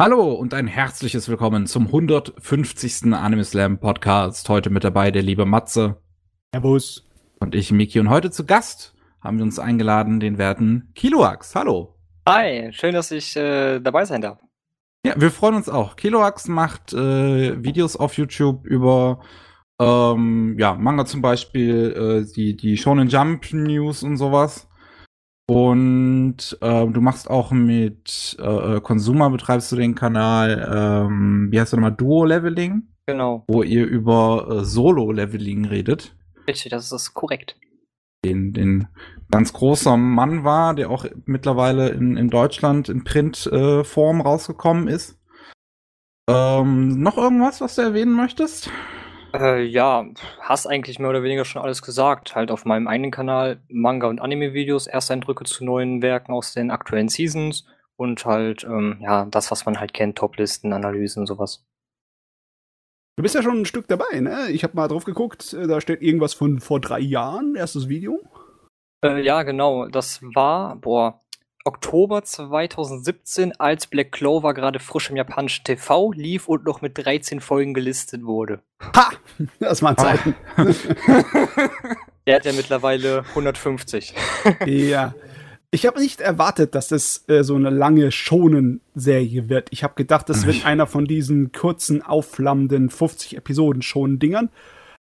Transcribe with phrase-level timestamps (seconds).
[0.00, 3.12] Hallo und ein herzliches Willkommen zum 150.
[3.12, 4.48] Anime Slam Podcast.
[4.48, 6.00] Heute mit dabei der liebe Matze.
[6.54, 7.06] Servus.
[7.38, 8.00] Und ich, Miki.
[8.00, 11.54] Und heute zu Gast haben wir uns eingeladen, den werten Kiloax.
[11.54, 11.96] Hallo.
[12.26, 14.38] Hi, schön, dass ich äh, dabei sein darf.
[15.04, 15.96] Ja, wir freuen uns auch.
[15.96, 19.20] Kiloax macht äh, Videos auf YouTube über
[19.78, 24.69] ähm, ja, Manga zum Beispiel, äh, die, die Shonen Jump News und sowas.
[25.50, 31.60] Und äh, du machst auch mit äh, äh, Consumer betreibst du den Kanal, ähm, wie
[31.60, 32.84] heißt du nochmal, Duo-Leveling?
[33.06, 33.42] Genau.
[33.48, 36.14] Wo ihr über äh, Solo-Leveling redet.
[36.46, 37.56] Richtig, das ist korrekt.
[38.24, 38.86] Den, den
[39.28, 45.18] ganz großer Mann war, der auch mittlerweile in, in Deutschland in Printform äh, rausgekommen ist.
[46.28, 48.70] Ähm, noch irgendwas, was du erwähnen möchtest?
[49.32, 50.06] Äh, ja,
[50.40, 52.34] hast eigentlich mehr oder weniger schon alles gesagt.
[52.34, 57.08] Halt auf meinem eigenen Kanal Manga- und Anime-Videos, Ersteindrücke zu neuen Werken aus den aktuellen
[57.08, 57.66] Seasons
[57.96, 61.66] und halt, ähm, ja, das, was man halt kennt, Toplisten, Analysen, sowas.
[63.16, 64.50] Du bist ja schon ein Stück dabei, ne?
[64.50, 68.20] Ich habe mal drauf geguckt, äh, da steht irgendwas von vor drei Jahren, erstes Video.
[69.04, 69.86] Äh, ja, genau.
[69.88, 71.19] Das war, boah,
[71.64, 77.40] Oktober 2017, als Black Clover gerade frisch im japanischen TV lief und noch mit 13
[77.40, 78.62] Folgen gelistet wurde.
[78.94, 79.10] Ha!
[79.58, 80.34] Das waren Zeiten.
[82.26, 84.14] Der hat ja mittlerweile 150.
[84.66, 85.14] ja.
[85.72, 89.68] Ich habe nicht erwartet, dass das äh, so eine lange Schonen-Serie wird.
[89.70, 94.50] Ich habe gedacht, das wird einer von diesen kurzen, aufflammenden 50 Episoden Schonen-Dingern.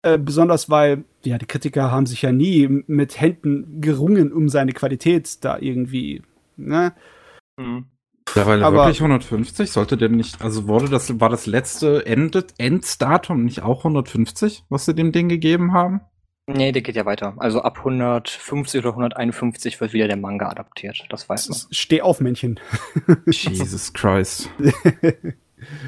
[0.02, 4.72] Äh, besonders weil, ja, die Kritiker haben sich ja nie mit Händen gerungen, um seine
[4.72, 6.22] Qualität da irgendwie
[6.56, 6.94] ne?
[7.56, 7.86] Mhm.
[8.26, 9.70] Mittlerweile Aber wirklich 150?
[9.70, 14.84] Sollte der nicht, also wurde das, war das letzte End Enddatum nicht auch 150, was
[14.84, 16.00] sie dem Ding gegeben haben?
[16.46, 17.34] Nee, der geht ja weiter.
[17.36, 21.04] Also ab 150 oder 151 wird wieder der Manga adaptiert.
[21.08, 21.58] Das weiß man.
[21.70, 22.58] Steh auf, Männchen.
[23.26, 24.48] Jesus Christ.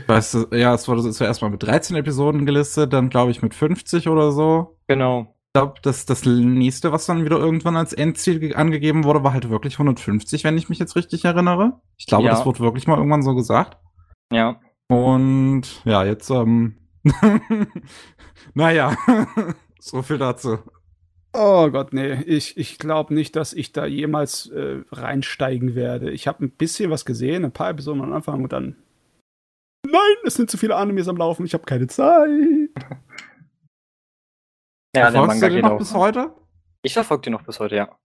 [0.07, 3.55] weißt du, ja, es wurde zuerst mal mit 13 Episoden gelistet, dann glaube ich mit
[3.55, 4.77] 50 oder so.
[4.87, 9.49] Genau glaube, das, das nächste, was dann wieder irgendwann als Endziel angegeben wurde, war halt
[9.49, 11.81] wirklich 150, wenn ich mich jetzt richtig erinnere.
[11.97, 12.31] Ich glaube, ja.
[12.33, 13.79] das wurde wirklich mal irgendwann so gesagt.
[14.33, 14.61] Ja.
[14.89, 16.77] Und ja, jetzt, ähm,
[18.55, 18.97] naja,
[19.81, 20.59] so viel dazu.
[21.33, 26.11] Oh Gott, nee, ich, ich glaube nicht, dass ich da jemals äh, reinsteigen werde.
[26.11, 28.77] Ich habe ein bisschen was gesehen, ein paar Episoden am Anfang und dann.
[29.87, 32.29] Nein, es sind zu viele Animes am Laufen, ich habe keine Zeit.
[34.95, 36.33] Ja, der Manga du den noch bis heute?
[36.83, 37.99] Ich verfolge den noch bis heute, ja.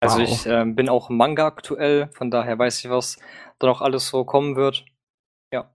[0.00, 0.28] Also wow.
[0.28, 3.18] ich äh, bin auch Manga aktuell, von daher weiß ich, was
[3.58, 4.86] da noch alles so kommen wird.
[5.52, 5.74] Ja.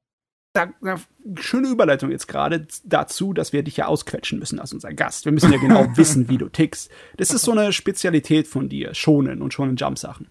[0.53, 0.95] Da, da,
[1.35, 5.25] schöne Überleitung jetzt gerade dazu, dass wir dich ja ausquetschen müssen als unser Gast.
[5.25, 6.89] Wir müssen ja genau wissen, wie du tickst.
[7.17, 10.29] Das ist so eine Spezialität von dir, Schonen und Schonen Jump Sachen.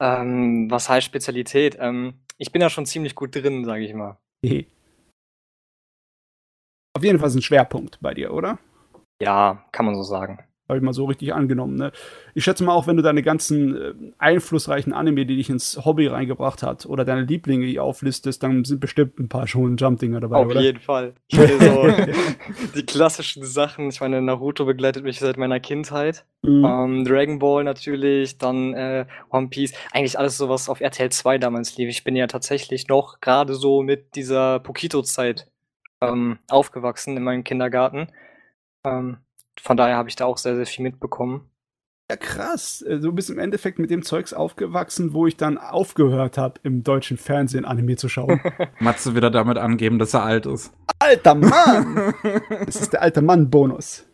[0.00, 1.76] Ähm, was heißt Spezialität?
[1.80, 4.18] Ähm, ich bin da schon ziemlich gut drin, sage ich mal.
[6.96, 8.58] Auf jeden Fall ist ein Schwerpunkt bei dir, oder?
[9.20, 10.38] Ja, kann man so sagen.
[10.70, 11.74] Habe ich mal so richtig angenommen.
[11.74, 11.90] Ne?
[12.32, 16.06] Ich schätze mal auch, wenn du deine ganzen äh, einflussreichen Anime, die dich ins Hobby
[16.06, 20.36] reingebracht hat, oder deine Lieblinge hier auflistest, dann sind bestimmt ein paar schon Jump-Dinger dabei,
[20.36, 20.60] Auf oder?
[20.60, 21.14] jeden Fall.
[21.32, 21.38] so
[22.76, 23.88] die klassischen Sachen.
[23.88, 26.24] Ich meine, Naruto begleitet mich seit meiner Kindheit.
[26.42, 26.64] Mhm.
[26.64, 29.72] Ähm, Dragon Ball natürlich, dann äh, One Piece.
[29.90, 31.88] Eigentlich alles so, was auf RTL 2 damals lief.
[31.88, 35.48] Ich bin ja tatsächlich noch gerade so mit dieser Pokito-Zeit
[36.00, 38.06] ähm, aufgewachsen in meinem Kindergarten.
[38.84, 39.18] Ähm,
[39.60, 41.50] von daher habe ich da auch sehr, sehr viel mitbekommen.
[42.10, 42.82] Ja, krass.
[42.82, 46.82] Äh, du bist im Endeffekt mit dem Zeugs aufgewachsen, wo ich dann aufgehört habe, im
[46.82, 48.40] deutschen Fernsehen Anime zu schauen.
[48.80, 50.72] Matze wieder damit angeben, dass er alt ist.
[50.98, 52.14] Alter Mann!
[52.66, 54.06] das ist der alte Mann-Bonus.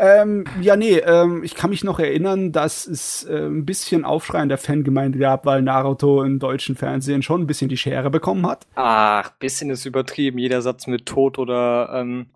[0.00, 4.42] Ähm, ja, nee, ähm, ich kann mich noch erinnern, dass es äh, ein bisschen Aufschrei
[4.42, 8.44] in der Fangemeinde gab, weil Naruto im deutschen Fernsehen schon ein bisschen die Schere bekommen
[8.48, 8.66] hat.
[8.74, 10.38] Ach, bisschen ist übertrieben.
[10.38, 12.26] Jeder Satz mit Tod oder ähm,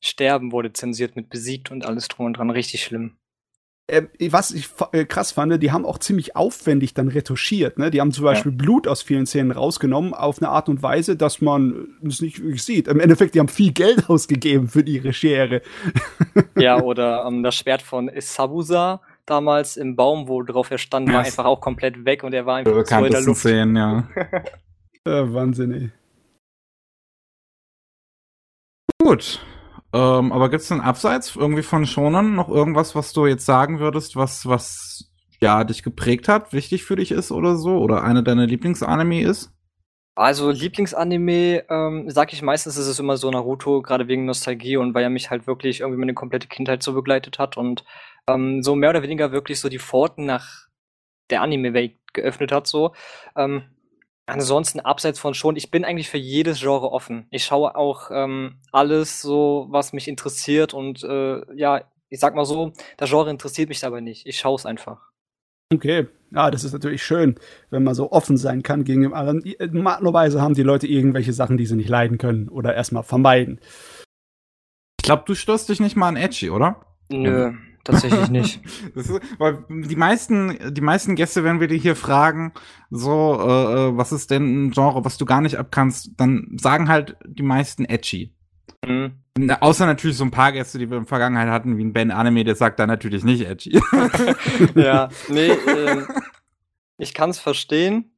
[0.00, 2.50] Sterben wurde zensiert mit besiegt und alles drum und dran.
[2.50, 3.16] Richtig schlimm.
[3.90, 7.78] Äh, was ich äh, krass fand, die haben auch ziemlich aufwendig dann retuschiert.
[7.78, 7.90] Ne?
[7.90, 8.56] Die haben zum Beispiel ja.
[8.56, 12.62] Blut aus vielen Szenen rausgenommen, auf eine Art und Weise, dass man es nicht wirklich
[12.62, 12.86] sieht.
[12.86, 15.62] Im Endeffekt, die haben viel Geld ausgegeben für ihre Schere.
[16.56, 21.20] Ja, oder ähm, das Schwert von Isabusa damals im Baum, wo drauf er stand, war
[21.20, 23.40] einfach auch komplett weg und er war einfach so in der Luft.
[23.40, 24.08] Szenen, ja.
[25.04, 25.90] äh, Wahnsinn, ey.
[28.98, 29.40] Gut,
[29.92, 33.80] ähm, aber gibt es denn abseits irgendwie von Shonen noch irgendwas, was du jetzt sagen
[33.80, 35.10] würdest, was, was
[35.40, 37.78] ja dich geprägt hat, wichtig für dich ist oder so?
[37.78, 39.52] Oder eine deiner Lieblingsanime ist?
[40.14, 44.92] Also Lieblingsanime, ähm, sag ich meistens, ist es immer so Naruto, gerade wegen Nostalgie und
[44.94, 47.84] weil er mich halt wirklich irgendwie meine komplette Kindheit so begleitet hat und
[48.28, 50.68] ähm, so mehr oder weniger wirklich so die Pforten nach
[51.30, 52.66] der Anime-Welt geöffnet hat.
[52.66, 52.92] So.
[53.36, 53.62] Ähm,
[54.26, 57.26] Ansonsten abseits von schon, ich bin eigentlich für jedes Genre offen.
[57.30, 62.44] Ich schaue auch ähm, alles so, was mich interessiert und äh, ja, ich sag mal
[62.44, 64.26] so, das Genre interessiert mich dabei nicht.
[64.26, 65.10] Ich schaue es einfach.
[65.72, 67.36] Okay, ja, das ist natürlich schön,
[67.70, 69.42] wenn man so offen sein kann gegen dem anderen.
[69.72, 73.60] Normalerweise haben die Leute irgendwelche Sachen, die sie nicht leiden können oder erstmal vermeiden.
[75.00, 76.84] Ich glaube, du stößt dich nicht mal an Edgy, oder?
[77.08, 77.52] Nö,
[77.84, 78.60] tatsächlich nicht.
[78.94, 82.52] Ist, weil die meisten, die meisten Gäste, wenn wir die hier fragen,
[82.90, 86.88] so, äh, äh, was ist denn ein Genre, was du gar nicht abkannst, dann sagen
[86.88, 88.32] halt die meisten Edgy.
[88.86, 89.20] Mhm.
[89.60, 92.10] Außer natürlich so ein paar Gäste, die wir in der Vergangenheit hatten, wie ein Ben
[92.10, 93.80] Anime, der sagt da natürlich nicht edgy.
[94.74, 96.02] ja, nee, äh,
[96.98, 98.10] ich kann es verstehen,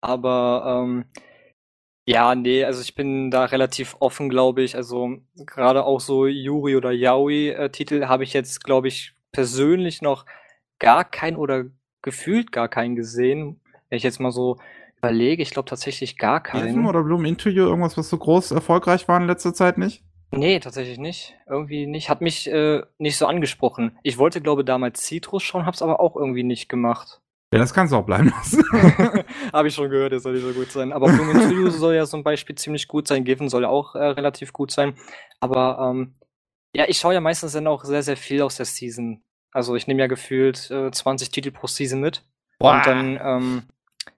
[0.00, 1.04] aber ähm,
[2.08, 4.74] ja, nee, also ich bin da relativ offen, glaube ich.
[4.74, 10.24] Also gerade auch so Yuri oder Yaoi-Titel äh, habe ich jetzt, glaube ich, persönlich noch
[10.78, 11.66] gar keinen oder
[12.00, 13.60] gefühlt gar keinen gesehen.
[13.90, 14.56] Wenn ich jetzt mal so
[14.96, 16.68] überlege, ich glaube tatsächlich gar keinen.
[16.68, 20.02] Elfen oder Bloom Into You, irgendwas, was so groß erfolgreich war in letzter Zeit nicht?
[20.30, 21.34] Nee, tatsächlich nicht.
[21.46, 22.08] Irgendwie nicht.
[22.08, 23.98] Hat mich äh, nicht so angesprochen.
[24.02, 27.20] Ich wollte, glaube damals Citrus schauen, hab's aber auch irgendwie nicht gemacht.
[27.52, 28.62] Ja, das kannst du auch bleiben lassen.
[29.52, 30.92] Habe ich schon gehört, der soll nicht so gut sein.
[30.92, 33.24] Aber Studio soll ja zum Beispiel ziemlich gut sein.
[33.24, 34.94] Given soll ja auch äh, relativ gut sein.
[35.40, 36.14] Aber ähm,
[36.74, 39.22] ja, ich schaue ja meistens dann auch sehr, sehr viel aus der Season.
[39.50, 42.22] Also ich nehme ja gefühlt äh, 20 Titel pro Season mit.
[42.58, 42.74] Boah.
[42.74, 43.62] Und dann ähm,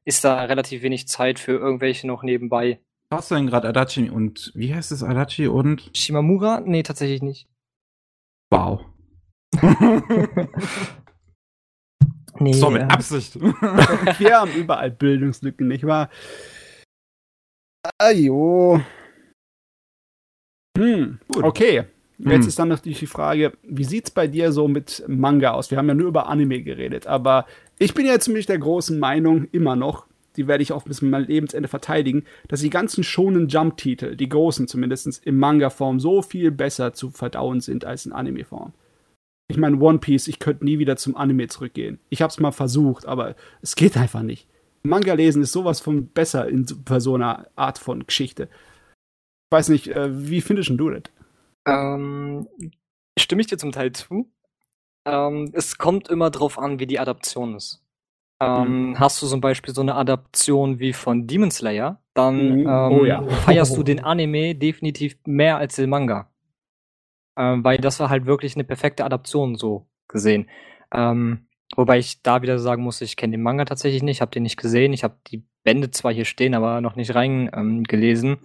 [0.05, 2.81] ist da relativ wenig Zeit für irgendwelche noch nebenbei.
[3.12, 5.91] Hast du denn gerade Adachi und wie heißt es Adachi und?
[5.94, 6.62] Shimamura?
[6.65, 7.49] Nee, tatsächlich nicht.
[8.50, 8.85] Wow.
[12.41, 12.53] nee.
[12.53, 13.41] So mit Absicht.
[13.41, 16.11] Wir haben überall Bildungslücken, nicht wahr?
[17.99, 18.81] Ajo.
[20.77, 21.85] Hm, okay.
[22.19, 22.49] Jetzt hm.
[22.49, 25.71] ist dann natürlich die Frage, wie sieht's bei dir so mit Manga aus?
[25.71, 27.47] Wir haben ja nur über Anime geredet, aber
[27.79, 30.07] ich bin ja ziemlich der großen Meinung, immer noch,
[30.37, 34.69] die werde ich auch bis mein Lebensende verteidigen, dass die ganzen schonen Jump-Titel, die großen
[34.69, 38.73] zumindest, in Manga-Form so viel besser zu verdauen sind als in Anime-Form.
[39.50, 41.99] Ich meine, One Piece, ich könnte nie wieder zum Anime zurückgehen.
[42.08, 44.49] Ich habe es mal versucht, aber es geht einfach nicht.
[44.82, 48.44] Manga lesen ist sowas von besser in so einer Art von Geschichte.
[48.44, 51.02] Ich weiß nicht, äh, wie findest du das?
[51.67, 52.49] Ähm,
[53.19, 54.31] stimme ich dir zum Teil zu.
[55.06, 57.82] Ähm, es kommt immer drauf an, wie die Adaption ist.
[58.41, 58.99] Ähm, mhm.
[58.99, 62.67] Hast du zum Beispiel so eine Adaption wie von Demon Slayer, dann mhm.
[62.67, 63.23] ähm, oh, ja.
[63.23, 66.31] feierst du den Anime definitiv mehr als den Manga.
[67.41, 70.51] Ähm, weil das war halt wirklich eine perfekte Adaption so gesehen.
[70.93, 74.43] Ähm, wobei ich da wieder sagen muss, ich kenne den Manga tatsächlich nicht, habe den
[74.43, 74.93] nicht gesehen.
[74.93, 78.31] Ich habe die Bände zwar hier stehen, aber noch nicht reingelesen.
[78.33, 78.39] Ähm,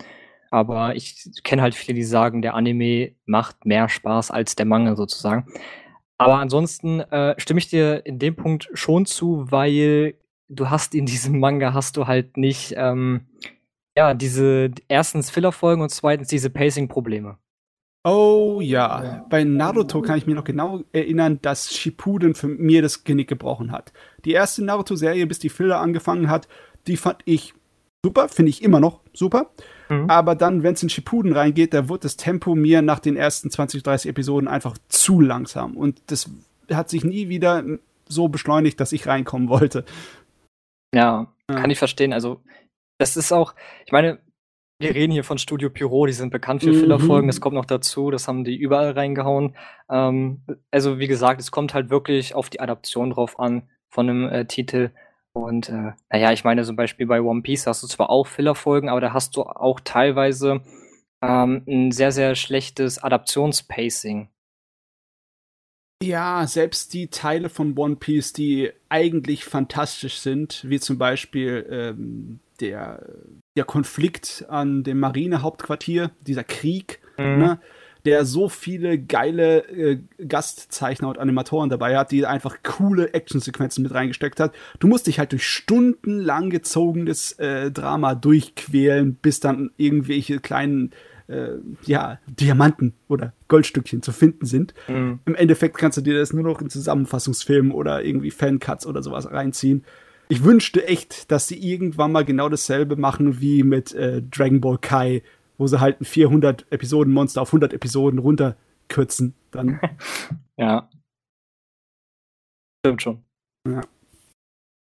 [0.50, 4.96] aber ich kenne halt viele, die sagen, der Anime macht mehr Spaß als der Manga
[4.96, 5.46] sozusagen.
[6.18, 10.16] Aber ansonsten äh, stimme ich dir in dem Punkt schon zu, weil
[10.48, 13.26] du hast in diesem Manga hast du halt nicht ähm,
[13.98, 17.38] ja diese erstens Fillerfolgen und zweitens diese Pacing-Probleme.
[18.08, 19.26] Oh ja.
[19.32, 23.72] bei Naruto kann ich mir noch genau erinnern, dass Shippuden für mir das Genick gebrochen
[23.72, 23.94] hat.
[24.26, 26.48] Die erste Naruto-Serie, bis die Filler angefangen hat,
[26.86, 27.56] die fand ich
[28.06, 29.50] super, finde ich immer noch super.
[29.90, 30.08] Mhm.
[30.08, 33.50] Aber dann, wenn es in Shippuden reingeht, da wird das Tempo mir nach den ersten
[33.50, 35.76] 20, 30 Episoden einfach zu langsam.
[35.76, 36.30] Und das
[36.72, 37.64] hat sich nie wieder
[38.08, 39.84] so beschleunigt, dass ich reinkommen wollte.
[40.94, 41.56] Ja, ja.
[41.56, 42.14] kann ich verstehen.
[42.14, 42.42] Also,
[43.00, 43.56] das ist auch,
[43.88, 44.20] ich meine,
[44.80, 46.80] wir reden hier von Studio Pyro, die sind bekannt für mhm.
[46.80, 49.56] Fillerfolgen, das kommt noch dazu, das haben die überall reingehauen.
[49.90, 50.42] Ähm,
[50.72, 54.46] also, wie gesagt, es kommt halt wirklich auf die Adaption drauf an von einem äh,
[54.46, 54.92] Titel.
[55.32, 58.90] Und äh, naja, ich meine, zum Beispiel bei One Piece hast du zwar auch Filler-Folgen,
[58.90, 60.62] aber da hast du auch teilweise
[61.22, 64.30] ähm, ein sehr, sehr schlechtes Adaptionspacing.
[66.04, 72.40] Ja, selbst die Teile von One Piece, die eigentlich fantastisch sind, wie zum Beispiel ähm,
[72.60, 73.08] der,
[73.56, 77.38] der Konflikt an dem Marinehauptquartier, dieser Krieg, mhm.
[77.38, 77.60] ne,
[78.06, 83.94] der so viele geile äh, Gastzeichner und Animatoren dabei hat, die einfach coole Actionsequenzen mit
[83.94, 84.54] reingesteckt hat.
[84.80, 90.92] Du musst dich halt durch stundenlang gezogenes äh, Drama durchquälen, bis dann irgendwelche kleinen
[91.28, 91.54] äh,
[91.86, 94.76] ja, Diamanten oder Goldstückchen zu finden sind.
[94.88, 95.20] Mhm.
[95.26, 99.32] Im Endeffekt kannst du dir das nur noch in Zusammenfassungsfilmen oder irgendwie Fancuts oder sowas
[99.32, 99.84] reinziehen.
[100.28, 104.78] Ich wünschte echt, dass sie irgendwann mal genau dasselbe machen wie mit äh, Dragon Ball
[104.80, 105.22] Kai,
[105.58, 109.80] wo sie halt ein 400 Episoden Monster auf 100 Episoden runterkürzen, dann.
[110.58, 110.90] ja.
[112.86, 113.24] Stimmt schon.
[113.68, 113.82] Ja.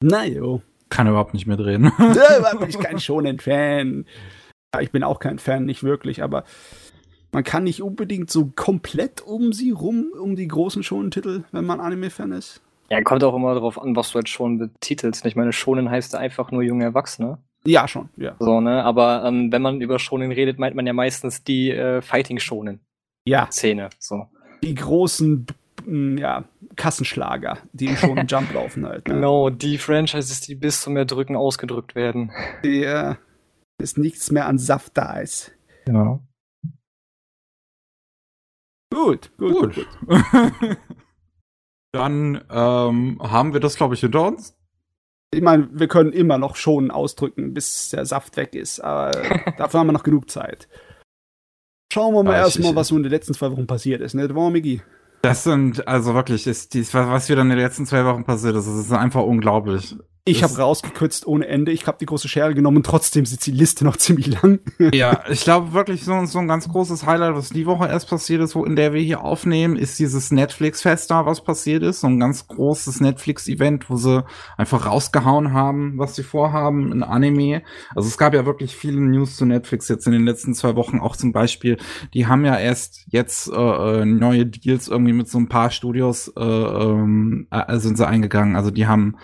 [0.04, 0.62] Na jo.
[0.90, 1.92] Kann überhaupt nicht mehr drehen.
[1.98, 4.06] Da bin ich kein Shonen-Fan.
[4.74, 6.44] Ja, ich bin auch kein Fan, nicht wirklich, aber
[7.32, 11.80] man kann nicht unbedingt so komplett um sie rum, um die großen Shonen-Titel, wenn man
[11.80, 12.62] Anime-Fan ist.
[12.92, 15.26] Ja, kommt auch immer darauf an, was du jetzt schon betitelst.
[15.26, 17.38] Ich meine, Shonen heißt einfach nur junge Erwachsene.
[17.66, 18.36] Ja, schon, ja.
[18.38, 18.84] So, ne?
[18.84, 23.82] Aber ähm, wenn man über Shonen redet, meint man ja meistens die äh, Fighting-Shonen-Szene.
[23.84, 24.28] Ja, So.
[24.62, 25.46] die großen
[26.18, 26.44] ja,
[26.76, 29.08] Kassenschlager, die im Shonen Jump laufen halt.
[29.08, 29.14] Ne?
[29.16, 32.32] Genau, die Franchises, die bis zum Erdrücken ausgedrückt werden.
[32.64, 33.18] Ja,
[33.78, 35.54] ist nichts mehr an Saft da ist.
[35.88, 36.20] Ja.
[38.94, 39.76] Gut, gut, gut.
[39.76, 39.88] Gut.
[40.02, 40.78] gut.
[41.92, 44.56] Dann ähm, haben wir das, glaube ich, hinter uns.
[45.34, 49.12] Ich meine, wir können immer noch Schonen ausdrücken, bis der Saft weg ist, aber
[49.58, 50.68] dafür haben wir noch genug Zeit.
[51.92, 54.34] Schauen wir mal erstmal, was so in den letzten zwei Wochen passiert ist, ne?
[54.34, 54.82] War Migi.
[55.22, 58.56] Das sind, also wirklich, ist dies, was was wieder in den letzten zwei Wochen passiert
[58.56, 59.96] ist, das ist einfach unglaublich.
[60.24, 61.72] Ich habe rausgekürzt ohne Ende.
[61.72, 62.84] Ich habe die große Schere genommen.
[62.84, 64.60] Trotzdem sitzt die Liste noch ziemlich lang.
[64.94, 68.42] Ja, ich glaube wirklich, so, so ein ganz großes Highlight, was die Woche erst passiert
[68.42, 72.02] ist, wo in der wir hier aufnehmen, ist dieses Netflix-Fest da, was passiert ist.
[72.02, 74.24] So ein ganz großes Netflix-Event, wo sie
[74.58, 77.64] einfach rausgehauen haben, was sie vorhaben, ein Anime.
[77.96, 81.00] Also es gab ja wirklich viele News zu Netflix jetzt in den letzten zwei Wochen.
[81.00, 81.78] Auch zum Beispiel,
[82.14, 83.56] die haben ja erst jetzt äh,
[84.02, 88.56] äh, neue Deals irgendwie mit so ein paar Studios äh, ähm, äh, sind sie eingegangen.
[88.56, 89.16] Also die haben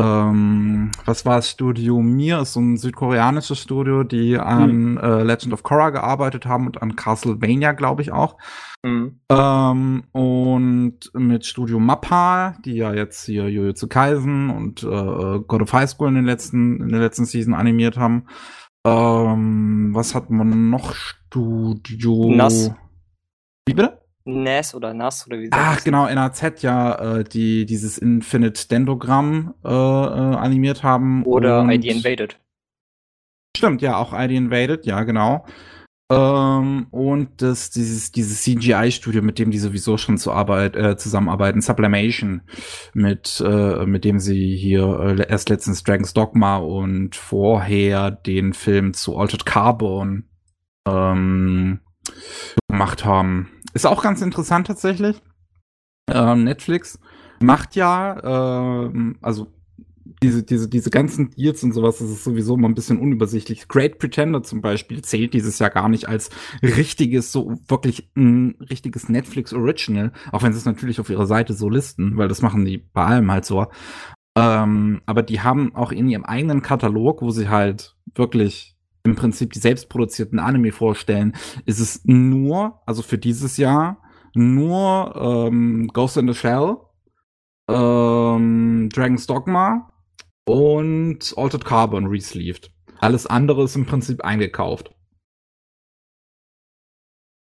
[0.00, 1.50] ähm, was war es?
[1.50, 6.66] Studio Mir ist so ein südkoreanisches Studio, die an äh, Legend of Korra gearbeitet haben
[6.66, 8.36] und an Castlevania, glaube ich auch.
[8.82, 9.20] Mhm.
[9.28, 15.72] Ähm, und mit Studio Mappa, die ja jetzt hier Jujutsu Kaisen und äh, God of
[15.72, 18.26] High School in den letzten in der letzten Season animiert haben.
[18.86, 20.94] Ähm, was hat man noch?
[20.94, 22.72] Studio Nass.
[23.66, 24.00] Wie bitte?
[24.24, 25.84] NAS oder NAS oder wie sagt Ach das?
[25.84, 31.24] genau, NAZ ja, äh, die dieses Infinite Dendrogramm äh, äh, animiert haben.
[31.24, 32.38] Oder ID Invaded.
[33.56, 35.44] Stimmt, ja, auch ID Invaded, ja, genau.
[36.10, 41.60] Ähm, und das, dieses, dieses CGI-Studio, mit dem die sowieso schon zu Arbeit, äh, zusammenarbeiten,
[41.60, 42.42] Sublimation,
[42.94, 48.92] mit, äh, mit dem sie hier äh, erst letztens Dragon's Dogma und vorher den Film
[48.92, 50.24] zu Altered Carbon
[50.86, 51.78] ähm,
[52.68, 53.59] gemacht haben.
[53.74, 55.20] Ist auch ganz interessant tatsächlich.
[56.10, 56.98] Ähm, Netflix
[57.40, 59.48] macht ja, ähm, also
[60.22, 63.68] diese, diese, diese ganzen Deals und sowas, das ist sowieso immer ein bisschen unübersichtlich.
[63.68, 66.30] Great Pretender zum Beispiel zählt dieses Jahr gar nicht als
[66.62, 71.54] richtiges, so wirklich ein richtiges Netflix Original, auch wenn sie es natürlich auf ihrer Seite
[71.54, 73.66] so listen, weil das machen die bei allem halt so.
[74.36, 79.52] Ähm, aber die haben auch in ihrem eigenen Katalog, wo sie halt wirklich im Prinzip
[79.52, 81.34] die selbstproduzierten Anime vorstellen,
[81.66, 84.02] ist es nur, also für dieses Jahr,
[84.34, 86.76] nur ähm, Ghost in the Shell,
[87.68, 89.90] ähm, Dragon's Dogma
[90.46, 92.70] und Altered Carbon resleeved.
[92.98, 94.94] Alles andere ist im Prinzip eingekauft.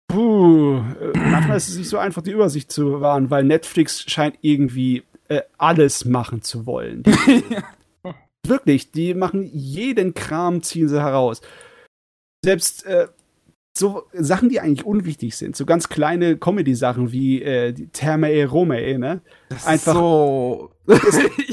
[0.09, 4.39] Puh, äh, manchmal ist es nicht so einfach, die Übersicht zu bewahren, weil Netflix scheint
[4.41, 7.05] irgendwie äh, alles machen zu wollen.
[8.47, 11.41] Wirklich, die machen jeden Kram, ziehen sie heraus.
[12.45, 13.09] Selbst äh,
[13.77, 18.99] so Sachen, die eigentlich unwichtig sind, so ganz kleine Comedy-Sachen wie äh, die Thermae Romae,
[18.99, 19.21] ne?
[19.49, 20.71] Das Einfach- so.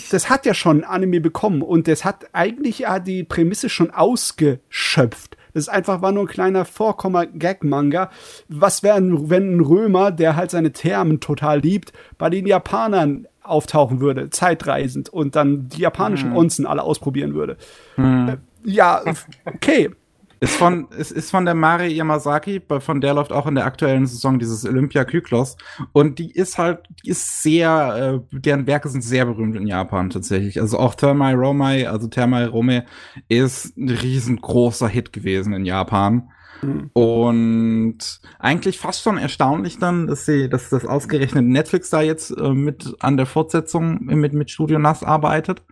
[0.10, 5.36] Das hat ja schon Anime bekommen und das hat eigentlich ja die Prämisse schon ausgeschöpft.
[5.54, 8.10] Das ist einfach war nur ein kleiner Vorkommer-Gag-Manga.
[8.48, 14.00] Was wäre, wenn ein Römer, der halt seine Thermen total liebt, bei den Japanern auftauchen
[14.00, 16.38] würde, zeitreisend und dann die japanischen Hm.
[16.38, 17.58] Onsen alle ausprobieren würde?
[17.96, 18.38] Hm.
[18.64, 19.02] Ja,
[19.46, 19.92] okay.
[20.40, 24.06] Ist von, es ist von der Mari Yamazaki, von der läuft auch in der aktuellen
[24.06, 25.58] Saison dieses Olympia Kyklos.
[25.94, 30.12] Und die ist halt, die ist sehr, äh, deren Werke sind sehr berühmt in Japan
[30.12, 30.62] tatsächlich.
[30.62, 32.86] Also auch Thermae Romai, also Thermae Rome,
[33.30, 36.30] ist ein riesengroßer Hit gewesen in Japan.
[36.62, 36.90] Hm.
[36.94, 42.54] Und eigentlich fast schon erstaunlich dann, dass sie, dass das ausgerechnet Netflix da jetzt äh,
[42.54, 45.64] mit an der Fortsetzung mit, mit Studio Nass arbeitet.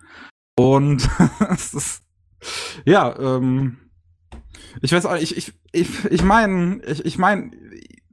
[0.58, 1.10] Und
[1.52, 2.04] es ist,
[2.86, 3.78] ja, ähm,
[4.82, 7.52] ich weiß auch, ich, ich, ich, ich meine, ich, ich meine,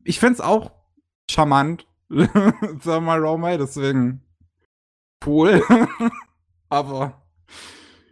[0.04, 0.72] ich find's auch
[1.30, 4.22] charmant, sag mal Romay, deswegen
[5.24, 5.62] cool.
[6.68, 7.22] Aber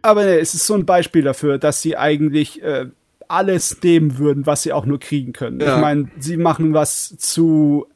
[0.01, 2.87] Aber ne, es ist so ein Beispiel dafür, dass sie eigentlich äh,
[3.31, 5.59] alles nehmen würden, was sie auch nur kriegen können.
[5.59, 5.75] Ja.
[5.75, 7.87] Ich meine, sie machen was zu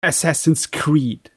[0.00, 1.30] Assassin's Creed.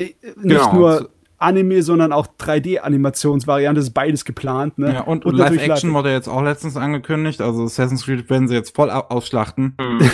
[0.00, 0.72] Äh, Nicht Genau.
[0.74, 4.78] nur Anime, sondern auch 3D-Animationsvariante, ist beides geplant.
[4.78, 4.92] Ne?
[4.92, 8.28] ja, und, Und Live natürlich Action Live- wurde jetzt auch letztens angekündigt, also Assassin's Creed
[8.28, 9.76] werden sie jetzt voll au- ausschlachten.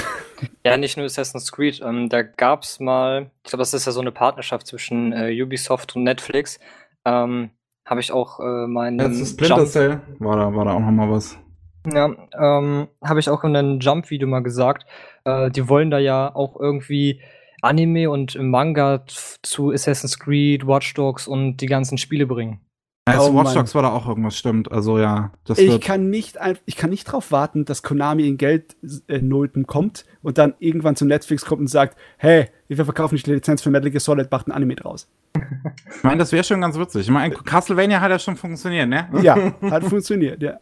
[0.66, 1.81] Ja, nicht nur Assassin's Creed.
[1.83, 5.97] Ähm, da gab's mal, ich glaube, das ist ja so eine Partnerschaft zwischen äh, Ubisoft
[5.97, 6.61] und Netflix.
[7.07, 7.49] Ähm,
[7.87, 10.81] Habe ich auch äh, meinen Jetzt ist Splinter Jump, Cell, war da, war da auch
[10.81, 11.38] noch mal was.
[11.93, 14.87] Ja, ähm, habe ich auch in einem Jump-Video mal gesagt.
[15.25, 17.21] Äh, die wollen da ja auch irgendwie
[17.62, 19.05] Anime und Manga
[19.43, 22.61] zu Assassin's Creed, Watch Dogs und die ganzen Spiele bringen.
[23.09, 24.73] Also oh, Watch Dogs war da auch irgendwas, stimmt.
[24.73, 29.62] Also ja, das ich kann nicht, ich kann nicht darauf warten, dass Konami in Geldnulpen
[29.62, 33.33] äh, kommt und dann irgendwann zu Netflix kommt und sagt, hey, wir verkaufen nicht die
[33.33, 35.09] Lizenz für Metal Gear Solid, macht ein Anime draus.
[35.35, 37.02] Ich meine, das wäre schon ganz witzig.
[37.02, 39.09] Ich meine, Castlevania hat ja schon funktioniert, ne?
[39.23, 39.37] Ja,
[39.71, 40.59] hat funktioniert, ja.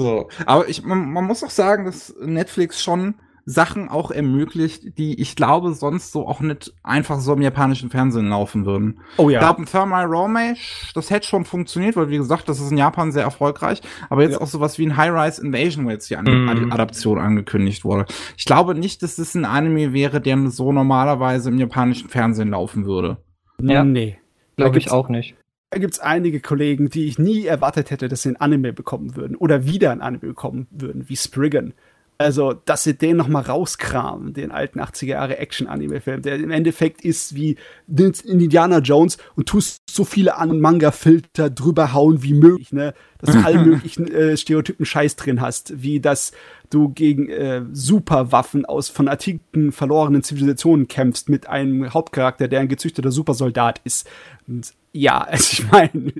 [0.00, 3.14] So, aber ich, man, man muss auch sagen, dass Netflix schon
[3.44, 8.28] Sachen auch ermöglicht, die ich glaube sonst so auch nicht einfach so im japanischen Fernsehen
[8.28, 9.00] laufen würden.
[9.16, 9.40] Oh ja.
[9.40, 12.78] Ich glaube, ein Thermal Romesh, das hätte schon funktioniert, weil wie gesagt, das ist in
[12.78, 13.80] Japan sehr erfolgreich.
[14.08, 14.40] Aber jetzt ja.
[14.40, 16.70] auch sowas wie ein High-Rise Invasion, wo jetzt die mm.
[16.70, 18.06] Adaption angekündigt wurde.
[18.36, 22.84] Ich glaube nicht, dass das ein Anime wäre, der so normalerweise im japanischen Fernsehen laufen
[22.84, 23.18] würde.
[23.60, 23.84] Ja.
[23.84, 24.18] Nee.
[24.56, 25.34] Glaube ich auch nicht.
[25.70, 29.14] Da gibt es einige Kollegen, die ich nie erwartet hätte, dass sie ein Anime bekommen
[29.14, 31.74] würden oder wieder ein Anime bekommen würden, wie Spriggan.
[32.18, 37.02] Also, dass sie den noch mal rauskramen, den alten 80er Jahre Action-Anime-Film, der im Endeffekt
[37.02, 37.56] ist wie
[37.88, 42.92] Indiana Jones und tust so viele an Manga-Filter drüber hauen wie möglich, ne?
[43.20, 46.32] Dass du allen möglichen äh, Stereotypen Scheiß drin hast, wie dass
[46.70, 52.68] du gegen äh, Superwaffen aus von antiken verlorenen Zivilisationen kämpfst mit einem Hauptcharakter, der ein
[52.68, 54.08] gezüchteter Supersoldat ist.
[54.46, 56.12] Und ja, also ich meine,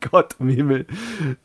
[0.00, 0.86] Gott im Himmel.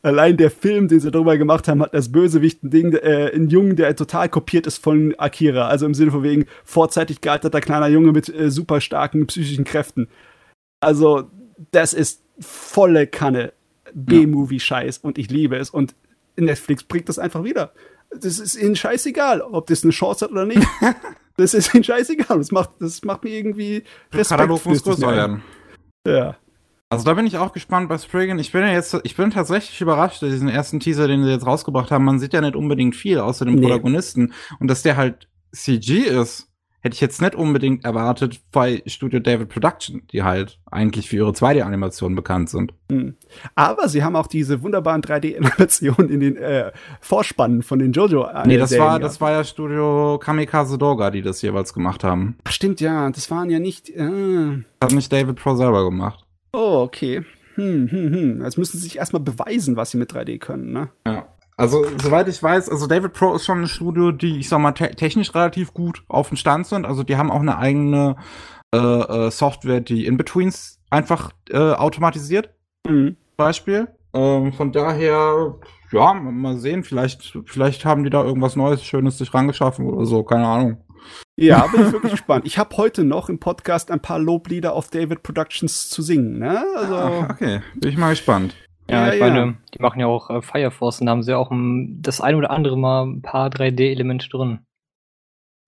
[0.02, 3.48] Allein der Film, den sie darüber gemacht haben, hat das Bösewicht ein Ding, äh, ein
[3.48, 5.68] Jungen, der total kopiert ist von Akira.
[5.68, 10.08] Also im Sinne von wegen vorzeitig gealterter kleiner Junge mit äh, super starken psychischen Kräften.
[10.80, 11.30] Also,
[11.72, 13.54] das ist volle Kanne
[13.94, 15.70] B-Movie-Scheiß und ich liebe es.
[15.70, 15.94] Und
[16.38, 17.72] Netflix bringt das einfach wieder.
[18.20, 20.68] Das ist ihnen scheißegal, ob das eine Chance hat oder nicht.
[21.38, 22.38] das ist ihnen scheißegal.
[22.38, 24.39] Das macht, das macht mir irgendwie Respekt.
[24.39, 25.44] Katalog muss größer werden.
[26.06, 26.38] Ja.
[26.89, 28.38] Also da bin ich auch gespannt bei Spriggan.
[28.38, 31.89] Ich bin ja jetzt, ich bin tatsächlich überrascht, diesen ersten Teaser, den sie jetzt rausgebracht
[31.89, 32.03] haben.
[32.03, 33.62] Man sieht ja nicht unbedingt viel außer dem nee.
[33.62, 34.34] Protagonisten.
[34.60, 36.50] Und dass der halt CG ist,
[36.82, 41.32] hätte ich jetzt nicht unbedingt erwartet bei Studio David Production, die halt eigentlich für ihre
[41.32, 42.74] 2D-Animationen bekannt sind.
[42.90, 43.16] Mhm.
[43.56, 48.26] Aber sie haben auch diese wunderbaren 3D-Animationen in den äh, Vorspannen von den Jojo.
[48.26, 52.38] Äh, nee, das war, das war ja Studio Kamikaze Doga, die das jeweils gemacht haben.
[52.44, 53.10] Ach, stimmt, ja.
[53.12, 53.90] Das waren ja nicht.
[53.90, 54.64] Äh.
[54.82, 56.25] Hat nicht David Pro selber gemacht.
[56.53, 57.24] Oh, okay.
[57.55, 58.42] Hm, hm, hm.
[58.44, 60.90] Jetzt müssen sie sich erstmal beweisen, was sie mit 3D können, ne?
[61.05, 61.27] Ja.
[61.62, 64.72] Also, soweit ich weiß, also David Pro ist schon ein Studio, die, ich sag mal,
[64.72, 66.88] te technisch relativ gut auf dem Stand sind.
[66.88, 68.16] Also, die haben auch eine eigene
[68.74, 72.50] äh, äh, Software, die In-Betweens einfach äh, automatisiert.
[72.90, 73.16] Mhm.
[73.38, 73.90] Beispiel.
[74.12, 75.54] Ähm, von daher,
[75.92, 80.24] ja, mal sehen, vielleicht, vielleicht haben die da irgendwas Neues, Schönes sich rangeschaffen oder so,
[80.24, 80.78] keine Ahnung.
[81.36, 82.48] Ja, bin ich wirklich gespannt.
[82.48, 86.40] Ich habe heute noch im Podcast ein paar Loblieder auf David Productions zu singen.
[86.40, 86.64] Ne?
[86.76, 88.56] Also, ah, okay, bin ich mal gespannt.
[88.92, 89.30] Ja, ja ich ja.
[89.30, 92.22] meine, die machen ja auch äh, Fire Force und da haben sie auch um, das
[92.22, 94.60] ein oder andere Mal ein paar 3D-Elemente drin.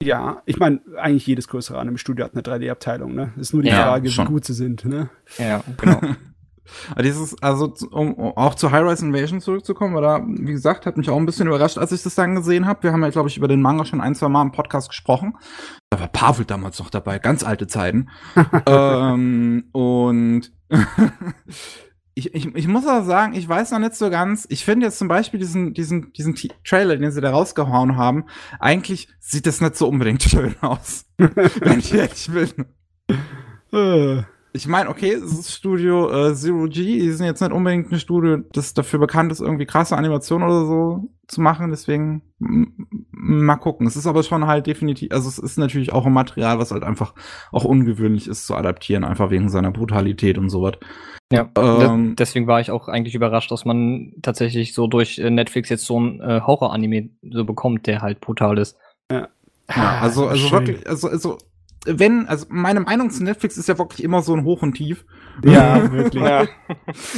[0.04, 3.34] Ja, ich meine, eigentlich jedes größere Anime-Studio hat eine 3D-Abteilung, ne?
[3.38, 4.28] Ist nur die ja, Frage, schon.
[4.28, 5.10] wie gut sie sind, ne?
[5.38, 6.02] Ja, genau.
[7.02, 11.10] Dieses, also um, um auch zu High-Rise Invasion zurückzukommen, weil da, wie gesagt, hat mich
[11.10, 12.84] auch ein bisschen überrascht, als ich das dann gesehen habe.
[12.84, 15.36] Wir haben ja, glaube ich, über den Manga schon ein, zwei Mal im Podcast gesprochen.
[15.90, 18.10] Da war Pavel damals noch dabei, ganz alte Zeiten.
[18.66, 20.52] ähm, und
[22.16, 24.46] ich, ich, ich muss auch sagen, ich weiß noch nicht so ganz.
[24.50, 28.26] Ich finde jetzt zum Beispiel diesen, diesen, diesen Trailer, den sie da rausgehauen haben,
[28.60, 31.06] eigentlich sieht das nicht so unbedingt schön aus.
[31.18, 32.66] wenn ich ehrlich bin.
[34.56, 38.00] Ich meine, okay, es ist Studio äh, Zero G, die sind jetzt nicht unbedingt ein
[38.00, 43.88] Studio, das dafür bekannt ist, irgendwie krasse Animationen oder so zu machen, deswegen mal gucken.
[43.88, 46.84] Es ist aber schon halt definitiv, also es ist natürlich auch ein Material, was halt
[46.84, 47.16] einfach
[47.52, 50.74] auch ungewöhnlich ist zu adaptieren, einfach wegen seiner Brutalität und sowas.
[51.32, 55.70] Ja, ähm, deswegen war ich auch eigentlich überrascht, dass man tatsächlich so durch äh, Netflix
[55.70, 58.78] jetzt so ein äh, Horror-Anime so bekommt, der halt brutal ist.
[59.12, 59.30] Ja.
[59.76, 61.38] Ja, also, also wirklich, also, also
[61.86, 65.06] wenn, also meine Meinung zu Netflix ist ja wirklich immer so ein Hoch und Tief.
[65.44, 66.24] Ja, wirklich.
[66.24, 66.46] Ja.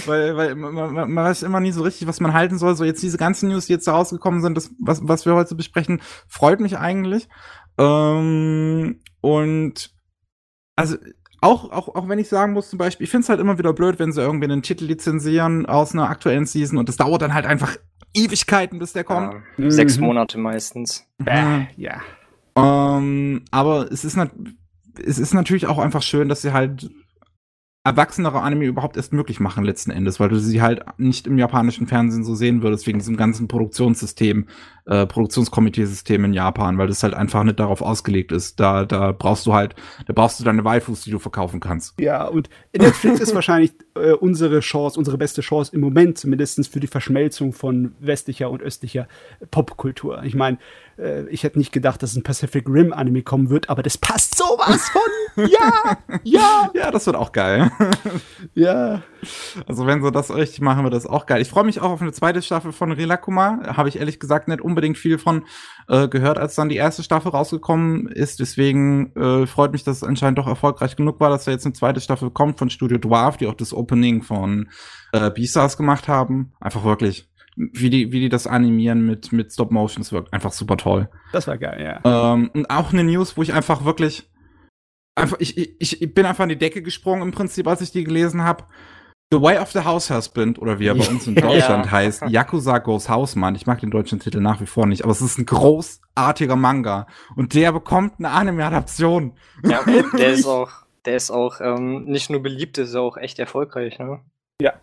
[0.05, 2.75] weil weil man, man, man weiß immer nie so richtig, was man halten soll.
[2.75, 5.55] So jetzt diese ganzen News, die jetzt da rausgekommen sind, das, was, was wir heute
[5.55, 7.27] besprechen, freut mich eigentlich.
[7.77, 9.91] Ähm, und
[10.75, 10.97] also
[11.41, 13.73] auch, auch, auch wenn ich sagen muss, zum Beispiel, ich finde es halt immer wieder
[13.73, 17.33] blöd, wenn sie irgendwie einen Titel lizenzieren aus einer aktuellen Season und das dauert dann
[17.33, 17.77] halt einfach
[18.15, 19.35] Ewigkeiten, bis der kommt.
[19.57, 20.05] Ja, sechs mhm.
[20.05, 21.05] Monate meistens.
[21.17, 22.01] Bäh, ja.
[22.55, 24.17] Ähm, aber es ist,
[25.03, 26.89] es ist natürlich auch einfach schön, dass sie halt
[27.85, 31.85] erwachsenere Anime überhaupt erst möglich machen letzten Endes, weil du sie halt nicht im japanischen
[31.85, 34.47] Fernsehen so sehen würdest, wegen diesem ganzen Produktionssystem,
[34.87, 38.59] äh, Produktionskomiteesystem in Japan, weil das halt einfach nicht darauf ausgelegt ist.
[38.59, 39.75] Da, da brauchst du halt,
[40.07, 41.93] da brauchst du deine Waifus, die du verkaufen kannst.
[42.01, 46.79] Ja, und Netflix ist wahrscheinlich äh, unsere Chance, unsere beste Chance im Moment zumindest für
[46.79, 49.07] die Verschmelzung von westlicher und östlicher
[49.51, 50.23] Popkultur.
[50.23, 50.57] Ich meine,
[50.97, 54.35] äh, ich hätte nicht gedacht, dass ein Pacific Rim Anime kommen wird, aber das passt
[54.37, 55.01] sowas von.
[55.49, 56.71] ja, ja.
[56.73, 57.71] Ja, das wird auch geil.
[58.53, 59.01] ja.
[59.67, 61.41] Also wenn sie das richtig machen, wird das auch geil.
[61.41, 63.75] Ich freue mich auch auf eine zweite Staffel von Rilakuma.
[63.75, 65.43] Habe ich ehrlich gesagt nicht unbedingt viel von
[65.89, 68.39] äh, gehört, als dann die erste Staffel rausgekommen ist.
[68.39, 71.73] Deswegen äh, freut mich, dass es anscheinend doch erfolgreich genug war, dass da jetzt eine
[71.73, 74.69] zweite Staffel kommt von Studio Dwarf, die auch das Opening von
[75.11, 76.53] äh, Beastars gemacht haben.
[76.59, 80.51] Einfach wirklich wie die, wie die das animieren mit, mit Stop Motion, das wirkt einfach
[80.51, 81.09] super toll.
[81.31, 82.33] Das war geil, ja.
[82.33, 84.29] Ähm, und auch eine News, wo ich einfach wirklich,
[85.15, 88.03] einfach, ich, ich, ich bin einfach an die Decke gesprungen im Prinzip, als ich die
[88.03, 88.65] gelesen habe.
[89.31, 91.91] The Way of the House Husband, oder wie er bei uns in Deutschland ja.
[91.91, 93.55] heißt, Yakuza Goes Hausmann.
[93.55, 97.07] Ich mag den deutschen Titel nach wie vor nicht, aber es ist ein großartiger Manga.
[97.35, 99.33] Und der bekommt eine Anime-Adaption.
[99.63, 99.79] Ja,
[100.17, 100.71] der ist auch,
[101.05, 104.19] der ist auch ähm, nicht nur beliebt, der ist auch echt erfolgreich, ne?
[104.61, 104.73] Ja,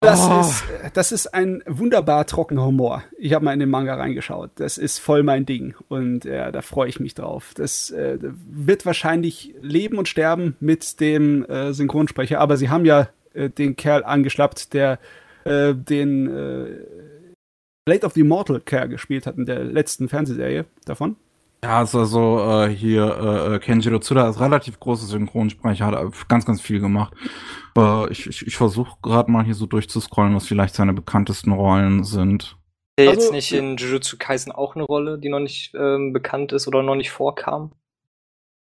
[0.00, 0.40] das, oh.
[0.40, 3.02] ist, das ist ein wunderbar trockener Humor.
[3.18, 4.50] Ich habe mal in den Manga reingeschaut.
[4.56, 7.52] Das ist voll mein Ding und ja, da freue ich mich drauf.
[7.54, 13.08] Das äh, wird wahrscheinlich leben und sterben mit dem äh, Synchronsprecher, aber sie haben ja
[13.34, 14.98] äh, den Kerl angeschlappt, der
[15.44, 16.66] äh, den äh,
[17.84, 21.16] Blade of the Immortal Kerl gespielt hat in der letzten Fernsehserie davon.
[21.62, 26.46] Ja, also, also äh, hier äh, äh, Kenjiro Tsuda ist relativ großer Synchronsprecher, hat ganz,
[26.46, 27.12] ganz viel gemacht.
[27.76, 32.04] Äh, ich ich, ich versuche gerade mal hier so durchzuscrollen, was vielleicht seine bekanntesten Rollen
[32.04, 32.56] sind.
[32.98, 36.52] Der also, jetzt nicht in Jujutsu Kaisen auch eine Rolle, die noch nicht ähm, bekannt
[36.52, 37.72] ist oder noch nicht vorkam?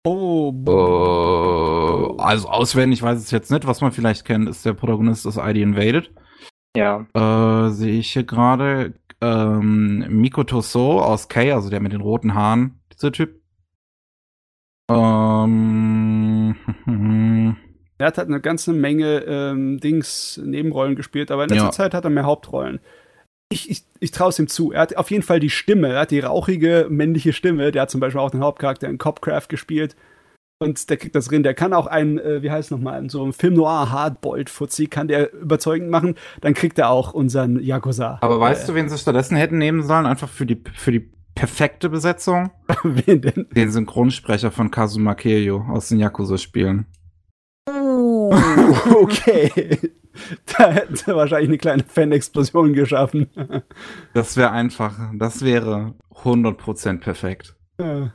[0.06, 0.52] Oh.
[0.66, 3.66] Äh, also auswendig weiß ich es jetzt nicht.
[3.66, 6.10] Was man vielleicht kennt, ist der Protagonist aus ID Invaded.
[6.76, 7.06] Ja.
[7.14, 12.34] Äh, Sehe ich hier gerade ähm, Miko Toso aus K, also der mit den roten
[12.34, 13.40] Haaren, dieser Typ.
[14.90, 16.54] Ähm,
[17.98, 21.72] er hat halt eine ganze Menge ähm, Dings, Nebenrollen gespielt, aber in letzter ja.
[21.72, 22.80] Zeit hat er mehr Hauptrollen.
[23.48, 24.72] Ich, ich, ich traue es ihm zu.
[24.72, 27.70] Er hat auf jeden Fall die Stimme, er hat die rauchige männliche Stimme.
[27.70, 29.94] Der hat zum Beispiel auch den Hauptcharakter in Copcraft gespielt.
[30.58, 31.42] Und der kriegt das drin.
[31.42, 35.06] Der kann auch einen, äh, wie heißt nochmal, so ein Film Noir Hardboiled Fuzzi, kann
[35.06, 36.14] der überzeugend machen.
[36.40, 38.18] Dann kriegt er auch unseren Yakuza.
[38.22, 40.06] Aber weißt äh, du, wen sie stattdessen hätten nehmen sollen?
[40.06, 42.50] Einfach für die, für die perfekte Besetzung?
[42.82, 43.46] wen denn?
[43.54, 46.86] Den Synchronsprecher von Kazuma Kiryu aus den Yakuza-Spielen.
[47.68, 48.34] Oh,
[48.92, 49.78] okay.
[50.58, 53.28] da hätten sie wahrscheinlich eine kleine Fan-Explosion geschaffen.
[54.14, 57.54] das wäre einfach, das wäre 100% perfekt.
[57.78, 58.14] Ja.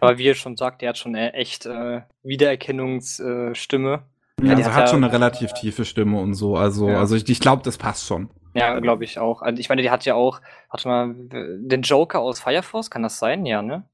[0.00, 4.02] Aber wie er schon sagt, er hat schon eine echt äh, Wiedererkennungsstimme.
[4.42, 6.56] Äh, ja, also er hat, schon eine relativ tiefe Stimme und so.
[6.56, 6.98] Also, ja.
[6.98, 8.30] also ich, ich glaube, das passt schon.
[8.54, 9.42] Ja, glaube ich auch.
[9.42, 10.40] Also ich meine, die hat ja auch,
[10.70, 13.44] warte mal, den Joker aus Fire Force, kann das sein?
[13.46, 13.88] Ja, ne?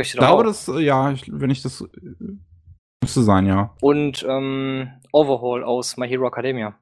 [0.00, 1.84] Ich glaube, das, äh, ja, ich, wenn ich das
[3.02, 3.74] Müsste sein, ja.
[3.80, 6.78] Und ähm, Overhaul aus My Hero Academia.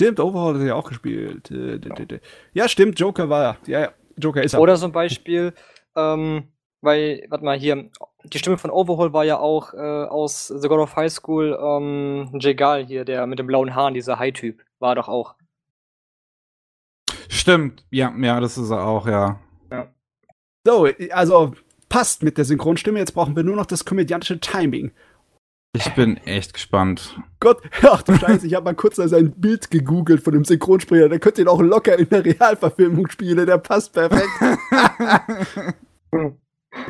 [0.00, 1.50] Stimmt, Overhaul hat er ja auch gespielt.
[1.50, 2.20] Äh,
[2.52, 3.82] ja, stimmt, Joker war ja.
[3.82, 4.60] Ja, Joker ist er.
[4.60, 5.54] Oder zum Beispiel,
[5.96, 7.90] ähm, weil, warte mal hier,
[8.24, 12.30] die Stimme von Overhaul war ja auch äh, aus The God of High School, ähm,
[12.38, 15.34] Jegal hier, der mit dem blauen Haaren, dieser High-Typ, war doch auch.
[17.48, 19.40] Stimmt, ja, ja, das ist er auch, ja.
[19.72, 19.88] ja.
[20.66, 21.54] So, also
[21.88, 24.90] passt mit der Synchronstimme, jetzt brauchen wir nur noch das komödiantische Timing.
[25.74, 27.18] Ich bin echt gespannt.
[27.40, 31.08] Gott, ach du Scheiße, ich habe mal kurz als ein Bild gegoogelt von dem Synchronsprecher.
[31.08, 33.46] Der könnte ihn auch locker in der Realverfilmung spielen.
[33.46, 34.28] Der passt perfekt.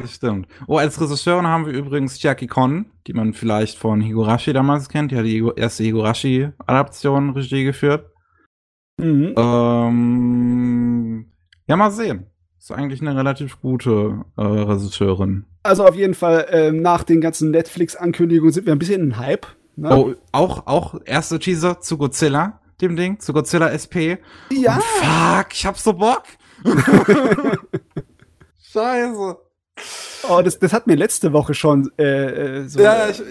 [0.00, 0.48] das stimmt.
[0.66, 5.12] Oh, als Regisseurin haben wir übrigens Jackie Kon, die man vielleicht von Higurashi damals kennt.
[5.12, 8.10] Die hat die erste Higurashi-Adaption Regie geführt.
[8.98, 9.34] Mhm.
[9.36, 11.26] Ähm,
[11.66, 12.26] ja, mal sehen.
[12.58, 15.46] Ist eigentlich eine relativ gute äh, Regisseurin.
[15.62, 19.46] Also auf jeden Fall, äh, nach den ganzen Netflix-Ankündigungen sind wir ein bisschen in Hype.
[19.76, 19.96] Ne?
[19.96, 24.18] Oh, auch, auch erste Teaser zu Godzilla, dem Ding, zu Godzilla SP.
[24.50, 24.74] Ja.
[24.74, 26.24] Und fuck, ich hab so Bock.
[28.72, 29.36] Scheiße.
[30.28, 32.80] Oh, das, das hat mir letzte Woche schon äh, äh so.
[32.80, 33.22] Ja, ich,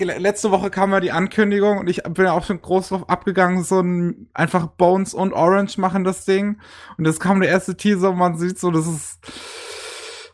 [0.00, 3.62] letzte Woche kam ja die Ankündigung und ich bin ja auch schon groß drauf abgegangen,
[3.64, 6.58] so ein einfach Bones und Orange machen das Ding.
[6.98, 9.18] Und jetzt kam der erste Teaser und man sieht so, das ist.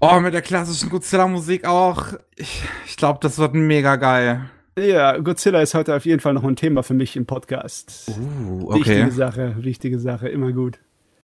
[0.01, 2.13] Oh, mit der klassischen Godzilla-Musik auch.
[2.37, 4.49] Ich, ich glaube, das wird mega geil.
[4.79, 8.09] Ja, Godzilla ist heute auf jeden Fall noch ein Thema für mich im Podcast.
[8.09, 8.79] Uh, okay.
[8.79, 10.79] Wichtige Sache, wichtige Sache, immer gut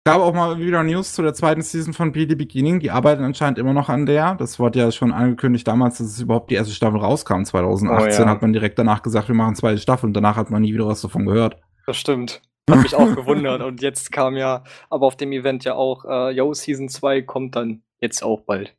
[0.04, 2.80] gab auch mal wieder News zu der zweiten Season von BD Beginning.
[2.80, 4.34] Die arbeiten anscheinend immer noch an der.
[4.34, 7.44] Das wurde ja schon angekündigt damals, dass es überhaupt die erste Staffel rauskam.
[7.44, 8.30] 2018 oh, ja.
[8.30, 10.86] hat man direkt danach gesagt, wir machen zweite Staffel und danach hat man nie wieder
[10.86, 11.58] was davon gehört.
[11.86, 12.42] Das stimmt.
[12.70, 13.62] Hat mich auch gewundert.
[13.62, 17.56] Und jetzt kam ja, aber auf dem Event ja auch, äh, Yo, Season 2 kommt
[17.56, 18.76] dann jetzt auch bald.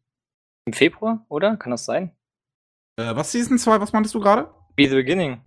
[0.65, 1.57] Im Februar, oder?
[1.57, 2.11] Kann das sein?
[2.97, 4.49] Äh, was Season 2, was meintest du gerade?
[4.75, 5.41] Be the Beginning.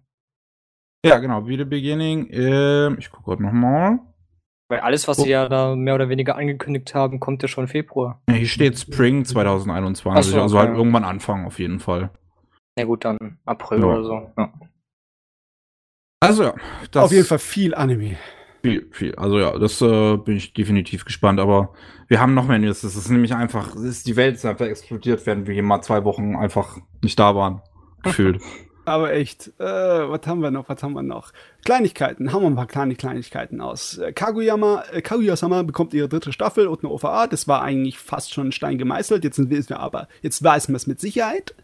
[1.05, 2.29] Ja, genau, Be the Beginning.
[2.31, 4.01] Ähm, ich gucke gerade nochmal.
[4.68, 5.22] Weil alles, was Oh.
[5.22, 8.20] sie ja da mehr oder weniger angekündigt haben, kommt ja schon im Februar.
[8.29, 12.11] Ja, hier steht Spring 2021, Ach so, also halt irgendwann Anfang auf jeden Fall.
[12.76, 13.87] Na gut, dann April Ja.
[13.87, 14.31] oder so.
[14.37, 14.52] Ja.
[16.20, 16.55] Also ja,
[16.90, 18.16] das Auf jeden Fall viel Anime.
[18.62, 19.14] Viel, viel.
[19.14, 21.38] Also ja, das äh, bin ich definitiv gespannt.
[21.38, 21.72] Aber
[22.09, 22.81] wir haben noch mehr News.
[22.81, 26.02] Das ist nämlich einfach, ist, die Welt ist einfach explodiert, während wir hier mal zwei
[26.05, 27.62] Wochen einfach nicht da waren.
[28.02, 28.42] Gefühlt.
[28.87, 31.33] Aber echt, äh, was haben wir noch, was haben wir noch?
[31.64, 33.99] Kleinigkeiten, haben wir ein paar kleine Kleinigkeiten aus.
[33.99, 37.27] Äh, Kaguyama, äh, Kaguya-sama bekommt ihre dritte Staffel und eine OVA.
[37.27, 39.25] Das war eigentlich fast schon ein Stein gemeißelt.
[39.25, 41.55] Jetzt wissen wir aber, jetzt weiß man es mit Sicherheit.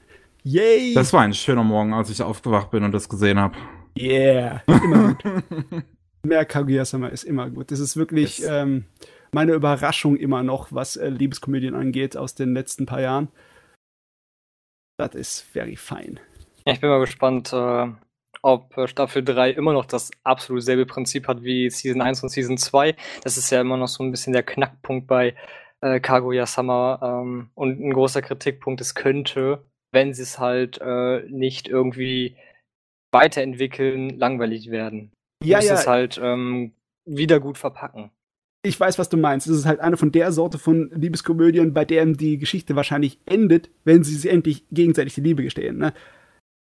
[0.43, 0.95] Yay!
[0.95, 3.57] das war ein schöner Morgen, als ich aufgewacht bin und das gesehen habe.
[3.97, 4.61] yeah!
[4.67, 5.25] Immer gut.
[6.25, 7.71] Mehr Kaguya-sama ist immer gut.
[7.71, 8.49] Das ist wirklich Yes.
[8.51, 8.85] ähm,
[9.33, 13.29] meine Überraschung immer noch, was äh, Liebeskomödien angeht aus den letzten paar Jahren.
[14.99, 16.17] Das ist very fine.
[16.67, 17.87] Ja, ich bin mal gespannt, äh,
[18.43, 22.29] ob äh, Staffel 3 immer noch das absolut selbe Prinzip hat wie Season 1 und
[22.29, 22.95] Season 2.
[23.23, 25.35] Das ist ja immer noch so ein bisschen der Knackpunkt bei
[25.81, 27.01] äh, Kaguya-sama.
[27.03, 32.37] Ähm, und ein großer Kritikpunkt, es könnte, wenn sie es halt äh, nicht irgendwie
[33.13, 35.13] weiterentwickeln, langweilig werden.
[35.45, 36.73] Ja, ja, es halt ähm,
[37.05, 38.11] wieder gut verpacken.
[38.65, 39.49] ich weiß, was du meinst.
[39.49, 43.71] Es ist halt eine von der Sorte von Liebeskomödien, bei der die Geschichte wahrscheinlich endet,
[43.85, 45.79] wenn sie sich endlich gegenseitig die Liebe gestehen.
[45.79, 45.93] Ne?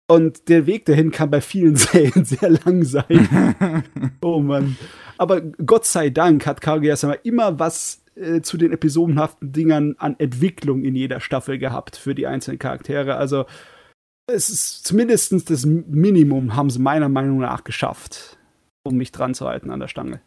[0.09, 3.83] Und der Weg dahin kann bei vielen Serien sehr lang sein.
[4.21, 4.77] oh Mann.
[5.17, 10.83] Aber Gott sei Dank hat Kaguya-sama immer was äh, zu den episodenhaften Dingern an Entwicklung
[10.83, 13.15] in jeder Staffel gehabt für die einzelnen Charaktere.
[13.17, 13.45] Also
[14.27, 18.37] es ist zumindest das Minimum haben sie meiner Meinung nach geschafft,
[18.83, 20.21] um mich dran zu halten an der Stange.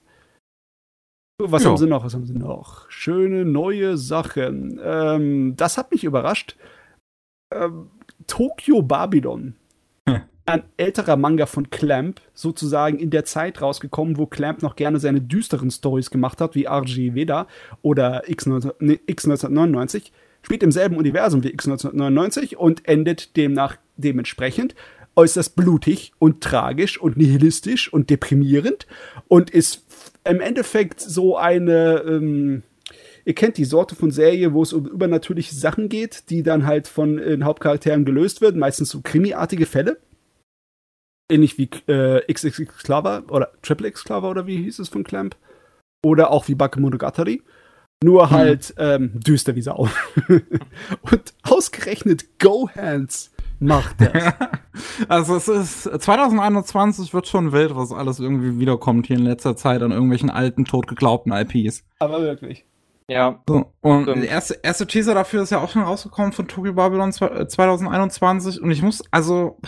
[1.43, 1.71] Was Ja.
[1.71, 2.05] haben sie noch?
[2.05, 2.91] Was haben sie noch?
[2.91, 4.79] Schöne neue Sachen.
[4.83, 6.57] Ähm, das hat mich überrascht.
[7.55, 7.91] Ähm,
[8.27, 9.57] Tokyo Babylon.
[10.47, 15.21] Ein älterer Manga von Clamp, sozusagen in der Zeit rausgekommen, wo Clamp noch gerne seine
[15.21, 17.47] düsteren Stories gemacht hat, wie RG Veda
[17.83, 20.13] oder X, 19, nee, X 1999.
[20.43, 24.75] Spielt im selben Universum wie X 1999 und endet demnach dementsprechend
[25.17, 28.87] äußerst blutig und tragisch und nihilistisch und deprimierend
[29.29, 29.85] und ist
[30.25, 32.63] im Endeffekt so eine, ähm,
[33.25, 36.89] ihr kennt die Sorte von Serie, wo es um übernatürliche Sachen geht, die dann halt
[36.89, 39.99] von äh, den Hauptcharakteren gelöst werden, meistens so krimiartige Fälle.
[41.31, 45.37] Ähnlich wie äh, XXX Clover oder Triple X Clover oder wie hieß es von Clamp.
[46.05, 47.43] Oder auch wie Bakemonogatari.
[48.03, 48.37] Nur Hm.
[48.37, 49.89] halt ähm, düster wie Sau.
[51.03, 53.31] Und ausgerechnet Go-Hands
[53.61, 54.35] macht das.
[55.09, 59.83] also es ist 2021 wird schon wild, was alles irgendwie wiederkommt hier in letzter Zeit
[59.83, 61.85] an irgendwelchen alten, totgeglaubten IPs.
[61.99, 62.65] Aber wirklich.
[63.11, 64.23] Ja, So, und Stimmt.
[64.23, 67.49] der erste, erste Teaser dafür ist ja auch schon rausgekommen von Tokyo Babylon zwei- äh,
[67.49, 69.59] 2021 und ich muss, also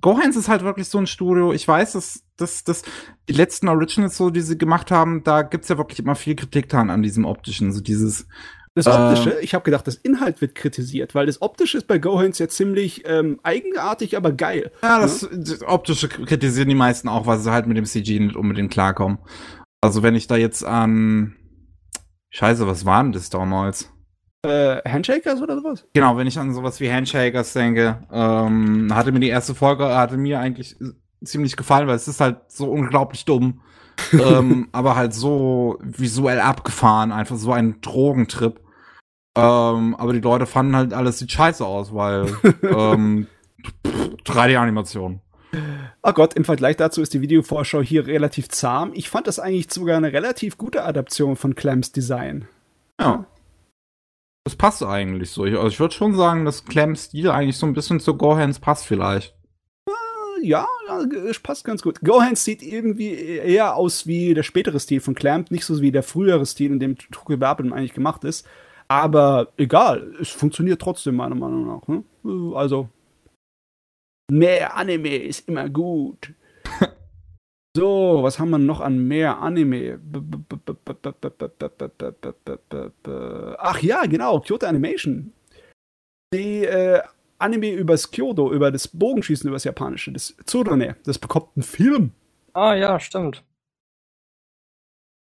[0.00, 2.82] Gohans ist halt wirklich so ein Studio, ich weiß, dass, dass, dass
[3.28, 6.68] die letzten Originals so, die sie gemacht haben, da gibt's ja wirklich immer viel Kritik
[6.68, 8.26] dran an diesem optischen, so dieses,
[8.74, 8.90] Das Äh.
[8.90, 12.48] Optische, ich habe gedacht, das Inhalt wird kritisiert, weil das Optische ist bei Gohans ja
[12.48, 14.72] ziemlich ähm, eigenartig, aber geil.
[14.82, 18.36] ja, das, das optische kritisieren die meisten auch, weil sie halt mit dem CG nicht
[18.36, 19.18] unbedingt klarkommen.
[19.80, 21.36] Also wenn ich da jetzt an,
[22.30, 23.92] scheiße, was war denn das damals?
[24.42, 25.86] Äh, Handshakers oder sowas?
[25.92, 30.16] Genau, wenn ich an sowas wie Handshakers denke, ähm, hatte mir die erste Folge, hatte
[30.16, 30.76] mir eigentlich
[31.22, 33.60] ziemlich gefallen, weil es ist halt so unglaublich dumm.
[34.12, 38.60] ähm, aber halt so visuell abgefahren, einfach so ein Drogentrip.
[39.36, 43.26] Ähm, aber die Leute fanden halt alles sieht scheiße aus, weil ähm,
[43.84, 45.20] 3D-Animation.
[46.02, 48.92] Ach Gott, im Vergleich dazu ist die Videovorschau hier relativ zahm.
[48.94, 52.46] Ich fand das eigentlich sogar eine relativ gute Adaption von Clamps Design.
[53.00, 53.26] Ja.
[54.44, 55.44] Das passt eigentlich so.
[55.44, 58.58] Ich, also ich würde schon sagen, dass Clems Stil eigentlich so ein bisschen zu Gohans
[58.58, 59.34] passt vielleicht.
[60.42, 62.00] Ja, ja, es passt ganz gut.
[62.00, 66.02] Gohans sieht irgendwie eher aus wie der spätere Stil von Clamp, nicht so wie der
[66.02, 68.46] frühere Stil, in dem Tokyo Babylon eigentlich gemacht ist.
[68.88, 71.86] Aber egal, es funktioniert trotzdem meiner Meinung nach.
[71.86, 72.02] Ne?
[72.56, 72.88] Also,
[74.30, 76.32] mehr Anime ist immer gut.
[77.76, 80.00] So, was haben wir noch an mehr Anime?
[83.58, 85.32] Ach ja, genau, Kyoto Animation.
[86.34, 87.00] Die äh,
[87.38, 92.12] Anime übers Kyoto, über das Bogenschießen, über das Japanische, das Tsurune, das bekommt einen Film.
[92.54, 93.44] ah ja, stimmt.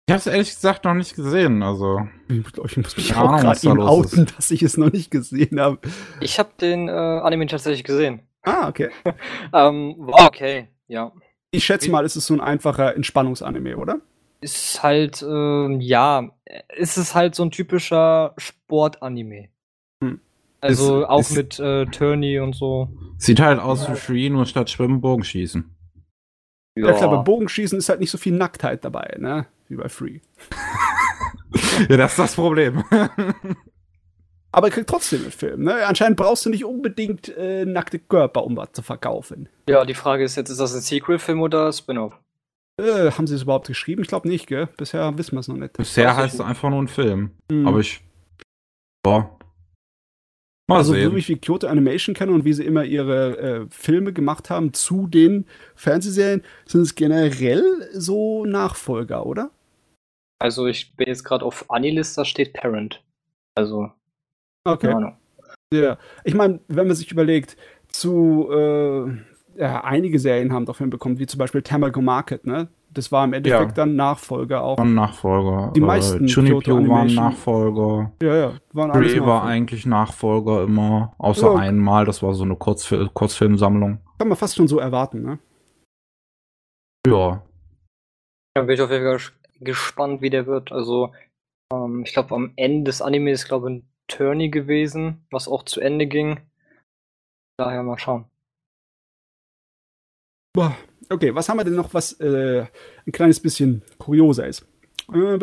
[0.08, 1.62] Ich habe es ehrlich gesagt noch nicht gesehen.
[1.62, 4.18] Also Ich glaub, ich muss mich Keine auch gerade da los ist.
[4.18, 5.78] outen, dass ich es noch nicht gesehen habe.
[6.20, 8.20] Ich habe den äh, Anime tatsächlich gesehen.
[8.42, 8.90] Ah, okay.
[9.52, 11.12] Ähm, war okay, ja.
[11.50, 14.00] Ich schätze mal, es ist so ein einfacher Entspannungsanime, oder?
[14.40, 16.30] ist halt, äh, ja,
[16.76, 19.48] ist es halt so ein typischer Sport-Anime.
[20.02, 20.20] Hm.
[20.60, 22.88] Also ist, auch ist, mit äh, Turney und so.
[23.18, 25.64] Sieht halt aus wie Free, nur statt Schwimmen Bogenschießen.
[26.76, 29.46] Ja, ja klar, bei Bogenschießen ist halt nicht so viel Nacktheit dabei, ne?
[29.68, 30.20] Wie bei Free.
[31.88, 32.84] ja, das ist das Problem.
[34.52, 35.64] Aber er kriegt trotzdem einen Film.
[35.64, 35.86] Ne?
[35.86, 39.48] Anscheinend brauchst du nicht unbedingt äh, nackte Körper, um was zu verkaufen.
[39.68, 42.14] Ja, die Frage ist jetzt, ist das ein Sequel-Film oder Spin-off?
[42.80, 44.02] Äh, haben sie es überhaupt geschrieben?
[44.02, 44.68] Ich glaube nicht, gell?
[44.76, 45.74] Bisher wissen wir es noch nicht.
[45.74, 47.32] Bisher heißt es einfach nur ein Film.
[47.50, 47.68] Mhm.
[47.68, 48.00] Aber ich.
[49.02, 49.38] Boah.
[50.66, 51.10] Mal also, sehen.
[51.10, 54.50] so wie ich wie Kyoto Animation kenne und wie sie immer ihre äh, Filme gemacht
[54.50, 59.50] haben zu den Fernsehserien, sind es generell so Nachfolger, oder?
[60.38, 63.04] Also, ich bin jetzt gerade auf Anilist, da steht Parent.
[63.54, 63.90] Also.
[64.64, 64.94] Okay.
[65.72, 65.98] Ja.
[66.24, 67.56] Ich meine, wenn man sich überlegt,
[67.88, 69.10] zu äh,
[69.56, 72.68] ja, einige Serien haben doch hinbekommen, wie zum Beispiel Tamago Market, ne?
[72.92, 73.74] Das war im Endeffekt ja.
[73.74, 74.78] dann Nachfolger auch.
[74.78, 75.72] Waren Nachfolger.
[75.76, 78.10] Die meisten äh, Junipio waren Nachfolger.
[78.20, 78.52] Ja, ja.
[78.72, 81.58] Waren alles Ray war eigentlich Nachfolger immer, außer ja.
[81.60, 84.00] einmal, das war so eine Kurzfil Kurzfilmsammlung.
[84.18, 85.38] Kann man fast schon so erwarten, ne?
[87.06, 87.42] Ja.
[88.54, 89.20] Da bin ich auf jeden Fall
[89.60, 90.72] gespannt, wie der wird.
[90.72, 91.12] Also,
[91.72, 95.80] ähm, ich glaube, am Ende des Animes, glaube ich, ein Turney gewesen, was auch zu
[95.80, 96.40] Ende ging.
[97.58, 98.26] Daher mal schauen.
[100.52, 100.76] Boah,
[101.10, 102.66] okay, was haben wir denn noch, was äh,
[103.06, 104.66] ein kleines bisschen kurioser ist?
[105.12, 105.38] Äh,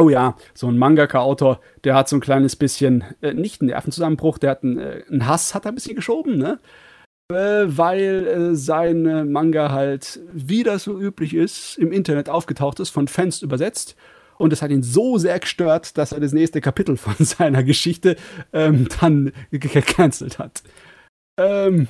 [0.00, 4.38] oh ja, so ein Mangaka-Autor, der hat so ein kleines bisschen, äh, nicht einen Nervenzusammenbruch,
[4.38, 6.60] der hat einen, äh, einen Hass, hat er ein bisschen geschoben, ne?
[7.30, 12.88] Äh, weil äh, sein Manga halt, wie das so üblich ist, im Internet aufgetaucht ist,
[12.88, 13.96] von Fans übersetzt.
[14.38, 18.16] Und es hat ihn so sehr gestört, dass er das nächste Kapitel von seiner Geschichte
[18.52, 20.62] ähm, dann gecancelt hat.
[21.38, 21.88] Ähm,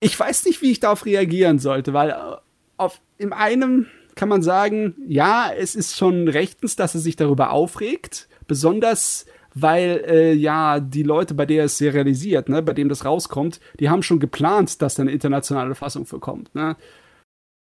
[0.00, 2.36] ich weiß nicht, wie ich darauf reagieren sollte, weil äh,
[2.76, 7.50] auf, in einem kann man sagen, ja, es ist schon rechtens, dass er sich darüber
[7.50, 13.04] aufregt, besonders weil äh, ja die Leute, bei der es serialisiert, ne, bei dem das
[13.04, 16.54] rauskommt, die haben schon geplant, dass da eine internationale Fassung vorkommt.
[16.54, 16.76] Ne?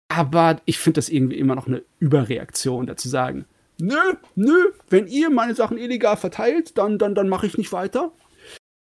[0.09, 3.45] Aber ich finde das irgendwie immer noch eine Überreaktion, dazu sagen,
[3.79, 8.13] nö, nö, wenn ihr meine Sachen illegal verteilt, dann, dann, dann mache ich nicht weiter.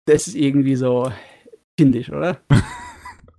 [0.07, 1.13] Das ist irgendwie so
[1.77, 2.41] kindisch, oder?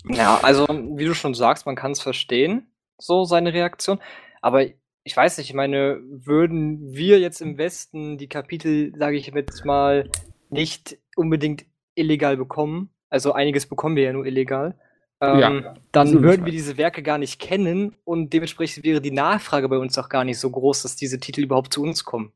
[0.10, 4.00] Ja, also wie du schon sagst, man kann es verstehen, so seine Reaktion.
[4.42, 4.66] Aber
[5.04, 9.66] ich weiß nicht, ich meine, würden wir jetzt im Westen die Kapitel, sage ich jetzt
[9.66, 10.10] mal,
[10.50, 11.66] nicht unbedingt
[11.96, 14.76] illegal bekommen, also einiges bekommen wir ja nur illegal,
[15.22, 19.70] ähm, ja, dann würden wir diese Werke gar nicht kennen und dementsprechend wäre die Nachfrage
[19.70, 22.32] bei uns auch gar nicht so groß, dass diese Titel überhaupt zu uns kommen.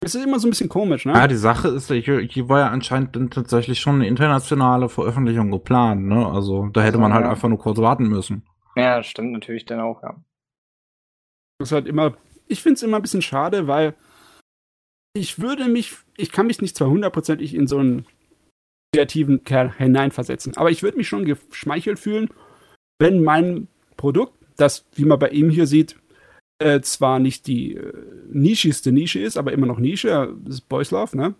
[0.00, 1.14] Es ist immer so ein bisschen komisch, ne?
[1.14, 6.24] Ja, die Sache ist, hier war ja anscheinend tatsächlich schon eine internationale Veröffentlichung geplant, ne?
[6.26, 7.30] Also da hätte man halt ja.
[7.30, 8.46] einfach nur kurz warten müssen.
[8.76, 10.14] Ja, stimmt natürlich dann auch, ja.
[11.58, 13.94] Das ist halt immer, ich finde es immer ein bisschen schade, weil
[15.14, 18.06] ich würde mich, ich kann mich nicht zwar hundertprozentig in so einen
[18.96, 22.28] kreativen Kerl hineinversetzen, aber ich würde mich schon geschmeichelt fühlen,
[22.98, 25.96] wenn mein Produkt, das, wie man bei ihm hier sieht,
[26.58, 27.92] äh, zwar nicht die äh,
[28.30, 31.34] nischigste Nische ist, aber immer noch Nische, das ist Boys Love, ne?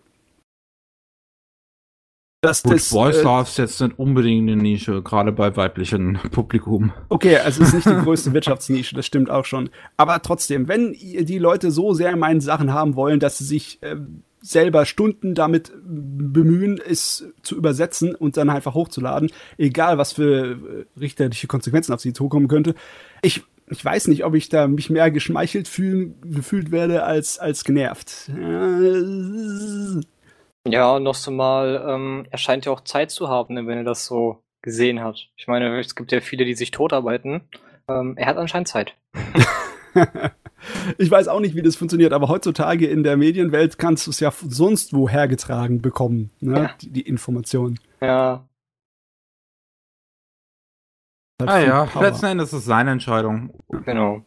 [2.43, 6.19] Dass Gut, das, Boys äh, Love ist jetzt nicht unbedingt eine Nische, gerade bei weiblichen
[6.31, 6.93] Publikum.
[7.09, 9.71] Okay, also es ist nicht die größte Wirtschaftsnische, das stimmt auch schon.
[9.97, 13.95] Aber trotzdem, wenn die Leute so sehr meine Sachen haben wollen, dass sie sich äh,
[14.41, 20.99] selber Stunden damit bemühen, es zu übersetzen und dann einfach hochzuladen, egal was für äh,
[20.99, 22.75] richterliche Konsequenzen auf sie zukommen könnte.
[23.21, 27.65] Ich ich weiß nicht, ob ich da mich mehr geschmeichelt fühlen, gefühlt werde als, als
[27.65, 28.31] genervt.
[30.65, 33.83] Ja, noch so mal, ähm, er scheint ja auch Zeit zu haben, ne, wenn er
[33.83, 35.29] das so gesehen hat.
[35.35, 37.41] Ich meine, es gibt ja viele, die sich totarbeiten.
[37.89, 38.93] Ähm, er hat anscheinend Zeit.
[40.97, 44.19] ich weiß auch nicht, wie das funktioniert, aber heutzutage in der Medienwelt kannst du es
[44.19, 46.59] ja sonst wo hergetragen bekommen, ne?
[46.59, 46.71] Ja.
[46.81, 47.79] Die, die Information.
[48.01, 48.47] Ja,
[51.39, 52.01] Halt ah ja, Power.
[52.03, 53.53] letzten Endes ist es seine Entscheidung.
[53.85, 54.25] Genau.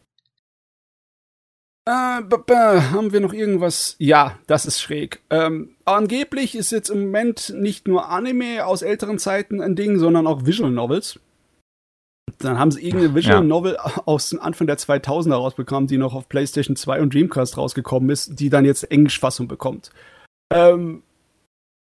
[1.85, 3.95] Äh, haben wir noch irgendwas?
[3.97, 5.21] Ja, das ist schräg.
[5.29, 10.25] Ähm, angeblich ist jetzt im Moment nicht nur Anime aus älteren Zeiten ein Ding, sondern
[10.25, 11.19] auch Visual Novels.
[12.41, 13.41] Dann haben sie irgendeine Visual ja.
[13.41, 18.09] Novel aus dem Anfang der 2000er rausbekommen, die noch auf PlayStation 2 und Dreamcast rausgekommen
[18.09, 19.91] ist, die dann jetzt Englischfassung bekommt.
[20.51, 21.03] Ähm,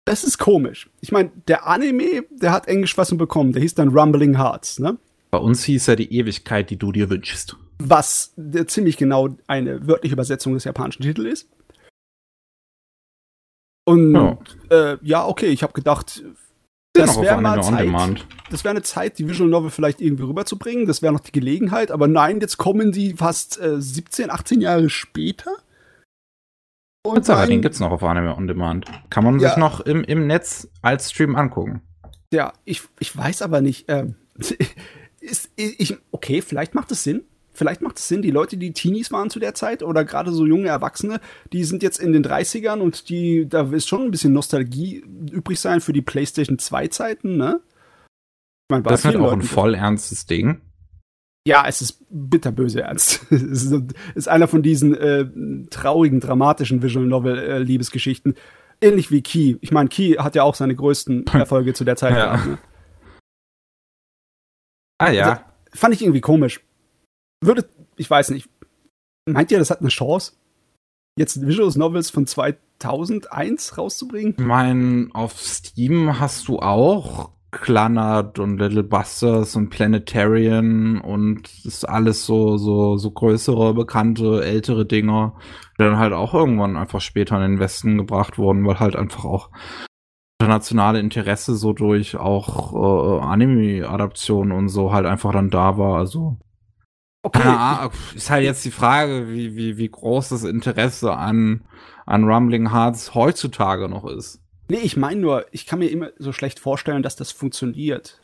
[0.05, 0.89] das ist komisch.
[0.99, 4.97] Ich meine, der Anime, der hat Englischfassung bekommen, der hieß dann Rumbling Hearts, ne?
[5.29, 7.55] Bei uns hieß er die Ewigkeit, die du dir wünschst.
[7.79, 8.33] Was
[8.67, 11.49] ziemlich genau eine wörtliche Übersetzung des japanischen Titels ist.
[13.85, 14.37] Und ja,
[14.69, 16.23] äh, ja okay, ich habe gedacht,
[16.93, 20.85] Das wäre mal Zeit, das wäre eine Zeit, die Visual Novel vielleicht irgendwie rüberzubringen.
[20.85, 21.89] Das wäre noch die Gelegenheit.
[21.89, 25.51] Aber nein, jetzt kommen die fast äh, 17, 18 Jahre später.
[27.03, 28.85] Und Sache, den gibt's noch auf Anime On Demand.
[29.09, 29.49] Kann man ja.
[29.49, 31.81] sich noch im, im Netz als Stream angucken.
[32.33, 33.85] Ja, ich, ich weiß aber nicht.
[33.87, 34.15] Ähm,
[35.19, 37.23] ist, ich, okay, vielleicht macht es Sinn.
[37.61, 40.47] Vielleicht macht es Sinn, die Leute, die Teenies waren zu der Zeit oder gerade so
[40.47, 41.21] junge Erwachsene,
[41.53, 45.59] die sind jetzt in den 30ern und die, da ist schon ein bisschen Nostalgie übrig
[45.59, 47.61] sein für die PlayStation 2 Zeiten, ne?
[47.67, 50.59] Ich mein, das ist halt auch Leuten ein voll ernstes Ding.
[51.47, 53.27] Ja, es ist bitterböse ernst.
[53.29, 55.27] es ist, ist, einer von diesen äh,
[55.69, 58.33] traurigen, dramatischen Visual Novel äh, Liebesgeschichten.
[58.81, 59.57] Ähnlich wie Key.
[59.61, 62.25] Ich meine, Key hat ja auch seine größten Erfolge zu der Zeit ja.
[62.25, 62.47] gehabt.
[62.47, 62.57] Ne?
[64.97, 65.29] Ah ja.
[65.29, 65.41] Also,
[65.75, 66.61] fand ich irgendwie komisch.
[67.43, 67.67] Würde,
[67.97, 68.49] ich weiß nicht.
[69.29, 70.33] Meint ihr, das hat eine Chance,
[71.17, 74.35] jetzt Visual Novels von 2001 rauszubringen?
[74.37, 81.87] Ich meine, auf Steam hast du auch Clannad und Little Busters und Planetarian und ist
[81.87, 85.35] alles so, so, so größere, bekannte, ältere Dinger,
[85.77, 89.25] die dann halt auch irgendwann einfach später in den Westen gebracht wurden, weil halt einfach
[89.25, 89.49] auch
[90.39, 95.97] internationale Interesse so durch auch äh, Anime-Adaptionen und so halt einfach dann da war.
[95.99, 96.37] Also
[97.23, 97.41] okay.
[97.43, 101.63] Ahnung, ist halt jetzt die Frage, wie, wie, wie groß das Interesse an,
[102.05, 104.41] an Rumbling Hearts heutzutage noch ist.
[104.69, 108.21] Nee, ich meine nur, ich kann mir immer so schlecht vorstellen, dass das funktioniert.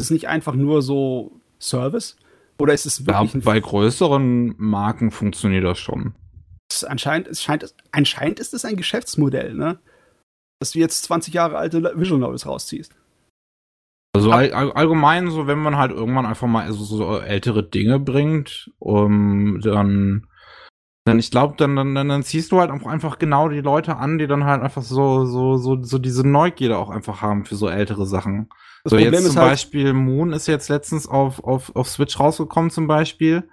[0.00, 2.16] Ist es nicht einfach nur so Service?
[2.58, 3.34] Oder ist es wirklich.
[3.34, 6.14] Ja, bei größeren Marken funktioniert das schon.
[6.70, 9.78] Es anscheinend, es scheint, anscheinend ist es ein Geschäftsmodell, ne?
[10.60, 12.94] dass du jetzt 20 Jahre alte Visual Novels rausziehst.
[14.18, 18.70] Also all, allgemein, so wenn man halt irgendwann einfach mal so, so ältere Dinge bringt,
[18.78, 20.26] um dann,
[21.04, 24.26] dann ich glaube, dann, dann, dann ziehst du halt einfach genau die Leute an, die
[24.26, 28.06] dann halt einfach so, so, so, so diese Neugierde auch einfach haben für so ältere
[28.06, 28.48] Sachen.
[28.84, 32.18] Das so Problem jetzt zum halt Beispiel Moon ist jetzt letztens auf, auf, auf Switch
[32.18, 33.48] rausgekommen zum Beispiel.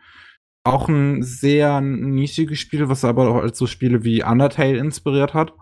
[0.64, 5.54] Auch ein sehr nischiges Spiel, was aber auch als so Spiele wie Undertale inspiriert hat.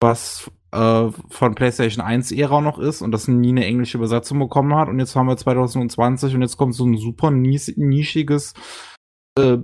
[0.00, 4.74] Was äh, von PlayStation 1 Ära noch ist und das nie eine englische Übersetzung bekommen
[4.74, 4.88] hat.
[4.88, 8.54] Und jetzt haben wir 2020 und jetzt kommt so ein super nischiges
[9.38, 9.58] äh,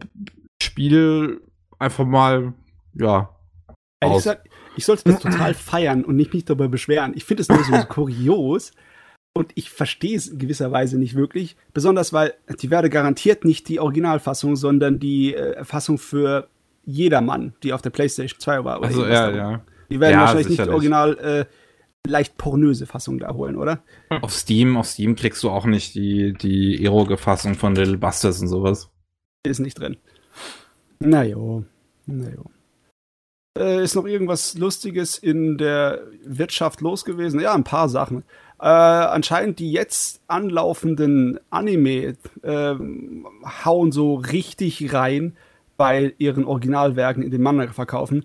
[0.63, 1.43] Spiel
[1.79, 2.55] einfach mal,
[2.95, 3.37] ja.
[4.01, 7.13] Ehrlich gesagt, ich sollte das total feiern und nicht mich darüber beschweren.
[7.15, 8.73] Ich finde es nur so kurios
[9.35, 11.57] und ich verstehe es in gewisser Weise nicht wirklich.
[11.75, 16.49] Besonders weil die werde garantiert nicht die Originalfassung, sondern die äh, Fassung für
[16.85, 18.83] jedermann, die auf der PlayStation 2 war.
[18.83, 19.63] also, ja, ja.
[19.93, 20.69] Die werden ja, wahrscheinlich sicherlich.
[20.69, 21.45] nicht original äh,
[22.09, 23.83] leicht pornöse Fassung da holen, oder?
[24.23, 28.41] Auf Steam, auf Steam kriegst du auch nicht die, die eroge Fassung von Little Busters
[28.41, 28.91] und sowas.
[29.45, 29.97] Ist nicht drin.
[31.01, 31.65] Na jo.
[32.07, 32.45] Na jo.
[33.59, 37.39] Äh, ist noch irgendwas Lustiges in der Wirtschaft los gewesen?
[37.39, 38.25] Ja, ein paar Sachen.
[38.59, 42.75] Äh, anscheinend die jetzt anlaufenden Anime äh,
[43.65, 45.37] hauen so richtig rein
[45.77, 48.25] bei ihren Originalwerken in den Manga verkaufen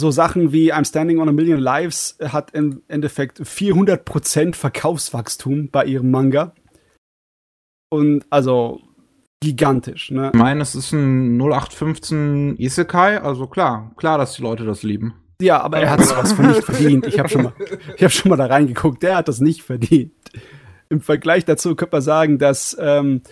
[0.00, 5.84] so Sachen wie I'm Standing on a Million Lives hat im Endeffekt 400% Verkaufswachstum bei
[5.84, 6.54] ihrem Manga.
[7.90, 8.80] Und also
[9.40, 10.30] gigantisch, ne?
[10.32, 15.14] Ich meine, es ist ein 0815 Isekai, also klar, klar, dass die Leute das lieben.
[15.40, 17.06] Ja, aber er hat sowas von nicht verdient.
[17.06, 17.54] Ich habe schon mal,
[17.96, 19.02] ich habe schon mal da reingeguckt.
[19.02, 20.12] Der hat das nicht verdient.
[20.90, 23.22] Im Vergleich dazu könnte man sagen, dass ähm,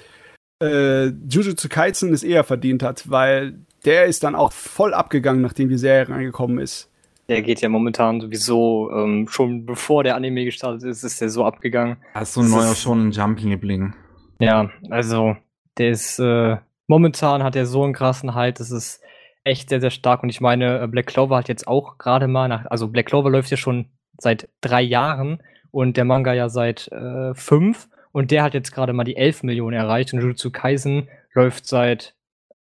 [0.62, 5.70] äh, Jujutsu Kaisen es eher verdient hat, weil der ist dann auch voll abgegangen, nachdem
[5.70, 6.92] die Serie reingekommen ist.
[7.30, 11.46] Der geht ja momentan sowieso, ähm, schon bevor der Anime gestartet ist, ist der so
[11.46, 11.96] abgegangen.
[12.12, 13.94] Hast du ein neuer schon Jumping-Liebling?
[14.40, 15.36] Ja, also
[15.78, 19.00] der ist, äh, momentan hat er so einen krassen Halt, das ist
[19.44, 20.22] echt sehr, sehr stark.
[20.22, 23.30] Und ich meine, äh, Black Clover hat jetzt auch gerade mal nach, also Black Clover
[23.30, 23.86] läuft ja schon
[24.18, 27.88] seit drei Jahren und der Manga ja seit äh, fünf.
[28.12, 32.14] Und der hat jetzt gerade mal die 11 Millionen erreicht und Jujutsu Kaisen läuft seit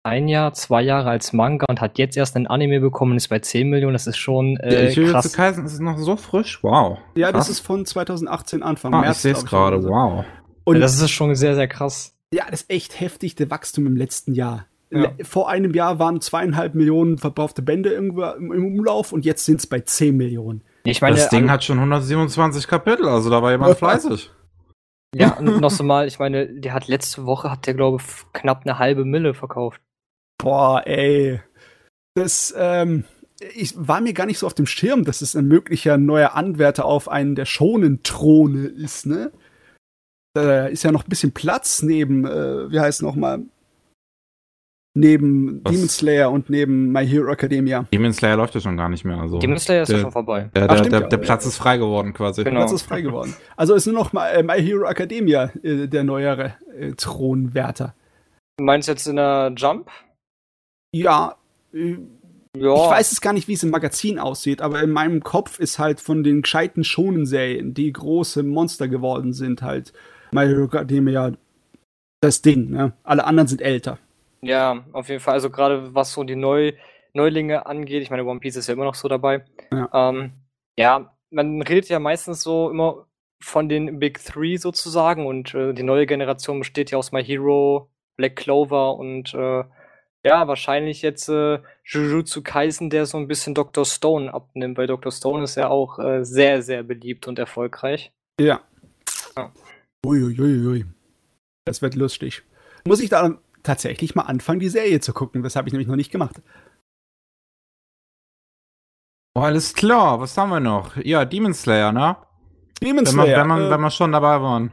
[0.07, 3.29] ein Jahr, zwei Jahre als Manga und hat jetzt erst ein Anime bekommen und ist
[3.29, 3.93] bei 10 Millionen.
[3.93, 5.33] Das ist schon äh, ja, krass.
[5.33, 6.63] Kaisen ist noch so frisch.
[6.63, 6.99] Wow.
[7.17, 7.47] Ja, krass.
[7.47, 9.17] das ist von 2018 Anfang ah, März.
[9.17, 9.83] Ich sehe es gerade.
[9.83, 10.25] Wow.
[10.65, 12.17] Und das ist schon sehr, sehr krass.
[12.33, 14.67] Ja, das ist echt heftig, der Wachstum im letzten Jahr.
[14.91, 15.11] Ja.
[15.23, 19.67] Vor einem Jahr waren zweieinhalb Millionen verbrauchte Bände irgendwo im, Umlauf und jetzt sind es
[19.67, 20.63] bei 10 Millionen.
[20.85, 24.31] Ich meine, das Ding hat schon 127 Kapitel, also da war jemand fleißig.
[25.15, 28.63] Ja, noch so mal, ich meine, der hat letzte Woche, hat der glaube ich knapp
[28.65, 29.81] eine halbe Mille verkauft.
[30.39, 31.41] Boah, ey.
[32.15, 33.05] Das, ähm,
[33.55, 36.85] ich war mir gar nicht so auf dem Schirm, dass es ein möglicher neuer Anwärter
[36.85, 39.33] auf einen der schonen Throne ist, ne?
[40.35, 43.41] Da ist ja noch ein bisschen Platz neben, äh, wie heißt noch mal?
[44.95, 45.73] Neben Was?
[45.73, 47.87] Demon Slayer und neben My Hero Academia.
[47.93, 49.19] Demon Slayer läuft ja schon gar nicht mehr.
[49.19, 49.39] Also.
[49.39, 50.51] Demon Slayer ist ja schon vorbei.
[50.55, 52.45] Der, der, Ach, der, der Platz ist frei geworden quasi.
[52.45, 52.61] Genau.
[52.61, 53.35] Der Platz ist frei geworden.
[53.57, 57.95] Also ist nur noch My, äh, My Hero Academia äh, der neuere äh, Thronwärter.
[58.57, 59.91] Du meinst jetzt in der Jump?
[61.03, 61.37] Ja,
[61.73, 61.97] äh,
[62.57, 62.75] ja.
[62.75, 65.79] Ich weiß es gar nicht, wie es im Magazin aussieht, aber in meinem Kopf ist
[65.79, 69.93] halt von den gescheiten Shonen-Serien, die große Monster geworden sind, halt
[70.33, 71.33] My Hero Academia
[72.21, 72.71] das Ding.
[72.71, 72.93] Ne?
[73.03, 73.99] Alle anderen sind älter.
[74.41, 75.35] Ja, auf jeden Fall.
[75.35, 76.73] Also gerade was so die Neu
[77.13, 79.45] Neulinge angeht, ich meine, One Piece ist ja immer noch so dabei.
[79.73, 79.89] Ja.
[79.93, 80.33] Ähm,
[80.79, 83.07] ja, man redet ja meistens so immer
[83.43, 87.91] von den Big Three sozusagen und äh, die neue Generation besteht ja aus My Hero,
[88.17, 89.65] Black Clover und äh,
[90.27, 93.85] ja, wahrscheinlich jetzt äh, Jujutsu Kaisen, der so ein bisschen Dr.
[93.85, 95.13] Stone abnimmt, weil Dr.
[95.13, 98.11] Stone ist ja auch äh, sehr, sehr beliebt und erfolgreich.
[98.41, 98.61] Ja.
[99.37, 99.53] ja.
[100.05, 100.41] Uiuiui.
[100.41, 100.85] Ui, ui.
[101.65, 102.43] Das wird lustig.
[102.85, 105.45] Muss ich da tatsächlich mal anfangen, die Serie zu gucken.
[105.45, 106.43] Das habe ich nämlich noch nicht gemacht.
[109.37, 110.97] Oh, alles klar, was haben wir noch?
[110.97, 112.17] Ja, Demon Slayer, ne?
[112.83, 113.39] Demon Slayer.
[113.39, 114.73] Wenn, man, wenn, äh, wenn wir schon dabei waren.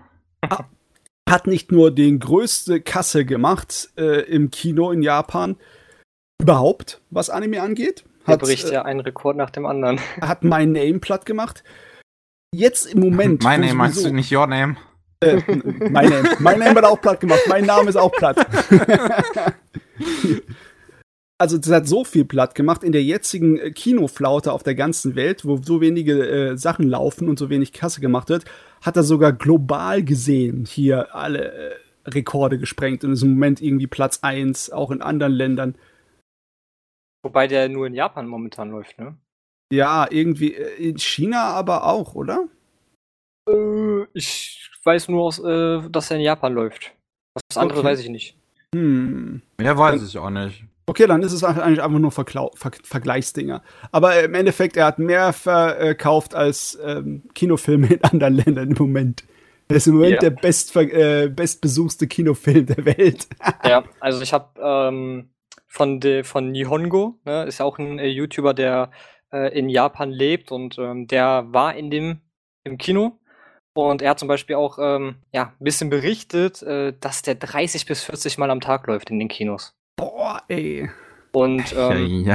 [1.33, 5.55] Hat nicht nur den größte Kasse gemacht äh, im Kino in Japan,
[6.39, 8.03] überhaupt, was Anime angeht.
[8.23, 9.99] Hat, Der bricht äh, ja einen Rekord nach dem anderen.
[10.21, 11.63] Hat My Name platt gemacht.
[12.53, 13.41] Jetzt im Moment.
[13.43, 14.77] My Name meinst du nicht Your Name?
[15.21, 16.29] Äh, my Name.
[16.37, 17.41] My Name wird auch platt gemacht.
[17.47, 18.37] Mein Name ist auch platt.
[21.43, 25.15] also das hat so viel platt gemacht in der jetzigen äh, Kinoflaute auf der ganzen
[25.15, 28.45] Welt, wo so wenige äh, Sachen laufen und so wenig Kasse gemacht wird,
[28.81, 31.75] hat er sogar global gesehen hier alle äh,
[32.05, 35.75] Rekorde gesprengt und ist im Moment irgendwie Platz 1, auch in anderen Ländern.
[37.23, 39.17] Wobei der nur in Japan momentan läuft, ne?
[39.69, 42.47] Ja, irgendwie äh, in China aber auch, oder?
[43.49, 46.93] Äh, ich weiß nur, äh, dass er in Japan läuft.
[47.35, 47.89] Was anderes okay.
[47.89, 48.37] weiß ich nicht.
[48.73, 49.41] Hm.
[49.57, 50.63] Mehr weiß ich auch nicht.
[50.85, 53.61] Okay, dann ist es eigentlich einfach nur Verklau Ver Vergleichsdinger.
[53.91, 59.23] Aber im Endeffekt, er hat mehr verkauft als ähm, Kinofilme in anderen Ländern im Moment.
[59.69, 60.19] Er ist im Moment ja.
[60.19, 63.27] der best, äh, bestbesuchste Kinofilm der Welt.
[63.63, 65.29] ja, also ich habe ähm,
[65.67, 68.91] von, von Nihongo, ne, ist ja auch ein äh, YouTuber, der
[69.31, 72.21] äh, in Japan lebt und ähm, der war in dem
[72.65, 73.19] im Kino
[73.73, 77.85] und er hat zum Beispiel auch ähm, ja, ein bisschen berichtet, äh, dass der 30
[77.85, 79.75] bis 40 Mal am Tag läuft in den Kinos.
[79.95, 80.89] Boah, ey.
[81.31, 82.27] Und ähm,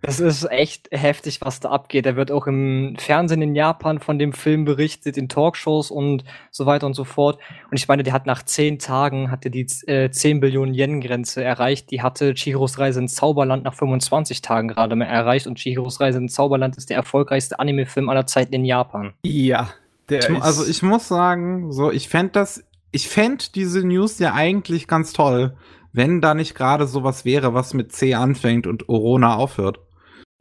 [0.00, 2.06] das ist echt heftig, was da abgeht.
[2.06, 6.66] Er wird auch im Fernsehen in Japan von dem Film berichtet, in Talkshows und so
[6.66, 7.40] weiter und so fort.
[7.70, 11.90] Und ich meine, der hat nach zehn Tagen hatte die äh, 10 Billionen Yen-Grenze erreicht.
[11.90, 15.46] Die hatte Chihiros Reise ins Zauberland nach 25 Tagen gerade mehr erreicht.
[15.46, 19.14] Und Chihiros Reise ins Zauberland ist der erfolgreichste Anime-Film aller Zeiten in Japan.
[19.24, 19.70] Ja,
[20.10, 22.62] ich, also ich muss sagen, so ich fände das,
[22.92, 25.56] ich fände diese News ja eigentlich ganz toll,
[25.94, 29.78] wenn da nicht gerade sowas wäre, was mit C anfängt und Orona aufhört.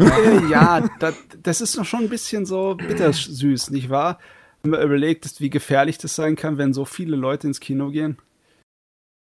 [0.02, 4.18] Äh, ja, das, das ist noch schon ein bisschen so bittersüß, nicht wahr?
[4.64, 8.18] Wenn man überlegt, wie gefährlich das sein kann, wenn so viele Leute ins Kino gehen.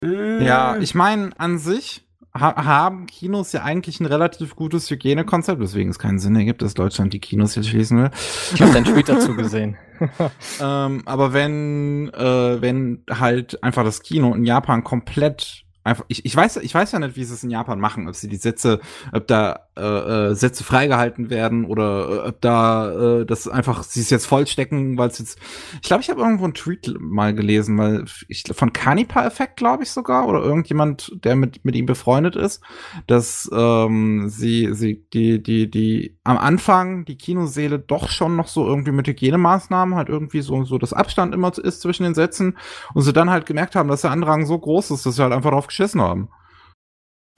[0.04, 0.44] Äh.
[0.44, 5.90] Ja, ich meine, an sich ha haben Kinos ja eigentlich ein relativ gutes Hygienekonzept, weswegen
[5.90, 8.10] es keinen Sinn ergibt, dass Deutschland die Kinos jetzt schließen will.
[8.54, 9.78] Ich habe deinen Tweet dazu gesehen.
[10.60, 16.36] ähm, aber wenn, äh, wenn halt einfach das Kino in Japan komplett einfach, ich, ich
[16.36, 18.80] weiß, ich weiß ja nicht, wie sie es in Japan machen, ob sie die Sätze,
[19.12, 24.00] ob da äh, äh, Sätze freigehalten werden oder äh, ob da äh, das einfach sie
[24.00, 25.38] es jetzt vollstecken, weil es jetzt,
[25.74, 29.84] ich glaube, ich habe irgendwo einen Tweet mal gelesen, weil ich von Kanipa Effekt, glaube
[29.84, 32.62] ich sogar, oder irgendjemand, der mit mit ihm befreundet ist,
[33.06, 38.66] dass ähm, sie sie die die die am Anfang die Kinoseele doch schon noch so
[38.66, 42.58] irgendwie mit Hygienemaßnahmen halt irgendwie so so das Abstand immer ist zwischen den Sätzen
[42.92, 45.32] und sie dann halt gemerkt haben, dass der Andrang so groß ist, dass sie halt
[45.32, 46.28] einfach drauf geschissen haben.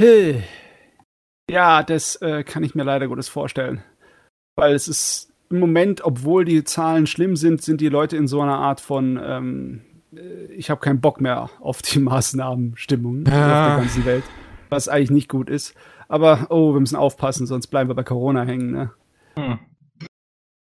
[0.01, 0.43] Hey.
[1.51, 3.83] Ja, das äh, kann ich mir leider Gottes vorstellen.
[4.57, 8.41] Weil es ist im Moment, obwohl die Zahlen schlimm sind, sind die Leute in so
[8.41, 9.83] einer Art von ähm,
[10.15, 13.33] äh, ich habe keinen Bock mehr auf die Maßnahmen-Stimmung ja.
[13.33, 14.25] auf der ganzen Welt.
[14.69, 15.75] Was eigentlich nicht gut ist.
[16.09, 18.91] Aber, oh, wir müssen aufpassen, sonst bleiben wir bei Corona hängen, ne?
[19.37, 19.59] Hm.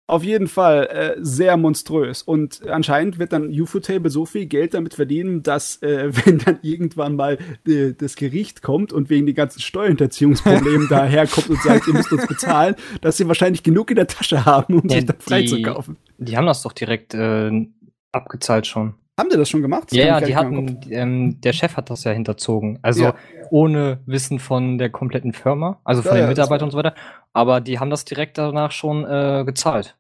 [0.06, 2.24] Auf jeden Fall äh, sehr monströs.
[2.24, 7.16] Und anscheinend wird dann UFO-Table so viel Geld damit verdienen, dass, äh, wenn dann irgendwann
[7.16, 12.12] mal äh, das Gericht kommt und wegen den ganzen Steuerhinterziehungsproblemen daherkommt und sagt, ihr müsst
[12.12, 15.98] uns bezahlen, dass sie wahrscheinlich genug in der Tasche haben, um ja, sich dann freizukaufen.
[16.18, 17.68] Die haben das doch direkt äh,
[18.12, 18.96] abgezahlt schon.
[19.20, 19.92] Haben die das schon gemacht?
[19.92, 22.80] Das ja, ja, die hatten, ähm, der Chef hat das ja hinterzogen.
[22.82, 23.16] Also ja.
[23.52, 26.96] ohne Wissen von der kompletten Firma, also von ja, den Mitarbeitern und so weiter.
[27.32, 29.96] Aber die haben das direkt danach schon äh, gezahlt.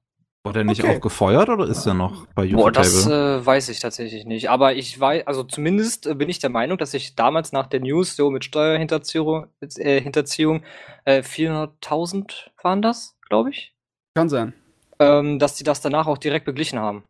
[0.46, 0.98] War der nicht okay.
[0.98, 2.64] auch gefeuert oder ist er noch bei YouTube?
[2.64, 4.50] Boah, das äh, weiß ich tatsächlich nicht.
[4.50, 7.80] Aber ich weiß, also zumindest äh, bin ich der Meinung, dass ich damals nach der
[7.80, 10.64] News so mit Steuerhinterziehung äh, Hinterziehung,
[11.06, 13.74] äh, 400.000 waren das, glaube ich.
[14.16, 14.54] Kann sein.
[15.00, 17.04] Ähm, dass die das danach auch direkt beglichen haben.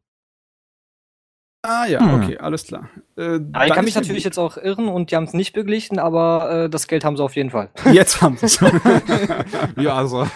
[1.66, 2.22] Ah ja, hm.
[2.22, 2.90] okay, alles klar.
[3.18, 6.66] Äh, ich kann mich natürlich jetzt auch irren und die haben es nicht beglichen, aber
[6.66, 7.70] äh, das Geld haben sie auf jeden Fall.
[7.94, 8.60] Jetzt haben sie es.
[9.78, 10.28] ja, also.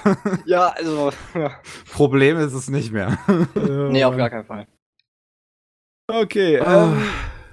[0.46, 1.12] Ja, also.
[1.36, 1.52] Ja.
[1.92, 3.18] Problem ist es nicht mehr.
[3.56, 4.68] nee, auf gar keinen Fall.
[6.10, 6.66] Okay, oh.
[6.66, 7.04] ähm,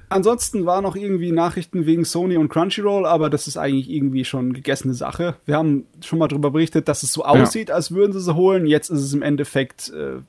[0.09, 4.53] ansonsten war noch irgendwie Nachrichten wegen Sony und Crunchyroll, aber das ist eigentlich irgendwie schon
[4.53, 5.35] gegessene Sache.
[5.47, 7.75] Wir haben schon mal darüber berichtet, dass es so aussieht, ja.
[7.75, 8.66] als würden sie sie holen.
[8.66, 10.20] Jetzt ist es im Endeffekt äh,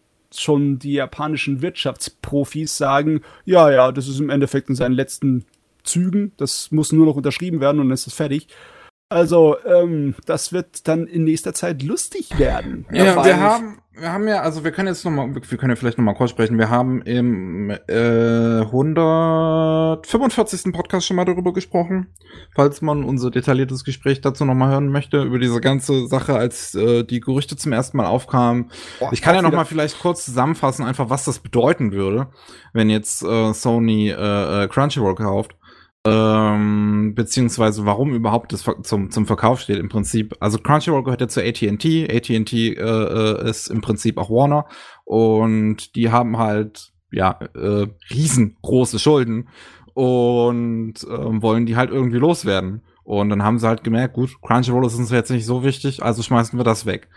[0.41, 5.45] schon die japanischen Wirtschaftsprofis sagen, ja, ja, das ist im Endeffekt in seinen letzten
[5.83, 8.47] Zügen, das muss nur noch unterschrieben werden und dann ist es fertig.
[9.15, 12.85] Also, ähm, das wird dann in nächster Zeit lustig werden.
[12.91, 15.77] Ja, ja wir haben, wir haben ja, also wir können jetzt nochmal, wir können ja
[15.77, 16.57] vielleicht nochmal kurz sprechen.
[16.57, 20.73] Wir haben im äh, 145.
[20.73, 22.07] Podcast schon mal darüber gesprochen.
[22.53, 27.05] Falls man unser detailliertes Gespräch dazu nochmal hören möchte, über diese ganze Sache, als äh,
[27.05, 28.69] die Gerüchte zum ersten Mal aufkamen.
[28.99, 32.27] Boah, ich kann ja nochmal vielleicht kurz zusammenfassen, einfach was das bedeuten würde,
[32.73, 35.55] wenn jetzt äh, Sony äh, äh Crunchyroll kauft
[36.05, 40.35] ähm, beziehungsweise warum überhaupt das zum, zum Verkauf steht im Prinzip.
[40.39, 42.07] Also Crunchyroll gehört ja zu AT&T.
[42.09, 44.67] AT&T äh, äh, ist im Prinzip auch Warner
[45.03, 49.49] und die haben halt ja äh, riesengroße Schulden
[49.95, 52.81] und äh, wollen die halt irgendwie loswerden.
[53.03, 56.23] Und dann haben sie halt gemerkt, gut, Crunchyroll ist uns jetzt nicht so wichtig, also
[56.23, 57.07] schmeißen wir das weg.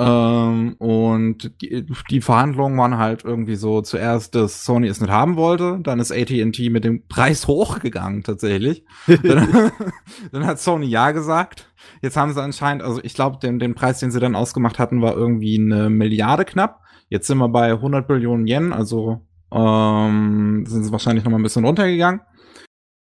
[0.00, 5.36] Ähm, und die, die, Verhandlungen waren halt irgendwie so zuerst, dass Sony es nicht haben
[5.36, 8.82] wollte, dann ist AT&T mit dem Preis hochgegangen tatsächlich.
[9.06, 9.72] dann,
[10.32, 11.70] dann, hat Sony ja gesagt.
[12.00, 15.02] Jetzt haben sie anscheinend, also ich glaube, den, den Preis, den sie dann ausgemacht hatten,
[15.02, 16.80] war irgendwie eine Milliarde knapp.
[17.10, 21.42] Jetzt sind wir bei 100 Billionen Yen, also ähm, sind sie wahrscheinlich noch mal ein
[21.42, 22.22] bisschen runtergegangen.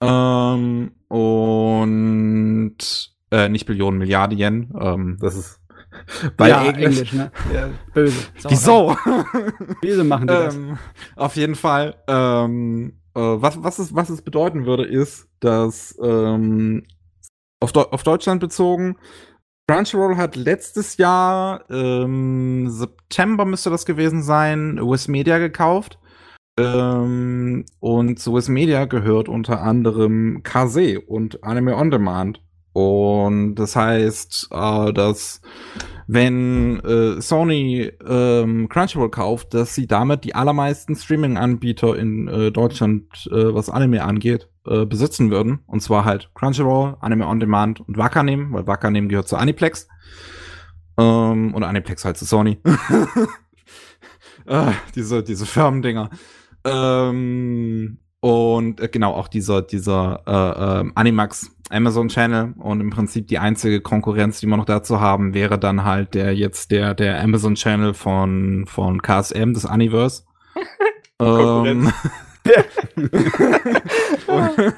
[0.02, 2.76] Ähm, und
[3.30, 4.72] äh, nicht Billionen, Milliarde Yen.
[4.78, 5.60] Ähm, das ist
[6.36, 7.30] Weil ja, Englisch, Englisch ne?
[7.52, 8.26] Ja, böse.
[8.48, 8.96] Wieso?
[9.82, 10.54] Wieso machen die das?
[10.54, 10.78] Ähm,
[11.16, 16.84] auf jeden Fall, ähm, äh, was, was, es, was es bedeuten würde, ist, dass ähm,
[17.60, 18.96] auf, auf Deutschland bezogen,
[19.68, 25.98] Crunchyroll hat letztes Jahr, ähm, September müsste das gewesen sein, US Media gekauft.
[26.58, 32.42] Ähm, und zu US Media gehört unter anderem Kase und Anime On Demand.
[32.72, 35.40] Und das heißt, äh, dass
[36.06, 43.28] wenn äh, Sony ähm, Crunchyroll kauft, dass sie damit die allermeisten Streaming-Anbieter in äh, Deutschland,
[43.30, 45.60] äh, was Anime angeht, äh, besitzen würden.
[45.66, 49.88] Und zwar halt Crunchyroll, Anime On Demand und Wakanim, weil Wakanim gehört zu Aniplex.
[50.98, 52.58] Ähm, und Aniplex halt zu Sony.
[54.46, 56.10] äh, diese, diese Firmendinger.
[56.64, 63.26] Ähm, und äh, genau, auch dieser, dieser äh, äh, Animax Amazon Channel und im Prinzip
[63.26, 67.20] die einzige Konkurrenz, die wir noch dazu haben, wäre dann halt der jetzt der, der
[67.20, 70.22] Amazon Channel von, von KSM, das Universe.
[71.20, 71.92] ähm,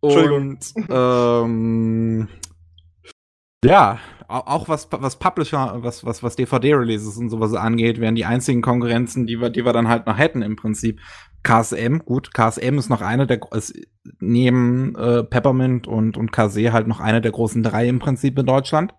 [0.00, 0.58] und, und
[0.90, 2.28] ähm,
[3.64, 3.98] ja,
[4.28, 9.26] auch was, was Publisher, was, was, was DVD-Releases und sowas angeht, wären die einzigen Konkurrenzen,
[9.26, 11.00] die wir, die wir dann halt noch hätten im Prinzip.
[11.44, 13.74] KSM, gut, KSM ist noch eine der, ist
[14.18, 18.46] neben äh, Peppermint und, und KC halt noch eine der großen drei im Prinzip in
[18.46, 18.94] Deutschland.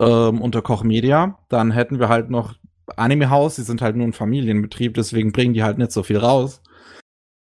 [0.00, 1.38] Ähm, unter Koch Media.
[1.48, 2.54] Dann hätten wir halt noch
[2.96, 6.18] Anime House, die sind halt nur ein Familienbetrieb, deswegen bringen die halt nicht so viel
[6.18, 6.62] raus.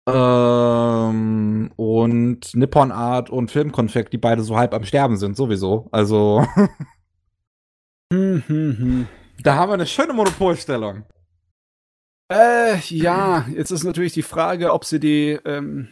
[0.07, 5.87] Ähm, und Nippon Art und Filmkonfekt, die beide so halb am Sterben sind, sowieso.
[5.91, 6.45] Also.
[8.13, 9.07] hm, hm, hm.
[9.41, 11.05] Da haben wir eine schöne Monopolstellung.
[12.29, 15.89] Äh, ja, jetzt ist natürlich die Frage, ob sie die, ähm,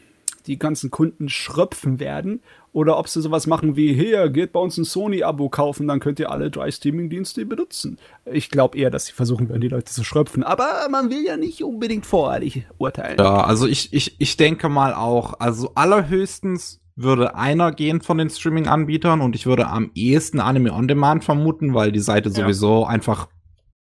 [0.48, 2.42] die ganzen Kunden schröpfen werden
[2.74, 6.20] oder ob sie sowas machen wie, hier, geht bei uns ein Sony-Abo kaufen, dann könnt
[6.20, 8.00] ihr alle drei Streaming-Dienste benutzen.
[8.26, 11.38] Ich glaube eher, dass sie versuchen werden, die Leute zu schröpfen, aber man will ja
[11.38, 13.18] nicht unbedingt voreilig urteilen.
[13.20, 18.30] Ja, also ich, ich, ich denke mal auch, also allerhöchstens würde einer gehen von den
[18.30, 22.36] Streaming-Anbietern und ich würde am ehesten Anime On Demand vermuten, weil die Seite ja.
[22.36, 23.28] sowieso einfach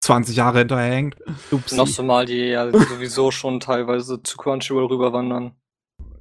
[0.05, 1.15] 20 Jahre hinterhängt.
[1.71, 5.53] Noch so mal, die ja sowieso schon teilweise zu Crunchyroll rüberwandern.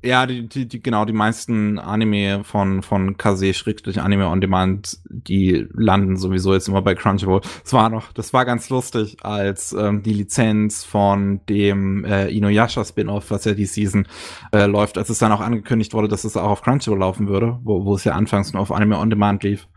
[0.05, 4.99] Ja, die, die, die, genau, die meisten Anime von, von Kase Schrägstrich Anime on Demand,
[5.09, 7.41] die landen sowieso jetzt immer bei Crunchyroll.
[7.63, 12.85] Das war noch, das war ganz lustig, als ähm, die Lizenz von dem äh, Inuyasha
[12.85, 14.07] Spin-off, was ja die Season
[14.53, 17.59] äh, läuft, als es dann auch angekündigt wurde, dass es auch auf Crunchyroll laufen würde,
[17.63, 19.69] wo, wo es ja anfangs nur auf Anime on Demand lief.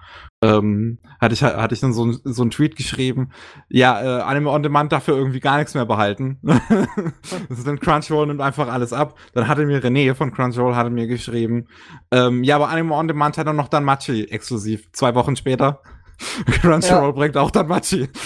[0.42, 3.32] Ähm, hatte ich hatte ich dann so, so einen Tweet geschrieben,
[3.70, 6.40] ja, äh, Anime on Demand dafür irgendwie gar nichts mehr behalten.
[6.44, 9.18] das ist dann Crunchyroll nimmt einfach alles ab.
[9.34, 11.68] Dann hatte mir René von Crunchyroll hatte mir geschrieben,
[12.12, 14.92] ähm, ja, aber Anime on Demand hat dann noch dann Machi exklusiv.
[14.92, 15.82] Zwei Wochen später.
[16.62, 17.12] Crunchyroll ja.
[17.12, 18.10] bringt auch dann Machi.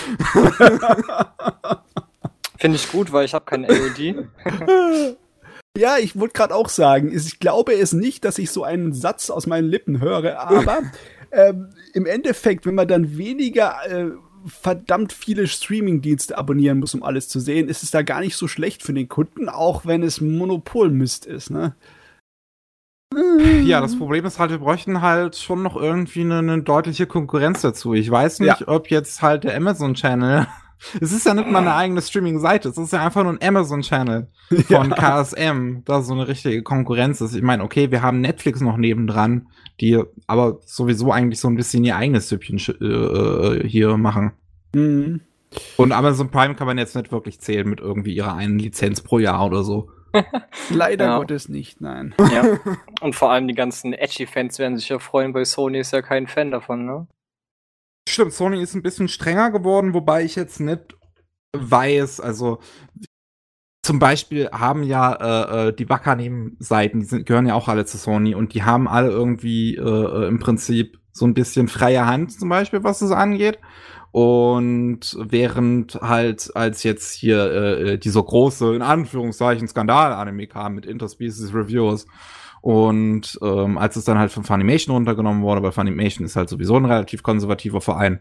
[2.58, 4.28] Finde ich gut, weil ich habe keinen AOD.
[5.78, 9.30] Ja, ich wollte gerade auch sagen, ich glaube es nicht, dass ich so einen Satz
[9.30, 10.80] aus meinen Lippen höre, aber
[11.32, 14.12] ähm, im Endeffekt, wenn man dann weniger äh,
[14.46, 18.48] verdammt viele Streaming-Dienste abonnieren muss, um alles zu sehen, ist es da gar nicht so
[18.48, 21.76] schlecht für den Kunden, auch wenn es Monopolmist ist, ne?
[23.64, 27.60] Ja, das Problem ist halt, wir bräuchten halt schon noch irgendwie eine, eine deutliche Konkurrenz
[27.60, 27.94] dazu.
[27.94, 28.68] Ich weiß nicht, ja.
[28.70, 30.48] ob jetzt halt der Amazon-Channel
[31.00, 34.28] es ist ja nicht mal eine eigene Streaming-Seite, es ist ja einfach nur ein Amazon-Channel
[34.68, 34.96] von ja.
[34.96, 37.36] KSM, da so eine richtige Konkurrenz ist.
[37.36, 39.48] Ich meine, okay, wir haben Netflix noch nebendran,
[39.82, 44.34] die aber sowieso eigentlich so ein bisschen ihr eigenes Süppchen äh, äh, hier machen.
[44.74, 45.22] Mhm.
[45.76, 49.20] Und Amazon Prime kann man jetzt nicht wirklich zählen mit irgendwie ihrer einen Lizenz pro
[49.20, 49.90] Jahr oder so.
[50.70, 51.18] Leider ja.
[51.18, 52.14] Gottes nicht, nein.
[52.20, 52.60] Ja.
[53.02, 56.28] Und vor allem die ganzen Edgy-Fans werden sich ja freuen, weil Sony ist ja kein
[56.28, 57.08] Fan davon, ne?
[58.08, 60.96] Stimmt, Sony ist ein bisschen strenger geworden, wobei ich jetzt nicht
[61.56, 62.60] weiß, also
[63.92, 67.98] zum Beispiel haben ja äh, äh die Wakanim-Seiten, die sind, gehören ja auch alle zu
[67.98, 72.32] Sony und die haben alle irgendwie äh, äh im Prinzip so ein bisschen freie Hand
[72.32, 73.60] zum Beispiel, was es angeht.
[74.12, 80.86] Und während halt, als jetzt hier äh, äh dieser große, in Anführungszeichen, Skandal-Anime kam mit
[80.86, 82.08] Interspecies Reviews,
[82.62, 86.78] und ähm, als es dann halt von Funimation runtergenommen wurde, weil Funimation ist halt sowieso
[86.78, 88.20] ein relativ konservativer Verein,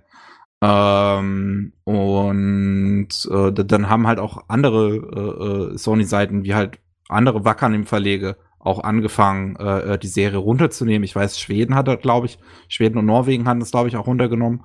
[0.62, 7.74] ähm, und äh, dann haben halt auch andere äh, äh, Sony-Seiten, wie halt andere Wackern
[7.74, 11.04] im Verlege, auch angefangen, äh, äh die Serie runterzunehmen.
[11.04, 12.38] Ich weiß, Schweden hat das, glaube ich,
[12.68, 14.62] Schweden und Norwegen hatten das, glaube ich, auch runtergenommen.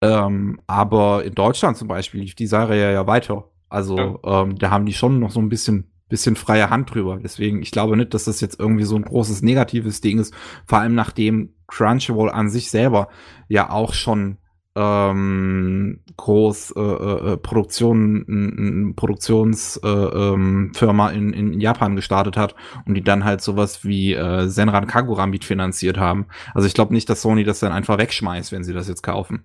[0.00, 3.50] Ähm, aber in Deutschland zum Beispiel lief die Serie ja weiter.
[3.68, 4.42] Also ja.
[4.42, 7.18] ähm, da haben die schon noch so ein bisschen bisschen freie Hand drüber.
[7.22, 10.34] Deswegen, ich glaube nicht, dass das jetzt irgendwie so ein großes negatives Ding ist.
[10.66, 13.08] Vor allem nachdem Crunchyroll an sich selber
[13.48, 14.38] ja auch schon
[14.76, 22.54] ähm, groß äh, äh, äh Produktion, Produktionsfirma äh, ähm, in, in Japan gestartet hat
[22.84, 26.26] und die dann halt sowas wie äh, Senran Kagura mitfinanziert haben.
[26.54, 29.44] Also ich glaube nicht, dass Sony das dann einfach wegschmeißt, wenn sie das jetzt kaufen.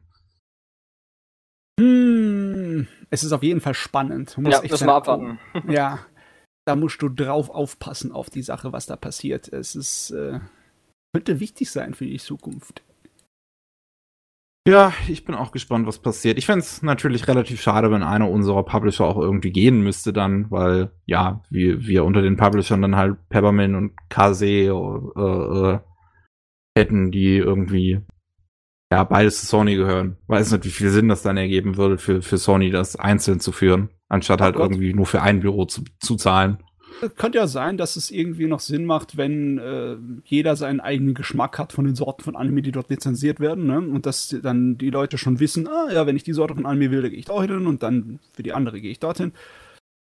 [1.80, 4.38] Hm, es ist auf jeden Fall spannend.
[4.38, 5.40] Muss ja, müssen wir abwarten.
[5.70, 6.00] Ja,
[6.66, 9.48] da musst du drauf aufpassen auf die Sache, was da passiert.
[9.48, 10.40] Es ist, äh,
[11.14, 12.84] könnte wichtig sein für die Zukunft.
[14.68, 16.38] Ja, ich bin auch gespannt, was passiert.
[16.38, 20.51] Ich fände es natürlich relativ schade, wenn einer unserer Publisher auch irgendwie gehen müsste dann,
[20.51, 25.80] weil ja, wir, wir unter den Publishern dann halt Peppermint und KZ äh, äh,
[26.78, 28.01] hätten, die irgendwie
[28.91, 30.18] ja beides zu Sony gehören.
[30.28, 33.51] Weiß nicht, wie viel Sinn das dann ergeben würde für, für Sony, das einzeln zu
[33.51, 34.72] führen anstatt oh halt Gott.
[34.72, 36.57] irgendwie nur für ein Büro zu, zu zahlen.
[37.16, 41.58] Könnte ja sein, dass es irgendwie noch Sinn macht, wenn äh, jeder seinen eigenen Geschmack
[41.58, 43.78] hat von den Sorten von Anime, die dort lizenziert werden, ne?
[43.80, 46.92] Und dass dann die Leute schon wissen, ah ja, wenn ich die Sorte von Anime
[46.92, 49.32] will, dann gehe ich dorthin und dann für die andere gehe ich dorthin.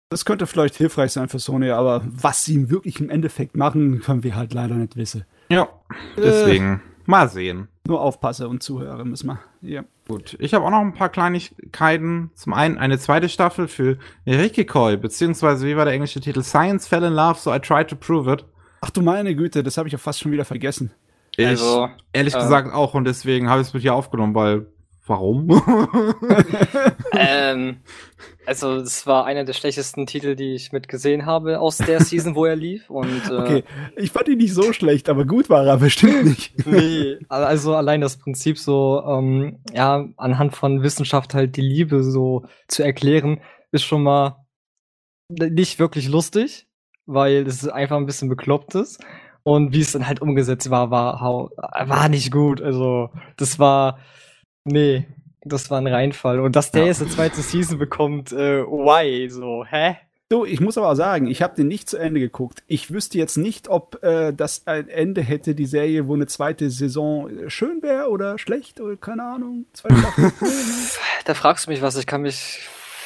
[0.10, 4.24] Das könnte vielleicht hilfreich sein für Sony, aber was sie wirklich im Endeffekt machen, können
[4.24, 5.26] wir halt leider nicht wissen.
[5.50, 5.70] Ja,
[6.18, 7.68] deswegen äh, mal sehen.
[7.90, 9.40] Nur aufpasse und zuhöre müssen wir.
[9.64, 9.84] Ja.
[10.08, 12.30] Gut, ich habe auch noch ein paar Kleinigkeiten.
[12.36, 16.44] Zum einen eine zweite Staffel für Rikikoi, beziehungsweise wie war der englische Titel?
[16.44, 18.46] Science fell in love, so I tried to prove it.
[18.82, 20.92] Ach du meine Güte, das habe ich ja fast schon wieder vergessen.
[21.36, 24.68] Ich, also, ehrlich äh, gesagt auch und deswegen habe ich es mit dir aufgenommen, weil
[25.10, 25.50] Warum?
[27.14, 27.78] ähm,
[28.46, 32.46] also es war einer der schlechtesten Titel, die ich mitgesehen habe aus der Season, wo
[32.46, 32.92] er lief.
[32.92, 33.64] Und, äh, okay,
[33.96, 36.68] ich fand ihn nicht so schlecht, aber gut war er bestimmt nicht.
[36.68, 42.46] nee, also allein das Prinzip so, ähm, ja, anhand von Wissenschaft halt die Liebe so
[42.68, 43.42] zu erklären,
[43.72, 44.46] ist schon mal
[45.28, 46.68] nicht wirklich lustig,
[47.08, 49.04] weil es einfach ein bisschen bekloppt ist.
[49.42, 52.62] Und wie es dann halt umgesetzt war, war, war nicht gut.
[52.62, 53.98] Also das war
[54.64, 55.06] Nee,
[55.44, 56.40] das war ein Reinfall.
[56.40, 56.88] Und dass der ja.
[56.88, 59.30] jetzt eine zweite Season bekommt, äh, why?
[59.30, 59.98] So, hä?
[60.30, 62.62] Du, ich muss aber sagen, ich habe den nicht zu Ende geguckt.
[62.68, 66.70] Ich wüsste jetzt nicht, ob äh, das ein Ende hätte, die Serie, wo eine zweite
[66.70, 69.66] Saison äh, schön wäre oder schlecht oder keine Ahnung.
[71.26, 71.98] da fragst du mich was.
[71.98, 72.60] Ich kann mich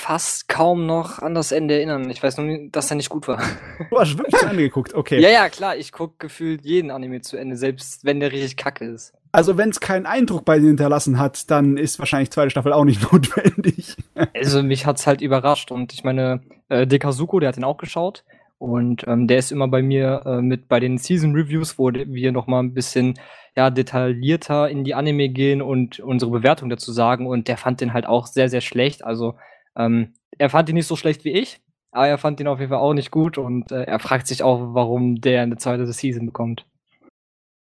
[0.04, 2.10] fast kaum noch an das Ende erinnern.
[2.10, 3.42] Ich weiß nur, dass er nicht gut war.
[3.90, 5.22] Du hast wirklich zu Ende geguckt, okay.
[5.22, 5.78] Ja, ja, klar.
[5.78, 9.14] Ich gucke gefühlt jeden Anime zu Ende, selbst wenn der richtig kacke ist.
[9.34, 12.86] Also wenn es keinen Eindruck bei dir hinterlassen hat, dann ist wahrscheinlich zweite Staffel auch
[12.86, 13.98] nicht notwendig.
[14.34, 18.24] also mich hat's halt überrascht und ich meine, äh, Dekazuko, der hat den auch geschaut
[18.60, 22.32] Und ähm, der ist immer bei mir äh, mit bei den Season Reviews, wo wir
[22.32, 23.16] noch mal ein bisschen
[23.56, 27.26] ja, detaillierter in die Anime gehen und unsere Bewertung dazu sagen.
[27.26, 29.04] Und der fand den halt auch sehr, sehr schlecht.
[29.04, 29.34] Also
[29.76, 31.60] ähm, er fand ihn nicht so schlecht wie ich,
[31.92, 33.40] aber er fand ihn auf jeden Fall auch nicht gut.
[33.40, 36.68] Und äh, er fragt sich auch, warum der eine zweite Season bekommt.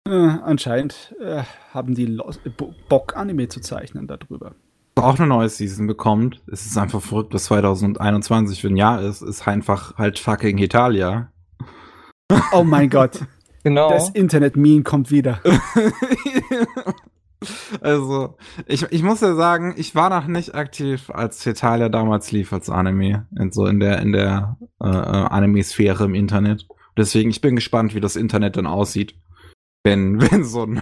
[0.06, 1.43] Äh, anscheinend äh,
[1.74, 2.39] haben die Los
[2.89, 4.54] Bock, Anime zu zeichnen darüber.
[4.95, 6.41] Auch eine neue Season bekommt.
[6.51, 9.22] Es ist einfach verrückt, dass 2021 für ein Jahr ist.
[9.22, 11.32] Ist einfach halt fucking Italia.
[12.51, 13.26] Oh mein Gott.
[13.66, 13.91] Genau.
[13.91, 15.39] Das Internet-Meme kommt wieder.
[17.82, 18.36] also,
[18.66, 22.70] ich, ich muss ja sagen, ich war noch nicht aktiv, als Tetalia damals lief als
[22.70, 23.26] Anime.
[23.39, 26.68] Und so in der, in der äh, äh, Anime-Sphäre im Internet.
[26.97, 29.16] Deswegen, ich bin gespannt, wie das Internet dann aussieht,
[29.84, 30.82] wenn, wenn so ein,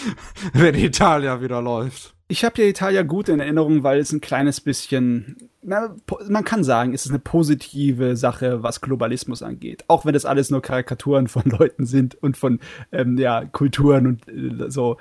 [0.52, 2.14] wenn Italia wieder läuft.
[2.28, 5.94] Ich habe ja Italia gut in Erinnerung, weil es ein kleines bisschen, na,
[6.28, 9.84] man kann sagen, es ist eine positive Sache, was Globalismus angeht.
[9.86, 12.58] Auch wenn das alles nur Karikaturen von Leuten sind und von
[12.90, 14.96] ähm, ja, Kulturen und äh, so.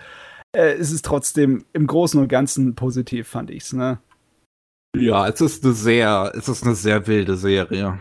[0.51, 3.99] Äh, es ist trotzdem im Großen und Ganzen positiv, fand ich's, ne?
[4.95, 7.99] Ja, es ist eine sehr, es ist eine sehr wilde Serie.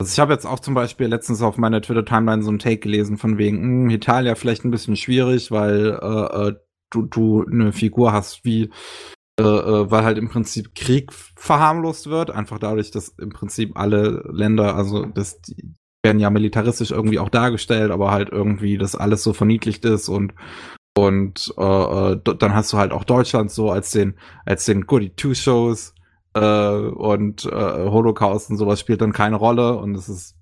[0.00, 3.18] Also ich habe jetzt auch zum Beispiel letztens auf meiner Twitter-Timeline so einen Take gelesen
[3.18, 6.54] von wegen, mh, hm, Italia vielleicht ein bisschen schwierig, weil äh, äh
[6.90, 8.70] du, du eine Figur hast wie,
[9.38, 14.24] äh, äh, weil halt im Prinzip Krieg verharmlost wird, einfach dadurch, dass im Prinzip alle
[14.32, 15.74] Länder, also das die
[16.04, 20.32] werden ja militaristisch irgendwie auch dargestellt, aber halt irgendwie das alles so verniedlicht ist und
[20.96, 24.14] und äh, äh dann hast du halt auch Deutschland so als den
[24.46, 25.94] als den Goody Two Shows
[26.34, 30.34] äh, und äh, Holocaust und sowas spielt dann keine Rolle und es ist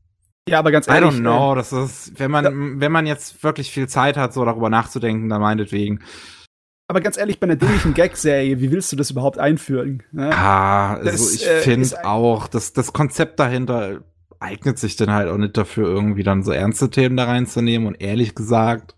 [0.48, 1.10] ja, aber ganz ehrlich.
[1.10, 4.44] I don't know, das ist, wenn man, wenn man jetzt wirklich viel Zeit hat, so
[4.44, 6.04] darüber nachzudenken, dann meinetwegen.
[6.88, 10.04] Aber ganz ehrlich, bei einer dämlichen Gag-Serie, wie willst du das überhaupt einführen?
[10.12, 10.30] Ne?
[10.32, 14.04] Ah, also das, ich äh, finde auch, dass das Konzept dahinter
[14.38, 17.88] eignet sich dann halt auch nicht dafür, irgendwie dann so ernste Themen da reinzunehmen.
[17.88, 18.94] Und ehrlich gesagt,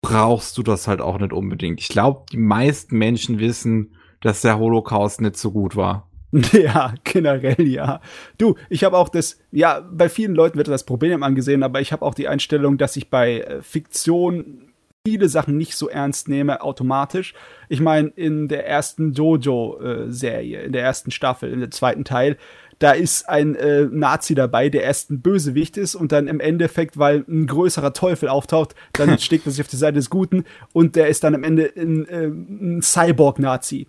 [0.00, 1.80] brauchst du das halt auch nicht unbedingt.
[1.80, 6.08] Ich glaube, die meisten Menschen wissen, dass der Holocaust nicht so gut war.
[6.52, 8.00] Ja, generell ja.
[8.38, 11.92] Du, ich habe auch das, ja, bei vielen Leuten wird das Problem angesehen, aber ich
[11.92, 14.72] habe auch die Einstellung, dass ich bei äh, Fiktion
[15.06, 17.32] viele Sachen nicht so ernst nehme, automatisch.
[17.68, 22.36] Ich meine, in der ersten Jojo-Serie, in der ersten Staffel, in der zweiten Teil,
[22.80, 26.98] da ist ein äh, Nazi dabei, der erst ein Bösewicht ist und dann im Endeffekt,
[26.98, 30.96] weil ein größerer Teufel auftaucht, dann schlägt er sich auf die Seite des Guten und
[30.96, 33.86] der ist dann am Ende ein, äh, ein Cyborg-Nazi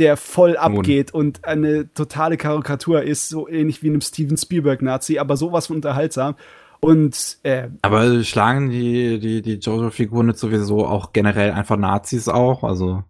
[0.00, 5.36] der voll abgeht und eine totale Karikatur ist, so ähnlich wie einem Steven Spielberg-Nazi, aber
[5.36, 6.34] sowas von unterhaltsam.
[6.80, 12.64] Und äh, aber schlagen die die die Jojo-Figuren nicht sowieso auch generell einfach Nazis auch?
[12.64, 13.04] Also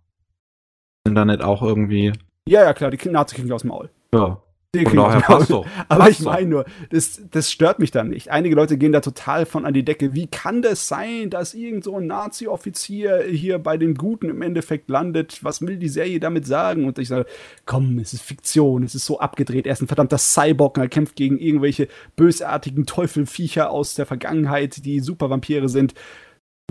[1.06, 2.12] sind da nicht auch irgendwie?
[2.48, 3.90] Ja, ja klar, die Nazi kriegen aus dem Maul.
[4.12, 4.42] Ja.
[4.72, 5.66] Den Von daher passt doch.
[5.88, 8.30] Aber passt ich meine nur, das, das stört mich dann nicht.
[8.30, 10.14] Einige Leute gehen da total von an die Decke.
[10.14, 14.88] Wie kann das sein, dass irgend so ein Nazi-Offizier hier bei den Guten im Endeffekt
[14.88, 15.42] landet?
[15.42, 16.84] Was will die Serie damit sagen?
[16.84, 17.26] Und ich sage,
[17.66, 19.66] komm, es ist Fiktion, es ist so abgedreht.
[19.66, 24.84] Er ist ein verdammter Cyborg und er kämpft gegen irgendwelche bösartigen Teufelviecher aus der Vergangenheit,
[24.84, 25.94] die Supervampire sind.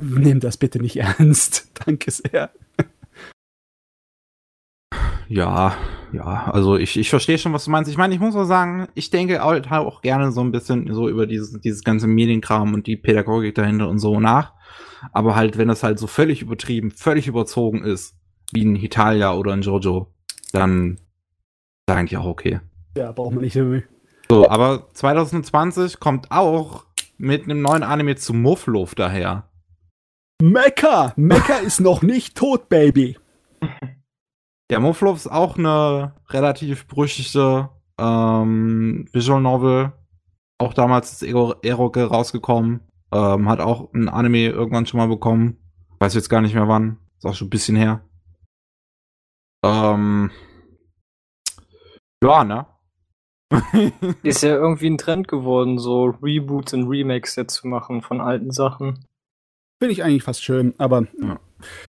[0.02, 1.70] Nimm das bitte nicht ernst.
[1.86, 2.50] Danke sehr.
[5.30, 5.78] Ja,
[6.12, 7.90] ja, also ich, ich verstehe schon, was du meinst.
[7.90, 11.08] Ich meine, ich muss auch sagen, ich denke halt auch gerne so ein bisschen so
[11.08, 14.54] über dieses, dieses ganze Medienkram und die Pädagogik dahinter und so nach.
[15.12, 18.16] Aber halt, wenn das halt so völlig übertrieben, völlig überzogen ist,
[18.52, 20.12] wie ein Hitalia oder ein Jojo,
[20.52, 20.96] dann
[21.88, 22.60] ist eigentlich auch okay.
[22.98, 23.82] Ja, braucht man nicht so.
[24.30, 26.86] So, aber 2020 kommt auch
[27.20, 29.48] mit einem neuen Anime zu Muffluff daher.
[30.42, 31.14] Mecha!
[31.18, 33.16] Mecha ist noch nicht tot, Baby.
[34.72, 39.94] Ja, Moflov ist auch eine relativ brüchige ähm, Visual Novel.
[40.60, 42.82] Auch damals ist Eroge rausgekommen.
[43.12, 45.58] Ähm, hat auch ein Anime irgendwann schon mal bekommen.
[46.00, 47.00] Weiß jetzt gar nicht mehr wann.
[47.18, 48.02] Ist auch schon ein bisschen her.
[49.66, 50.30] Ähm,
[52.24, 52.68] ja, ne?
[54.24, 58.52] ist ja irgendwie ein Trend geworden, so Reboots und Remakes jetzt zu machen von alten
[58.52, 59.06] Sachen.
[59.82, 61.40] Finde ich eigentlich fast schön, aber ja.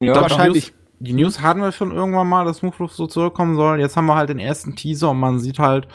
[0.00, 3.80] Ja, wahrscheinlich die News hatten wir schon irgendwann mal, dass Mufluff so zurückkommen soll.
[3.80, 5.88] Jetzt haben wir halt den ersten Teaser und man sieht halt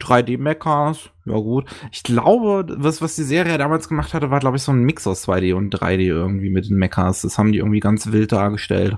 [0.00, 1.10] 3D-Mechas.
[1.24, 1.66] Ja gut.
[1.92, 5.06] Ich glaube, was, was die Serie damals gemacht hatte, war, glaube ich, so ein Mix
[5.06, 7.22] aus 2D und 3D irgendwie mit den Mechas.
[7.22, 8.96] Das haben die irgendwie ganz wild dargestellt.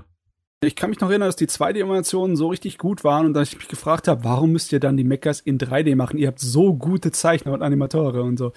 [0.63, 3.57] Ich kann mich noch erinnern, dass die 2D-Animationen so richtig gut waren und dass ich
[3.57, 6.19] mich gefragt habe, warum müsst ihr dann die Mechas in 3D machen?
[6.19, 8.53] Ihr habt so gute Zeichner und Animatoren und so.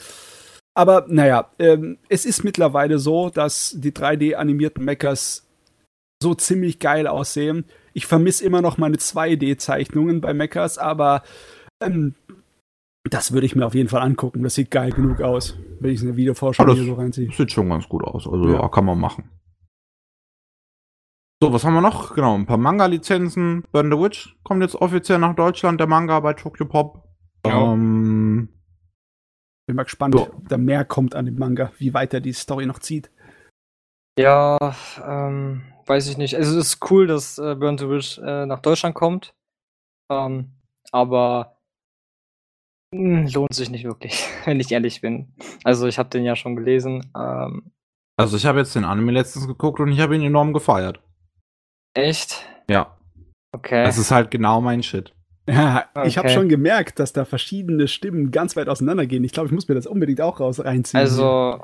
[0.74, 5.43] Aber naja, ähm, es ist mittlerweile so, dass die 3D-animierten Mechas
[6.22, 7.64] so ziemlich geil aussehen.
[7.92, 11.22] Ich vermisse immer noch meine 2D-Zeichnungen bei Mechas, aber
[11.82, 12.14] ähm,
[13.10, 14.42] Das würde ich mir auf jeden Fall angucken.
[14.42, 17.30] Das sieht geil genug aus, wenn ich es in der Videovorschau Ja, hier so reinziehe.
[17.32, 18.26] Sieht schon ganz gut aus.
[18.26, 18.62] Also Ja.
[18.62, 19.30] ja, kann man machen.
[21.42, 22.14] So, was haben wir noch?
[22.14, 23.64] Genau, ein paar Manga-Lizenzen.
[23.70, 27.04] Burn the Witch kommt jetzt offiziell nach Deutschland, der Manga bei Tokyo Pop.
[27.44, 27.72] Ja.
[27.74, 28.48] Ähm,
[29.66, 32.64] Bin mal gespannt, ob da mehr kommt an dem Manga, wie weit er die Story
[32.64, 33.10] noch zieht.
[34.18, 34.58] Ja,
[35.04, 36.36] ähm, weiß ich nicht.
[36.36, 39.34] Also, es ist cool, dass äh, Burn to Wish äh, nach Deutschland kommt.
[40.10, 40.52] Ähm,
[40.92, 41.58] aber
[42.94, 45.34] mh, lohnt sich nicht wirklich, wenn ich ehrlich bin.
[45.64, 47.10] Also, ich habe den ja schon gelesen.
[47.16, 47.72] Ähm,
[48.16, 51.00] also ich habe jetzt den Anime letztens geguckt und ich habe ihn enorm gefeiert.
[51.94, 52.46] echt?
[52.70, 52.96] Ja,
[53.52, 53.82] Okay.
[53.84, 55.12] das ist halt genau mein Shit.
[55.48, 56.34] Ja, ich habe Okay.
[56.34, 59.24] schon gemerkt, dass da verschiedene Stimmen ganz weit auseinandergehen.
[59.24, 61.00] Ich glaube, ich muss mir das unbedingt auch raus reinziehen.
[61.00, 61.60] Also,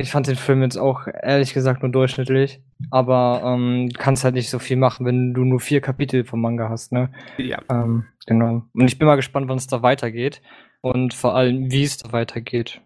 [0.00, 2.60] ich fand den Film jetzt auch ehrlich gesagt nur durchschnittlich.
[2.90, 6.40] Aber ähm, du kannst halt nicht so viel machen, wenn du nur vier Kapitel vom
[6.40, 7.10] Manga hast, ne?
[7.38, 7.58] ja.
[7.70, 8.62] Ähm, genau.
[8.72, 10.42] Und ich bin mal gespannt, wann es da weitergeht.
[10.80, 12.80] Und vor allem, wie es da weitergeht.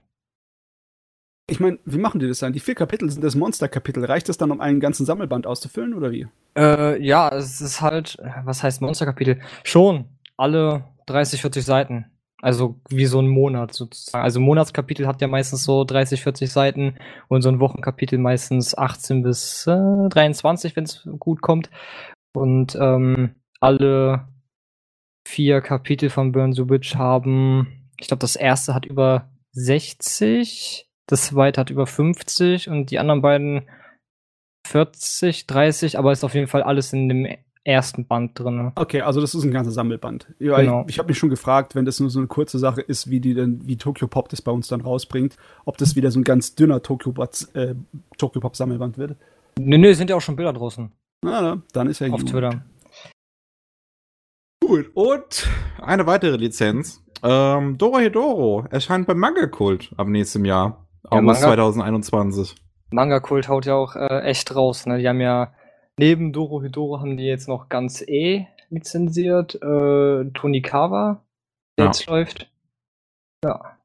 [1.48, 2.52] Ich meine, wie machen die das dann?
[2.52, 4.04] Die vier Kapitel sind das Monsterkapitel.
[4.04, 6.26] Reicht das dann, um einen ganzen Sammelband auszufüllen oder wie?
[6.56, 9.40] Äh, ja, es ist halt, was heißt Monsterkapitel?
[9.62, 10.06] Schon
[10.36, 12.06] alle 30, 40 Seiten.
[12.44, 14.22] Also wie so ein Monat sozusagen.
[14.22, 18.76] Also ein Monatskapitel hat ja meistens so 30, 40 Seiten und so ein Wochenkapitel meistens
[18.76, 21.70] 18 bis äh, 23, wenn es gut kommt.
[22.36, 24.28] Und ähm, alle
[25.26, 31.28] vier Kapitel von Burn the Witch haben, ich glaube, das erste hat über 60, das
[31.28, 33.62] zweite hat über 50 und die anderen beiden
[34.66, 37.26] 40, 30, aber ist auf jeden Fall alles in dem
[37.64, 38.72] ersten Band drin.
[38.74, 40.26] Okay, also das ist ein ganzer Sammelband.
[40.38, 40.82] Ja, Genau.
[40.82, 43.20] Ich, ich habe mich schon gefragt, wenn das nur so eine kurze Sache ist, wie
[43.20, 46.24] die denn, wie Tokyo Pop das bei uns dann rausbringt, ob das wieder so ein
[46.24, 47.74] ganz dünner Tokyo Pop, äh,
[48.18, 49.16] Tokyo Pop Sammelband wird.
[49.58, 50.90] Nö, nö, sind ja auch schon Bilder draußen
[51.22, 52.30] Na, na, dann ist ja auf gut.
[52.30, 52.62] Twitter.
[54.66, 54.90] Gut.
[54.94, 55.48] Und
[55.80, 57.02] eine weitere Lizenz.
[57.22, 60.86] Ähm, Doro Hedoro erscheint beim Manga Kult ab nächstem Jahr.
[61.04, 62.54] Ja, August Manga- 2021.
[62.90, 64.86] Manga-Kult haut ja auch äh, echt raus.
[64.86, 64.98] Ne?
[64.98, 65.52] Die haben ja
[65.98, 69.54] neben Doro Hidoro haben die jetzt noch ganz E lizenziert.
[69.56, 71.22] Äh, Tonikawa,
[71.78, 71.90] der Ja.
[71.90, 72.50] jetzt läuft.
[73.44, 73.76] Ja.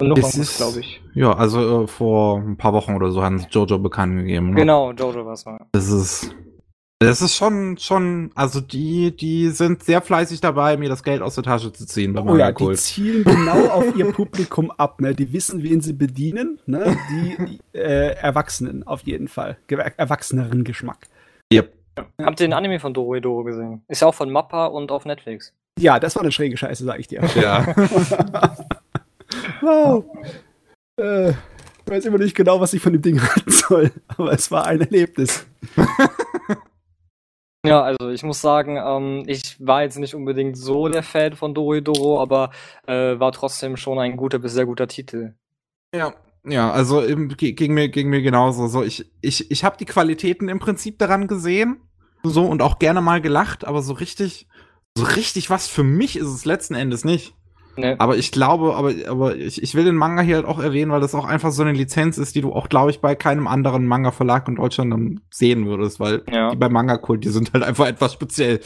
[0.00, 1.00] Und noch irgendwas, ist- glaube ich.
[1.14, 4.50] Ja, also äh, vor ein paar Wochen oder so haben sie Jojo bekannt gegeben.
[4.50, 4.56] Ne?
[4.56, 5.66] Genau, Jojo war es mal.
[5.72, 6.34] Das ist.
[6.98, 11.34] Das ist schon, schon, also die, die sind sehr fleißig dabei, mir das Geld aus
[11.34, 14.98] der Tasche zu ziehen beim Oh ja, die zielen genau auf ihr Publikum ab.
[15.02, 15.14] Ne?
[15.14, 16.58] Die wissen, wen sie bedienen.
[16.64, 16.96] Ne?
[17.10, 19.58] Die äh, Erwachsenen auf jeden Fall.
[19.68, 21.08] Erwachseneren Geschmack.
[21.52, 21.72] Yep.
[22.20, 23.82] Habt ihr den Anime von Doro Hidoro gesehen?
[23.88, 25.54] Ist ja auch von Mappa und auf Netflix.
[25.78, 27.22] Ja, das war eine schräge Scheiße, sag ich dir.
[27.34, 27.66] Ja.
[29.60, 30.04] wow.
[30.98, 31.34] Äh, ich
[31.86, 34.80] weiß immer nicht genau, was ich von dem Ding halten soll, aber es war ein
[34.80, 35.46] Erlebnis.
[37.64, 41.52] Ja, also ich muss sagen, ähm, ich war jetzt nicht unbedingt so der Fan von
[41.52, 42.50] Doro Hidoro, aber
[42.86, 45.34] äh, war trotzdem schon ein guter bis sehr guter Titel.
[45.92, 46.14] Ja,
[46.46, 48.66] ja, also ging mir ging mir genauso.
[48.68, 51.78] So ich ich ich habe die Qualitäten im Prinzip daran gesehen,
[52.22, 54.48] so und auch gerne mal gelacht, aber so richtig
[54.96, 57.34] so richtig was für mich ist es letzten Endes nicht.
[57.78, 57.94] Ne?
[57.98, 61.02] Aber ich glaube, aber aber ich, ich will den Manga hier halt auch erwähnen, weil
[61.02, 63.86] das auch einfach so eine Lizenz ist, die du auch glaube ich bei keinem anderen
[63.86, 66.50] Manga Verlag in Deutschland dann sehen würdest, weil Ja.
[66.52, 68.60] die bei Manga Kult, die sind halt einfach etwas speziell.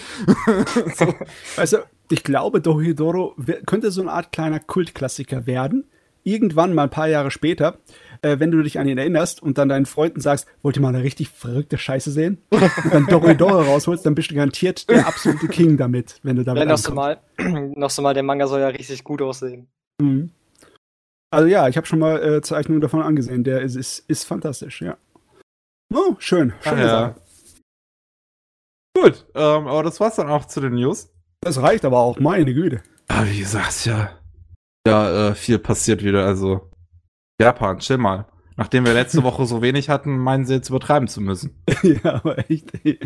[0.94, 1.12] so.
[1.56, 1.78] Also,
[2.08, 3.34] ich glaube, Dohidoro
[3.66, 5.90] könnte so eine Art kleiner Kultklassiker werden.
[6.22, 7.78] Irgendwann mal ein paar Jahre später,
[8.22, 10.88] äh, wenn du dich an ihn erinnerst und dann deinen Freunden sagst, wollt ihr mal
[10.88, 12.38] eine richtig verrückte Scheiße sehen?
[12.50, 12.62] Und
[12.92, 16.68] dann Dohidoro rausholst, dann bist du garantiert der absolute King damit, wenn du damit Ja,
[16.68, 17.20] noch so mal,
[17.76, 19.68] noch so mal, der Manga soll ja richtig gut aussehen.
[20.00, 20.30] Mhm.
[21.32, 23.44] Also ja, ich habe schon mal äh, Zeichnungen davon angesehen.
[23.44, 24.96] Der ist, ist, ist fantastisch, ja.
[25.94, 26.52] Oh, schön.
[26.60, 26.88] Schöne ja.
[26.88, 27.14] Sache.
[28.96, 31.12] Gut, ähm, aber das war's dann auch zu den News.
[31.40, 32.82] Das reicht aber auch, meine Güte.
[33.08, 34.19] Ja, wie gesagt, ja.
[34.86, 36.24] Ja, äh, viel passiert wieder.
[36.24, 36.70] Also,
[37.40, 38.26] Japan, chill mal.
[38.56, 41.62] Nachdem wir letzte Woche so wenig hatten, meinen sie jetzt übertreiben zu müssen.
[41.82, 42.72] ja, aber echt.
[42.84, 42.98] ey.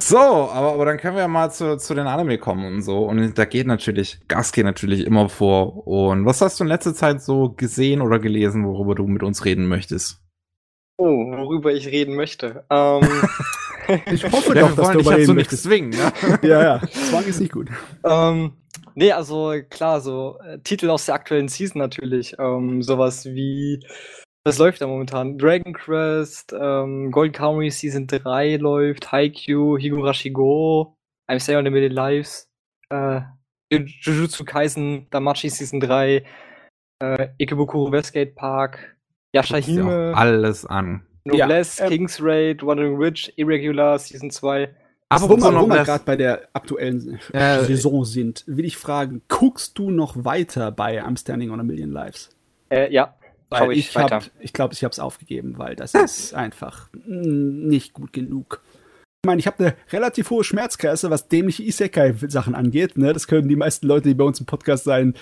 [0.00, 3.04] So, aber, aber dann können wir ja mal zu, zu den Anime kommen und so.
[3.04, 5.86] Und da geht natürlich, Gas geht natürlich immer vor.
[5.86, 9.44] Und was hast du in letzter Zeit so gesehen oder gelesen, worüber du mit uns
[9.44, 10.20] reden möchtest?
[10.98, 12.64] Oh, worüber ich reden möchte.
[12.70, 13.02] Ähm,
[14.10, 15.62] Ich hoffe Ja, doch, dass du dich darüber dazu reden nicht möchtest.
[15.64, 16.12] zwingen, ja?
[16.42, 16.80] Ja, ja.
[16.88, 17.68] Zwang ist nicht gut.
[18.04, 18.52] ähm,
[18.94, 22.34] nee, also klar, so äh, Titel aus der aktuellen Season natürlich.
[22.38, 23.80] Ähm, sowas wie,
[24.44, 25.38] was läuft da momentan?
[25.38, 30.96] Dragon Quest, ähm, Golden Kamuy Season 3 läuft, Haikyuu, Higurashi Go,
[31.30, 32.48] I'm Stay on the Middle Lives,
[32.90, 33.20] äh,
[33.72, 36.24] Ju- Jujutsu Kaisen, Damachi Season 3,
[37.02, 38.96] äh, Ikebukuro Westgate Park,
[39.34, 40.10] Yashahime.
[40.10, 41.06] Ja, alles an.
[41.24, 44.68] Noblesse, Ja, ähm, King's Raid, Wandering Witch, Irregular, Season 2.
[45.08, 49.90] Aber wo, wir, gerade bei der aktuellen äh, Saison sind, will ich fragen, guckst du
[49.90, 52.30] noch weiter bei I'm Standing on a Million Lives?
[52.70, 53.14] Äh, ja.
[53.50, 57.92] Weil ich, ich glaube, ich, glaub, ich habe es aufgegeben, weil das ist einfach nicht
[57.92, 58.62] gut genug.
[59.22, 62.96] Ich meine, ich habe eine relativ hohe Schmerzgrenze, was dämliche Isekai-Sachen angeht.
[62.96, 63.12] Ne?
[63.12, 65.14] Das können die meisten Leute, die bei uns im Podcast sein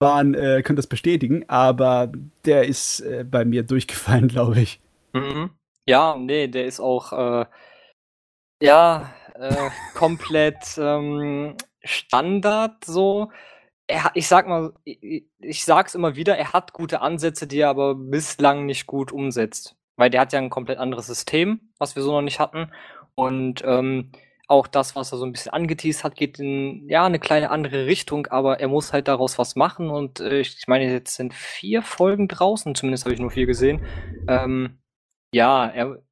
[0.00, 1.44] waren, äh, können das bestätigen.
[1.48, 2.10] Aber
[2.44, 4.80] der ist äh, bei mir durchgefallen, glaube ich.
[5.12, 5.50] Mhm.
[5.86, 7.46] Ja, nee, der ist auch äh,
[8.60, 13.30] ja äh, komplett ähm, Standard so.
[13.86, 17.70] Er, ich sag mal, ich, ich sag's immer wieder, er hat gute Ansätze, die er
[17.70, 19.76] aber bislang nicht gut umsetzt.
[19.96, 22.70] Weil der hat ja ein komplett anderes System, was wir so noch nicht hatten.
[23.14, 24.12] Und ähm,
[24.46, 27.86] auch das, was er so ein bisschen angeteased hat, geht in ja eine kleine andere
[27.86, 29.90] Richtung, aber er muss halt daraus was machen.
[29.90, 33.84] Und äh, ich meine, jetzt sind vier Folgen draußen, zumindest habe ich nur vier gesehen.
[34.28, 34.78] Ähm,
[35.34, 36.02] ja, er,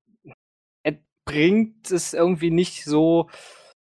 [0.82, 3.28] er bringt es irgendwie nicht so,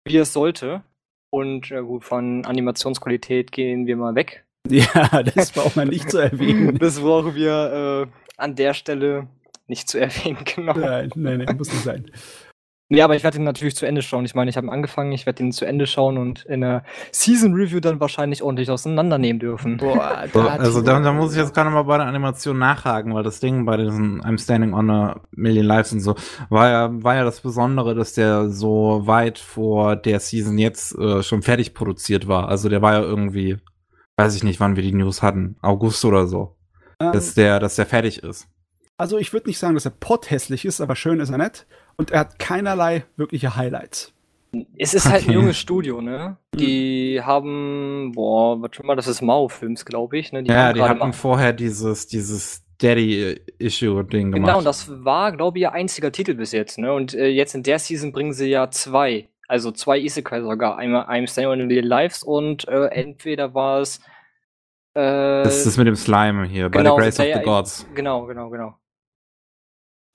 [0.06, 0.84] wie es sollte.
[1.32, 4.46] Und äh, gut, von Animationsqualität gehen wir mal weg.
[4.70, 6.78] Ja, das braucht man nicht zu erwähnen.
[6.80, 9.28] das brauchen wir äh, an der Stelle
[9.68, 10.74] nicht zu erwähnen, genau.
[10.74, 12.12] Nein, nein, nein, muss nicht sein.
[12.92, 14.26] Ja, aber ich werde ihn natürlich zu Ende schauen.
[14.26, 17.54] Ich meine, ich habe angefangen, ich werde ihn zu Ende schauen und in der Season
[17.54, 19.78] Review dann wahrscheinlich ordentlich auseinandernehmen dürfen.
[19.78, 23.22] Boah, da also da, da, muss ich jetzt gerade mal bei der Animation nachhaken, weil
[23.22, 26.16] das Ding bei diesen I'm Standing on a Million Lives und so
[26.50, 31.22] war ja, war ja das Besondere, dass der so weit vor der Season jetzt äh,
[31.22, 32.50] schon fertig produziert war.
[32.50, 33.58] Also der war ja irgendwie,
[34.18, 36.56] weiß ich nicht, wann wir die News hatten, August oder so,
[37.00, 38.48] ähm, dass der, dass der fertig ist.
[38.98, 41.68] Also ich würde nicht sagen, dass er potthässlich ist, aber schön ist er nett.
[42.00, 44.14] Und er hat keinerlei wirkliche Highlights.
[44.78, 46.38] Es ist halt ein junges Studio, ne?
[46.56, 47.26] Die mhm.
[47.26, 50.32] haben, boah, was schon mal, das ist Mao-Films, glaube ich.
[50.32, 50.44] Ne?
[50.44, 54.48] Die ja, die hatten vorher dieses, dieses Daddy-Issue-Ding gemacht.
[54.48, 56.94] Genau, und das war, glaube ich, ihr einziger Titel bis jetzt, ne?
[56.94, 59.28] Und äh, jetzt in der Season bringen sie ja zwei.
[59.50, 60.78] Also zwei Isekai sogar.
[60.78, 63.98] Einmal I'm Staying on the Lives und äh, entweder war es.
[64.94, 67.88] Äh, das ist das mit dem Slime hier, genau, bei The Grace of the Gods.
[67.94, 68.76] Genau, genau, genau.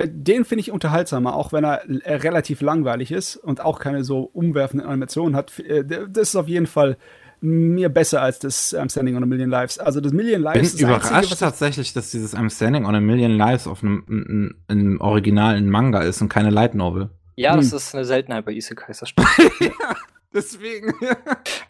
[0.03, 4.23] Den finde ich unterhaltsamer, auch wenn er äh, relativ langweilig ist und auch keine so
[4.23, 5.59] umwerfenden Animationen hat.
[5.61, 6.97] Äh, das ist auf jeden Fall
[7.41, 9.79] mir besser als das I'm Standing on a Million Lives.
[9.79, 13.01] Also das Million Lives Ich bin überrascht Einzige, tatsächlich, dass dieses I'm Standing on a
[13.01, 17.11] Million Lives auf einem, einem, originalen Manga ist und keine Light Novel.
[17.37, 17.59] Ja, hm.
[17.59, 19.29] das ist eine Seltenheit bei Isekais, das stimmt.
[19.61, 19.95] ja,
[20.33, 20.95] deswegen.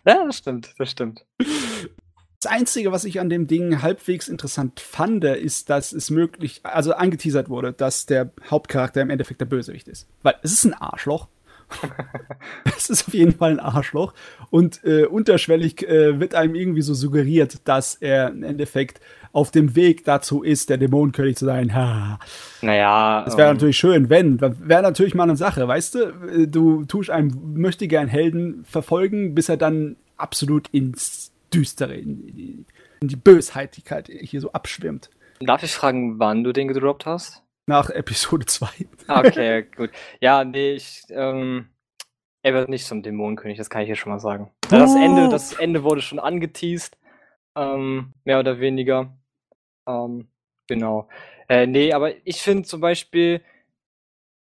[0.07, 1.25] ja, das stimmt, das stimmt.
[2.45, 6.93] Das Einzige, was ich an dem Ding halbwegs interessant fand, ist, dass es möglich, also
[6.93, 10.07] angeteasert wurde, dass der Hauptcharakter im Endeffekt der Bösewicht ist.
[10.23, 11.29] Weil es ist ein Arschloch.
[12.77, 14.13] es ist auf jeden Fall ein Arschloch.
[14.51, 19.01] Und äh, unterschwellig äh, wird einem irgendwie so suggeriert, dass er im Endeffekt
[19.33, 21.75] auf dem Weg dazu ist, der Dämonenkönig zu sein.
[21.75, 22.19] Ha.
[22.61, 23.23] Naja.
[23.25, 24.39] Das wäre ähm, natürlich schön, wenn.
[24.39, 26.47] Wäre natürlich mal eine Sache, weißt du?
[26.47, 31.24] Du tust einen möchte gern Helden verfolgen, bis er dann absolut ins
[31.55, 32.65] Düstere, in die,
[33.01, 35.11] in die Bösheitigkeit hier so abschwimmt.
[35.41, 37.43] Darf ich fragen, wann du den gedroppt hast?
[37.67, 38.67] Nach Episode 2.
[39.09, 39.91] Okay, gut.
[40.21, 41.69] Ja, nee, ich, ähm,
[42.43, 44.51] er wird nicht zum Dämonenkönig, das kann ich hier schon mal sagen.
[44.67, 44.69] Oh.
[44.69, 46.99] Das, Ende, das Ende wurde schon angeteased,
[47.57, 49.17] ähm, mehr oder weniger.
[49.87, 50.29] Ähm,
[50.67, 51.09] genau.
[51.49, 53.43] Äh, nee, aber ich finde zum Beispiel,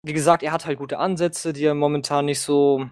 [0.02, 2.88] wie gesagt, er hat halt gute Ansätze, die er momentan nicht so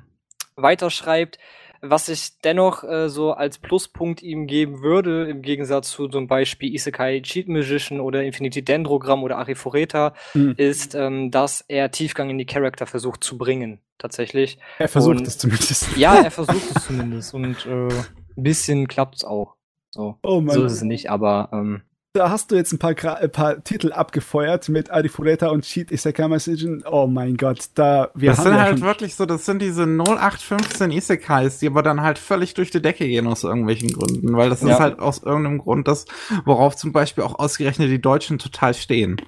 [0.57, 1.39] weiterschreibt.
[1.83, 6.75] Was ich dennoch äh, so als Pluspunkt ihm geben würde, im Gegensatz zu zum Beispiel
[6.75, 10.55] Isekai Cheat Magician oder Infinity Dendrogramm oder Arifureta, mhm.
[10.57, 14.59] ist, ähm, dass er Tiefgang in die Charakter versucht zu bringen, tatsächlich.
[14.79, 15.97] Er versucht es zumindest.
[15.97, 19.57] Ja, er versucht es zumindest und äh, ein bisschen klappt es auch.
[19.91, 20.19] So.
[20.23, 23.63] Oh so ist es nicht, aber ähm, da hast du jetzt ein paar, ein paar
[23.63, 26.67] Titel abgefeuert mit Arifureta und Cheat Isekai Message.
[26.91, 30.91] Oh mein Gott, da wir Das sind ja halt wirklich so, das sind diese 0815
[30.91, 34.63] Isekais, die aber dann halt völlig durch die Decke gehen aus irgendwelchen Gründen, weil das
[34.63, 34.71] ja.
[34.71, 36.07] ist halt aus irgendeinem Grund das,
[36.45, 39.21] worauf zum Beispiel auch ausgerechnet die Deutschen total stehen.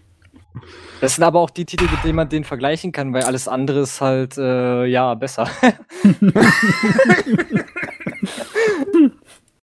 [1.00, 3.80] Das sind aber auch die Titel, mit denen man den vergleichen kann, weil alles andere
[3.80, 5.48] ist halt, äh, ja, besser.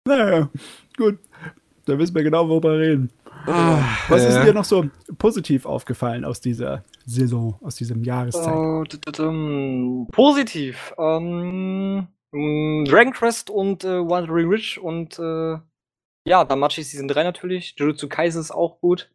[0.06, 0.50] naja,
[0.98, 1.18] gut.
[1.86, 3.12] Da wissen wir genau, worüber wir reden.
[3.48, 3.80] Ah,
[4.10, 8.56] Was ist dir noch so positiv aufgefallen aus dieser Saison, aus diesem Jahreszeit?
[9.20, 10.94] Uh, positiv.
[10.98, 15.58] Um, ähm, Dragon Quest und äh, Wandering Rich und äh,
[16.28, 17.76] ja, Damachi Season 3 natürlich.
[17.78, 19.12] Jujutsu Kaisen ist auch gut.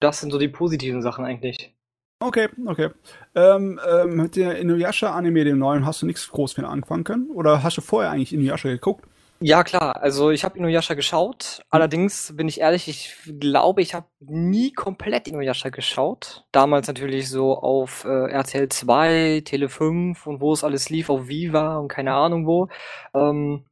[0.00, 1.74] Das sind so die positiven Sachen eigentlich.
[2.20, 2.90] Okay, okay.
[3.34, 7.30] Ähm, ähm, mit der Inuyasha-Anime, dem neuen, hast du nichts groß für anfangen können?
[7.30, 9.06] Oder hast du vorher eigentlich Inuyasha geguckt?
[9.46, 10.00] Ja, klar.
[10.00, 11.62] Also ich habe Inuyasha geschaut.
[11.68, 16.46] Allerdings bin ich ehrlich, ich glaube, ich habe nie komplett Inuyasha geschaut.
[16.50, 21.28] Damals natürlich so auf äh, RTL 2, Tele 5 und wo es alles lief, auf
[21.28, 22.68] Viva und keine Ahnung wo.
[23.12, 23.66] Ähm,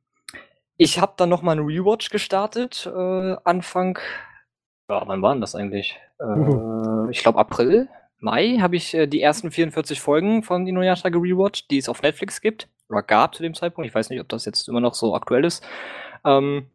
[0.77, 3.99] ich habe dann noch mal einen Rewatch gestartet, äh, Anfang.
[4.91, 5.99] Ja, wann war denn das eigentlich?
[6.21, 7.89] Äh, ich glaube April,
[8.19, 12.41] Mai habe ich äh, die ersten 44 Folgen von Inuyasha gerewatcht, die es auf Netflix
[12.41, 13.89] gibt oder gab zu dem Zeitpunkt.
[13.89, 15.65] Ich weiß nicht, ob das jetzt immer noch so aktuell ist.
[16.25, 16.67] Ähm,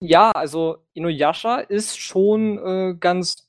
[0.00, 3.46] ja, also Inuyasha ist schon äh, ganz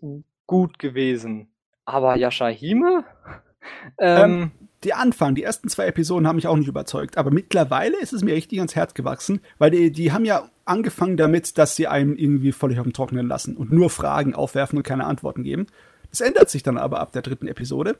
[0.48, 1.48] gut gewesen.
[1.86, 3.06] Aber Yashahime?
[4.00, 4.52] Ähm, ähm,
[4.84, 7.18] die Anfang, die ersten zwei Episoden haben mich auch nicht überzeugt.
[7.18, 11.16] Aber mittlerweile ist es mir richtig ans Herz gewachsen, weil die, die haben ja angefangen
[11.16, 14.84] damit, dass sie einem irgendwie völlig auf dem Trockenen lassen und nur Fragen aufwerfen und
[14.84, 15.68] keine Antworten geben.
[16.10, 17.98] Das ändert sich dann aber ab der dritten Episode.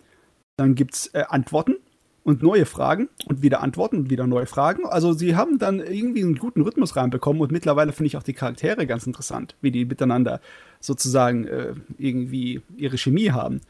[0.58, 1.76] Dann gibt's äh, Antworten
[2.24, 4.86] und neue Fragen und wieder Antworten und wieder neue Fragen.
[4.86, 8.34] Also sie haben dann irgendwie einen guten Rhythmus reinbekommen und mittlerweile finde ich auch die
[8.34, 10.40] Charaktere ganz interessant, wie die miteinander
[10.80, 13.62] sozusagen äh, irgendwie ihre Chemie haben.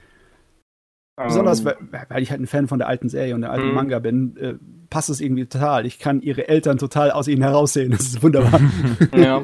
[1.17, 1.27] Um.
[1.27, 1.65] Besonders, ähm.
[1.91, 3.75] weil, weil, ich halt ein Fan von der alten Serie und der alten mm.
[3.75, 4.53] Manga bin, äh,
[4.89, 5.85] passt es irgendwie total.
[5.85, 7.91] Ich kann ihre Eltern total aus ihnen heraussehen.
[7.91, 8.59] Das ist wunderbar.
[9.15, 9.43] ja.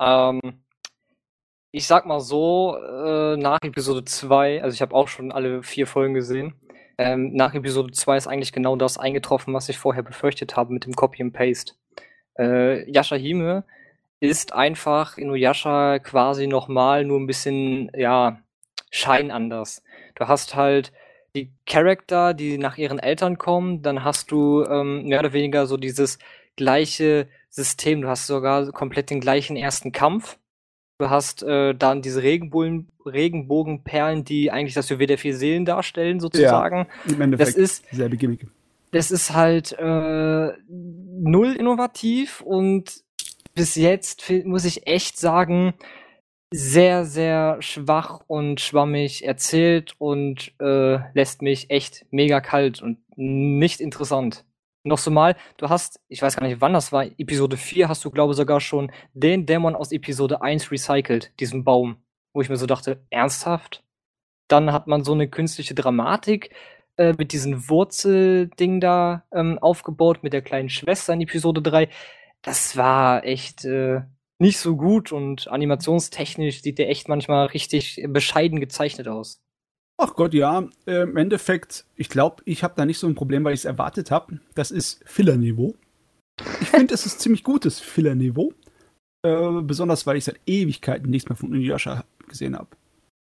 [0.00, 0.40] Ähm,
[1.72, 5.86] ich sag mal so, äh, nach Episode 2, also ich habe auch schon alle vier
[5.86, 6.54] Folgen gesehen,
[6.98, 10.86] ähm, nach Episode 2 ist eigentlich genau das eingetroffen, was ich vorher befürchtet habe mit
[10.86, 11.74] dem Copy and Paste.
[12.38, 13.64] Äh, Yashahime
[14.20, 18.40] ist einfach Inuyasha quasi nochmal nur ein bisschen, ja,
[18.90, 19.82] Schein anders.
[20.14, 20.92] Du hast halt
[21.34, 25.76] die Charakter, die nach ihren Eltern kommen, dann hast du ähm, mehr oder weniger so
[25.76, 26.18] dieses
[26.56, 28.00] gleiche System.
[28.00, 30.38] Du hast sogar komplett den gleichen ersten Kampf.
[30.98, 36.20] Du hast äh, dann diese Regenbogen, Regenbogenperlen, die eigentlich das Juwel der vier Seelen darstellen,
[36.20, 36.86] sozusagen.
[37.04, 37.50] Ja, im Endeffekt.
[37.50, 38.46] Das ist, selbe Gimmick.
[38.92, 43.02] Das ist halt äh, null innovativ und
[43.54, 45.74] bis jetzt muss ich echt sagen,
[46.50, 53.80] sehr, sehr schwach und schwammig erzählt und äh, lässt mich echt mega kalt und nicht
[53.80, 54.44] interessant
[54.86, 58.04] noch so mal, du hast, ich weiß gar nicht, wann das war, Episode 4 hast
[58.04, 61.96] du, glaube ich, sogar schon den Dämon aus Episode 1 recycelt, diesen Baum,
[62.32, 63.82] wo ich mir so dachte, ernsthaft?
[64.48, 66.54] Dann hat man so eine künstliche Dramatik
[66.96, 71.88] äh, mit diesem Wurzelding da ähm, aufgebaut, mit der kleinen Schwester in Episode 3.
[72.42, 74.02] Das war echt äh,
[74.38, 79.42] nicht so gut und animationstechnisch sieht der echt manchmal richtig bescheiden gezeichnet aus.
[79.98, 80.68] Ach Gott, ja.
[80.86, 83.64] Äh, Im Endeffekt, ich glaube, ich habe da nicht so ein Problem, weil ich es
[83.64, 84.40] erwartet habe.
[84.54, 85.74] Das ist Filler-Niveau.
[86.60, 88.52] Ich finde, es ist ziemlich gutes Filler-Niveau.
[89.22, 92.68] Äh, besonders, weil ich seit Ewigkeiten nichts mehr von Inuyasha gesehen habe.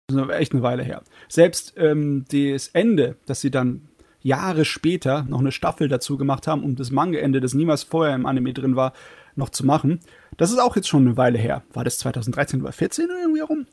[0.07, 1.03] Das ist echt eine Weile her.
[1.27, 3.89] Selbst ähm, das Ende, dass sie dann
[4.21, 8.25] Jahre später noch eine Staffel dazu gemacht haben, um das Manga-Ende, das niemals vorher im
[8.25, 8.93] Anime drin war,
[9.35, 9.99] noch zu machen.
[10.37, 11.63] Das ist auch jetzt schon eine Weile her.
[11.73, 13.65] War das 2013 oder 2014 oder irgendwie herum?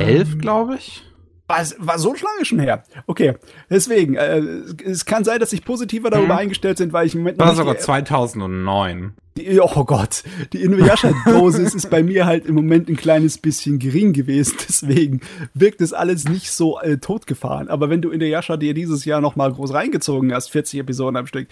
[0.00, 1.02] Elf, glaube ich.
[1.46, 2.84] War, war so lange schon her.
[3.06, 3.34] Okay,
[3.68, 4.38] deswegen, äh,
[4.84, 6.40] es kann sein, dass sich positiver darüber mhm.
[6.40, 9.12] eingestellt sind, weil ich im Moment War sogar 2009.
[9.36, 10.22] Die, oh Gott,
[10.52, 15.20] die Inuyasha-Dosis ist bei mir halt im Moment ein kleines bisschen gering gewesen, deswegen
[15.52, 17.68] wirkt das alles nicht so äh, totgefahren.
[17.68, 21.26] Aber wenn du Inuyasha dir dieses Jahr noch mal groß reingezogen hast, 40 Episoden am
[21.26, 21.48] Stück,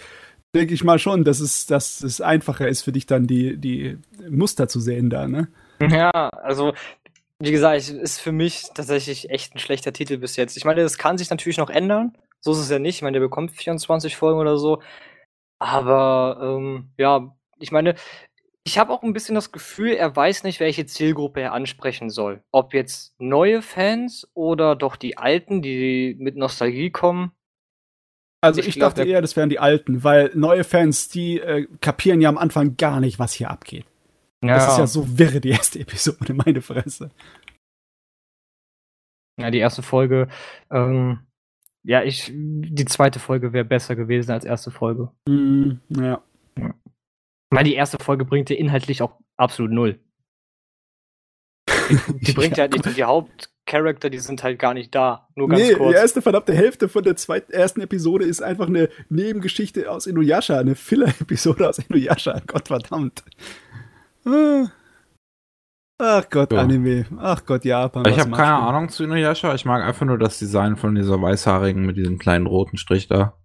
[0.55, 3.97] denke ich mal schon, dass es, dass es einfacher ist für dich dann die, die
[4.29, 5.49] Muster zu sehen da, ne?
[5.81, 6.73] Ja, also
[7.43, 10.55] wie gesagt, ist für mich tatsächlich echt ein schlechter Titel bis jetzt.
[10.55, 12.17] Ich meine, das kann sich natürlich noch ändern.
[12.39, 12.95] So ist es ja nicht.
[12.95, 14.81] Ich meine, der bekommt 24 Folgen oder so.
[15.59, 17.95] Aber ähm, ja, ich meine,
[18.63, 22.41] ich habe auch ein bisschen das Gefühl, er weiß nicht, welche Zielgruppe er ansprechen soll.
[22.51, 27.33] Ob jetzt neue Fans oder doch die alten, die mit Nostalgie kommen.
[28.39, 31.67] Also ich, ich glaub, dachte eher, das wären die alten, weil neue Fans, die äh,
[31.81, 33.85] kapieren ja am Anfang gar nicht, was hier abgeht.
[34.43, 34.55] Ja.
[34.55, 37.11] Das ist ja so wirre, die erste Episode, meine Fresse.
[39.39, 40.27] Ja, die erste Folge,
[40.69, 41.19] ähm,
[41.85, 45.09] ja, ich, die zweite Folge wäre besser gewesen als erste Folge.
[45.27, 46.21] Mm, ja.
[46.57, 46.73] ja.
[47.49, 49.99] Weil die erste Folge bringt dir inhaltlich auch absolut null.
[51.89, 55.27] Die, die bringt ja, halt nicht, die Hauptcharakter, die sind halt gar nicht da.
[55.35, 55.91] Nur ganz nee, kurz.
[55.91, 60.59] Die erste verdammte Hälfte von der zweiten, ersten Episode ist einfach eine Nebengeschichte aus Inuyasha,
[60.59, 62.41] eine Filler-Episode aus Inuyasha.
[62.47, 63.23] Gott verdammt.
[64.25, 64.69] Ach
[66.29, 66.59] Gott, ja.
[66.59, 67.05] Anime.
[67.17, 68.05] Ach Gott, Japan.
[68.07, 68.63] Ich habe keine du?
[68.63, 69.53] Ahnung zu Inuyasha.
[69.53, 73.37] Ich mag einfach nur das Design von dieser weißhaarigen mit diesem kleinen roten Strich da.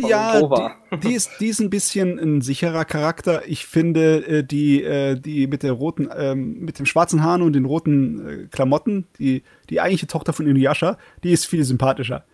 [0.00, 3.42] Ja, die, die, ist, die ist ein bisschen ein sicherer Charakter.
[3.46, 7.52] Ich finde, äh, die, äh, die mit der roten, ähm, mit dem schwarzen Haaren und
[7.52, 12.24] den roten äh, Klamotten, die, die eigentliche Tochter von Inuyasha, die ist viel sympathischer.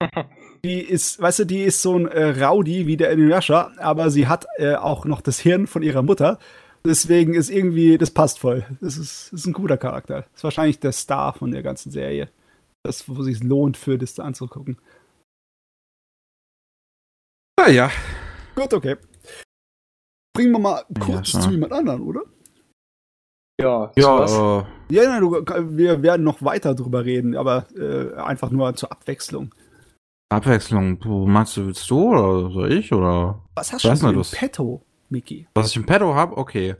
[0.64, 4.28] die ist, weißt du, die ist so ein äh, Rowdy wie der Inuyasha, aber sie
[4.28, 6.38] hat äh, auch noch das Hirn von ihrer Mutter.
[6.86, 8.64] Deswegen ist irgendwie, das passt voll.
[8.80, 10.22] Das ist, das ist ein guter Charakter.
[10.22, 12.28] Das ist wahrscheinlich der Star von der ganzen Serie.
[12.84, 14.78] Das, wo sich lohnt, für das anzugucken.
[17.58, 17.90] Ja, ja.
[18.54, 18.96] Gut, okay.
[20.32, 22.22] Bringen wir mal kurz Ja, zu jemand anderen, oder?
[23.60, 25.32] Ja, Ja, äh, Ja, nein, du,
[25.76, 29.54] wir werden noch weiter drüber reden, aber äh, einfach nur zur Abwechslung.
[30.28, 30.98] Abwechslung.
[31.26, 32.92] Meinst du, willst du oder soll ich?
[32.92, 34.22] Oder Was hast du denn?
[34.32, 35.46] Petto, Miki?
[35.54, 36.36] was ich im Petto habe?
[36.36, 36.76] Okay.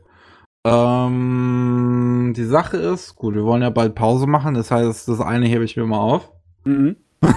[0.65, 5.47] Ähm, die Sache ist, gut, wir wollen ja bald Pause machen, das heißt, das eine
[5.47, 6.31] hebe ich mir mal auf.
[6.65, 6.97] Mhm.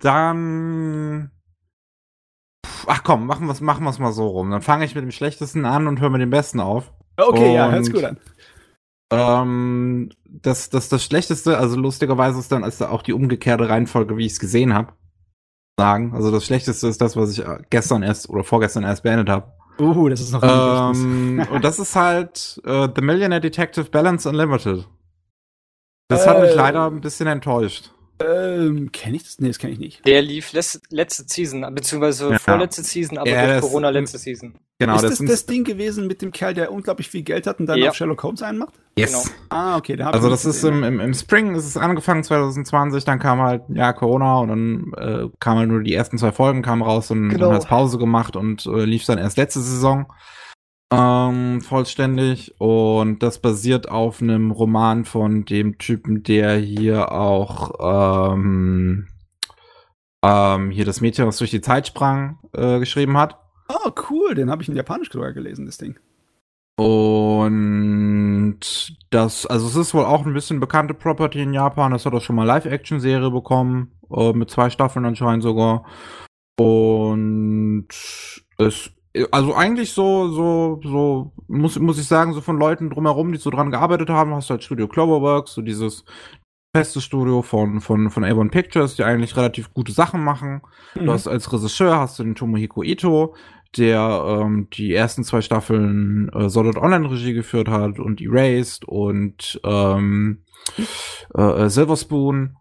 [0.00, 1.30] Dann.
[2.66, 4.50] Pff, Ach komm, machen wir es machen wir's mal so rum.
[4.50, 6.92] Dann fange ich mit dem Schlechtesten an und höre mit dem Besten auf.
[7.16, 8.18] Okay, ja, hört's Und- gut an.
[9.12, 14.16] Ähm, das, das, das Schlechteste, also lustigerweise ist dann ist da auch die umgekehrte Reihenfolge,
[14.16, 14.94] wie ich es gesehen habe.
[15.78, 16.12] Sagen.
[16.14, 19.52] Also das Schlechteste ist das, was ich äh, gestern erst oder vorgestern erst beendet habe.
[19.78, 24.88] Uh, das ist noch Ähm, und das ist halt äh, The Millionaire Detective Balance Unlimited.
[26.08, 26.54] Das hat mich Äh.
[26.54, 27.90] leider ein bisschen enttäuscht.
[28.18, 29.38] Ähm, kenne ich das?
[29.40, 30.06] Nee, das kenne ich nicht.
[30.06, 32.38] Der lief letzte, letzte Season, beziehungsweise Ja.
[32.38, 34.54] vorletzte Season, aber Ja, durch Corona letzte Season.
[34.78, 37.60] Genau, ist das, das das Ding gewesen mit dem Kerl, der unglaublich viel Geld hat
[37.60, 37.90] und dann Ja.
[37.90, 38.74] auf Sherlock Holmes einmacht?
[38.98, 39.30] yes.
[39.50, 39.96] Ah, okay.
[39.96, 43.62] Da Also das ist im, im, im Spring ist es angefangen 2020, dann kam halt
[43.68, 47.28] ja Corona und dann äh, kamen halt nur die ersten zwei Folgen kamen raus und
[47.28, 47.46] Genau.
[47.46, 50.06] dann hat's Pause gemacht und äh, lief dann erst letzte Saison
[50.92, 59.08] ähm, vollständig und das basiert auf einem Roman von dem Typen, der hier auch ähm,
[60.24, 63.38] ähm, hier das Mädchen, was durch die Zeit sprang, äh, geschrieben hat.
[63.68, 64.34] Oh, cool.
[64.34, 65.98] Den habe ich in Japanisch sogar gelesen, das Ding.
[66.78, 68.60] Und
[69.10, 71.92] das, also es ist wohl auch ein bisschen bekannte Property in Japan.
[71.92, 75.84] Das hat auch schon mal Live-Action-Serie bekommen, äh, mit zwei Staffeln anscheinend sogar.
[76.58, 77.88] Und
[78.58, 78.90] es,
[79.30, 83.50] also eigentlich so, so, so, muss, muss ich sagen, so von Leuten drumherum, die so
[83.50, 86.04] dran gearbeitet haben, hast du halt Studio Cloverworks, so dieses
[86.76, 90.60] feste Studio von, von, von Avon Pictures, die eigentlich relativ gute Sachen machen.
[90.94, 91.06] Mhm.
[91.06, 93.34] Du hast als Regisseur hast du den Tomohiko Ito,
[93.76, 99.60] der ähm, die ersten zwei Staffeln äh, Solid Online Regie geführt hat und Erased und
[99.64, 100.44] ähm,
[101.34, 102.56] äh, Silver Spoon.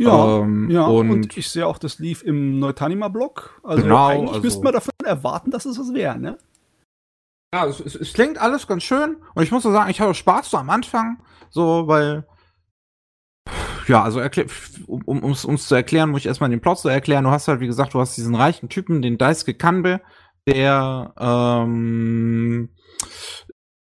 [0.00, 0.86] Ja, ähm, ja.
[0.86, 3.60] Und, und, ich sehe auch, das lief im Neutanima-Blog.
[3.62, 6.38] Also Genau, eigentlich also- müsste man davon erwarten, dass es was wäre, ne?
[7.54, 10.12] ja, es, es, es klingt alles ganz schön und ich muss so sagen, ich hatte
[10.12, 12.26] Spaß so am Anfang, so weil
[13.86, 14.20] ja, also
[14.86, 17.24] um um um's, um's zu erklären, muss ich erstmal den Plot zu erklären.
[17.24, 20.00] Du hast halt, wie gesagt, du hast diesen reichen Typen, den Daisuke Kanbe,
[20.48, 22.70] der ähm,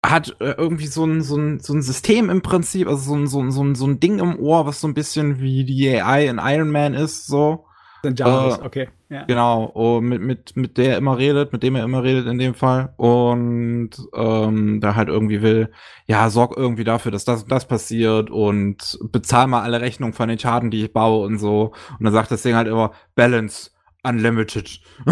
[0.04, 3.26] hat äh, irgendwie so ein, so, ein, so ein System im Prinzip, also so ein,
[3.26, 5.88] so, ein, so, ein, so ein Ding im Ohr, was so ein bisschen wie die
[5.88, 7.66] AI in Iron Man ist, so.
[8.02, 8.88] Dann Jarvis, Äh, okay.
[9.08, 9.24] Ja.
[9.24, 12.38] Genau, oh, mit, mit, mit der er immer redet, mit dem er immer redet in
[12.38, 12.94] dem Fall.
[12.96, 15.70] Und ähm, da halt irgendwie will,
[16.06, 20.28] ja, sorg irgendwie dafür, dass das und das passiert und bezahl mal alle Rechnungen von
[20.28, 21.72] den Schaden, die ich baue und so.
[21.98, 23.70] Und dann sagt das Ding halt immer, Balance
[24.04, 24.80] Unlimited.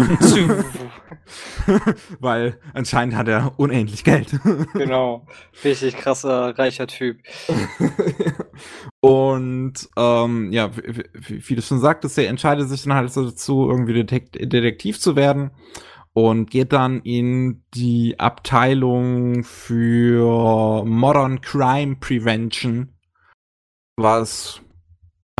[2.19, 4.37] Weil anscheinend hat er unendlich Geld.
[4.73, 5.25] genau.
[5.63, 7.19] Richtig krasser, reicher Typ.
[8.99, 13.69] Und ähm, ja, wie, wie, du schon sagtest, er entscheidet sich dann halt so dazu,
[13.69, 15.51] irgendwie Detekt Detektiv zu werden
[16.13, 22.89] und geht dann in die Abteilung für Modern Crime Prevention.
[23.95, 24.61] Was,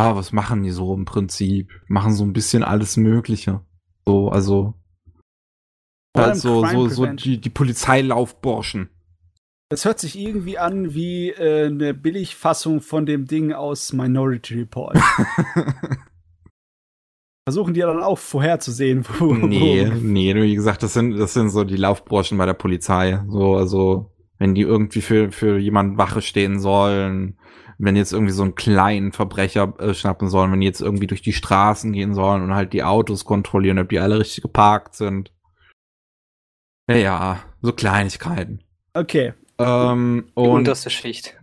[0.02, 1.70] ja, was machen die so im Prinzip?
[1.88, 3.62] Machen so ein bisschen alles Mögliche.
[4.06, 4.74] So, also
[6.18, 8.90] halt so, Crime so, so die, die Polizeilaufburschen.
[9.70, 14.98] Das hört sich irgendwie an wie äh, eine Billigfassung von dem Ding aus Minority Report.
[17.48, 19.34] Versuchen die ja dann auch vorherzusehen, wo.
[19.34, 23.24] Nee, nee, wie gesagt, das sind, das sind so die Laufburschen bei der Polizei.
[23.30, 27.38] So, also, wenn die irgendwie für, für jemanden Wache stehen sollen,
[27.82, 31.24] wenn jetzt irgendwie so einen kleinen Verbrecher äh, schnappen sollen, wenn die jetzt irgendwie durch
[31.24, 35.32] die Straßen gehen sollen und halt die Autos kontrollieren, ob die alle richtig geparkt sind.
[36.88, 38.64] Ja, ja, so Kleinigkeiten.
[38.94, 39.34] Okay.
[39.58, 41.40] Ähm, und unterste Schicht.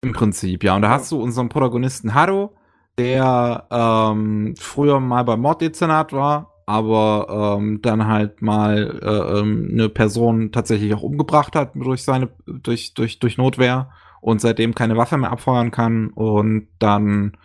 [0.00, 0.74] im Prinzip, ja.
[0.74, 2.50] Und da hast du unseren Protagonisten Haru,
[2.96, 9.90] der ähm, früher mal beim Morddezernat war, aber ähm, dann halt mal äh, ähm, eine
[9.90, 13.90] Person tatsächlich auch umgebracht hat durch seine durch durch durch Notwehr
[14.20, 17.36] und seitdem keine Waffe mehr abfeuern kann und dann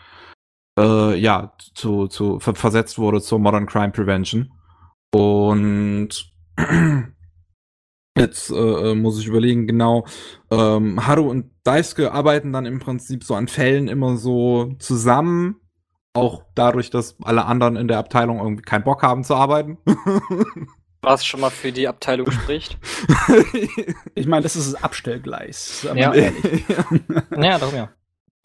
[0.80, 4.52] äh, ja zu zu ver versetzt wurde zur Modern Crime Prevention
[5.14, 6.10] und
[8.16, 10.06] Jetzt äh, äh, muss ich überlegen, genau.
[10.52, 15.56] Ähm, Haru und Daisuke arbeiten dann im Prinzip so an Fällen immer so zusammen
[16.14, 19.80] Auch dadurch, dass alle anderen in der Abteilung irgendwie keinen Bock haben zu arbeiten.
[21.04, 22.78] Was schon mal für die Abteilung spricht.
[24.16, 25.86] ich meine, das ist das Abstellgleis.
[25.96, 27.90] Ja, ja, darum ja.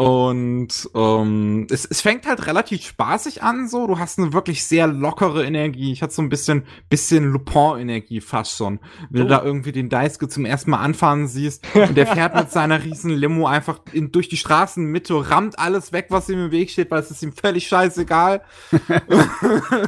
[0.01, 3.89] Und ähm, es, es fängt halt relativ spaßig an, so.
[3.89, 5.91] Du hast eine wirklich sehr lockere Energie.
[5.91, 8.79] Ich hatte so ein bisschen, bisschen Lupin-Energie fast schon.
[9.11, 9.25] Wenn oh.
[9.25, 12.85] du da irgendwie den Daisuke zum ersten Mal anfahren siehst und der fährt mit seiner
[12.85, 16.93] riesen Limo einfach in, durch die Straßenmitte, rammt alles weg, was ihm im Weg steht,
[16.93, 18.43] weil es ist ihm völlig scheißegal.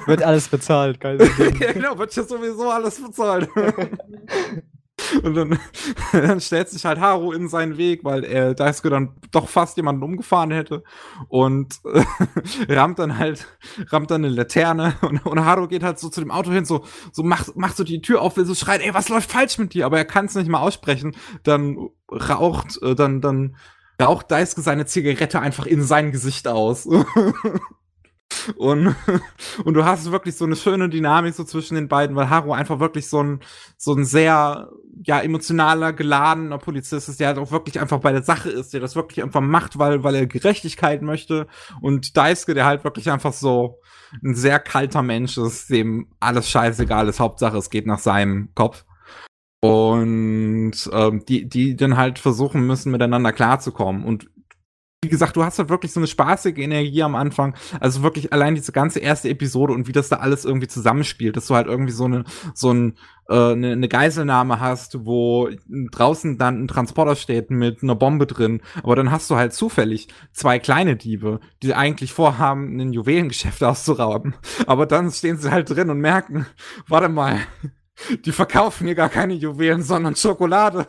[0.06, 1.18] wird alles bezahlt, geil.
[1.60, 3.48] ja, genau, wird ja sowieso alles bezahlt.
[5.22, 5.58] Und dann,
[6.12, 10.02] dann stellt sich halt Haru in seinen Weg, weil er Daisuke dann doch fast jemanden
[10.02, 10.82] umgefahren hätte
[11.28, 12.04] und äh,
[12.72, 13.46] rammt dann halt,
[13.88, 16.84] rammt dann eine Laterne und, und Haru geht halt so zu dem Auto hin, so,
[17.12, 19.74] so macht, macht so die Tür auf, will so schreit, ey, was läuft falsch mit
[19.74, 19.86] dir?
[19.86, 21.16] Aber er kann es nicht mal aussprechen.
[21.42, 23.56] Dann raucht, äh, dann, dann
[24.00, 26.88] raucht Daisuke seine Zigarette einfach in sein Gesicht aus.
[28.56, 28.94] Und,
[29.64, 32.80] und du hast wirklich so eine schöne Dynamik so zwischen den beiden, weil Haru einfach
[32.80, 33.40] wirklich so ein,
[33.76, 34.70] so ein sehr,
[35.02, 38.80] ja, emotionaler, geladener Polizist ist, der halt auch wirklich einfach bei der Sache ist, der
[38.80, 41.46] das wirklich einfach macht, weil, weil er Gerechtigkeit möchte.
[41.80, 43.80] Und Daisuke, der halt wirklich einfach so
[44.24, 48.84] ein sehr kalter Mensch ist, dem alles scheißegal ist, Hauptsache es geht nach seinem Kopf.
[49.62, 54.04] Und ähm, die, die dann halt versuchen müssen, miteinander klarzukommen.
[54.04, 54.30] Und
[55.02, 57.56] wie gesagt, du hast halt wirklich so eine spaßige Energie am Anfang.
[57.80, 61.46] Also wirklich allein diese ganze erste Episode und wie das da alles irgendwie zusammenspielt, dass
[61.46, 62.98] du halt irgendwie so eine, so ein,
[63.30, 68.60] äh, eine, eine Geiselnahme hast, wo draußen dann ein Transporter steht mit einer Bombe drin.
[68.82, 74.34] Aber dann hast du halt zufällig zwei kleine Diebe, die eigentlich vorhaben, ein Juwelengeschäft auszurauben.
[74.66, 76.44] Aber dann stehen sie halt drin und merken,
[76.88, 77.38] warte mal,
[78.26, 80.86] die verkaufen hier gar keine Juwelen, sondern Schokolade.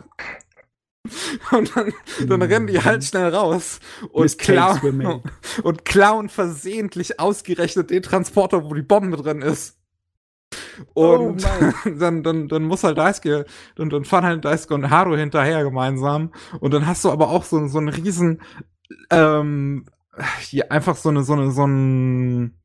[1.51, 1.93] Und dann,
[2.27, 3.79] dann rennen die halt schnell raus
[4.11, 5.21] und klauen,
[5.63, 9.77] und klauen versehentlich ausgerechnet den Transporter, wo die Bombe drin ist.
[10.93, 15.15] Und oh dann, dann, dann muss halt Daisuke, dann, dann fahren halt Daisuke und Haru
[15.15, 16.31] hinterher gemeinsam.
[16.59, 18.41] Und dann hast du aber auch so, so einen riesen,
[19.09, 19.85] ähm,
[20.39, 22.60] hier einfach so eine, so eine, so ein,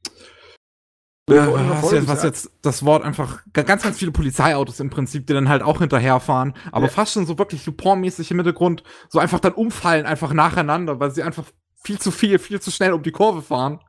[1.28, 5.32] ja, was, jetzt, was jetzt das Wort einfach ganz, ganz viele Polizeiautos im Prinzip, die
[5.32, 6.92] dann halt auch hinterherfahren, aber ja.
[6.92, 11.24] fast schon so wirklich Lupin-mäßig im Hintergrund, so einfach dann umfallen, einfach nacheinander, weil sie
[11.24, 11.44] einfach
[11.74, 13.80] viel zu viel, viel zu schnell um die Kurve fahren.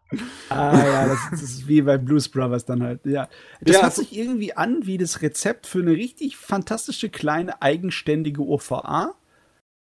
[0.50, 3.28] Ah ja, das, das ist wie bei Blues Brothers dann halt, ja.
[3.62, 8.42] Das ja, hört sich irgendwie an wie das Rezept für eine richtig fantastische kleine eigenständige
[8.42, 9.14] OVA,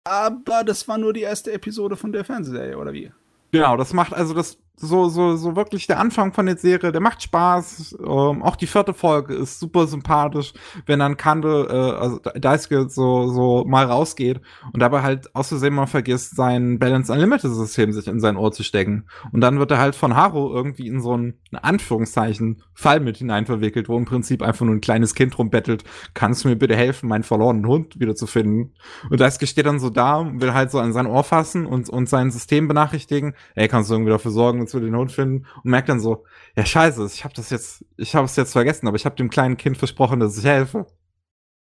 [0.05, 3.13] aber das war nur die erste Episode von der Fernsehserie, oder wie?
[3.53, 7.01] Genau, das macht also das so, so, so wirklich der Anfang von der Serie, der
[7.01, 7.97] macht Spaß.
[8.01, 10.53] Ähm, auch die vierte Folge ist super sympathisch,
[10.87, 14.41] wenn dann Kande, äh, also Daisuke so, so mal rausgeht
[14.73, 18.51] und dabei halt aus Versehen mal vergisst, sein Balance Unlimited System sich in sein Ohr
[18.53, 19.07] zu stecken.
[19.31, 23.19] Und dann wird er halt von Haru irgendwie in so ein, in Anführungszeichen, Fall mit
[23.19, 25.85] hinein verwickelt, wo im Prinzip einfach nur ein kleines Kind rumbettelt,
[26.15, 28.75] kannst du mir bitte helfen, meinen verlorenen Hund wiederzufinden?
[29.11, 32.09] Und Daisuke steht dann so da will halt so an sein Ohr fassen und, und
[32.09, 33.35] sein System benachrichtigen.
[33.55, 36.25] Ey, kannst du irgendwie dafür sorgen, wir den Hund finden und merkt dann so,
[36.57, 39.31] ja scheiße, ich habe das jetzt, ich habe es jetzt vergessen, aber ich habe dem
[39.31, 40.87] kleinen Kind versprochen, dass ich helfe.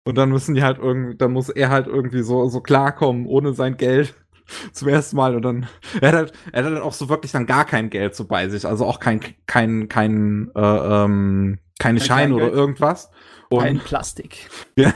[0.05, 3.53] Und dann müssen die halt irgendwie, dann muss er halt irgendwie so, so klarkommen, ohne
[3.53, 4.15] sein Geld
[4.73, 5.35] zum ersten Mal.
[5.35, 5.67] Und dann,
[6.01, 8.49] er hat halt, er hat halt auch so wirklich dann gar kein Geld so bei
[8.49, 10.59] sich, also auch kein, kein, kein, äh,
[11.05, 13.11] ähm, keine Scheine oder irgendwas.
[13.57, 14.49] Und Ein Plastik.
[14.75, 14.91] Ja,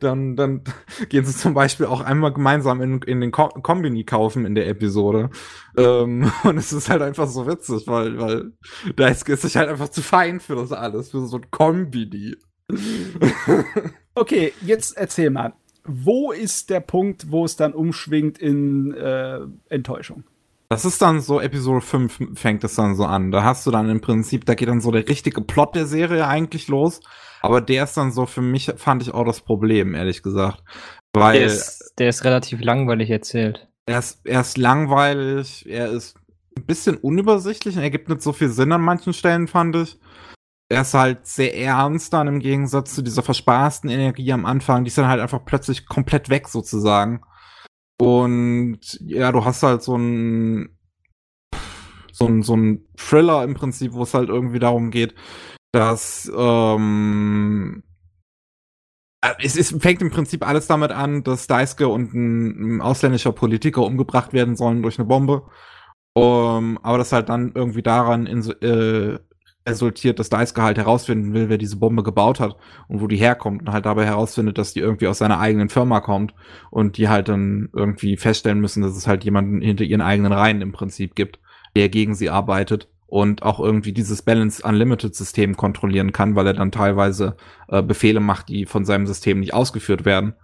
[0.00, 0.62] dann, dann
[1.08, 4.68] gehen sie zum Beispiel auch einmal gemeinsam in, in den Ko Kombini kaufen in der
[4.68, 5.30] Episode.
[5.78, 8.52] Ähm, und es ist halt einfach so witzig, weil, weil
[8.94, 12.34] da ist, ist sich halt einfach zu fein für das alles, für so ein Kombini.
[14.14, 15.54] okay, jetzt erzähl mal.
[15.84, 19.40] Wo ist der Punkt, wo es dann umschwingt in äh,
[19.70, 20.24] Enttäuschung?
[20.68, 23.30] Das ist dann so, Episode 5 fängt es dann so an.
[23.30, 26.26] Da hast du dann im Prinzip, da geht dann so der richtige Plot der Serie
[26.26, 27.00] eigentlich los.
[27.42, 30.62] Aber der ist dann so, für mich fand ich auch das Problem, ehrlich gesagt.
[31.14, 31.38] Weil.
[31.38, 33.68] Der ist, der ist relativ langweilig erzählt.
[33.86, 36.16] Er ist, er ist langweilig, er ist
[36.56, 39.98] ein bisschen unübersichtlich und er gibt nicht so viel Sinn an manchen Stellen, fand ich.
[40.68, 44.82] Er ist halt sehr ernst dann im Gegensatz zu dieser verspaßten Energie am Anfang.
[44.82, 47.22] Die ist dann halt einfach plötzlich komplett weg, sozusagen.
[48.00, 50.76] Und ja, du hast halt so ein
[52.16, 55.14] so ein, so ein Thriller im Prinzip, wo es halt irgendwie darum geht,
[55.76, 57.82] dass ähm,
[59.20, 63.32] äh, es, es fängt im Prinzip alles damit an, dass Daisuke und ein, ein ausländischer
[63.32, 65.42] Politiker umgebracht werden sollen durch eine Bombe.
[66.14, 69.18] Um, aber das halt dann irgendwie daran in, äh,
[69.68, 72.56] resultiert, dass Daisuke halt herausfinden will, wer diese Bombe gebaut hat
[72.88, 76.00] und wo die herkommt und halt dabei herausfindet, dass die irgendwie aus seiner eigenen Firma
[76.00, 76.32] kommt
[76.70, 80.62] und die halt dann irgendwie feststellen müssen, dass es halt jemanden hinter ihren eigenen Reihen
[80.62, 81.38] im Prinzip gibt,
[81.76, 86.54] der gegen sie arbeitet und auch irgendwie dieses Balance Unlimited System kontrollieren kann, weil er
[86.54, 87.36] dann teilweise
[87.68, 90.34] äh, Befehle macht, die von seinem System nicht ausgeführt werden.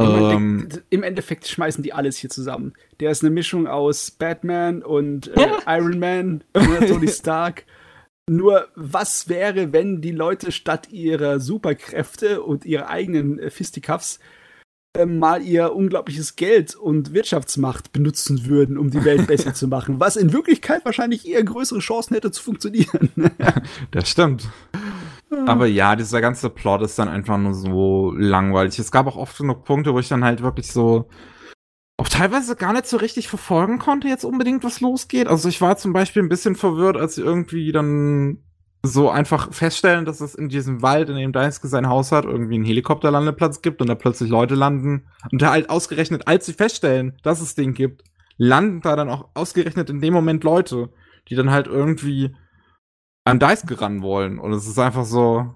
[0.00, 2.72] Ähm, Im Endeffekt schmeißen die alles hier zusammen.
[3.00, 6.44] Der ist eine Mischung aus Batman und äh, Iron Man,
[6.88, 7.64] Tony Stark.
[8.28, 14.20] Nur was wäre, wenn die Leute statt ihrer Superkräfte und ihrer eigenen äh, Fisticuffs
[14.96, 20.00] äh, mal ihr unglaubliches Geld und Wirtschaftsmacht benutzen würden, um die Welt besser zu machen,
[20.00, 23.10] was in Wirklichkeit wahrscheinlich eher größere Chancen hätte zu funktionieren.
[23.92, 24.48] das stimmt.
[25.46, 28.78] Aber ja, dieser ganze Plot ist dann einfach nur so langweilig.
[28.80, 31.08] Es gab auch oft genug Punkte, wo ich dann halt wirklich so
[31.96, 35.28] auch teilweise gar nicht so richtig verfolgen konnte, jetzt unbedingt, was losgeht.
[35.28, 38.38] Also ich war zum Beispiel ein bisschen verwirrt, als sie irgendwie dann
[38.82, 42.54] so einfach feststellen, dass es in diesem Wald, in dem Daisuke sein Haus hat, irgendwie
[42.54, 45.06] einen Helikopterlandeplatz gibt und da plötzlich Leute landen.
[45.30, 48.04] Und da halt ausgerechnet, als sie feststellen, dass es den gibt,
[48.38, 50.90] landen da dann auch ausgerechnet in dem Moment Leute,
[51.28, 52.34] die dann halt irgendwie
[53.24, 54.38] an Daisuke ran wollen.
[54.38, 55.54] Und es ist einfach so,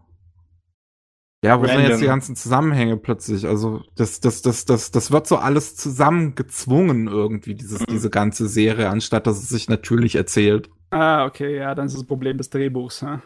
[1.44, 1.80] ja, wo Random.
[1.80, 3.46] sind jetzt die ganzen Zusammenhänge plötzlich?
[3.46, 7.86] Also, das, das, das, das, das wird so alles zusammengezwungen irgendwie, dieses, mhm.
[7.90, 10.70] diese ganze Serie, anstatt dass es sich natürlich erzählt.
[10.94, 13.20] Ah, okay, ja, dann ist das Problem des Drehbuchs, hm?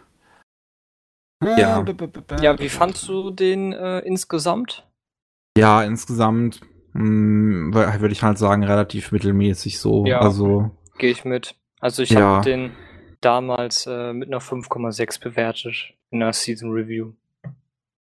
[1.45, 1.85] Ja.
[2.40, 4.89] Ja, wie fandst du den äh, insgesamt?
[5.57, 6.62] Ja, insgesamt
[6.93, 10.07] hm, würde ich halt sagen, relativ mittelmäßig so.
[10.07, 11.57] Ja, also gehe ich mit.
[11.78, 12.20] Also ich ja.
[12.20, 12.73] habe den
[13.20, 17.12] damals äh, mit einer 5,6 bewertet in der Season Review.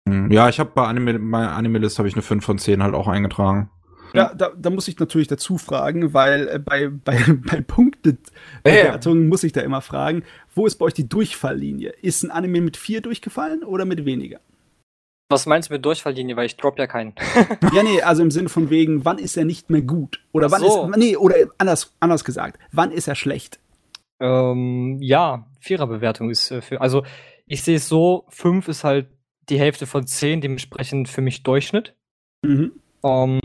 [0.08, 2.96] Hm, ja, ich habe bei Anime, bei Animalist habe ich eine 5 von 10 halt
[2.96, 3.70] auch eingetragen.
[4.14, 9.44] Ja, da, da muss ich natürlich dazu fragen, weil äh, bei, bei, bei Punktebewertungen muss
[9.44, 10.24] ich da immer fragen,
[10.56, 11.94] wo ist bei euch die Durchfalllinie?
[12.02, 14.40] Ist ein Anime mit 4 durchgefallen oder mit weniger?
[15.32, 16.36] Was meinst du mit Durchfalllinie?
[16.36, 17.14] Weil ich drop ja keinen.
[17.74, 20.22] ja, nee, also im Sinne von wegen, wann ist er nicht mehr gut?
[20.32, 20.90] Oder wann so.
[20.90, 23.60] ist, nee, oder anders, anders gesagt, wann ist er schlecht?
[24.20, 27.04] Ähm, ja, Viererbewertung ist äh, für, also
[27.46, 29.08] ich sehe es so, 5 ist halt
[29.50, 31.96] die Hälfte von 10, dementsprechend für mich Durchschnitt.
[32.42, 32.72] Mhm.
[33.02, 33.40] Um,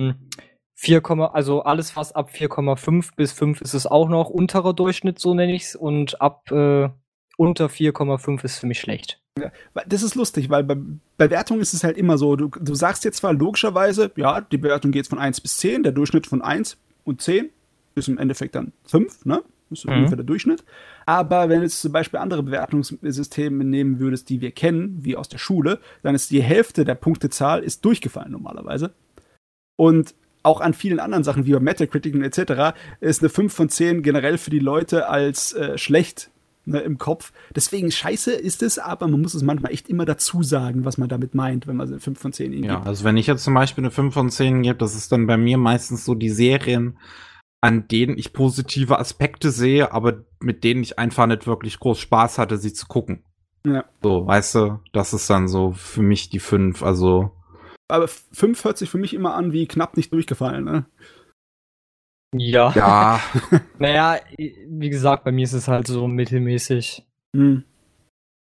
[0.75, 1.03] 4,
[1.33, 5.55] also alles was ab 4,5 bis 5 ist es auch noch unterer Durchschnitt, so nenne
[5.55, 5.77] ich es.
[5.77, 6.89] Und ab äh,
[7.37, 9.21] unter 4,5 ist für mich schlecht.
[9.39, 9.51] Ja,
[9.87, 10.77] das ist lustig, weil bei
[11.17, 14.93] Bewertung ist es halt immer so, du, du sagst jetzt zwar logischerweise, ja, die Bewertung
[14.93, 17.51] geht von 1 bis 10, der Durchschnitt von 1 und 10
[17.97, 19.43] ist im Endeffekt dann 5, ne?
[19.71, 19.95] Das ist mhm.
[19.95, 20.65] ungefähr der Durchschnitt.
[21.07, 25.29] Aber wenn du jetzt zum Beispiel andere Bewertungssysteme nehmen würdest, die wir kennen, wie aus
[25.29, 28.95] der Schule, dann ist die Hälfte der Punktezahl ist durchgefallen normalerweise.
[29.77, 30.15] Und
[30.45, 32.77] auch an vielen anderen Sachen wie bei Metacritic und etc.
[33.01, 36.31] ist eine 5 von 10 generell für die Leute als äh, schlecht
[36.67, 37.33] ne, im Kopf.
[37.55, 41.09] Deswegen scheiße ist es, aber man muss es manchmal echt immer dazu sagen, was man
[41.09, 42.87] damit meint, wenn man eine 5 von 10 ihnen Ja, gibt.
[42.87, 45.37] also wenn ich jetzt zum Beispiel eine 5 von 10 gebe, das ist dann bei
[45.37, 46.99] mir meistens so die Serien,
[47.61, 52.39] an denen ich positive Aspekte sehe, aber mit denen ich einfach nicht wirklich groß Spaß
[52.39, 53.25] hatte, sie zu gucken.
[53.67, 53.85] Ja.
[54.03, 57.31] So, weißt du, das ist dann so für mich die 5, also
[57.89, 60.87] aber 5 hört sich für mich immer an wie knapp nicht durchgefallen, ne?
[62.37, 62.73] Ja.
[62.75, 63.21] Ja.
[63.79, 67.07] naja, wie gesagt, bei mir ist es halt so mittelmäßig.
[67.37, 67.65] Hm.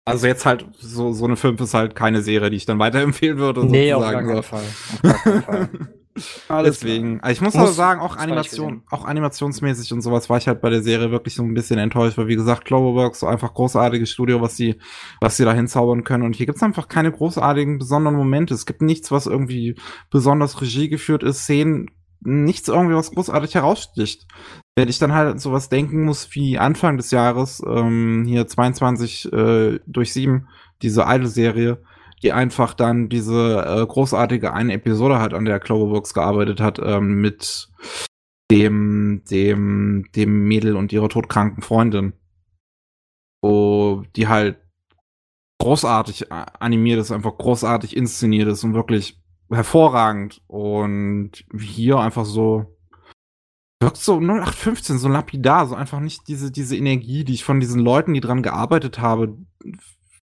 [0.07, 3.39] Also jetzt halt, so, so eine 5 ist halt keine Serie, die ich dann weiterempfehlen
[3.39, 3.65] würde.
[3.65, 4.31] Nee, sozusagen.
[4.31, 4.65] auf gar keinen Fall.
[4.65, 5.69] Auf gar keinen Fall.
[6.49, 10.39] Alles Deswegen, also ich muss, muss aber sagen, auch Animation, auch animationsmäßig und sowas war
[10.39, 13.27] ich halt bei der Serie wirklich so ein bisschen enttäuscht, weil wie gesagt, Cloverworks so
[13.27, 14.77] einfach großartiges Studio, was sie,
[15.21, 16.23] was sie da hinzaubern können.
[16.23, 18.55] Und hier gibt's einfach keine großartigen, besonderen Momente.
[18.55, 19.75] Es gibt nichts, was irgendwie
[20.11, 24.27] besonders Regie geführt ist, Szenen, nichts irgendwie, was großartig heraussticht.
[24.77, 29.81] Wenn ich dann halt sowas denken muss wie Anfang des Jahres, ähm, hier 22 äh,
[29.87, 30.47] durch 7,
[30.81, 31.83] diese Idol-Serie,
[32.25, 37.21] die einfach dann diese äh, großartige eine Episode hat, an der Cloverworks gearbeitet hat, ähm,
[37.21, 37.69] mit
[38.51, 42.15] dem, dem, dem Mädel und ihrer todkranken Freundin.
[43.43, 44.59] Wo die halt
[45.61, 49.21] großartig animiert ist, einfach großartig inszeniert ist und wirklich
[49.51, 50.43] hervorragend.
[50.47, 52.75] Und hier einfach so
[53.81, 57.81] wirkt so 0815, so lapidar, so einfach nicht diese, diese Energie, die ich von diesen
[57.81, 59.37] Leuten, die dran gearbeitet habe,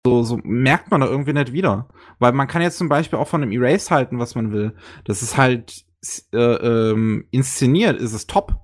[0.07, 1.89] so, so merkt man da irgendwie nicht wieder.
[2.19, 4.75] Weil man kann jetzt zum Beispiel auch von einem Erase halten, was man will.
[5.05, 5.85] Das ist halt
[6.33, 8.55] äh, ähm, inszeniert, ist es top.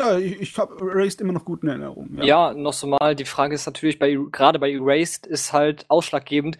[0.00, 2.16] Ja, ich, ich habe Erased immer noch gut in Erinnerung.
[2.18, 2.24] Ja.
[2.24, 6.58] ja, noch so mal, die Frage ist natürlich, bei gerade bei Erased ist halt ausschlaggebend,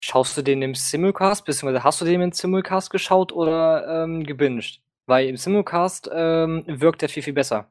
[0.00, 4.82] schaust du den im Simulcast, beziehungsweise hast du den im Simulcast geschaut oder ähm, gebinged?
[5.06, 7.70] Weil im Simulcast ähm, wirkt der viel, viel besser.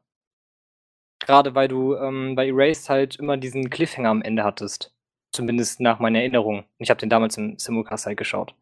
[1.19, 4.94] Gerade weil du ähm, bei Erased halt immer diesen Cliffhanger am Ende hattest.
[5.35, 6.63] Zumindest nach meiner Erinnerung.
[6.77, 8.55] Ich habe den damals im Simulcast halt geschaut.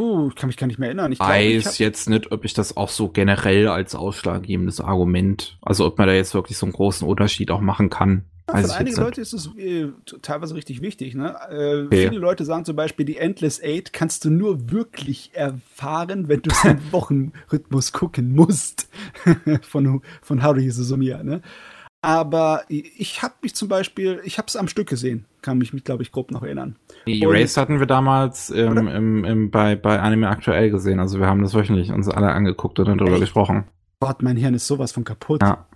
[0.00, 1.12] Uh, ich kann mich gar nicht mehr erinnern.
[1.12, 5.58] Ich weiß glaub, ich jetzt nicht, ob ich das auch so generell als ausschlaggebendes Argument,
[5.60, 8.24] also ob man da jetzt wirklich so einen großen Unterschied auch machen kann.
[8.48, 9.88] Ja, für einige Leute ist es äh,
[10.22, 11.14] teilweise richtig wichtig.
[11.14, 11.36] Ne?
[11.50, 12.08] Äh, okay.
[12.08, 16.50] Viele Leute sagen zum Beispiel, die Endless Eight kannst du nur wirklich erfahren, wenn du
[16.50, 18.88] es im Wochenrhythmus gucken musst.
[19.62, 21.22] von, von Harry Suzumiya.
[21.22, 21.42] Ne?
[22.02, 26.02] Aber ich habe mich zum Beispiel, ich habe es am Stück gesehen, kann mich, glaube
[26.02, 26.76] ich, grob noch erinnern.
[27.06, 30.98] Die Race hatten wir damals im, im, im, bei, bei Anime aktuell gesehen.
[30.98, 33.20] Also wir haben das wöchentlich uns alle angeguckt und darüber Echt?
[33.20, 33.68] gesprochen.
[34.00, 35.42] Gott, mein Hirn ist sowas von kaputt.
[35.42, 35.66] Ja.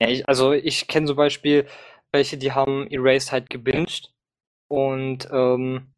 [0.00, 1.66] ja ich, also ich kenne zum Beispiel
[2.12, 4.12] welche, die haben Erased halt gebinged
[4.68, 5.88] und ähm,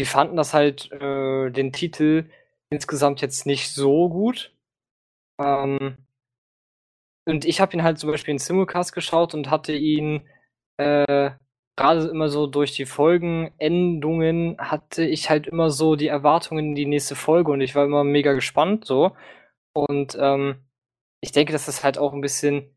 [0.00, 2.30] die fanden das halt, äh, den Titel
[2.70, 4.54] insgesamt jetzt nicht so gut.
[5.38, 5.98] Ähm,
[7.28, 10.26] und ich habe ihn halt zum Beispiel in Simulcast geschaut und hatte ihn
[10.78, 11.30] äh,
[11.76, 16.86] gerade immer so durch die Folgenendungen hatte ich halt immer so die Erwartungen in die
[16.86, 19.12] nächste Folge und ich war immer mega gespannt so.
[19.72, 20.56] Und ähm,
[21.20, 22.76] ich denke, dass das halt auch ein bisschen,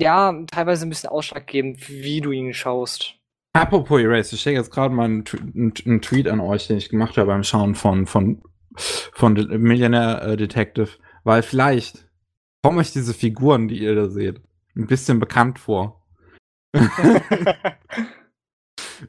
[0.00, 3.16] ja, teilweise ein bisschen ausschlaggebend, wie du ihn schaust.
[3.52, 5.24] Apropos Erase, ich schicke jetzt gerade mal einen,
[5.84, 8.42] einen, Tweet an euch, den ich gemacht habe beim Schauen von, von,
[8.76, 10.88] von Millionaire äh, Detective,
[11.22, 12.09] weil vielleicht
[12.62, 14.40] kommen euch diese Figuren, die ihr da seht,
[14.76, 16.02] ein bisschen bekannt vor.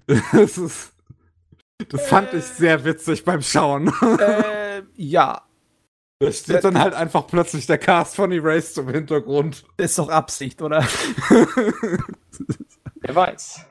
[0.08, 0.94] das ist,
[1.90, 3.94] das fand äh, ich sehr witzig beim Schauen.
[4.20, 5.44] Äh, ja.
[6.20, 9.66] Da steht dann halt einfach plötzlich der Cast von Erased im Hintergrund.
[9.78, 10.82] Das ist doch Absicht, oder?
[13.02, 13.66] Wer weiß.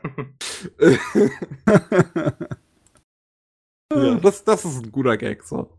[3.93, 5.70] ja, das, das ist ein guter Gag, so.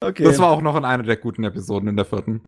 [0.00, 0.24] Okay.
[0.24, 2.42] Das war auch noch in einer der guten Episoden in der vierten.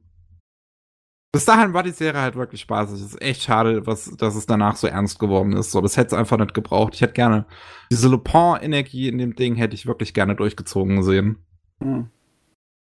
[1.36, 2.98] Bis dahin war die Serie halt wirklich spaßig.
[2.98, 5.70] Es ist echt schade, was, dass es danach so ernst geworden ist.
[5.70, 6.94] So, das hätte es einfach nicht gebraucht.
[6.94, 7.44] Ich hätte gerne
[7.90, 11.44] diese Lupin-Energie in dem Ding hätte ich wirklich gerne durchgezogen sehen.
[11.82, 12.08] Hm.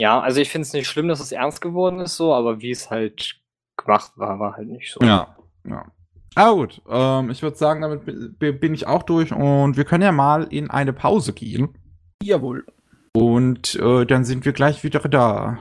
[0.01, 2.71] Ja, also ich finde es nicht schlimm, dass es ernst geworden ist, so, aber wie
[2.71, 3.39] es halt
[3.77, 5.05] gemacht war, war halt nicht so.
[5.05, 5.85] Ja, ja.
[6.33, 10.11] Ah gut, ähm, ich würde sagen, damit bin ich auch durch und wir können ja
[10.11, 11.77] mal in eine Pause gehen.
[12.23, 12.65] Jawohl.
[13.13, 15.59] Und äh, dann sind wir gleich wieder da.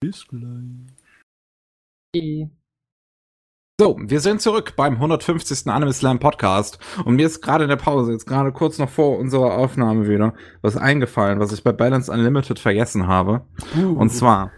[0.00, 0.95] Bis gleich.
[3.78, 5.66] So, wir sind zurück beim 150.
[5.66, 9.18] Anime Slam Podcast und mir ist gerade in der Pause, jetzt gerade kurz noch vor
[9.18, 10.32] unserer Aufnahme wieder,
[10.62, 13.46] was eingefallen, was ich bei Balance Unlimited vergessen habe.
[13.76, 13.98] Uh.
[13.98, 14.50] Und zwar,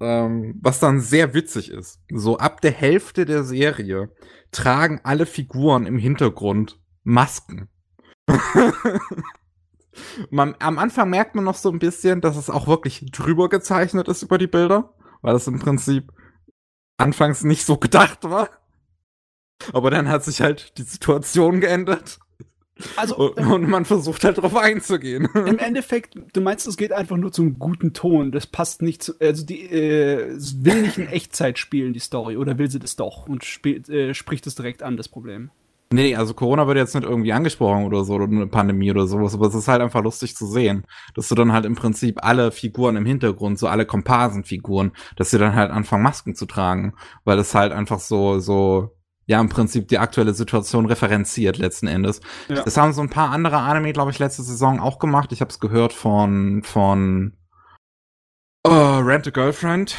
[0.00, 4.12] ähm, was dann sehr witzig ist, so ab der Hälfte der Serie
[4.52, 7.68] tragen alle Figuren im Hintergrund Masken.
[10.30, 14.06] man, am Anfang merkt man noch so ein bisschen, dass es auch wirklich drüber gezeichnet
[14.06, 16.12] ist über die Bilder, weil es im Prinzip
[16.96, 18.50] anfangs nicht so gedacht war.
[19.72, 22.18] Aber dann hat sich halt die Situation geändert.
[22.96, 25.28] Also, und man versucht halt drauf einzugehen.
[25.34, 28.32] Im Endeffekt, du meinst, es geht einfach nur zum guten Ton.
[28.32, 32.58] Das passt nicht zu, also die äh, will nicht in Echtzeit spielen, die Story, oder
[32.58, 35.50] will sie das doch und spielt, äh, spricht es direkt an, das Problem.
[35.94, 39.32] Nee, also Corona wird jetzt nicht irgendwie angesprochen oder so, oder eine Pandemie oder sowas,
[39.32, 40.84] aber es ist halt einfach lustig zu sehen,
[41.14, 45.38] dass du dann halt im Prinzip alle Figuren im Hintergrund, so alle Komparsenfiguren, dass sie
[45.38, 48.96] dann halt anfangen, Masken zu tragen, weil es halt einfach so, so,
[49.26, 52.20] ja, im Prinzip die aktuelle Situation referenziert letzten Endes.
[52.48, 52.64] Ja.
[52.64, 55.30] Das haben so ein paar andere Anime, glaube ich, letzte Saison auch gemacht.
[55.30, 57.34] Ich habe es gehört von, von
[58.66, 59.94] uh, Rent a Girlfriend.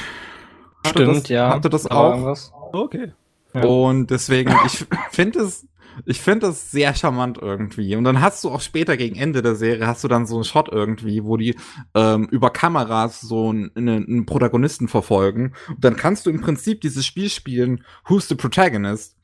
[0.86, 1.52] Stimmt, das, ja.
[1.52, 2.36] Hatte das auch?
[2.74, 3.14] Okay.
[3.54, 3.64] Ja.
[3.64, 5.66] Und deswegen, ich finde es
[6.06, 7.96] ich finde das sehr charmant irgendwie.
[7.96, 10.44] Und dann hast du auch später gegen Ende der Serie hast du dann so einen
[10.44, 11.56] Shot irgendwie, wo die
[11.94, 15.54] ähm, über Kameras so einen, einen Protagonisten verfolgen.
[15.70, 19.16] Und dann kannst du im Prinzip dieses Spiel spielen, Who's the Protagonist?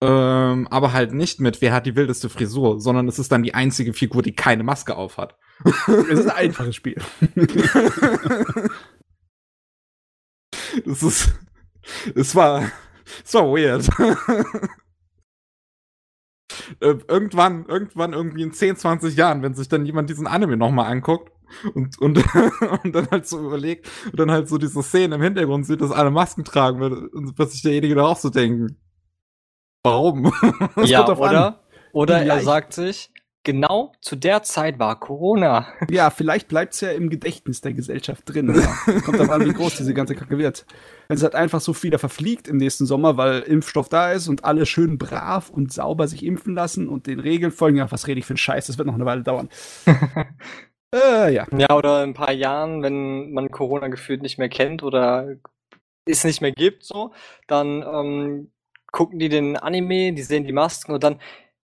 [0.00, 3.54] Ähm, aber halt nicht mit, wer hat die wildeste Frisur, sondern es ist dann die
[3.54, 5.36] einzige Figur, die keine Maske auf hat.
[5.88, 7.02] Es ist ein einfaches Spiel.
[10.84, 11.34] das ist,
[12.14, 12.70] es war,
[13.24, 13.88] es war weird.
[16.80, 20.90] Äh, irgendwann, irgendwann irgendwie in 10, 20 Jahren, wenn sich dann jemand diesen Anime nochmal
[20.90, 21.32] anguckt
[21.74, 22.18] und, und,
[22.84, 25.90] und dann halt so überlegt und dann halt so diese Szene im Hintergrund sieht, dass
[25.90, 28.76] alle Masken tragen, und wird sich derjenige da auch so denken.
[29.82, 30.32] Warum?
[30.84, 31.46] ja, oder?
[31.46, 31.54] An.
[31.92, 33.10] Oder er sagt sich,
[33.44, 35.66] genau zu der Zeit war Corona.
[35.90, 38.54] Ja, vielleicht bleibt es ja im Gedächtnis der Gesellschaft drin.
[38.54, 38.92] Ja.
[39.04, 40.66] Kommt aber an, wie groß diese ganze Kacke wird.
[41.08, 44.44] Wenn es halt einfach so wieder verfliegt im nächsten Sommer, weil Impfstoff da ist und
[44.44, 48.20] alle schön brav und sauber sich impfen lassen und den Regeln folgen, ja, was rede
[48.20, 49.48] ich für einen Scheiß, das wird noch eine Weile dauern.
[50.94, 51.46] äh, ja.
[51.56, 55.36] Ja, oder in ein paar Jahren, wenn man Corona gefühlt nicht mehr kennt oder
[56.04, 57.12] es nicht mehr gibt, so,
[57.46, 58.52] dann ähm,
[58.92, 61.20] gucken die den Anime, die sehen die Masken und dann,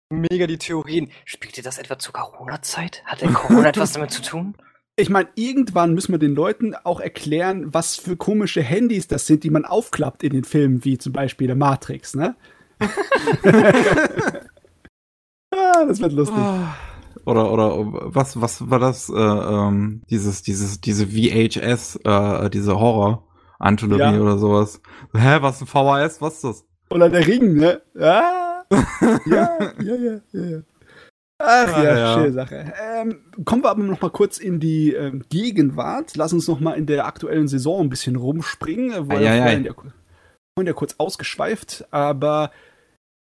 [0.10, 1.10] mega die Theorien.
[1.26, 3.04] Spielte das etwa zur Corona-Zeit?
[3.06, 4.56] Hat denn Corona etwas damit zu tun?
[4.96, 9.46] Ich meine, irgendwann müssen wir den Leuten auch erklären, was für komische Handys das sind,
[9.46, 12.36] die man aufklappt in den Filmen, wie zum Beispiel der Matrix, ne?
[15.52, 16.38] ah, das wird lustig.
[16.38, 16.76] Ah.
[17.26, 17.74] Oder, oder
[18.14, 19.10] was, was war das?
[19.10, 24.20] Äh, ähm, dieses, dieses, diese VHS, äh, diese Horror-Anthologie ja.
[24.20, 24.82] oder sowas.
[25.14, 26.22] Hä, was ein VHS?
[26.22, 26.66] Was ist das?
[26.90, 27.82] Oder der Ring, ne?
[28.00, 28.49] Ah.
[28.72, 30.62] Ja, ja, ja, ja.
[31.42, 32.74] Ach ja, ja, schöne Sache.
[32.82, 36.18] Ähm, kommen wir aber noch mal kurz in die ähm, Gegenwart.
[36.18, 39.08] Lass uns noch mal in der aktuellen Saison ein bisschen rumspringen.
[39.08, 39.74] Weil ja, ja, ja.
[39.74, 42.52] vorhin ja kurz ausgeschweift, aber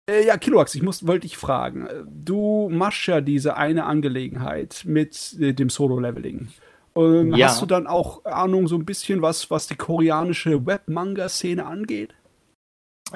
[0.09, 1.87] äh, ja, Kiloax, ich muss, wollte dich fragen.
[2.05, 6.49] Du machst ja diese eine Angelegenheit mit äh, dem Solo-Leveling.
[6.95, 7.47] Ähm, ja.
[7.47, 12.15] Hast du dann auch Ahnung so ein bisschen was, was die koreanische Web-Manga-Szene angeht?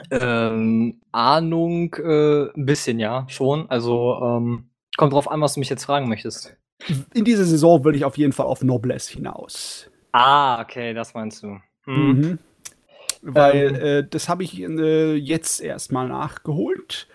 [0.09, 3.69] Ähm, Ahnung, äh, ein bisschen, ja, schon.
[3.69, 6.55] Also, ähm, kommt drauf an, was du mich jetzt fragen möchtest.
[7.13, 9.89] In dieser Saison würde ich auf jeden Fall auf Noblesse hinaus.
[10.11, 11.59] Ah, okay, das meinst du.
[11.85, 12.07] Hm.
[12.07, 12.39] Mhm.
[13.21, 17.07] Weil ähm, äh, das habe ich äh, jetzt erstmal nachgeholt.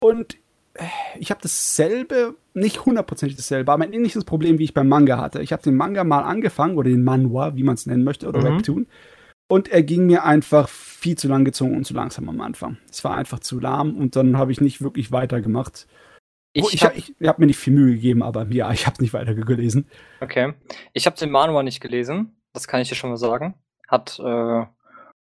[0.00, 0.36] Und
[0.74, 0.84] äh,
[1.18, 5.42] ich habe dasselbe, nicht hundertprozentig dasselbe, aber ein ähnliches Problem, wie ich beim Manga hatte.
[5.42, 8.40] Ich habe den Manga mal angefangen, oder den Manhwa, wie man es nennen möchte, oder
[8.40, 8.56] mhm.
[8.56, 8.86] Webtoon.
[9.48, 10.68] Und er ging mir einfach
[11.06, 12.78] viel zu lang gezogen und zu langsam am Anfang.
[12.90, 15.86] Es war einfach zu lahm und dann habe ich nicht wirklich weitergemacht.
[16.52, 19.34] Ich, ich habe hab mir nicht viel Mühe gegeben, aber ja, ich habe nicht weiter
[19.34, 19.88] gelesen.
[20.20, 20.54] Okay.
[20.94, 23.54] Ich habe den Manual nicht gelesen, das kann ich dir schon mal sagen.
[23.86, 24.64] Hat äh,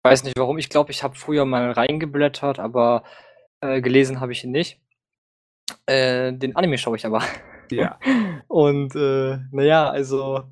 [0.03, 0.57] Weiß nicht warum.
[0.57, 3.03] Ich glaube, ich habe früher mal reingeblättert, aber
[3.61, 4.81] äh, gelesen habe ich ihn nicht.
[5.85, 7.21] Äh, den Anime schaue ich aber.
[7.71, 7.99] Ja.
[8.47, 10.43] Und äh, naja, also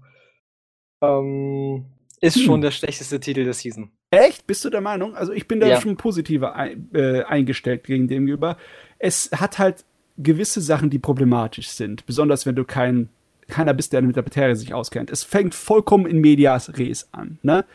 [1.01, 2.43] ähm, ist hm.
[2.43, 3.91] schon der schlechteste Titel der Season.
[4.11, 4.47] Echt?
[4.47, 5.15] Bist du der Meinung?
[5.15, 5.81] Also ich bin da ja.
[5.81, 8.57] schon positiver ein, äh, eingestellt gegen dem gegenüber.
[8.99, 9.85] Es hat halt
[10.17, 12.05] gewisse Sachen, die problematisch sind.
[12.05, 13.09] Besonders wenn du kein,
[13.47, 15.11] keiner bist, der mit der Materie sich auskennt.
[15.11, 17.37] Es fängt vollkommen in Medias Res an.
[17.43, 17.65] Ne?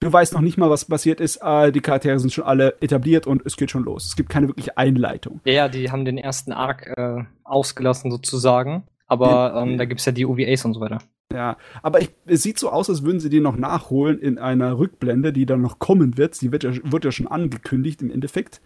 [0.00, 1.42] Du weißt noch nicht mal, was passiert ist.
[1.42, 4.06] Ah, die Charaktere sind schon alle etabliert und es geht schon los.
[4.06, 5.40] Es gibt keine wirkliche Einleitung.
[5.44, 8.84] Ja, ja die haben den ersten Arc äh, ausgelassen sozusagen.
[9.06, 10.98] Aber ähm, da gibt es ja die OVAs und so weiter.
[11.32, 14.78] Ja, aber ich, es sieht so aus, als würden sie den noch nachholen in einer
[14.78, 16.40] Rückblende, die dann noch kommen wird.
[16.40, 18.60] Die wird ja, wird ja schon angekündigt im Endeffekt.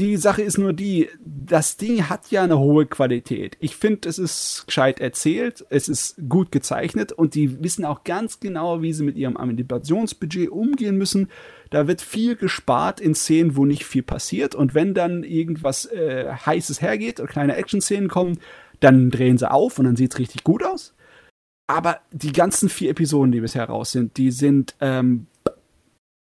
[0.00, 3.58] Die Sache ist nur die, das Ding hat ja eine hohe Qualität.
[3.60, 8.40] Ich finde, es ist gescheit erzählt, es ist gut gezeichnet und die wissen auch ganz
[8.40, 11.28] genau, wie sie mit ihrem Animationsbudget umgehen müssen.
[11.68, 16.32] Da wird viel gespart in Szenen, wo nicht viel passiert und wenn dann irgendwas äh,
[16.46, 18.38] Heißes hergeht und kleine Action-Szenen kommen,
[18.80, 20.94] dann drehen sie auf und dann sieht es richtig gut aus.
[21.68, 25.26] Aber die ganzen vier Episoden, die bisher raus sind, die sind ähm,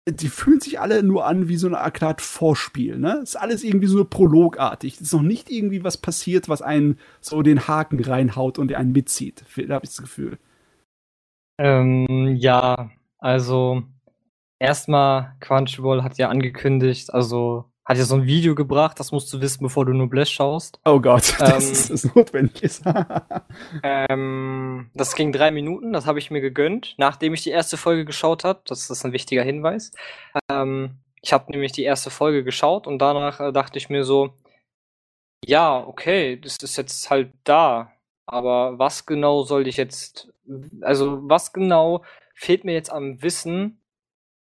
[0.08, 3.22] die fühlen sich alle nur an wie so eine Art Vorspiel, ne?
[3.24, 5.02] Ist alles irgendwie so prologartig.
[5.02, 9.44] Ist noch nicht irgendwie was passiert, was einen so den Haken reinhaut und einen mitzieht.
[9.56, 10.38] Da habe ich das Gefühl.
[11.60, 13.82] Ähm, ja, also
[14.60, 19.42] erstmal Crunchyroll hat ja angekündigt, also hat ja so ein Video gebracht, das musst du
[19.42, 20.80] wissen, bevor du Noblesse schaust.
[20.86, 22.82] Oh Gott, ähm, das ist notwendig
[23.84, 28.04] ähm, das ging drei Minuten, das habe ich mir gegönnt, nachdem ich die erste Folge
[28.04, 28.62] geschaut habe.
[28.66, 29.92] Das ist ein wichtiger Hinweis.
[30.50, 34.34] Ähm, ich habe nämlich die erste Folge geschaut und danach äh, dachte ich mir so,
[35.46, 37.92] ja, okay, das ist jetzt halt da.
[38.26, 40.34] Aber was genau soll ich jetzt,
[40.82, 42.04] also was genau
[42.34, 43.80] fehlt mir jetzt am Wissen?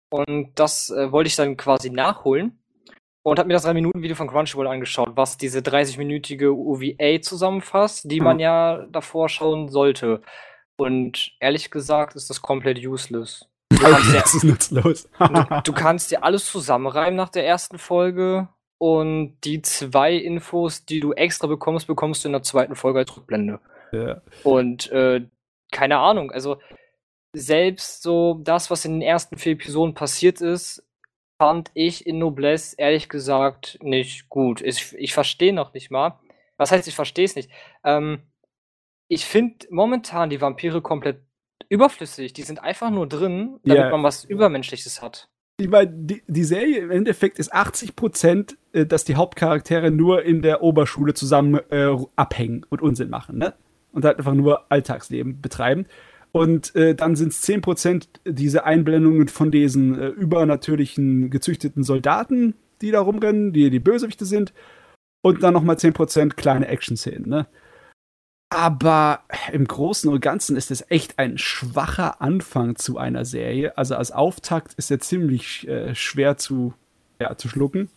[0.09, 2.64] Und das äh, wollte ich dann quasi nachholen
[3.24, 8.36] und habe mir das 3-Minuten-Video von Crunchyroll angeschaut, was diese 30-minütige UVA zusammenfasst, die man
[8.36, 8.40] mhm.
[8.40, 10.20] ja davor schauen sollte.
[10.76, 13.48] Und ehrlich gesagt ist das komplett useless.
[13.70, 15.09] Du kannst, dir, das ist nutzlos.
[15.18, 21.01] du, du kannst dir alles zusammenreimen nach der ersten Folge und die zwei Infos, die
[21.01, 23.59] du extra bekommst, bekommst du in der zweiten Folge als Rückblende.
[23.92, 24.20] Ja.
[24.42, 25.22] Und äh,
[25.72, 26.59] keine Ahnung, also
[27.32, 30.84] selbst so das, was in den ersten vier Episoden passiert ist,
[31.45, 34.62] fand ich in Noblesse ehrlich gesagt nicht gut.
[34.62, 36.19] Ich, ich verstehe noch nicht mal.
[36.57, 37.51] Was heißt, ich verstehe es nicht?
[37.85, 38.21] Ähm,
[39.09, 41.21] ich finde momentan die Vampire komplett
[41.69, 42.33] überflüssig.
[42.33, 43.91] Die sind einfach nur drin, damit yeah.
[43.91, 45.29] man was Übermenschliches hat.
[45.59, 50.23] Ich meine, die, die Serie im Endeffekt ist 80 Prozent, äh, dass die Hauptcharaktere nur
[50.23, 53.53] in der Oberschule zusammen äh, abhängen und Unsinn machen, ne?
[53.93, 55.85] Und halt einfach nur Alltagsleben betreiben.
[56.35, 62.90] Und äh, dann sind es 10% diese Einblendungen von diesen äh, übernatürlichen gezüchteten Soldaten, die
[62.90, 64.52] da rumrennen, die die Bösewichte sind.
[65.23, 67.47] Und dann nochmal 10% kleine Action-Szenen, ne?
[68.51, 69.20] Aber
[69.52, 73.78] im Großen und Ganzen ist es echt ein schwacher Anfang zu einer Serie.
[73.78, 76.74] Also als Auftakt ist er ziemlich äh, schwer zu,
[77.20, 77.90] ja, zu schlucken.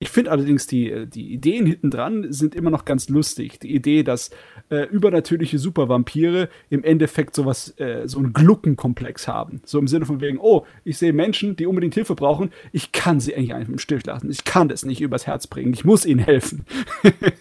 [0.00, 3.60] Ich finde allerdings, die, die Ideen hinten dran sind immer noch ganz lustig.
[3.60, 4.30] Die Idee, dass
[4.68, 9.62] äh, übernatürliche Supervampire im Endeffekt sowas, äh, so einen Gluckenkomplex haben.
[9.64, 12.50] So im Sinne von wegen, oh, ich sehe Menschen, die unbedingt Hilfe brauchen.
[12.72, 14.30] Ich kann sie eigentlich einfach im Stich lassen.
[14.30, 15.72] Ich kann das nicht übers Herz bringen.
[15.72, 16.66] Ich muss ihnen helfen.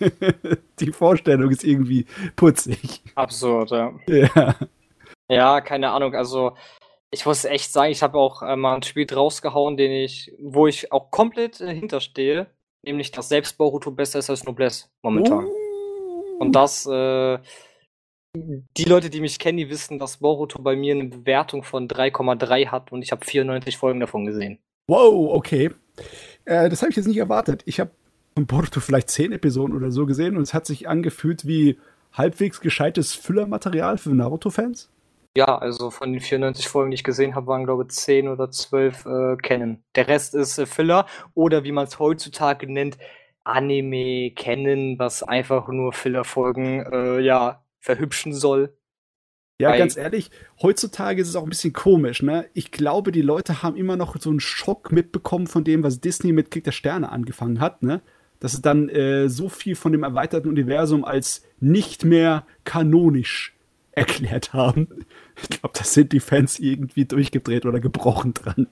[0.79, 2.05] die Vorstellung ist irgendwie
[2.35, 3.01] putzig.
[3.15, 3.93] Absurd, ja.
[4.07, 4.55] Ja.
[5.27, 6.13] Ja, keine Ahnung.
[6.13, 6.53] Also,
[7.13, 10.65] ich muss echt sagen, ich habe auch äh, mal ein Spiel rausgehauen, den ich, wo
[10.65, 12.47] ich auch komplett äh, hinterstehe,
[12.81, 15.47] nämlich dass selbst Boruto besser ist als Noblesse momentan.
[16.39, 17.37] Und das, äh,
[18.35, 22.67] die Leute, die mich kennen, die wissen, dass Boruto bei mir eine Bewertung von 3,3
[22.67, 24.57] hat und ich habe 94 Folgen davon gesehen.
[24.87, 25.69] Wow, okay.
[26.45, 27.61] Äh, das habe ich jetzt nicht erwartet.
[27.65, 27.91] Ich habe
[28.33, 31.77] von Boruto vielleicht 10 Episoden oder so gesehen und es hat sich angefühlt wie
[32.11, 34.89] halbwegs gescheites Füllermaterial für Naruto-Fans.
[35.35, 38.51] Ja, also von den 94 Folgen, die ich gesehen habe, waren glaube ich 10 oder
[38.51, 39.83] 12 äh, kennen.
[39.95, 42.97] Der Rest ist äh, Filler oder wie man es heutzutage nennt,
[43.43, 48.77] Anime kennen, was einfach nur Filler-Folgen äh, ja, verhübschen soll.
[49.59, 50.29] Ja, Weil- ganz ehrlich,
[50.61, 52.45] heutzutage ist es auch ein bisschen komisch, ne?
[52.53, 56.31] Ich glaube, die Leute haben immer noch so einen Schock mitbekommen von dem, was Disney
[56.31, 58.01] mit Krieg der Sterne angefangen hat, ne?
[58.39, 63.55] Dass es dann äh, so viel von dem erweiterten Universum als nicht mehr kanonisch
[63.91, 65.02] erklärt haben.
[65.35, 68.67] Ich glaube, da sind die Fans irgendwie durchgedreht oder gebrochen dran.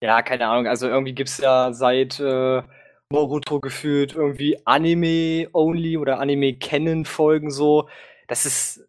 [0.00, 0.66] Ja, keine Ahnung.
[0.66, 2.62] Also irgendwie gibt's ja seit äh,
[3.08, 7.88] Boruto gefühlt irgendwie Anime-only oder Anime-Kennen-Folgen so.
[8.28, 8.86] Das ist.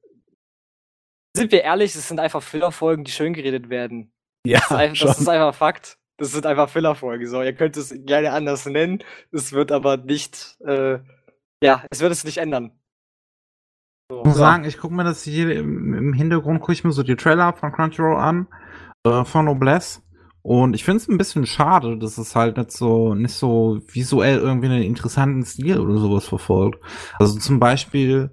[1.35, 4.11] Sind wir ehrlich, das sind einfach Filler-Folgen, die schön geredet werden.
[4.45, 5.97] Ja, Das ist, einfach, das ist einfach Fakt.
[6.17, 7.27] Das sind einfach Filler-Folgen.
[7.27, 9.03] So, ihr könnt es gerne anders nennen.
[9.31, 10.57] Es wird aber nicht.
[10.65, 10.99] Äh,
[11.61, 12.71] ja, es wird es nicht ändern.
[14.09, 14.19] So.
[14.19, 17.01] Ich muss sagen, ich gucke mir das hier im, im Hintergrund, gucke ich mir so
[17.01, 18.47] die Trailer von Crunchyroll an,
[19.03, 20.01] äh, von Noblesse.
[20.43, 24.37] Und ich finde es ein bisschen schade, dass es halt nicht so, nicht so visuell
[24.37, 26.79] irgendwie einen interessanten Stil oder sowas verfolgt.
[27.17, 28.29] Also zum Beispiel,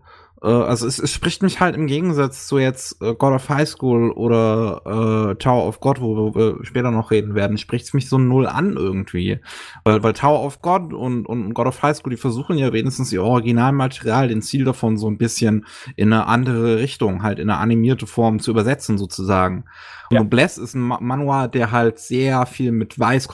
[0.48, 4.10] also es, es spricht mich halt im Gegensatz zu jetzt äh, God of High School
[4.10, 8.18] oder äh, Tower of God, wo wir später noch reden werden, spricht es mich so
[8.18, 9.38] null an irgendwie.
[9.84, 13.12] Weil, weil Tower of God und, und God of High School, die versuchen ja wenigstens
[13.12, 15.64] ihr Originalmaterial, den Ziel davon so ein bisschen
[15.94, 19.64] in eine andere Richtung, halt in eine animierte Form zu übersetzen sozusagen.
[20.10, 20.22] Und Ja.
[20.22, 23.28] Noblesse ist ein Ma Manual, der halt sehr viel mit Weiß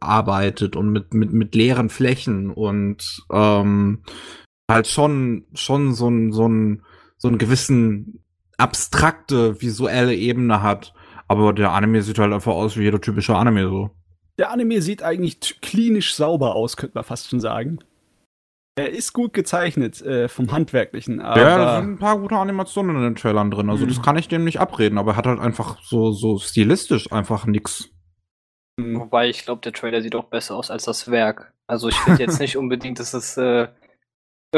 [0.00, 4.00] arbeitet und mit, mit, mit leeren Flächen und ähm,
[4.70, 6.82] halt schon, schon so ein, so ein,
[7.16, 8.24] so einen gewissen
[8.56, 10.94] abstrakte visuelle Ebene hat.
[11.28, 13.90] Aber der Anime sieht halt einfach aus wie jeder typische Anime so.
[14.38, 17.78] Der Anime sieht eigentlich klinisch sauber aus, könnte man fast schon sagen.
[18.76, 22.96] Er ist gut gezeichnet äh, vom Handwerklichen, aber ja, da sind ein paar gute Animationen
[22.96, 23.68] in den Trailern drin.
[23.68, 23.88] Also Mhm.
[23.90, 27.44] das kann ich dem nicht abreden, aber er hat halt einfach so, so stilistisch einfach
[27.46, 27.90] nix.
[28.80, 31.52] Wobei ich glaube, der Trailer sieht auch besser aus als das Werk.
[31.66, 33.68] Also ich finde jetzt nicht unbedingt, dass es äh,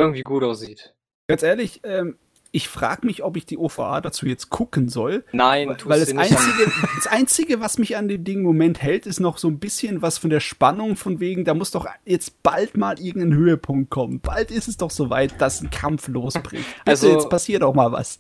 [0.01, 0.94] irgendwie gut aussieht.
[1.28, 2.19] ganz ehrlich, ähm,
[2.54, 5.24] ich frage mich, ob ich die OVA dazu jetzt gucken soll.
[5.32, 6.18] Nein, Weil, das nicht.
[6.18, 9.58] einzige, das einzige, was mich an dem Ding im Moment hält, ist noch so ein
[9.58, 13.88] bisschen was von der Spannung von wegen, da muss doch jetzt bald mal irgendein Höhepunkt
[13.90, 14.20] kommen.
[14.20, 16.66] Bald ist es doch soweit, dass ein Kampf losbricht.
[16.84, 18.18] Bitte, Also- jetzt passiert auch mal was.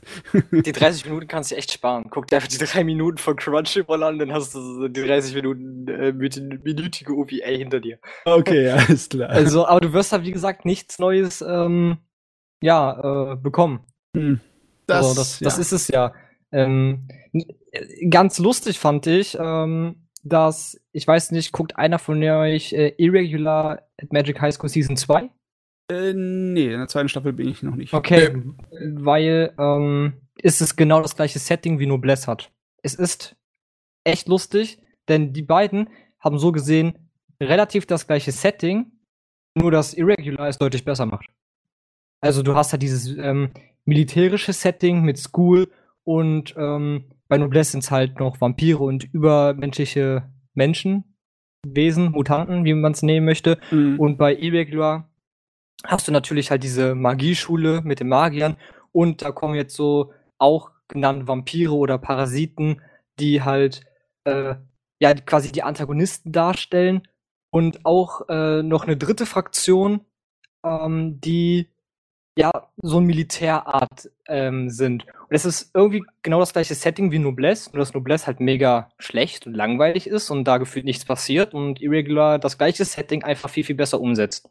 [0.50, 2.06] Die 30 Minuten kannst du echt sparen.
[2.10, 5.86] Guck dir einfach die drei Minuten von Crunchyroll an, dann hast du die 30 Minuten
[5.88, 7.98] äh, mit- minütige OVA hinter dir.
[8.24, 9.28] Okay, alles klar.
[9.28, 11.98] Also, aber du wirst halt, wie gesagt, nichts Neues ähm,
[12.62, 13.80] ja, äh, bekommen.
[14.16, 14.40] Hm.
[14.86, 16.12] Das, so, das, das ist es ja.
[16.50, 17.08] Ähm,
[18.10, 23.82] ganz lustig fand ich, ähm, dass, ich weiß nicht, guckt einer von euch äh, Irregular
[24.00, 25.30] at Magic High School Season 2?
[25.90, 27.92] Äh, nee, in der zweiten Staffel bin ich noch nicht.
[27.92, 32.52] Okay, weil ähm, ist es genau das gleiche Setting wie Noblesse hat.
[32.82, 33.36] Es ist
[34.04, 34.78] echt lustig,
[35.08, 35.88] denn die beiden
[36.20, 37.10] haben so gesehen
[37.42, 38.92] relativ das gleiche Setting,
[39.54, 41.26] nur dass Irregular es deutlich besser macht.
[42.20, 43.50] Also du hast halt dieses ähm,
[43.84, 45.68] militärische Setting mit School
[46.04, 51.16] und ähm, bei Noblesse sind es halt noch Vampire und übermenschliche Menschen,
[51.66, 53.58] Wesen, Mutanten, wie man es nehmen möchte.
[53.70, 53.98] Mhm.
[53.98, 55.08] Und bei Irregular
[55.84, 58.56] hast du natürlich halt diese Magieschule mit den Magiern
[58.92, 62.82] und da kommen jetzt so auch genannt Vampire oder Parasiten,
[63.18, 63.82] die halt
[64.24, 64.56] äh,
[65.00, 67.08] ja quasi die Antagonisten darstellen
[67.50, 70.02] und auch äh, noch eine dritte Fraktion,
[70.64, 71.68] ähm, die
[72.38, 72.50] ja
[72.82, 75.04] so ein Militärart ähm, sind.
[75.06, 78.88] Und es ist irgendwie genau das gleiche Setting wie Noblesse, nur dass Noblesse halt mega
[78.98, 83.50] schlecht und langweilig ist und da gefühlt nichts passiert und Irregular das gleiche Setting einfach
[83.50, 84.48] viel, viel besser umsetzt.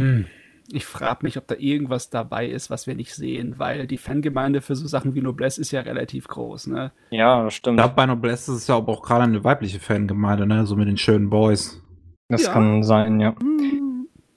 [0.00, 0.26] Hm.
[0.72, 4.62] Ich frage mich, ob da irgendwas dabei ist, was wir nicht sehen, weil die Fangemeinde
[4.62, 6.92] für so Sachen wie Noblesse ist ja relativ groß, ne?
[7.10, 7.76] Ja, das Ich stimmt.
[7.78, 10.64] glaube, bei Noblesse ist es ja aber auch gerade eine weibliche Fangemeinde, ne?
[10.64, 11.82] So mit den schönen Boys.
[12.28, 12.52] Das Ja.
[12.52, 13.34] kann sein, ja.
[13.38, 13.81] Hm.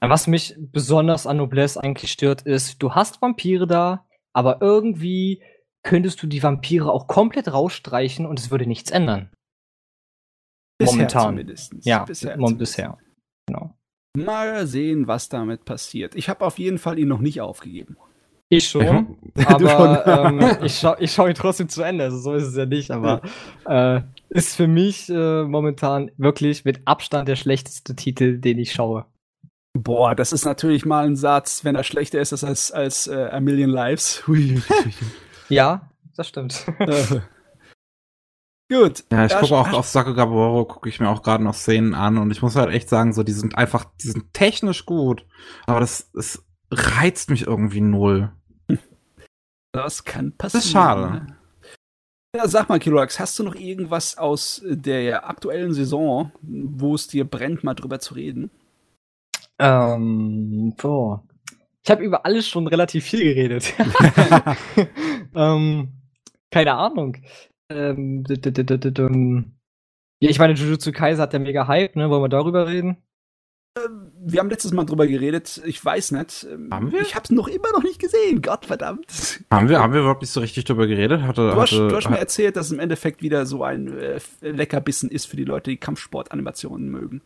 [0.09, 5.41] Was mich besonders an Noblesse eigentlich stört, ist, du hast Vampire da, aber irgendwie
[5.83, 9.29] könntest du die Vampire auch komplett rausstreichen und es würde nichts ändern.
[10.79, 11.29] Bisher Momentan.
[11.29, 11.73] zumindest.
[11.83, 12.37] Ja, bisher.
[12.37, 12.97] mom- bisher.
[13.47, 13.73] Genau.
[14.17, 16.15] Mal sehen, was damit passiert.
[16.15, 17.97] Ich habe auf jeden Fall ihn noch nicht aufgegeben.
[18.49, 20.39] Ich schon, Du aber schon.
[20.41, 22.05] ähm, ich schaue ich schau ihn trotzdem zu Ende.
[22.05, 23.21] Also so ist es ja nicht, aber
[23.65, 29.05] äh, ist für mich äh, momentan wirklich mit Abstand der schlechteste Titel, den ich schaue.
[29.77, 33.39] Boah, das ist natürlich mal ein Satz, wenn er schlechter ist als, als äh, A
[33.41, 34.23] Million Lives.
[35.47, 36.65] Ja, das stimmt.
[36.79, 37.19] Äh.
[38.71, 39.03] Gut.
[39.11, 42.31] Ja, ich gucke auch auf Sakagaboro, gucke ich mir auch gerade noch Szenen an und
[42.31, 45.23] ich muss halt echt sagen, so, die sind einfach, die sind technisch gut,
[45.67, 48.31] aber das, das reizt mich irgendwie null.
[49.71, 50.63] Das kann passieren.
[50.63, 51.27] ist schade.
[52.35, 57.23] Ja, sag mal, Kiloax, hast du noch irgendwas aus der aktuellen Saison, wo es dir
[57.23, 58.49] brennt, mal drüber zu reden?
[59.59, 61.23] Ähm, boah.
[61.83, 63.73] Ich habe über alles schon relativ viel geredet.
[65.35, 65.89] ähm,
[66.51, 67.17] keine Ahnung.
[67.69, 68.23] Ähm,
[70.19, 72.09] ja, ich meine, Jujutsu Kaisen hat ja mega Hype, ne?
[72.09, 72.97] Wollen wir darüber reden?
[74.25, 75.61] Wir haben letztes Mal drüber geredet.
[75.65, 76.47] Ich weiß nicht.
[76.49, 77.01] Ähm, Haben wir?
[77.01, 78.41] Ich hab's noch immer noch nicht gesehen.
[78.41, 79.05] Gott verdammt.
[79.51, 81.23] Haben wir, haben wir wirklich so richtig drüber geredet?
[81.23, 83.95] Hatte, Du hast, hatte, du hast mir erzählt, dass es im Endeffekt wieder so ein
[83.97, 87.21] äh, Leckerbissen ist für die Leute, die Kampfsportanimationen mögen.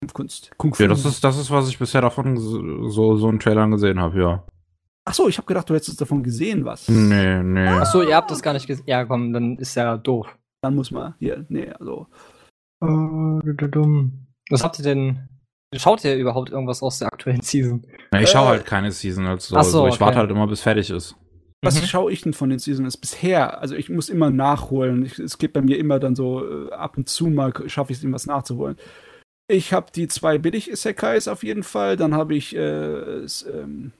[0.00, 0.50] Kampfkunst.
[0.56, 0.82] Kung Fu.
[0.82, 4.20] ja, das ist, das ist, was ich bisher davon so, so, in Trailern gesehen habe,
[4.20, 4.44] ja.
[5.04, 6.88] Ach so, ich habe gedacht, du hättest davon gesehen, was.
[6.88, 7.66] Nee, nee.
[7.66, 8.84] Achso, ihr habt das gar nicht gesehen.
[8.86, 10.26] Ja, komm, dann ist ja doof.
[10.62, 12.06] Dann muss man hier, nee, also.
[14.50, 15.28] Was habt ihr denn?
[15.74, 17.84] Schaut ihr überhaupt irgendwas aus der aktuellen Season?
[18.12, 19.56] Ja, ich schaue Äh, halt keine Season als so.
[19.56, 20.00] ach so, also ich okay.
[20.04, 21.14] warte halt immer, bis fertig ist.
[21.62, 21.86] Was Mhm.
[21.86, 23.60] schaue ich denn von den Seasons bisher?
[23.60, 25.04] Also ich muss immer nachholen.
[25.04, 27.98] Ich, es geht bei mir immer dann so, äh, ab und zu mal schaffe ich
[27.98, 28.76] es, irgendwas nachzuholen.
[29.50, 31.96] Ich habe die zwei Billig-Isekais auf jeden Fall.
[31.96, 33.92] Dann habe ich äh, s- ähm,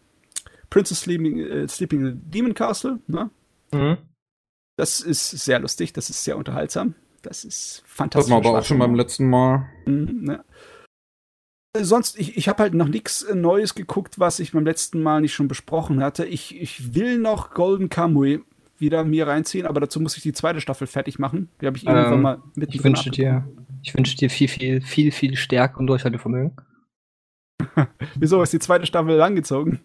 [0.68, 2.98] Princess Sleeping, äh, Sleeping Demon Castle.
[3.06, 3.30] Ne?
[3.72, 3.96] Mhm.
[4.76, 6.94] Das ist sehr lustig, das ist sehr unterhaltsam.
[7.22, 8.30] Das ist Das fantastisch.
[8.30, 9.66] war aber auch schon beim letzten Mal.
[9.86, 10.44] Mhm, ne.
[11.76, 15.20] Äh, Sonst, ich, ich habe halt noch nichts Neues geguckt, was ich beim letzten Mal
[15.22, 16.26] nicht schon besprochen hatte.
[16.26, 18.44] Ich, ich will noch Golden Kamui
[18.80, 21.48] wieder mir reinziehen, aber dazu muss ich die zweite Staffel fertig machen.
[21.60, 23.46] Die habe ich irgendwann Ähm, mal mit Ich wünsche dir,
[23.82, 26.56] ich wünsche dir viel, viel, viel, viel Stärke und Durchhaltevermögen.
[28.14, 29.80] Wieso ist die zweite Staffel langgezogen?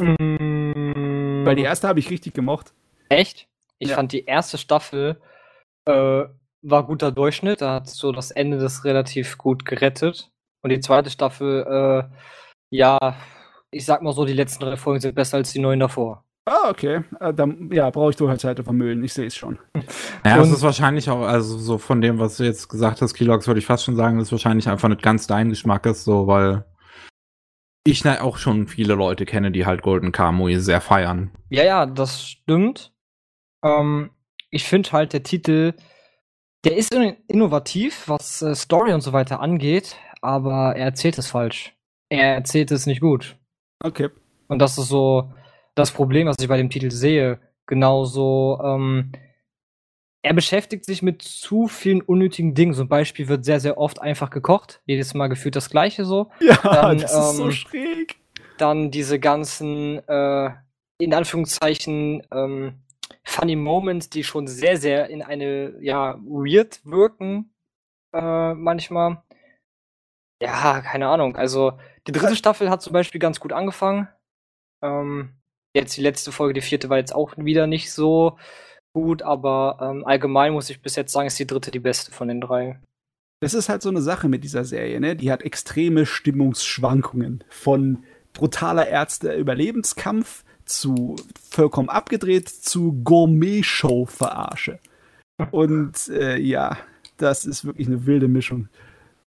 [0.00, 1.42] Mhm.
[1.44, 2.72] Weil die erste habe ich richtig gemocht.
[3.08, 3.48] Echt?
[3.78, 3.96] Ich Ja.
[3.96, 5.20] fand die erste Staffel
[5.86, 6.24] äh,
[6.62, 7.60] war guter Durchschnitt.
[7.60, 10.30] Da hat so das Ende das relativ gut gerettet.
[10.62, 11.62] Und die zweite Staffel,
[12.10, 12.16] äh,
[12.70, 12.98] ja,
[13.70, 16.23] ich sag mal so, die letzten drei Folgen sind besser als die neun davor.
[16.46, 17.02] Ah, okay.
[17.20, 19.02] Äh, dann, ja, brauche ich Durchhaltevermögen.
[19.02, 19.58] Ich sehe es schon.
[20.24, 23.14] Ja, es Und- ist wahrscheinlich auch, also so von dem, was du jetzt gesagt hast,
[23.14, 26.04] Kilox, würde ich fast schon sagen, das ist wahrscheinlich einfach nicht ganz dein Geschmack ist,
[26.04, 26.64] so, weil
[27.86, 31.30] ich na- auch schon viele Leute kenne, die halt Golden Kamui sehr feiern.
[31.48, 32.92] Ja, ja, das stimmt.
[33.64, 34.10] Ähm,
[34.50, 35.72] ich finde halt, der Titel,
[36.64, 41.26] der ist in- innovativ, was äh, Story und so weiter angeht, aber er erzählt es
[41.28, 41.74] falsch.
[42.10, 43.36] Er erzählt es nicht gut.
[43.82, 44.10] Okay.
[44.48, 45.32] Und das ist so
[45.74, 47.40] das Problem, was ich bei dem Titel sehe.
[47.66, 49.12] Genauso, ähm,
[50.22, 52.74] er beschäftigt sich mit zu vielen unnötigen Dingen.
[52.74, 54.80] Zum Beispiel wird sehr, sehr oft einfach gekocht.
[54.86, 56.30] Jedes Mal gefühlt das Gleiche so.
[56.40, 58.16] Ja, Dann, das ist so ähm, schräg.
[58.56, 60.50] Dann diese ganzen, äh,
[60.98, 62.84] in Anführungszeichen, ähm,
[63.24, 67.52] funny Moments, die schon sehr, sehr in eine, ja, weird wirken,
[68.14, 69.22] äh, manchmal.
[70.40, 71.36] Ja, keine Ahnung.
[71.36, 71.72] Also,
[72.06, 74.08] die dritte Staffel hat zum Beispiel ganz gut angefangen.
[74.82, 75.34] Ähm,
[75.74, 78.38] jetzt die letzte Folge, die vierte, war jetzt auch wieder nicht so
[78.94, 82.28] gut, aber ähm, allgemein muss ich bis jetzt sagen, ist die dritte die beste von
[82.28, 82.78] den drei.
[83.40, 85.16] Das ist halt so eine Sache mit dieser Serie, ne?
[85.16, 87.44] Die hat extreme Stimmungsschwankungen.
[87.50, 91.16] Von brutaler Ärzte-Überlebenskampf zu
[91.50, 94.78] vollkommen abgedreht zu Gourmet-Show-Verarsche.
[95.50, 96.78] Und äh, ja,
[97.16, 98.68] das ist wirklich eine wilde Mischung.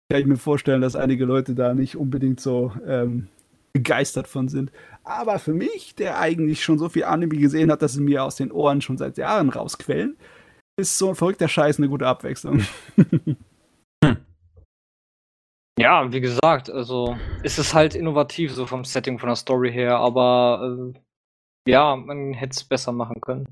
[0.09, 3.29] Kann ich mir vorstellen, dass einige Leute da nicht unbedingt so ähm,
[3.71, 4.71] begeistert von sind.
[5.03, 8.35] Aber für mich, der eigentlich schon so viel Anime gesehen hat, dass sie mir aus
[8.35, 10.17] den Ohren schon seit Jahren rausquellen,
[10.79, 12.63] ist so ein verrückter Scheiß eine gute Abwechslung.
[15.79, 19.97] Ja, wie gesagt, also es ist halt innovativ, so vom Setting, von der Story her,
[19.97, 23.47] aber äh, ja, man hätte es besser machen können.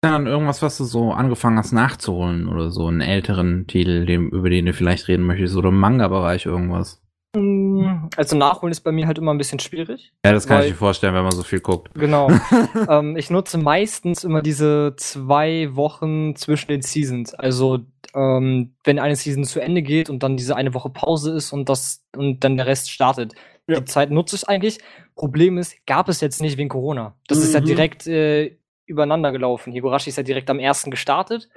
[0.00, 4.50] Dann irgendwas, was du so angefangen hast nachzuholen oder so, einen älteren Titel, dem, über
[4.50, 7.01] den du vielleicht reden möchtest, oder im Manga-Bereich irgendwas.
[7.34, 10.12] Mm, Also nachholen ist bei mir halt immer ein bisschen schwierig.
[10.24, 11.90] Ja, das kann Weil- ich mir vorstellen, wenn man so viel guckt.
[11.94, 12.28] Genau.
[12.90, 17.32] ähm, ich nutze meistens immer diese zwei Wochen zwischen den Seasons.
[17.34, 17.80] Also
[18.14, 21.68] ähm, wenn eine Season zu Ende geht und dann diese eine Woche Pause ist und
[21.70, 23.34] das und dann der Rest startet.
[23.66, 23.78] Ja.
[23.80, 24.78] Die Zeit nutze ich eigentlich.
[25.14, 27.14] Problem ist, gab es jetzt nicht wegen Corona.
[27.28, 27.64] Das ist ja Mhm.
[27.64, 29.72] direkt äh, übereinander gelaufen.
[29.72, 31.48] Higurashi ist ja direkt am ersten gestartet.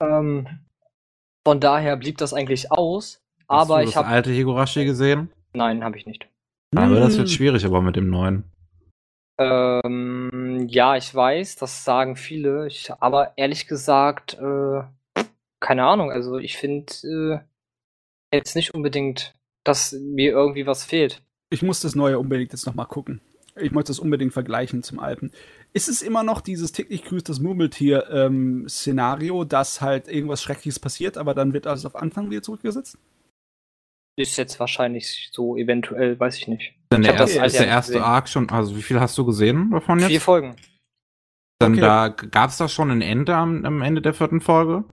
[0.00, 0.46] Ähm,
[1.46, 3.20] von daher blieb das eigentlich aus.
[3.48, 4.08] Hast Aber du ich das habe.
[4.08, 5.30] alte Higurashi gesehen?
[5.54, 6.28] Nein, habe ich nicht.
[6.74, 7.34] Aber das wird Hm.
[7.34, 8.44] schwierig, aber mit dem neuen.
[9.38, 12.66] Ähm, ja, ich weiß, das sagen viele.
[12.66, 14.82] Ich, aber ehrlich gesagt, äh,
[15.60, 16.10] keine Ahnung.
[16.10, 16.92] Also ich finde
[18.32, 19.34] äh, jetzt nicht unbedingt,
[19.64, 21.22] dass mir irgendwie was fehlt.
[21.50, 23.20] Ich muss das Neue unbedingt jetzt noch mal gucken.
[23.56, 25.30] Ich möchte das unbedingt vergleichen zum Alten.
[25.72, 30.80] Ist es immer noch dieses täglich grüßt das Murmeltier ähm, Szenario, dass halt irgendwas Schreckliches
[30.80, 32.98] passiert, aber dann wird alles auf Anfang wieder zurückgesetzt?
[34.16, 36.74] Ist jetzt wahrscheinlich so eventuell, weiß ich nicht.
[36.92, 38.04] Denn Ich der, das erste, alte ist der erste gesehen.
[38.04, 40.08] Arc schon, also wie viel hast du gesehen davon jetzt?
[40.08, 40.56] Vier Folgen.
[41.58, 41.80] Dann Okay.
[41.80, 44.84] da gab es da schon ein Ende am, am Ende der vierten Folge?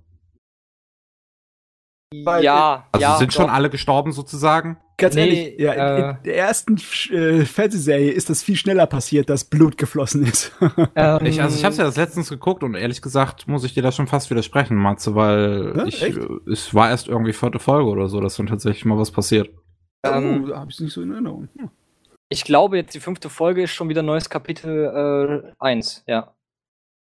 [2.13, 3.53] Weil, ja, Also ja, sind schon doch.
[3.53, 4.77] alle gestorben sozusagen?
[4.97, 6.77] Ganz Nee, ehrlich, ja, in, äh, in der ersten
[7.11, 10.51] äh, Fernsehserie ist das viel schneller passiert, dass Blut geflossen ist.
[10.95, 13.81] Ähm, Ich, also ich habe ja das letztens geguckt und ehrlich gesagt muss ich dir
[13.81, 16.19] da schon fast widersprechen, Matze, weil Ja, ich, äh,
[16.51, 19.49] es war erst irgendwie vierte Folge oder so, dass dann tatsächlich mal was passiert.
[20.05, 21.47] Ähm, oh, da habe ich nicht so in Erinnerung.
[21.57, 21.69] Hm.
[22.29, 26.33] Ich glaube, jetzt die fünfte Folge ist schon wieder neues Kapitel äh, 1, ja.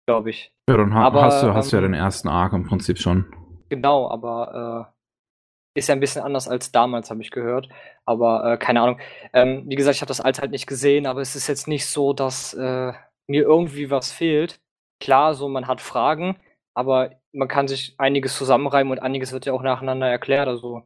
[0.06, 0.52] Glaube ich.
[0.68, 2.98] Ja, dann ha Aber, hast du, hast du ja ähm, den ersten Arc im Prinzip
[2.98, 3.26] schon.
[3.72, 4.92] Genau, aber
[5.74, 7.70] äh, ist ja ein bisschen anders als damals, habe ich gehört.
[8.04, 9.00] Aber äh, keine Ahnung.
[9.32, 11.86] Ähm, wie gesagt, ich habe das Alt halt nicht gesehen, aber es ist jetzt nicht
[11.86, 12.92] so, dass äh,
[13.26, 14.60] mir irgendwie was fehlt.
[15.00, 16.36] Klar, so man hat Fragen,
[16.74, 20.48] aber man kann sich einiges zusammenreimen und einiges wird ja auch nacheinander erklärt.
[20.48, 20.82] Also.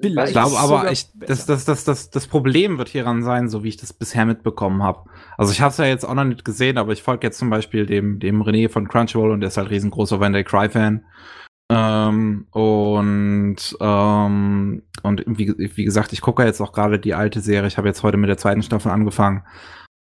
[0.00, 3.68] Ich glaube aber, ich, das, das, das, das, das Problem wird hieran sein, so wie
[3.68, 5.08] ich das bisher mitbekommen habe.
[5.38, 7.48] Also ich habe es ja jetzt auch noch nicht gesehen, aber ich folge jetzt zum
[7.48, 11.04] Beispiel dem, dem René von Crunchyroll und der ist halt riesengroßer When They Cry Fan.
[11.70, 17.68] Ähm, und ähm, und wie, wie gesagt, ich gucke jetzt auch gerade die alte Serie.
[17.68, 19.42] Ich habe jetzt heute mit der zweiten Staffel angefangen.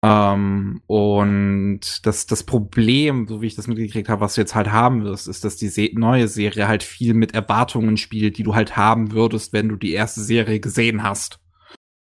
[0.03, 4.70] Ähm, und das, das Problem, so wie ich das mitgekriegt habe, was du jetzt halt
[4.70, 8.55] haben wirst, ist, dass die Se neue Serie halt viel mit Erwartungen spielt, die du
[8.55, 11.41] halt haben würdest, wenn du die erste Serie gesehen hast.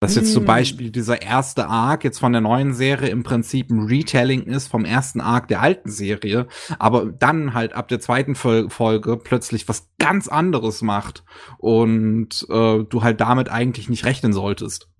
[0.01, 0.47] Dass jetzt zum Hm.
[0.47, 4.85] Beispiel dieser erste Arc jetzt von der neuen Serie im Prinzip ein Retelling ist vom
[4.85, 6.49] ersten Arc der alten Serie,
[6.79, 11.25] aber dann halt ab der zweiten Fol Folge plötzlich was ganz anderes macht
[11.57, 14.91] und äh, du halt damit eigentlich nicht rechnen solltest.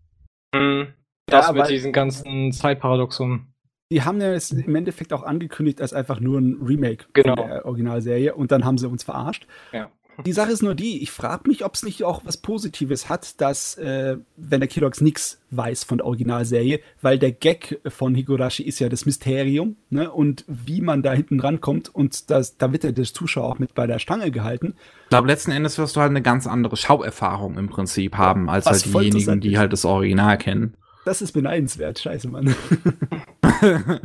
[0.55, 0.87] Hm,
[1.27, 3.49] das Ja, mit diesem ganzen Zeitparadoxum.
[3.93, 7.37] Die haben ja es im Endeffekt auch angekündigt als einfach nur ein Remake Genau.
[7.37, 9.47] von der Originalserie und dann haben sie uns verarscht.
[9.73, 9.91] Ja.
[10.25, 13.41] Die Sache ist nur die, ich frage mich, ob es nicht auch was Positives hat,
[13.41, 18.63] dass äh, wenn der Kilox nichts weiß von der Originalserie, weil der Gag von Higurashi
[18.63, 20.11] ist ja das Mysterium, ne?
[20.11, 23.75] Und wie man da hinten rankommt und das, da wird ja der Zuschauer auch mit
[23.75, 24.75] bei der Stange gehalten.
[25.05, 28.67] Ich glaube, letzten Endes wirst du halt eine ganz andere Schauerfahrung im Prinzip haben, als
[28.67, 30.75] Was halt diejenigen, die halt das Original kennen.
[31.05, 32.55] Das ist beneidenswert, scheiße, Mann.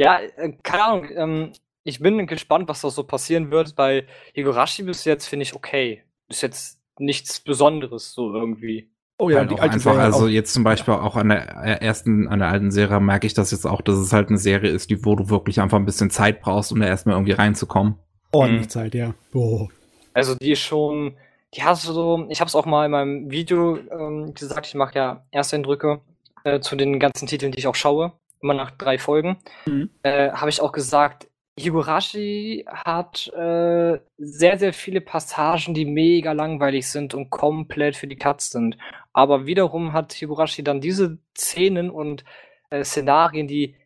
[0.00, 1.08] Ja, äh, keine Ahnung.
[1.14, 1.52] Ähm,
[1.84, 3.76] ich bin gespannt, was da so passieren wird.
[3.76, 4.04] Bei
[4.34, 6.02] Higurashi bis jetzt finde ich okay.
[6.28, 8.90] Ist jetzt nichts Besonderes so irgendwie.
[9.18, 10.28] Oh ja, halt die auch alte einfach, Serie also auch.
[10.28, 11.40] jetzt zum Beispiel auch an der
[11.82, 14.70] ersten, an der alten Serie merke ich das jetzt auch, dass es halt eine Serie
[14.70, 17.96] ist, die, wo du wirklich einfach ein bisschen Zeit brauchst, um da erstmal irgendwie reinzukommen.
[18.32, 18.70] ordentlich Mhm.
[18.70, 19.14] Zeit, ja.
[19.34, 19.68] Oh.
[20.14, 21.16] Also die ist schon,
[21.54, 24.74] die hast du so, ich habe es auch mal in meinem Video ähm, gesagt, ich
[24.74, 26.00] mache ja Ersteindrücke
[26.44, 29.36] äh, zu den ganzen Titeln, die ich auch schaue, immer nach drei Folgen,
[29.66, 29.90] Mhm.
[30.02, 31.28] äh, habe ich auch gesagt,
[31.60, 38.16] Higurashi hat äh, sehr, sehr viele Passagen, die mega langweilig sind und komplett für die
[38.16, 38.76] Katz sind.
[39.12, 42.24] Aber wiederum hat Higurashi dann diese Szenen und
[42.70, 43.76] äh, Szenarien, die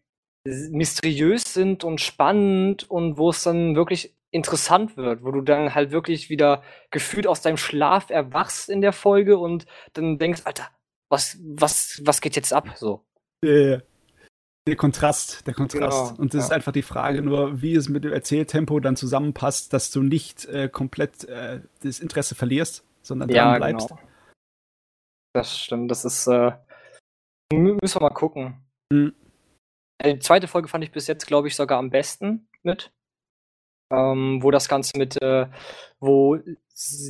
[0.46, 5.90] mysteriös sind und spannend und wo es dann wirklich interessant wird, wo du dann halt
[5.90, 10.68] wirklich wieder gefühlt aus deinem Schlaf erwachst in der Folge und dann denkst, Alter,
[11.08, 12.68] was, was, was geht jetzt ab?
[12.76, 13.04] So.
[13.44, 13.78] Äh,
[14.66, 16.10] der Kontrast, der Kontrast.
[16.10, 16.56] Genau, und das ist ja.
[16.56, 20.68] einfach die Frage nur, wie es mit dem Erzähltempo dann zusammenpasst, dass du nicht äh,
[20.68, 23.88] komplett äh, das Interesse verlierst, sondern dran bleibst.
[23.88, 24.00] genau.
[25.34, 26.52] Das stimmt, das ist, äh,
[27.52, 28.64] mü- müssen wir mal gucken.
[28.92, 29.14] Mhm.
[30.04, 32.92] Die zweite Folge fand ich bis jetzt, glaube ich, sogar am besten mit.
[33.94, 35.46] Ähm, wo das Ganze mit, äh,
[36.00, 36.38] wo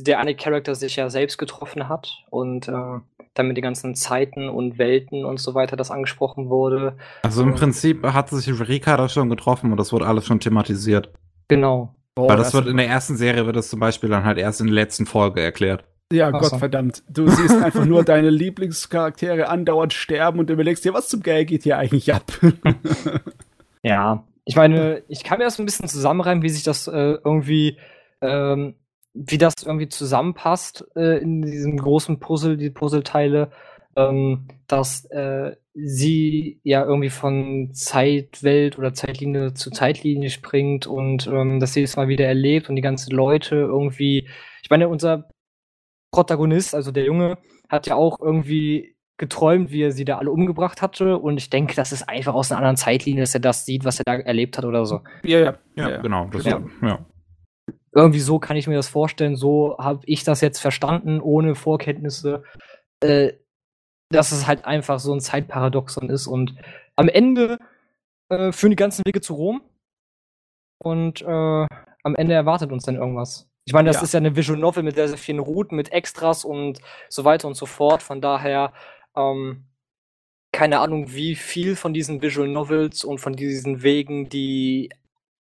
[0.05, 2.99] der eine Charakter sich ja selbst getroffen hat und äh,
[3.33, 6.97] dann mit den ganzen Zeiten und Welten und so weiter das angesprochen wurde.
[7.23, 11.11] Also im Prinzip hat sich Rika da schon getroffen und das wurde alles schon thematisiert.
[11.47, 11.95] Genau.
[12.17, 14.61] Oh, Weil das, wird in der ersten Serie wird das zum Beispiel dann halt erst
[14.61, 15.83] in der letzten Folge erklärt.
[16.13, 16.57] Ja, Ach Gott so.
[16.59, 17.03] verdammt.
[17.09, 21.63] Du siehst einfach nur deine Lieblingscharaktere andauernd sterben und überlegst dir, was zum Geld geht
[21.63, 22.31] hier eigentlich ab?
[23.85, 27.77] Ja, ich meine, ich kann mir das ein bisschen zusammenreimen, wie sich das äh, irgendwie
[28.21, 28.75] äh, ähm,
[29.13, 33.51] wie das irgendwie zusammenpasst äh, in diesem großen Puzzle, die Puzzleteile,
[33.95, 41.59] ähm, dass äh, sie ja irgendwie von Zeitwelt oder Zeitlinie zu Zeitlinie springt und ähm,
[41.61, 44.27] dass sie es mal wieder erlebt und die ganzen Leute irgendwie.
[44.63, 45.29] Ich meine, unser
[46.11, 47.37] Protagonist, also der Junge,
[47.69, 51.17] hat ja auch irgendwie geträumt, wie er sie da alle umgebracht hatte.
[51.17, 53.99] Und ich denke, das ist einfach aus einer anderen Zeitlinie, dass er das sieht, was
[53.99, 55.01] er da erlebt hat oder so.
[55.23, 56.01] Ja, ja, ja, ja.
[56.01, 56.25] genau.
[56.25, 56.61] Das ja.
[56.81, 57.05] ja.
[57.93, 59.35] Irgendwie so kann ich mir das vorstellen.
[59.35, 62.43] So habe ich das jetzt verstanden, ohne Vorkenntnisse.
[63.01, 63.33] Äh,
[64.09, 66.27] dass es halt einfach so ein Zeitparadoxon ist.
[66.27, 66.55] Und
[66.95, 67.57] am Ende
[68.29, 69.61] äh, führen die ganzen Wege zu Rom.
[70.77, 73.49] Und äh, am Ende erwartet uns dann irgendwas.
[73.65, 74.03] Ich meine, das ja.
[74.03, 76.79] ist ja eine Visual Novel mit sehr, sehr vielen Routen, mit Extras und
[77.09, 78.03] so weiter und so fort.
[78.03, 78.73] Von daher,
[79.15, 79.65] ähm,
[80.51, 84.89] keine Ahnung, wie viel von diesen Visual Novels und von diesen Wegen die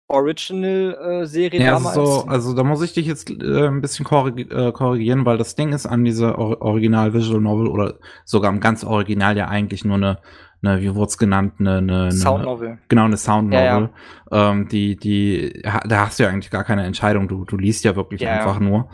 [0.08, 1.94] Original-Serie äh, ja, damals.
[1.94, 5.54] So, also da muss ich dich jetzt äh, ein bisschen korrig äh, korrigieren, weil das
[5.54, 9.84] Ding ist an dieser Or Original Visual Novel oder sogar am ganz Original ja eigentlich
[9.84, 10.18] nur eine
[10.62, 12.78] eine, wie wurde es genannt, eine, eine, Sound Novel.
[12.88, 13.64] Genau, eine Sound Novel.
[13.64, 13.90] Ja,
[14.32, 14.50] ja.
[14.50, 17.28] Ähm, die, die, da hast du ja eigentlich gar keine Entscheidung.
[17.28, 18.90] Du, du liest ja wirklich ja, einfach nur.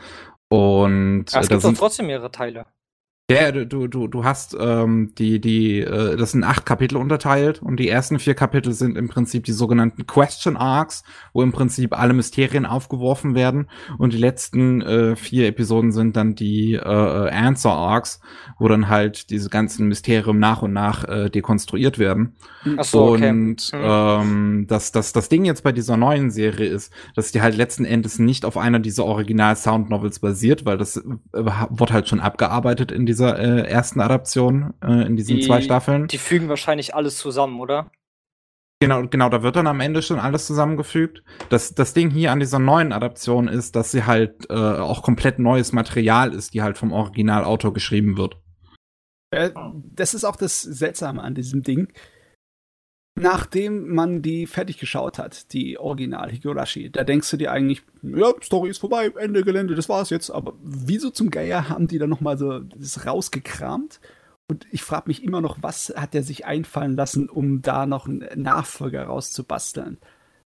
[0.49, 2.67] Und Aber es gibt sind, trotzdem mehrere Teile.
[3.31, 7.81] Ja, du, du, du hast ähm, die, die, äh, das sind acht Kapitel unterteilt und
[7.81, 12.13] die ersten vier Kapitel sind im Prinzip die sogenannten Question Arcs, wo im Prinzip alle
[12.13, 18.21] Mysterien aufgeworfen werden und die letzten äh, vier Episoden sind dann die äh, Answer Arcs,
[18.59, 22.37] wo dann halt diese ganzen Mysterien nach und nach äh, dekonstruiert werden.
[22.77, 23.31] Ach so, okay.
[23.31, 23.81] Und mhm.
[23.83, 27.87] ähm, das, das, das Ding jetzt bei dieser neuen Serie ist, dass die halt letzten
[27.87, 31.03] Endes nicht auf einer dieser Original Sound Novels basiert, weil das äh,
[31.33, 36.09] wird halt schon abgearbeitet in dieser äh, ersten Adaption, äh, in diesen die, zwei Staffeln.
[36.09, 37.91] Die fügen wahrscheinlich alles zusammen, oder?
[38.81, 41.23] Genau, genau, da wird dann am Ende schon alles zusammengefügt.
[41.49, 45.39] Das, das Ding hier an dieser neuen Adaption ist, dass sie halt äh, auch komplett
[45.39, 48.37] neues Material ist, die halt vom Originalautor geschrieben wird.
[49.31, 51.93] Äh, das ist auch das Seltsame an diesem Ding.
[53.17, 58.33] Nachdem man die fertig geschaut hat, die Original Higurashi, da denkst du dir eigentlich, ja,
[58.43, 60.31] Story ist vorbei, Ende Gelände, das war's jetzt.
[60.31, 64.01] Aber wieso zum Geier haben die dann nochmal so das rausgekramt?
[64.49, 68.07] Und ich frage mich immer noch, was hat er sich einfallen lassen, um da noch
[68.07, 69.99] einen Nachfolger rauszubasteln?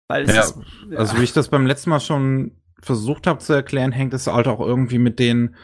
[0.07, 0.57] Weil ja, ist,
[0.89, 0.97] ja.
[0.97, 2.51] also wie ich das beim letzten Mal schon
[2.81, 5.55] versucht habe zu erklären, hängt es halt auch irgendwie mit den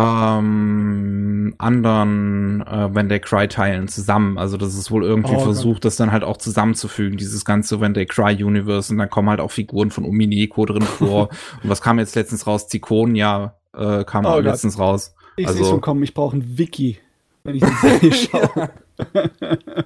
[0.00, 4.38] ähm, anderen äh, When They Cry Teilen zusammen.
[4.38, 7.94] Also das ist wohl irgendwie oh, versucht, das dann halt auch zusammenzufügen, dieses ganze When
[7.94, 11.28] They Cry Universe und dann kommen halt auch Figuren von Umineko drin vor.
[11.62, 12.68] und was kam jetzt letztens raus?
[12.68, 15.14] Zikonia äh, kam oh, auch letztens raus.
[15.36, 16.98] Ich also, sehe schon kommen, ich brauche ein Wiki,
[17.44, 18.70] wenn ich die Serie schaue.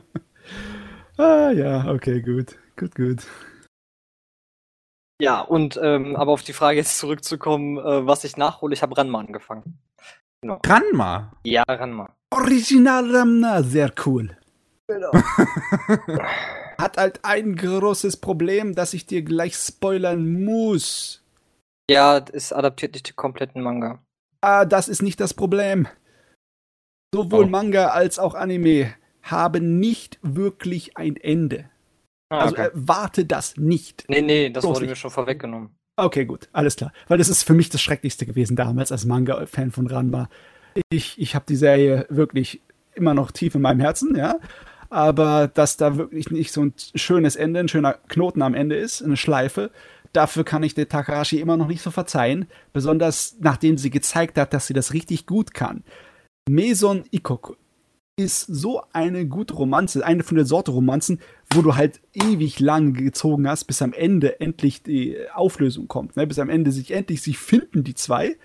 [1.18, 2.56] ah ja, okay, gut.
[2.76, 3.18] Gut, gut.
[5.20, 8.96] Ja, und ähm, aber auf die Frage jetzt zurückzukommen, äh, was ich nachhole, ich habe
[8.96, 9.78] Ranma angefangen.
[10.42, 10.60] Genau.
[10.66, 11.32] Ranma?
[11.44, 12.14] Ja, Ranma.
[12.30, 14.36] Original Ranma, sehr cool.
[14.88, 15.12] Genau.
[16.78, 21.22] Hat halt ein großes Problem, das ich dir gleich spoilern muss.
[21.88, 24.02] Ja, es adaptiert nicht den kompletten Manga.
[24.40, 25.86] Ah, das ist nicht das Problem.
[27.14, 27.48] Sowohl oh.
[27.48, 28.92] Manga als auch Anime
[29.22, 31.70] haben nicht wirklich ein Ende.
[32.30, 32.66] Ah, also okay.
[32.66, 34.04] äh, warte das nicht.
[34.08, 35.70] Nee, nee, das wurde mir schon vorweggenommen.
[35.96, 36.92] Okay, gut, alles klar.
[37.06, 40.28] Weil das ist für mich das Schrecklichste gewesen damals als Manga-Fan von Ranma.
[40.90, 42.60] Ich, ich habe die Serie wirklich
[42.94, 44.36] immer noch tief in meinem Herzen, ja.
[44.90, 49.02] Aber dass da wirklich nicht so ein schönes Ende, ein schöner Knoten am Ende ist,
[49.02, 49.70] eine Schleife,
[50.12, 52.48] dafür kann ich der Takahashi immer noch nicht so verzeihen.
[52.72, 55.84] Besonders nachdem sie gezeigt hat, dass sie das richtig gut kann.
[56.48, 57.54] Meson Ikoku
[58.16, 61.20] ist so eine gute Romanze, eine von der Sorte Romanzen,
[61.52, 66.26] wo du halt ewig lang gezogen hast, bis am Ende endlich die Auflösung kommt, ne?
[66.26, 68.36] bis am Ende sich endlich sich finden die zwei,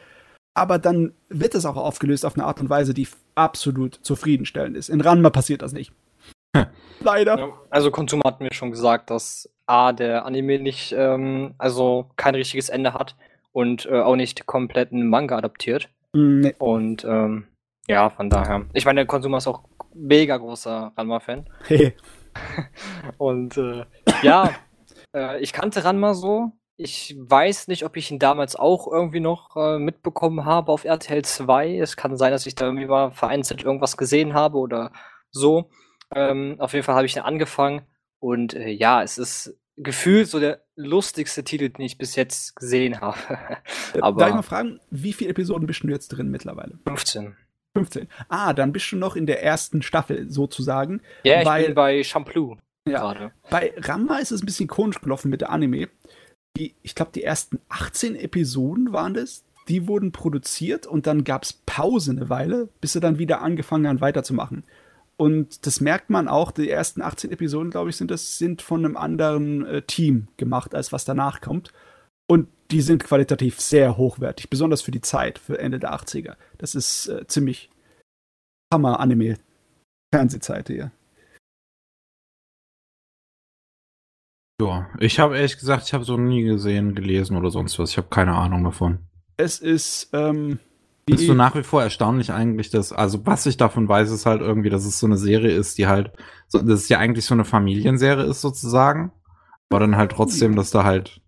[0.55, 4.89] aber dann wird es auch aufgelöst auf eine Art und Weise, die absolut zufriedenstellend ist.
[4.89, 5.93] In Ranma passiert das nicht.
[6.55, 6.65] Hm.
[7.01, 7.53] Leider.
[7.69, 12.69] Also Konsum hat mir schon gesagt, dass A, der Anime nicht, ähm, also kein richtiges
[12.69, 13.15] Ende hat
[13.51, 15.89] und äh, auch nicht kompletten Manga adaptiert.
[16.13, 16.55] Nee.
[16.57, 17.45] Und ähm,
[17.89, 18.65] ja, von daher.
[18.73, 19.63] Ich meine, der Konsumer ist auch
[19.93, 21.49] mega großer Ranma-Fan.
[21.65, 21.95] Hey.
[23.17, 23.85] Und äh,
[24.21, 24.51] ja,
[25.13, 26.51] äh, ich kannte Ranma so.
[26.77, 31.25] Ich weiß nicht, ob ich ihn damals auch irgendwie noch äh, mitbekommen habe auf RTL
[31.25, 31.77] 2.
[31.79, 34.93] Es kann sein, dass ich da irgendwie mal vereinzelt irgendwas gesehen habe oder
[35.31, 35.69] so.
[36.15, 37.81] Ähm, auf jeden Fall habe ich ihn angefangen.
[38.19, 43.01] Und äh, ja, es ist gefühlt so der lustigste Titel, den ich bis jetzt gesehen
[43.01, 43.17] habe.
[44.01, 46.79] Aber, Darf ich mal fragen, wie viele Episoden bist du jetzt drin mittlerweile?
[46.87, 47.35] 15.
[47.75, 48.07] 15.
[48.27, 51.01] Ah, dann bist du noch in der ersten Staffel sozusagen.
[51.23, 52.57] Ja, ich weil, bin bei Champloo
[52.89, 53.31] ja, gerade.
[53.49, 55.89] Bei Ramma ist es ein bisschen komisch gelaufen mit der Anime.
[56.57, 59.43] die, ich glaube, die ersten 18 Episoden waren das.
[59.67, 63.87] Die wurden produziert und dann gab es Pause eine Weile, bis sie dann wieder angefangen
[63.87, 64.63] haben, weiterzumachen.
[65.15, 68.83] Und das merkt man auch, die ersten 18 Episoden, glaube ich, sind das sind von
[68.83, 71.71] einem anderen äh, Team gemacht, als was danach kommt.
[72.29, 76.35] Und die sind qualitativ sehr hochwertig, besonders für die Zeit, für Ende der 80er.
[76.59, 77.69] Das ist äh, ziemlich
[78.71, 79.37] Hammer-Anime.
[80.13, 80.91] Fernsehzeit hier.
[84.61, 87.91] Ja, ich habe ehrlich gesagt, ich habe so nie gesehen, gelesen oder sonst was.
[87.91, 88.99] Ich habe keine Ahnung davon.
[89.37, 90.59] Es ist, ähm,
[91.07, 94.41] ist so nach wie vor erstaunlich eigentlich, dass, also was ich davon weiß, ist halt
[94.41, 96.11] irgendwie, dass es so eine Serie ist, die halt,
[96.47, 99.11] so, dass es ja eigentlich so eine Familienserie ist sozusagen.
[99.69, 101.18] Aber dann halt trotzdem, dass da halt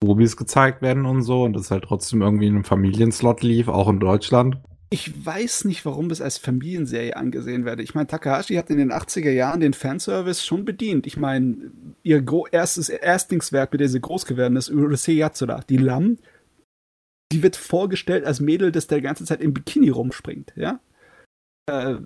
[0.00, 3.88] Bubis gezeigt werden und so und das halt trotzdem irgendwie in einem Familienslot lief, auch
[3.88, 4.58] in Deutschland.
[4.90, 7.82] Ich weiß nicht, warum das als Familienserie angesehen werde.
[7.82, 11.06] Ich meine, Takahashi hat in den 80er Jahren den Fanservice schon bedient.
[11.06, 11.72] Ich meine,
[12.02, 16.16] ihr erstes Erstlingswerk, mit dem sie groß geworden ist, Urusei Yatsura, die Lamm,
[17.32, 20.80] die wird vorgestellt als Mädel, das der ganze Zeit im Bikini rumspringt, ja?
[21.68, 21.96] Äh,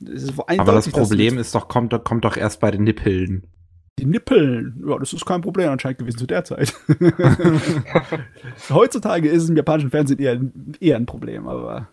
[0.00, 3.46] das Aber das Problem ist doch, kommt, kommt doch erst bei den Nippeln.
[3.98, 6.74] Die Nippeln, ja, das ist kein Problem anscheinend gewesen zu der Zeit.
[8.70, 10.40] Heutzutage ist es im japanischen Fernsehen eher,
[10.80, 11.88] eher ein Problem, aber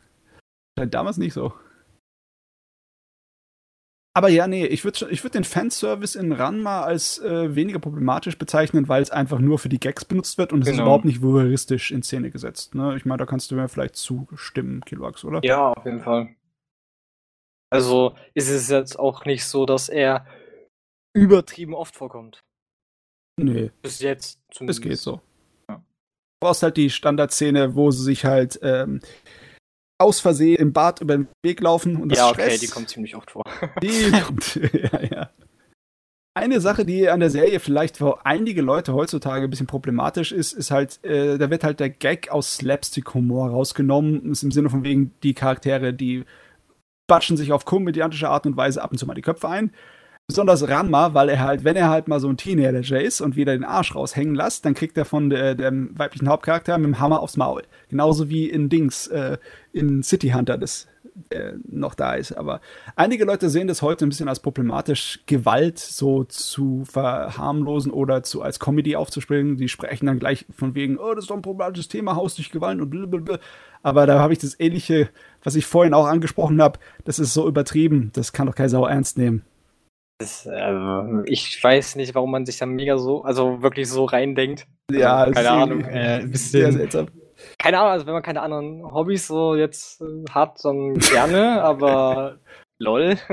[0.76, 1.54] damals nicht so.
[4.18, 8.36] Aber ja, nee, ich würde ich würd den Fanservice in Ranma als äh, weniger problematisch
[8.40, 10.78] bezeichnen, weil es einfach nur für die Gags benutzt wird und es genau.
[10.78, 12.74] ist überhaupt nicht voyeuristisch in Szene gesetzt.
[12.74, 12.96] Ne?
[12.98, 15.42] Ich meine, da kannst du mir vielleicht zustimmen, Kiloax, oder?
[15.44, 16.30] Ja, auf jeden Fall.
[17.70, 20.26] Also ist es jetzt auch nicht so, dass er
[21.18, 22.40] übertrieben oft vorkommt.
[23.40, 23.72] Nee.
[23.82, 24.80] Bis jetzt zumindest.
[24.80, 25.22] Es geht so.
[25.70, 25.76] Ja.
[25.76, 25.82] Du
[26.46, 29.02] brauchst halt die Standardszene, wo sie sich halt ähm,
[30.00, 32.60] aus Versehen im Bad über den Weg laufen und das Ja, okay, Stress.
[32.60, 33.44] die kommt ziemlich oft vor.
[33.82, 35.30] Die kommt, ja, ja.
[36.36, 40.54] Eine Sache, die an der Serie vielleicht für einige Leute heutzutage ein bisschen problematisch ist,
[40.54, 44.32] ist halt, äh, da wird halt der Gag aus Slapstick-Humor rausgenommen.
[44.32, 46.26] Ist im Sinne von wegen, die Charaktere, die
[47.08, 49.74] batschen sich auf komödiantische Art und Weise ab und zu mal die Köpfe ein.
[50.30, 53.54] Besonders Ranma, weil er halt, wenn er halt mal so ein Teenager ist und wieder
[53.54, 57.22] den Arsch raushängen lässt, dann kriegt er von der, dem weiblichen Hauptcharakter mit dem Hammer
[57.22, 57.64] aufs Maul.
[57.88, 59.38] Genauso wie in Dings, äh,
[59.72, 60.88] in City Hunter, das
[61.30, 62.34] äh, noch da ist.
[62.34, 62.60] Aber
[62.98, 68.42] einige Leute sehen das heute ein bisschen als problematisch, Gewalt so zu verharmlosen oder zu
[68.42, 69.56] als Comedy aufzuspringen.
[69.56, 72.52] Die sprechen dann gleich von wegen, oh, das ist doch ein problematisches Thema, Haus durch
[72.52, 73.40] Gewalt und blablabla.
[73.82, 75.08] Aber da habe ich das ähnliche,
[75.42, 78.86] was ich vorhin auch angesprochen habe, das ist so übertrieben, das kann doch kein Sau
[78.86, 79.44] ernst nehmen.
[80.20, 84.68] Das, äh, ich weiß nicht, warum man sich da mega so, also wirklich so reindenkt.
[84.92, 85.86] Ja, also, keine Ahnung.
[85.86, 87.08] Äh, bisschen, sehr seltsam.
[87.60, 92.40] Keine Ahnung, also wenn man keine anderen Hobbys so jetzt äh, hat, dann gerne, aber
[92.80, 93.18] lol.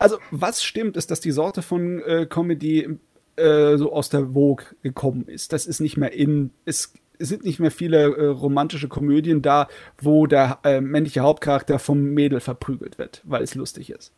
[0.00, 2.98] Also, was stimmt, ist, dass die Sorte von äh, Comedy
[3.34, 5.52] äh, so aus der Vogue gekommen ist.
[5.52, 9.66] Das ist nicht mehr in, es, es sind nicht mehr viele äh, romantische Komödien da,
[10.00, 14.12] wo der äh, männliche Hauptcharakter vom Mädel verprügelt wird, weil es lustig ist.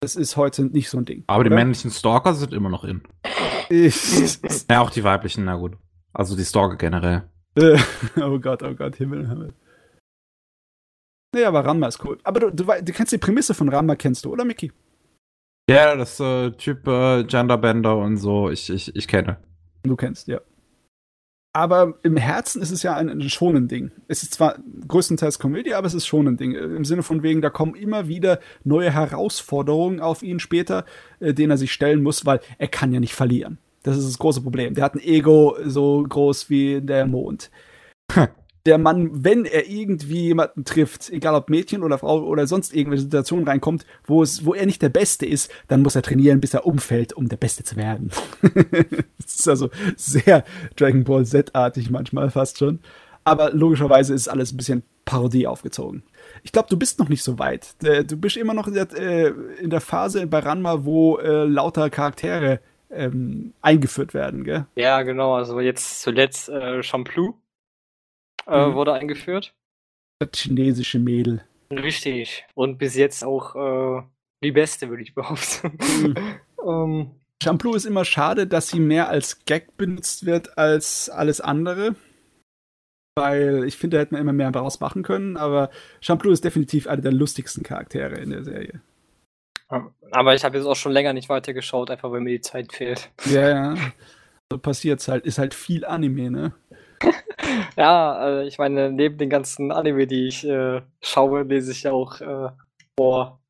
[0.00, 1.24] Das ist heute nicht so ein Ding.
[1.26, 1.50] Aber oder?
[1.50, 3.02] die männlichen Stalker sind immer noch in.
[4.70, 5.76] ja, auch die weiblichen, na gut.
[6.12, 7.28] Also die Stalker generell.
[8.16, 9.54] oh Gott, oh Gott, Himmel, Himmel.
[11.34, 12.18] Nee, aber Ranma ist cool.
[12.22, 14.72] Aber du, du, du kennst die Prämisse von Ranma, kennst du, oder Mickey?
[15.68, 19.38] Ja, das äh, Typ äh, Genderbender und so, ich, ich, ich kenne.
[19.82, 20.40] Du kennst, ja.
[21.52, 23.90] Aber im Herzen ist es ja ein, ein schonen Ding.
[24.06, 26.54] Es ist zwar größtenteils Komödie, aber es ist schon ein Ding.
[26.54, 30.84] Im Sinne von wegen, da kommen immer wieder neue Herausforderungen auf ihn später,
[31.20, 33.58] äh, denen er sich stellen muss, weil er kann ja nicht verlieren.
[33.82, 34.74] Das ist das große Problem.
[34.74, 37.50] Der hat ein Ego so groß wie der Mond.
[38.68, 43.04] der Mann, wenn er irgendwie jemanden trifft, egal ob Mädchen oder Frau oder sonst irgendwelche
[43.04, 46.52] Situationen reinkommt, wo es, wo er nicht der Beste ist, dann muss er trainieren, bis
[46.52, 48.10] er umfällt, um der Beste zu werden.
[49.18, 50.44] das ist also sehr
[50.76, 52.80] Dragon Ball Z-artig manchmal fast schon.
[53.24, 56.02] Aber logischerweise ist alles ein bisschen Parodie aufgezogen.
[56.42, 57.74] Ich glaube, du bist noch nicht so weit.
[57.82, 59.32] Äh, du bist immer noch in der, äh,
[59.62, 64.66] in der Phase bei Ranma, wo äh, lauter Charaktere ähm, eingeführt werden, gell?
[64.76, 65.34] Ja, genau.
[65.34, 67.34] Also jetzt zuletzt äh, Shampoo
[68.48, 68.74] äh, mhm.
[68.74, 69.54] wurde eingeführt.
[70.18, 71.44] Das chinesische Mädel.
[71.70, 72.46] Richtig.
[72.54, 74.02] Und bis jetzt auch äh,
[74.42, 75.78] die beste, würde ich behaupten.
[75.78, 76.14] Mhm.
[76.66, 77.10] ähm,
[77.42, 81.94] Shampoo ist immer schade, dass sie mehr als Gag benutzt wird als alles andere.
[83.16, 85.70] Weil ich finde, da hätte man immer mehr daraus machen können, aber
[86.00, 88.80] Shampoo ist definitiv einer der lustigsten Charaktere in der Serie.
[90.12, 93.10] Aber ich habe jetzt auch schon länger nicht weitergeschaut, einfach weil mir die Zeit fehlt.
[93.26, 93.76] Ja, ja.
[94.50, 95.26] So passiert's halt.
[95.26, 96.54] Ist halt viel Anime, ne?
[97.76, 101.92] ja, äh, ich meine, neben den ganzen Anime, die ich äh, schaue, lese ich ja
[101.92, 102.50] auch äh,
[102.98, 103.40] vor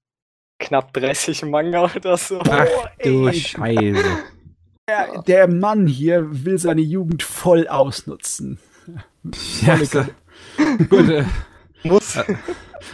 [0.58, 2.40] knapp 30 Manga oder so.
[2.48, 2.66] Ach
[3.02, 4.04] du Scheiße.
[4.88, 8.58] der, der Mann hier will seine Jugend voll ausnutzen.
[9.62, 10.04] Ja, also,
[10.88, 11.08] gut.
[11.10, 11.24] Äh,
[11.82, 12.18] Muss.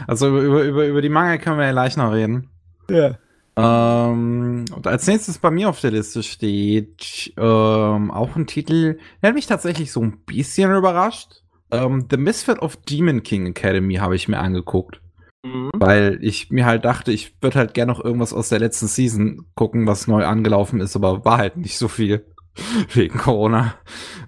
[0.06, 2.50] Also über, über, über die Mangel können wir ja gleich noch reden.
[2.88, 3.18] Ja.
[3.56, 9.28] Ähm, und als nächstes bei mir auf der Liste steht ähm, auch ein Titel, der
[9.28, 11.42] hat mich tatsächlich so ein bisschen überrascht.
[11.70, 15.00] Ähm, The Misfit of Demon King Academy habe ich mir angeguckt.
[15.44, 15.70] Mhm.
[15.74, 19.46] Weil ich mir halt dachte, ich würde halt gerne noch irgendwas aus der letzten Season
[19.54, 22.26] gucken, was neu angelaufen ist, aber war halt nicht so viel
[22.92, 23.74] wegen Corona.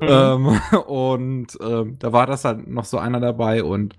[0.01, 0.09] Mhm.
[0.09, 3.97] Ähm, und ähm, da war das halt noch so einer dabei und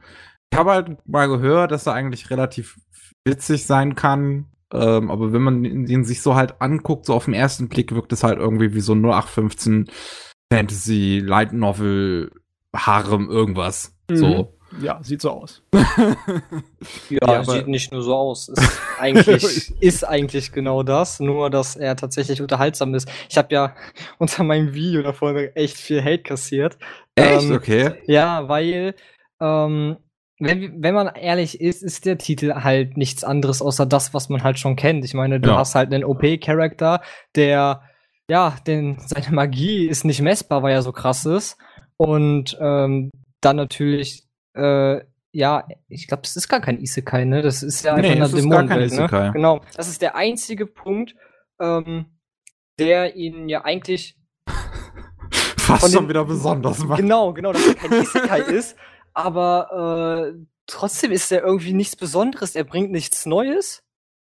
[0.51, 2.77] ich habe halt mal gehört, dass er eigentlich relativ
[3.25, 4.45] witzig sein kann.
[4.73, 8.11] Ähm, aber wenn man ihn sich so halt anguckt, so auf den ersten Blick wirkt
[8.11, 9.89] es halt irgendwie wie so 0815
[10.51, 12.31] Fantasy, Light Novel,
[12.75, 13.95] Harem, irgendwas.
[14.09, 14.15] Mhm.
[14.15, 14.53] So.
[14.81, 15.61] Ja, sieht so aus.
[17.09, 18.49] ja, ja sieht nicht nur so aus.
[18.49, 23.09] Ist eigentlich, ist eigentlich genau das, nur dass er tatsächlich unterhaltsam ist.
[23.29, 23.75] Ich habe ja
[24.17, 26.77] unter meinem Video davor echt viel Hate kassiert.
[27.15, 27.43] Echt?
[27.43, 27.93] Ähm, okay.
[28.07, 28.93] Ja, weil
[29.39, 29.97] ähm,
[30.39, 34.43] wenn, wenn man ehrlich ist, ist der Titel halt nichts anderes außer das, was man
[34.43, 35.03] halt schon kennt.
[35.03, 35.57] Ich meine, du ja.
[35.57, 37.01] hast halt einen OP-Charakter,
[37.35, 37.81] der,
[38.29, 41.57] ja, denn seine Magie ist nicht messbar, weil er so krass ist.
[41.97, 43.09] Und ähm,
[43.41, 45.01] dann natürlich, äh,
[45.31, 47.41] ja, ich glaube, es ist gar kein Isekai, ne?
[47.41, 49.31] Das ist ja einfach nee, eine Dämonenwelt, ne?
[49.33, 49.61] Genau.
[49.75, 51.15] Das ist der einzige Punkt,
[51.59, 52.05] ähm,
[52.79, 54.19] der ihn ja eigentlich
[55.57, 56.99] fast schon wieder besonders macht.
[56.99, 58.75] Genau, genau, dass er kein Isekai ist
[59.17, 62.55] aber äh, trotzdem ist er irgendwie nichts Besonderes.
[62.55, 63.83] Er bringt nichts Neues,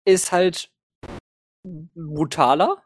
[0.06, 0.72] ist halt
[1.66, 2.82] brutaler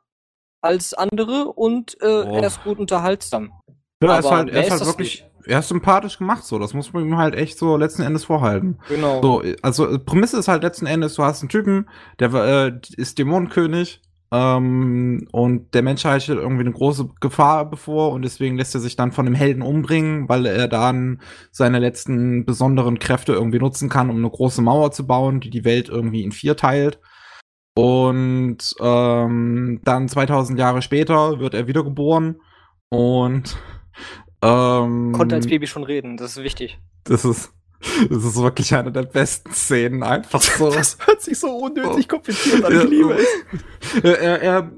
[0.61, 2.37] als andere und äh, oh.
[2.37, 3.53] er ist gut unterhaltsam.
[4.01, 5.47] Ja, er ist halt, er ist halt wirklich, nicht.
[5.47, 6.57] er ist sympathisch gemacht, so.
[6.57, 8.79] Das muss man ihm halt echt so letzten Endes vorhalten.
[8.89, 9.21] Genau.
[9.21, 11.89] So, also Prämisse ist halt letzten Endes, du hast einen Typen,
[12.19, 14.01] der äh, ist Dämonenkönig
[14.33, 18.95] ähm, und der Menschheit steht irgendwie eine große Gefahr bevor und deswegen lässt er sich
[18.95, 24.09] dann von dem Helden umbringen, weil er dann seine letzten besonderen Kräfte irgendwie nutzen kann,
[24.09, 26.99] um eine große Mauer zu bauen, die die Welt irgendwie in vier teilt.
[27.75, 32.41] Und ähm, dann 2000 Jahre später wird er wiedergeboren
[32.89, 33.55] und
[34.41, 36.17] ähm, konnte als Baby schon reden.
[36.17, 36.79] Das ist wichtig.
[37.03, 37.53] Das ist
[38.09, 40.71] das ist wirklich eine der besten Szenen, einfach so.
[40.71, 44.03] Das hört sich so unnötig kompliziert an, ich liebe es.
[44.03, 44.71] Er, er,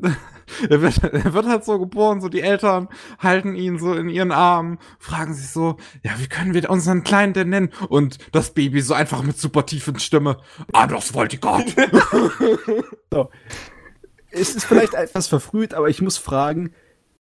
[0.69, 4.31] er, wird, er wird halt so geboren, so die Eltern halten ihn so in ihren
[4.31, 7.73] Armen, fragen sich so, ja, wie können wir unseren Kleinen denn nennen?
[7.89, 10.37] Und das Baby so einfach mit super tiefen Stimme,
[10.73, 11.65] ah, das wollte Gott.
[13.11, 13.29] so.
[14.31, 16.73] Es ist vielleicht etwas verfrüht, aber ich muss fragen,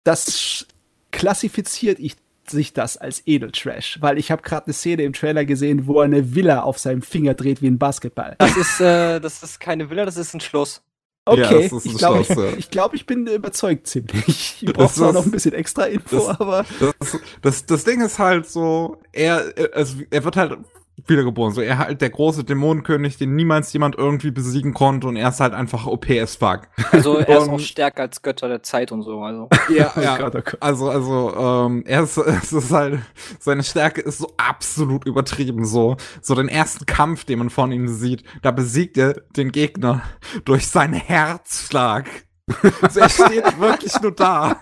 [0.03, 0.67] das
[1.11, 2.15] klassifiziert ich
[2.49, 6.05] sich das als Edeltrash, weil ich habe gerade eine Szene im Trailer gesehen, wo er
[6.05, 8.35] eine Villa auf seinem Finger dreht wie ein Basketball.
[8.39, 10.81] Das ist, äh, das ist keine Villa, das ist ein Schloss.
[11.25, 14.63] Okay, ja, ich glaube, ich, ich, glaub, ich bin überzeugt ziemlich.
[14.63, 16.65] Ich brauche zwar noch ein bisschen extra Info, das, aber.
[16.79, 20.57] Das, das, das Ding ist halt so, er, also er wird halt
[21.05, 21.53] wiedergeboren.
[21.53, 25.39] So, er halt der große Dämonenkönig, den niemals jemand irgendwie besiegen konnte und er ist
[25.39, 26.61] halt einfach OP as fuck.
[26.91, 29.49] Also er ist auch stärker als Götter der Zeit und so, also.
[29.69, 30.17] Ja, ja.
[30.19, 32.99] Oh oh also, also, ähm, er ist, es ist halt,
[33.39, 35.97] seine Stärke ist so absolut übertrieben, so.
[36.21, 40.01] So den ersten Kampf, den man von ihm sieht, da besiegt er den Gegner
[40.45, 42.07] durch seinen Herzschlag.
[42.81, 44.61] Also er steht wirklich nur da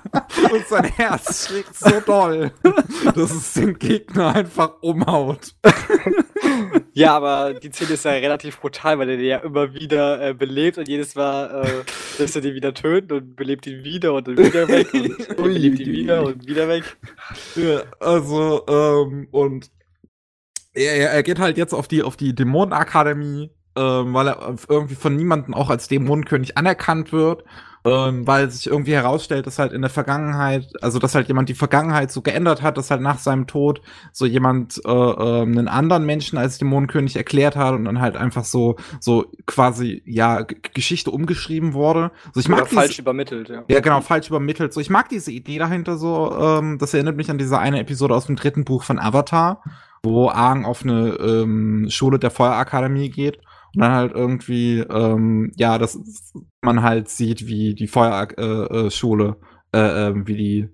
[0.52, 2.52] und sein Herz schlägt so doll,
[3.14, 5.56] dass es den Gegner einfach umhaut.
[6.98, 10.34] Ja, aber die Szene ist ja relativ brutal, weil er den ja immer wieder äh,
[10.34, 14.30] belebt und jedes Mal äh, lässt er den wieder töten und belebt ihn wieder und
[14.30, 16.84] dann wieder weg und belebt ihn wieder und wieder weg.
[17.56, 19.70] Ja, also, ähm, und
[20.74, 25.18] er, er geht halt jetzt auf die, auf die Dämonenakademie, ähm, weil er irgendwie von
[25.18, 27.44] niemandem auch als Dämonenkönig anerkannt wird
[27.86, 31.53] ähm, weil sich irgendwie herausstellt, dass halt in der Vergangenheit, also dass halt jemand die
[31.53, 33.80] Vergangenheit so geändert hat, dass halt nach seinem Tod
[34.12, 38.44] so jemand äh, äh, einen anderen Menschen als Dämonenkönig erklärt hat und dann halt einfach
[38.44, 42.12] so so quasi ja G Geschichte umgeschrieben wurde.
[42.34, 43.64] So ich mag Oder falsch übermittelt, ja.
[43.68, 44.74] Ja, genau, falsch übermittelt.
[44.74, 48.16] So ich mag diese Idee dahinter so, ähm, das erinnert mich an diese eine Episode
[48.16, 49.62] aus dem dritten Buch von Avatar,
[50.02, 53.40] wo Aang auf eine ähm, Schule der Feuerakademie geht
[53.76, 56.00] und dann halt irgendwie, ähm, ja, dass
[56.62, 59.38] man halt sieht, wie die Feuerschule,
[59.74, 60.70] äh, äh, äh, wie die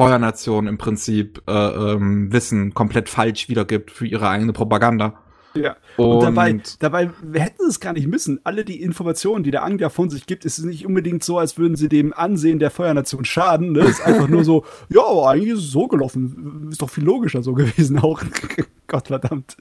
[0.00, 5.22] Feuernation im Prinzip äh, ähm, Wissen komplett falsch wiedergibt für ihre eigene Propaganda.
[5.54, 5.76] Ja.
[5.96, 8.40] Und, und dabei, dabei hätten es gar nicht müssen.
[8.44, 11.58] Alle die Informationen, die der Angler von sich gibt, ist es nicht unbedingt so, als
[11.58, 13.72] würden sie dem Ansehen der Feuernation schaden.
[13.72, 13.80] Ne?
[13.80, 16.68] Ist einfach nur so, ja, aber eigentlich ist es so gelaufen.
[16.70, 18.22] Ist doch viel logischer so gewesen auch.
[18.86, 19.56] Gott verdammt.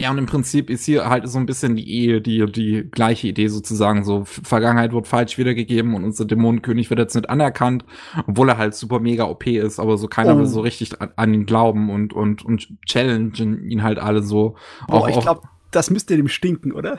[0.00, 3.28] Ja, und im Prinzip ist hier halt so ein bisschen die Ehe, die, die gleiche
[3.28, 4.04] Idee sozusagen.
[4.04, 7.84] So, Vergangenheit wird falsch wiedergegeben und unser Dämonenkönig wird jetzt nicht anerkannt,
[8.26, 10.38] obwohl er halt super mega OP ist, aber so keiner Oh.
[10.38, 14.56] will so richtig an, an ihn glauben und, und, und challengen ihn halt alle so.
[14.86, 16.98] Boah, ich glaube, das müsste dem stinken, oder?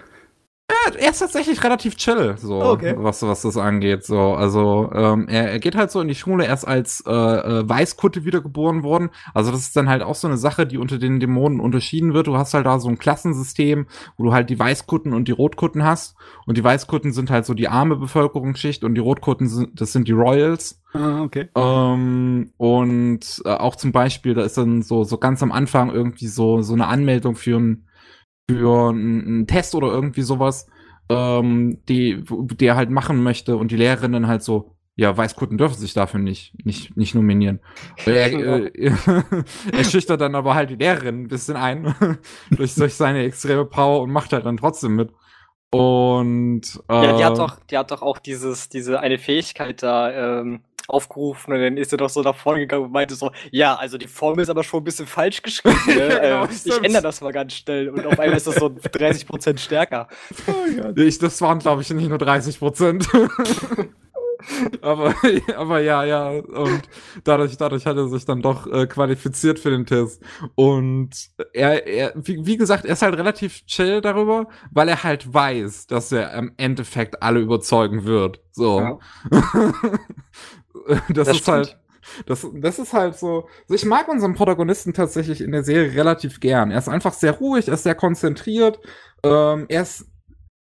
[0.98, 2.94] Er ist tatsächlich relativ chill, so Okay.
[2.98, 4.04] was, was das angeht.
[4.06, 7.68] So, also ähm, er, er geht halt so in die Schule erst als äh, äh,
[7.68, 9.10] Weißkutte wiedergeboren worden.
[9.34, 12.28] Also das ist dann halt auch so eine Sache, die unter den Dämonen unterschieden wird.
[12.28, 13.88] Du hast halt da so ein Klassensystem,
[14.18, 16.16] wo du halt die Weißkutten und die Rotkutten hast.
[16.46, 20.08] Und die Weißkutten sind halt so die arme Bevölkerungsschicht und die Rotkutten sind, das sind
[20.08, 20.82] die Royals.
[20.94, 21.50] Ah, okay.
[21.56, 26.28] Ähm, und äh, auch zum Beispiel, da ist dann so, so ganz am Anfang irgendwie
[26.28, 27.86] so, so eine Anmeldung für ein
[28.50, 30.68] für einen Test oder irgendwie sowas,
[31.08, 35.78] ähm, die, der halt machen möchte und die Lehrerin dann halt so, ja, Weißkutten dürfen
[35.78, 37.60] sich dafür nicht, nicht, nicht nominieren.
[38.08, 38.72] Er, äh,
[39.72, 41.94] er schüchtert dann aber halt die Lehrerin ein bisschen ein
[42.50, 45.12] durch, durch seine extreme Power und macht halt dann trotzdem mit.
[45.72, 50.40] Und äh, Ja, die hat doch, die hat doch auch dieses, diese eine Fähigkeit da
[50.40, 53.76] ähm, aufgerufen und dann ist sie doch so nach vorne gegangen und meinte so, ja,
[53.76, 55.80] also die Formel ist aber schon ein bisschen falsch geschrieben.
[55.88, 56.20] Ne?
[56.30, 59.58] Genau, äh, ich ändere das mal ganz schnell und auf einmal ist das so 30%
[59.58, 60.08] stärker.
[60.96, 63.08] Ich, das waren, glaube ich, nicht nur 30 Prozent.
[64.82, 65.16] aber,
[65.56, 66.30] aber ja, ja.
[66.30, 66.82] Und
[67.24, 70.22] dadurch, dadurch hat er sich dann doch äh, qualifiziert für den Test.
[70.56, 71.10] Und
[71.54, 75.88] er, er wie, wie gesagt, er ist halt relativ chill darüber, weil er halt weiß,
[75.88, 78.42] dass er im Endeffekt alle überzeugen wird.
[78.52, 78.80] So.
[78.80, 79.00] Ja.
[81.10, 81.68] das, Das ist stimmt.
[81.68, 81.80] halt.
[82.26, 83.48] Das, das ist halt so.
[83.64, 86.72] Also ich mag unseren Protagonisten tatsächlich in der Serie relativ gern.
[86.72, 88.80] Er ist einfach sehr ruhig, er ist sehr konzentriert.
[89.24, 90.06] Ähm, er ist,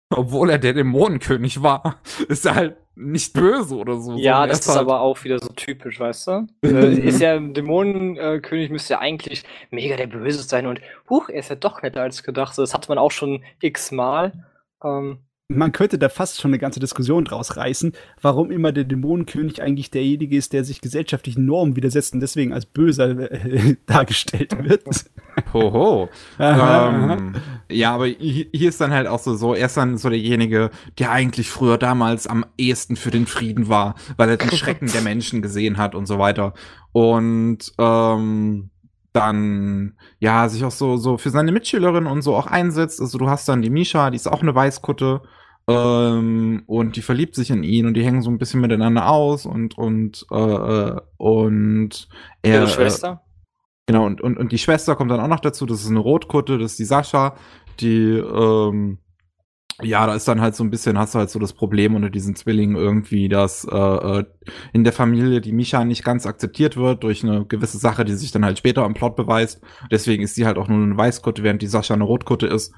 [0.10, 4.16] obwohl er der Dämonenkönig war, ist er halt nicht böse oder so.
[4.18, 6.48] Ja, das ist halt, aber auch wieder so typisch, weißt du?
[6.64, 11.40] äh, ist ja ein Dämonenkönig, müsste ja eigentlich mega der Böse sein und huch, er
[11.40, 12.58] ist ja doch netter als gedacht.
[12.58, 14.34] Das hatte man auch schon x-mal.
[14.84, 19.62] Ähm, Man könnte da fast schon eine ganze Diskussion draus reißen, warum immer der Dämonenkönig
[19.62, 24.84] eigentlich derjenige ist, der sich gesellschaftlichen Normen widersetzt und deswegen als böser äh, dargestellt wird.
[25.54, 26.10] Hoho.
[26.38, 27.14] Aha, aha.
[27.14, 27.36] ähm,
[27.72, 30.70] ja, aber hi- hier ist dann halt auch so, so, er ist dann so derjenige,
[31.00, 35.02] der eigentlich früher damals am ehesten für den Frieden war, weil er den Schrecken der
[35.02, 36.56] Menschen gesehen hat und so weiter.
[36.92, 38.70] Und ähm,
[39.14, 43.00] dann ja sich auch so so für seine Mitschülerin und so auch einsetzt.
[43.00, 45.22] Also du hast dann die Misha, die ist auch eine Weißkutte
[45.70, 49.46] ähm, und die verliebt sich in ihn und die hängen so ein bisschen miteinander aus
[49.46, 52.08] und und äh, äh, und
[52.42, 53.22] er ihre äh, Schwester.
[53.88, 56.58] Genau, und, und, und die Schwester kommt dann auch noch dazu, das ist eine Rotkutte,
[56.58, 57.38] das ist die Sascha,
[57.80, 58.98] die, ähm,
[59.82, 62.10] ja, da ist dann halt so ein bisschen, hast du halt so das Problem unter
[62.10, 64.26] diesen Zwillingen irgendwie, dass äh, äh,
[64.74, 68.32] in der Familie die Micha nicht ganz akzeptiert wird durch eine gewisse Sache, die sich
[68.32, 69.62] dann halt später am Plot beweist.
[69.90, 72.74] Deswegen ist sie halt auch nur eine Weißkutte, während die Sascha eine Rotkutte ist.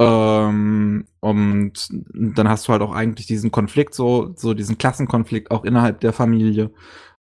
[0.00, 5.64] Ähm, und dann hast du halt auch eigentlich diesen Konflikt, so, so diesen Klassenkonflikt auch
[5.64, 6.70] innerhalb der Familie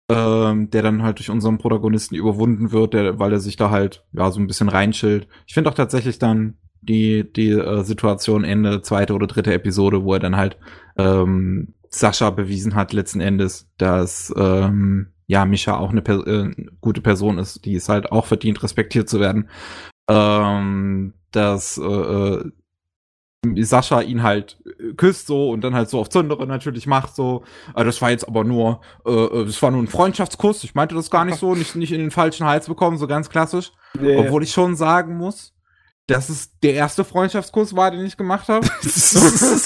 [0.10, 4.04] ähm, der dann halt durch unseren Protagonisten überwunden wird, der, weil er sich da halt
[4.12, 5.28] ja so ein bisschen reinschillt.
[5.46, 10.14] Ich finde auch tatsächlich dann die die äh, Situation Ende zweite oder dritte Episode, wo
[10.14, 10.58] er dann halt
[10.98, 16.52] ähm, Sascha bewiesen hat letzten Endes, dass ähm, ja Misha auch eine per äh,
[16.82, 19.50] gute Person ist, die es halt auch verdient, respektiert zu werden.
[20.10, 22.52] Ähm, dass äh, äh,
[23.62, 27.44] Sascha ihn halt äh, küsst so und dann halt so auf Zündere natürlich macht so.
[27.76, 30.64] Äh, das war jetzt aber nur, äh, äh, das war nur ein Freundschaftskuss.
[30.64, 33.30] Ich meinte das gar nicht so, nicht, nicht in den falschen Hals bekommen, so ganz
[33.30, 33.72] klassisch.
[33.96, 35.54] Obwohl ich schon sagen muss,
[36.10, 38.66] dass es der erste Freundschaftskuss war, den ich gemacht habe.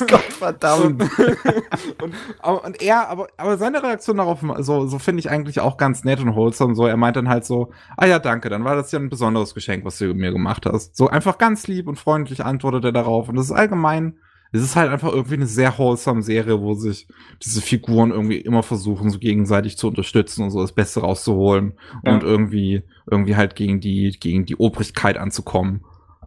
[0.09, 1.01] Gottverdammt.
[2.01, 5.77] und, aber, und er, aber, aber seine Reaktion darauf, so, so finde ich eigentlich auch
[5.77, 6.75] ganz nett und wholesome.
[6.75, 9.53] So, er meint dann halt so, ah ja, danke, dann war das ja ein besonderes
[9.53, 10.95] Geschenk, was du mir gemacht hast.
[10.97, 13.29] So einfach ganz lieb und freundlich antwortet er darauf.
[13.29, 14.17] Und das ist allgemein,
[14.51, 17.07] es ist halt einfach irgendwie eine sehr wholesome Serie, wo sich
[17.43, 21.73] diese Figuren irgendwie immer versuchen, so gegenseitig zu unterstützen und so das Beste rauszuholen
[22.05, 22.13] Ja.
[22.13, 25.83] und irgendwie, irgendwie halt gegen die, gegen die Obrigkeit anzukommen.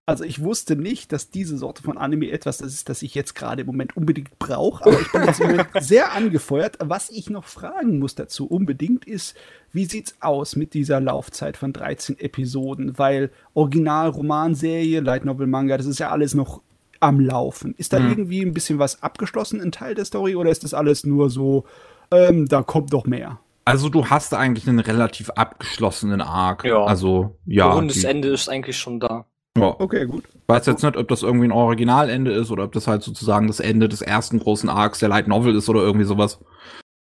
[0.08, 3.34] Also ich wusste nicht, dass diese Sorte von Anime etwas das ist, das ich jetzt
[3.34, 6.78] gerade im Moment unbedingt brauche, aber ich bin jetzt im Moment sehr angefeuert.
[6.80, 9.36] Was ich noch fragen muss dazu unbedingt ist,
[9.72, 12.96] wie sieht's aus mit dieser Laufzeit von 13 Episoden?
[12.98, 16.62] Weil Original, Romanserie, Light Novel, Manga, das ist ja alles noch
[17.00, 17.74] am Laufen.
[17.76, 18.08] Ist da Hm.
[18.08, 21.64] irgendwie ein bisschen was abgeschlossen, ein Teil der Story, oder ist das alles nur so,
[22.12, 23.40] ähm, da kommt noch mehr?
[23.64, 26.62] Also du hast eigentlich einen relativ abgeschlossenen Arc.
[26.64, 26.84] Ja.
[26.84, 27.72] Also, ja.
[27.72, 29.26] rundes die- Ende ist eigentlich schon da.
[29.62, 29.76] Ja.
[29.78, 30.24] Okay, gut.
[30.46, 33.60] Weiß jetzt nicht, ob das irgendwie ein Originalende ist oder ob das halt sozusagen das
[33.60, 36.38] Ende des ersten großen Arcs der Light Novel ist oder irgendwie sowas.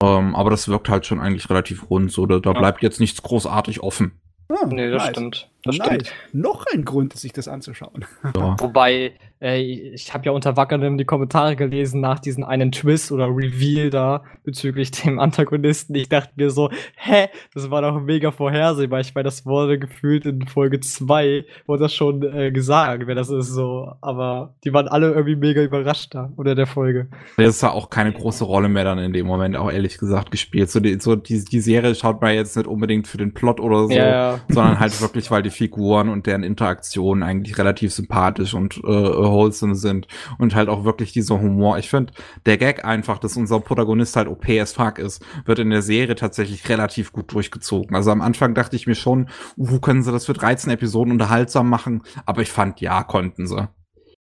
[0.03, 2.59] Ähm, aber das wirkt halt schon eigentlich relativ rund, so da, da Ja.
[2.59, 4.21] bleibt jetzt nichts großartig offen.
[4.51, 5.11] Oh, nee, das nice.
[5.11, 5.51] stimmt.
[5.65, 5.87] Das nice.
[5.89, 6.13] stimmt.
[6.33, 8.05] Noch ein Grund, sich das anzuschauen.
[8.35, 8.57] Ja.
[8.61, 13.27] Wobei, äh, ich habe ja unter Wackernem die Kommentare gelesen nach diesem einen Twist oder
[13.27, 15.95] Reveal da bezüglich dem Antagonisten.
[15.95, 19.01] Ich dachte mir so, hä, das war doch mega vorhersehbar.
[19.01, 23.31] Ich meine, das wurde gefühlt in Folge 2, wurde das schon äh, gesagt, wer das
[23.31, 23.93] ist so.
[24.01, 27.09] Aber die waren alle irgendwie mega überrascht da unter der Folge.
[27.37, 30.31] Das ist ja auch keine große Rolle mehr dann in dem Moment, auch ehrlich gesagt,
[30.31, 30.71] gespielt.
[30.71, 33.85] So die, so die, die Serie schaut man jetzt nicht unbedingt für den Plot oder
[33.85, 34.41] so, ja, ja.
[34.49, 39.75] sondern halt wirklich, weil die Figuren und deren Interaktionen eigentlich relativ sympathisch und äh, wholesome
[39.75, 40.07] sind
[40.39, 41.79] und halt auch wirklich dieser Humor.
[41.79, 42.13] Ich finde,
[42.47, 46.15] der Gag einfach, dass unser Protagonist halt OP as fuck ist, wird in der Serie
[46.15, 47.95] tatsächlich relativ gut durchgezogen.
[47.97, 51.69] Also am Anfang dachte ich mir schon, wo können sie das für 13 Episoden unterhaltsam
[51.69, 52.03] machen?
[52.27, 53.69] Aber ich fand, ja, konnten sie.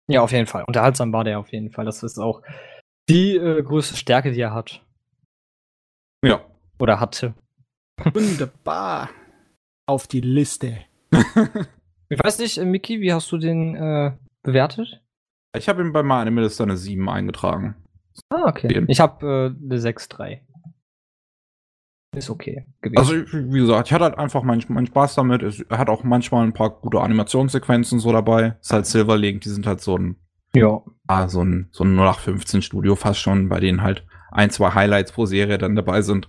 [0.09, 0.64] Ja, auf jeden Fall.
[0.66, 1.85] Unterhaltsam war der auf jeden Fall.
[1.85, 2.43] Das ist auch
[3.09, 4.82] die äh, größte Stärke, die er hat.
[6.24, 6.40] Ja.
[6.78, 7.35] Oder hatte.
[8.12, 9.10] Wunderbar.
[9.86, 10.78] Auf die Liste.
[12.09, 14.12] ich weiß nicht, äh, Miki, wie hast du den äh,
[14.48, 15.02] bewertet?
[15.56, 17.76] Ich habe ihn bei Minister eine 7 eingetragen.
[18.30, 18.84] Ah, okay.
[18.88, 20.40] Ich habe äh, eine 6-3.
[22.16, 22.98] Ist okay gewesen.
[22.98, 25.42] Also, wie gesagt, ich hatte halt einfach meinen mein Spaß damit.
[25.68, 28.56] Er hat auch manchmal ein paar gute Animationssequenzen so dabei.
[28.60, 30.16] Ist halt Silverlink, die sind halt so ein.
[30.54, 30.82] Ja.
[31.06, 35.12] Ah, so ein, so ein 0815 Studio fast schon, bei denen halt ein, zwei Highlights
[35.12, 36.28] pro Serie dann dabei sind.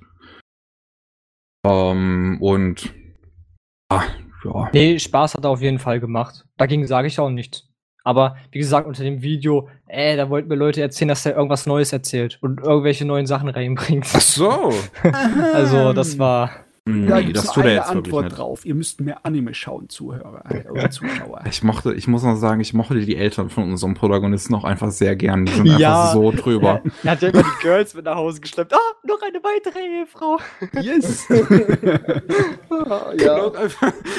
[1.65, 2.93] Ähm, und.
[3.89, 4.03] Ah,
[4.43, 4.69] ja.
[4.73, 6.45] Nee, Spaß hat er auf jeden Fall gemacht.
[6.57, 7.68] Dagegen sage ich auch nichts.
[8.03, 11.65] Aber wie gesagt, unter dem Video, äh, da wollten mir Leute erzählen, dass er irgendwas
[11.65, 14.07] Neues erzählt und irgendwelche neuen Sachen reinbringt.
[14.13, 14.73] Ach so.
[15.53, 16.51] also, das war.
[16.85, 18.65] Nee, da gibt es eine Antwort drauf.
[18.65, 21.43] Ihr müsst mehr Anime schauen, Zuhörer oder Zuschauer.
[21.49, 24.91] Ich mochte, ich muss noch sagen, ich mochte die Eltern von unserem Protagonisten auch einfach
[24.91, 25.45] sehr gern.
[25.45, 26.01] Die sind ja.
[26.01, 26.81] einfach so drüber.
[27.03, 28.73] er hat ja immer die Girls mit nach Hause geschleppt.
[28.73, 30.37] Ah, noch eine weitere Ehefrau.
[30.81, 31.27] Yes.
[33.17, 33.51] ja.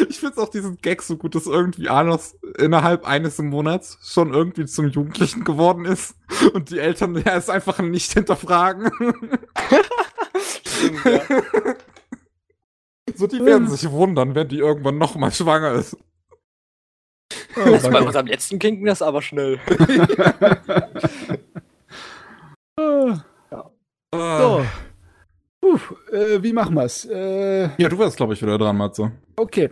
[0.09, 4.67] ich finde auch diesen Gag so gut, dass irgendwie Anos innerhalb eines Monats schon irgendwie
[4.67, 6.15] zum Jugendlichen geworden ist
[6.55, 8.91] und die Eltern ja es einfach nicht hinterfragen.
[10.41, 11.21] Stimmt, ja.
[13.17, 15.97] So, die werden sich wundern, wenn die irgendwann nochmal schwanger ist.
[17.57, 19.59] Oh, das bei unserem letzten Kind das aber schnell.
[22.79, 23.71] ja.
[24.13, 24.67] So.
[25.61, 25.79] Puh,
[26.13, 27.05] äh, wie machen wir's?
[27.05, 29.13] Äh, ja, du wärst, glaube ich, wieder dran, Matze.
[29.37, 29.71] Okay.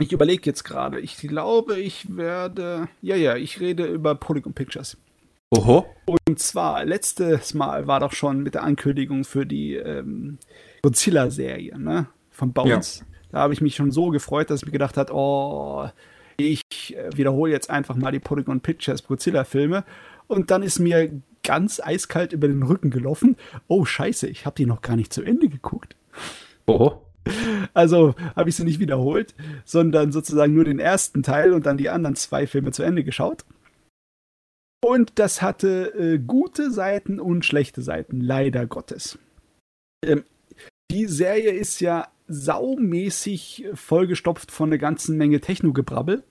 [0.00, 1.00] Ich überlege jetzt gerade.
[1.00, 2.88] Ich glaube, ich werde.
[3.02, 4.96] Ja, ja, ich rede über Polygon Pictures.
[5.50, 5.86] Oho.
[6.06, 10.38] Und zwar, letztes Mal war doch schon mit der Ankündigung für die ähm,
[10.82, 12.06] Godzilla-Serie, ne?
[12.30, 13.00] Von Bones.
[13.00, 13.06] Ja.
[13.32, 15.88] Da habe ich mich schon so gefreut, dass ich mir gedacht habe, oh,
[16.36, 19.84] ich äh, wiederhole jetzt einfach mal die Polygon Pictures Godzilla-Filme.
[20.26, 21.10] Und dann ist mir
[21.42, 23.36] ganz eiskalt über den Rücken gelaufen.
[23.68, 25.96] Oh, scheiße, ich habe die noch gar nicht zu Ende geguckt.
[26.66, 26.92] Oh.
[27.74, 29.34] Also habe ich sie nicht wiederholt,
[29.64, 33.44] sondern sozusagen nur den ersten Teil und dann die anderen zwei Filme zu Ende geschaut.
[34.82, 39.18] Und das hatte äh, gute Seiten und schlechte Seiten, leider Gottes.
[40.04, 40.24] Ähm,
[40.90, 46.24] die Serie ist ja saumäßig vollgestopft von einer ganzen Menge Technogebrabbel,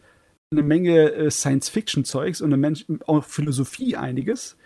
[0.51, 4.57] eine Menge äh, Science-Fiction-Zeugs und eine Mensch auch Philosophie einiges.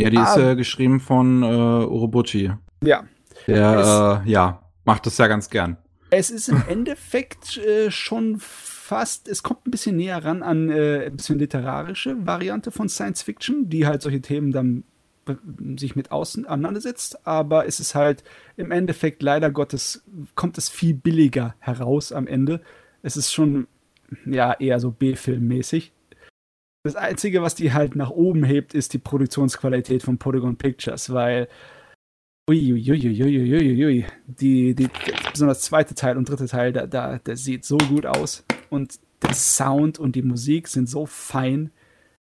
[0.00, 2.52] Ja, die ah, ist äh, geschrieben von äh, Urobuchi.
[2.82, 3.04] Ja.
[3.46, 5.76] Der, äh, ja, macht das ja ganz gern.
[6.10, 11.06] Es ist im Endeffekt äh, schon fast, es kommt ein bisschen näher ran an äh,
[11.06, 14.84] ein bisschen literarische Variante von Science Fiction, die halt solche Themen dann
[15.76, 18.24] sich mit außen auseinandersetzt, aber es ist halt
[18.56, 20.02] im Endeffekt leider Gottes
[20.34, 22.60] kommt es viel billiger heraus am Ende.
[23.02, 23.66] Es ist schon
[24.26, 25.92] ja eher so B-Film-mäßig.
[26.82, 31.48] Das Einzige, was die halt nach oben hebt, ist die Produktionsqualität von Polygon Pictures, weil
[32.48, 34.88] uiuiuiuiuiui, die, die,
[35.30, 39.34] besonders zweite Teil und dritte Teil, da, da, der sieht so gut aus und der
[39.34, 41.70] Sound und die Musik sind so fein.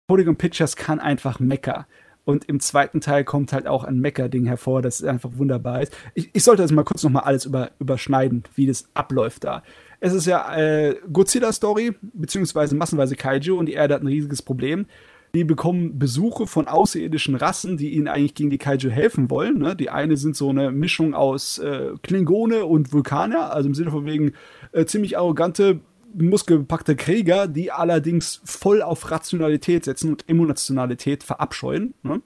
[0.07, 1.87] Polygon Pictures kann einfach Mecker.
[2.25, 5.97] Und im zweiten Teil kommt halt auch ein Mecker-Ding hervor, das einfach wunderbar ist.
[6.15, 9.63] Ich, ich sollte das mal kurz nochmal alles über, überschneiden, wie das abläuft da.
[9.99, 14.87] Es ist ja äh, Godzilla-Story, beziehungsweise massenweise Kaiju und die Erde hat ein riesiges Problem.
[15.35, 19.59] Die bekommen Besuche von außerirdischen Rassen, die ihnen eigentlich gegen die Kaiju helfen wollen.
[19.59, 19.75] Ne?
[19.75, 24.05] Die eine sind so eine Mischung aus äh, Klingone und Vulkaner, also im Sinne von
[24.05, 24.33] wegen
[24.73, 25.81] äh, ziemlich arrogante
[26.15, 31.95] muskelbepackte Krieger, die allerdings voll auf Rationalität setzen und Emotionalität verabscheuen.
[32.03, 32.23] Ne?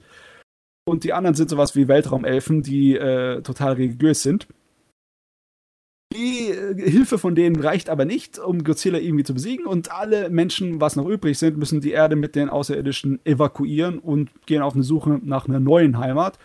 [0.89, 4.47] Und die anderen sind sowas wie Weltraumelfen, die äh, total religiös sind.
[6.15, 9.67] Die äh, Hilfe von denen reicht aber nicht, um Godzilla irgendwie zu besiegen.
[9.67, 14.31] Und alle Menschen, was noch übrig sind, müssen die Erde mit den Außerirdischen evakuieren und
[14.47, 16.39] gehen auf eine Suche nach einer neuen Heimat.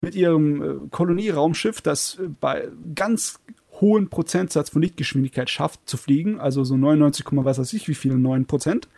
[0.00, 3.40] Mit ihrem äh, Kolonieraumschiff, das äh, bei ganz
[3.80, 8.18] hohen Prozentsatz von Lichtgeschwindigkeit schafft zu fliegen, also so 99, was weiß ich, wie viele
[8.18, 8.88] 9 Prozent.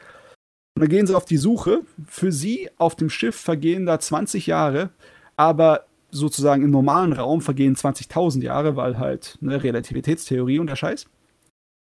[0.77, 1.83] Und dann gehen sie auf die Suche.
[2.07, 4.91] Für sie auf dem Schiff vergehen da 20 Jahre,
[5.37, 11.07] aber sozusagen im normalen Raum vergehen 20.000 Jahre, weil halt eine Relativitätstheorie und der Scheiß.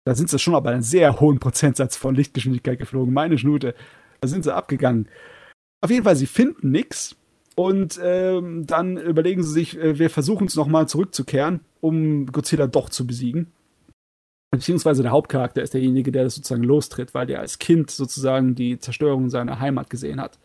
[0.05, 3.13] Da sind sie schon aber einen sehr hohen Prozentsatz von Lichtgeschwindigkeit geflogen.
[3.13, 3.75] Meine Schnute.
[4.21, 5.07] Da sind sie abgegangen.
[5.81, 7.15] Auf jeden Fall, sie finden nichts
[7.55, 12.89] und ähm, dann überlegen sie sich, äh, wir versuchen es nochmal zurückzukehren, um Godzilla doch
[12.89, 13.51] zu besiegen.
[14.51, 18.79] Beziehungsweise der Hauptcharakter ist derjenige, der das sozusagen lostritt, weil der als Kind sozusagen die
[18.79, 20.37] Zerstörung seiner Heimat gesehen hat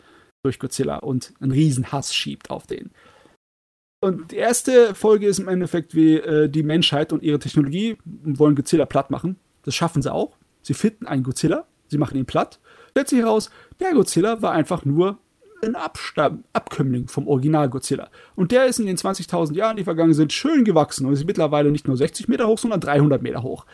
[0.42, 2.90] durch Godzilla und einen riesen Hass schiebt auf den.
[4.02, 8.56] Und die erste Folge ist im Endeffekt wie äh, die Menschheit und ihre Technologie wollen
[8.56, 9.36] Godzilla platt machen.
[9.62, 10.36] Das schaffen sie auch.
[10.62, 12.60] Sie finden einen Godzilla, sie machen ihn platt.
[12.92, 15.18] Stellt sich heraus, der Godzilla war einfach nur
[15.62, 18.08] ein Abstamm, Abkömmling vom Original Godzilla.
[18.36, 21.70] Und der ist in den 20.000 Jahren, die vergangen sind, schön gewachsen und ist mittlerweile
[21.70, 23.66] nicht nur 60 Meter hoch, sondern 300 Meter hoch.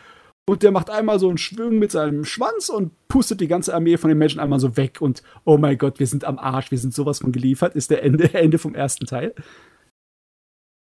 [0.49, 3.97] Und der macht einmal so einen Schwung mit seinem Schwanz und pustet die ganze Armee
[3.97, 5.01] von den Menschen einmal so weg.
[5.01, 8.03] Und oh mein Gott, wir sind am Arsch, wir sind sowas von geliefert, ist der
[8.03, 9.33] Ende, Ende vom ersten Teil.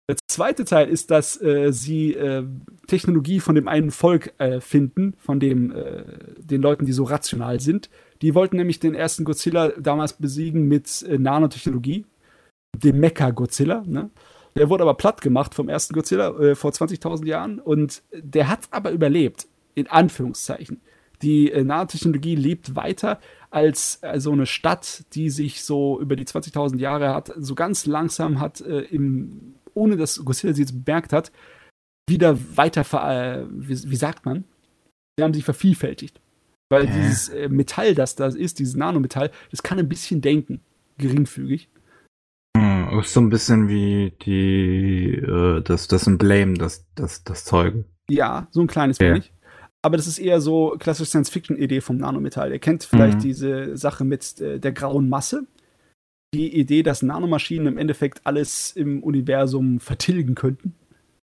[0.07, 2.43] Der zweite Teil ist, dass äh, sie äh,
[2.85, 6.03] Technologie von dem einen Volk äh, finden, von dem, äh,
[6.37, 7.89] den Leuten, die so rational sind.
[8.21, 12.05] Die wollten nämlich den ersten Godzilla damals besiegen mit äh, Nanotechnologie,
[12.77, 13.83] dem Mecha-Godzilla.
[13.85, 14.09] Ne?
[14.57, 18.67] Der wurde aber platt gemacht vom ersten Godzilla äh, vor 20.000 Jahren und der hat
[18.71, 20.81] aber überlebt, in Anführungszeichen.
[21.21, 23.19] Die Nanotechnologie lebt weiter
[23.49, 28.41] als so eine Stadt, die sich so über die 20.000 Jahre hat, so ganz langsam
[28.41, 31.31] hat im ohne dass Godzilla sie jetzt bemerkt hat,
[32.09, 34.45] wieder weiter, äh, wie, wie, sagt man?
[35.17, 36.19] Sie haben sich vervielfältigt.
[36.75, 36.91] Weil äh.
[36.91, 40.61] dieses äh, Metall, das da ist, dieses Nanometall, das kann ein bisschen denken.
[40.97, 41.69] Geringfügig.
[42.57, 47.85] Hm, ist so ein bisschen wie die, äh, das, das Emblem, das, das, das Zeug.
[48.09, 49.07] Ja, so ein kleines ja.
[49.07, 49.33] wenig.
[49.81, 52.51] Aber das ist eher so klassische Science-Fiction-Idee vom Nanometall.
[52.51, 53.21] Ihr kennt vielleicht mhm.
[53.21, 55.45] diese Sache mit äh, der grauen Masse
[56.33, 60.75] die Idee, dass Nanomaschinen im Endeffekt alles im Universum vertilgen könnten.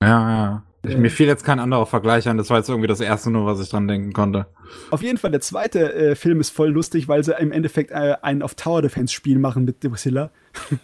[0.02, 0.62] Ja, ja.
[0.83, 3.44] Ich, mir fiel jetzt kein anderer Vergleich an, das war jetzt irgendwie das erste nur,
[3.44, 4.47] was ich dran denken konnte.
[4.91, 8.17] Auf jeden Fall, der zweite äh, Film ist voll lustig, weil sie im Endeffekt äh,
[8.23, 10.31] ein auf Tower Defense Spiel machen mit Godzilla.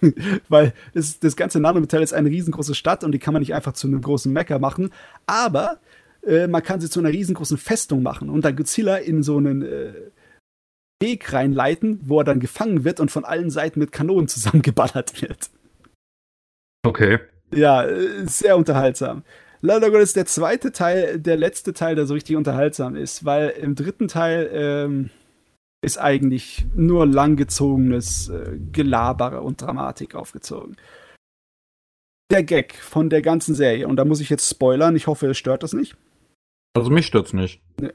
[0.49, 3.73] weil das, das ganze Nanometall ist eine riesengroße Stadt und die kann man nicht einfach
[3.73, 4.91] zu einem großen Mecker machen.
[5.27, 5.79] Aber
[6.27, 9.63] äh, man kann sie zu einer riesengroßen Festung machen und da Godzilla in so einen
[9.63, 9.95] äh,
[11.01, 15.51] Weg reinleiten, wo er dann gefangen wird und von allen Seiten mit Kanonen zusammengeballert wird.
[16.85, 17.19] Okay.
[17.53, 19.23] Ja, äh, sehr unterhaltsam.
[19.67, 23.75] Leider Gottes der zweite Teil, der letzte Teil, der so richtig unterhaltsam ist, weil im
[23.75, 25.11] dritten Teil ähm,
[25.85, 30.77] ist eigentlich nur langgezogenes äh, Gelabere und Dramatik aufgezogen.
[32.31, 35.39] Der Gag von der ganzen Serie, und da muss ich jetzt spoilern, ich hoffe, es
[35.39, 35.97] stört das nicht.
[36.77, 37.61] Also mich stört's nicht.
[37.81, 37.91] Nee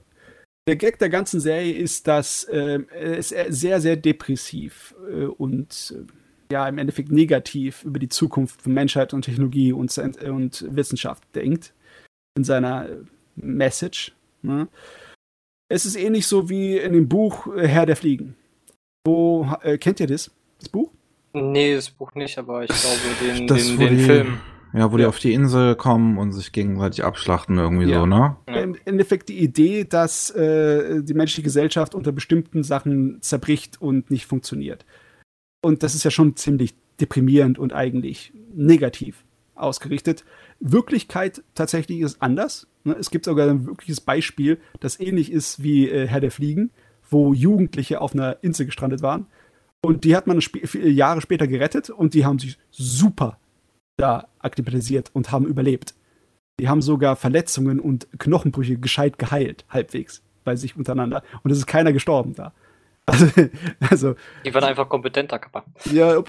[0.68, 6.06] der Gag der ganzen Serie ist, dass äh, es sehr, sehr depressiv äh, und äh,
[6.52, 11.74] ja, im Endeffekt negativ über die Zukunft von Menschheit und Technologie und, und Wissenschaft denkt.
[12.38, 12.88] In seiner
[13.36, 14.14] Message.
[14.42, 14.68] Ne?
[15.70, 18.36] Es ist ähnlich so wie in dem Buch äh, Herr der Fliegen.
[19.06, 20.32] Wo, äh, kennt ihr das?
[20.60, 20.92] Das Buch?
[21.34, 24.38] Nee, das Buch nicht, aber ich glaube den, den, den Film.
[24.74, 25.04] Ja, wo ja.
[25.04, 28.00] die auf die Insel kommen und sich gegenseitig abschlachten, irgendwie ja.
[28.00, 28.38] so, ne?
[28.48, 34.26] Im Endeffekt die Idee, dass äh, die menschliche Gesellschaft unter bestimmten Sachen zerbricht und nicht
[34.26, 34.86] funktioniert.
[35.62, 39.24] Und das ist ja schon ziemlich deprimierend und eigentlich negativ
[39.56, 40.26] ausgerichtet.
[40.60, 42.68] Wirklichkeit tatsächlich ist anders.
[42.84, 42.96] Ne?
[43.00, 46.72] Es gibt sogar ein wirkliches Beispiel, das ähnlich ist wie äh, Herr der Fliegen,
[47.10, 49.28] wo Jugendliche auf einer Insel gestrandet waren.
[49.82, 53.38] Und die hat man sp Jahre später gerettet und die haben sich super
[53.98, 55.96] da akklimatisiert und haben überlebt.
[56.60, 61.24] Die haben sogar Verletzungen und Knochenbrüche gescheit geheilt, halbwegs, bei sich untereinander.
[61.44, 62.54] Und es ist keiner gestorben da.
[63.12, 63.28] Also,
[63.90, 64.16] also,
[64.46, 65.64] die waren einfach kompetenter, Kappa.
[65.92, 66.22] Ja,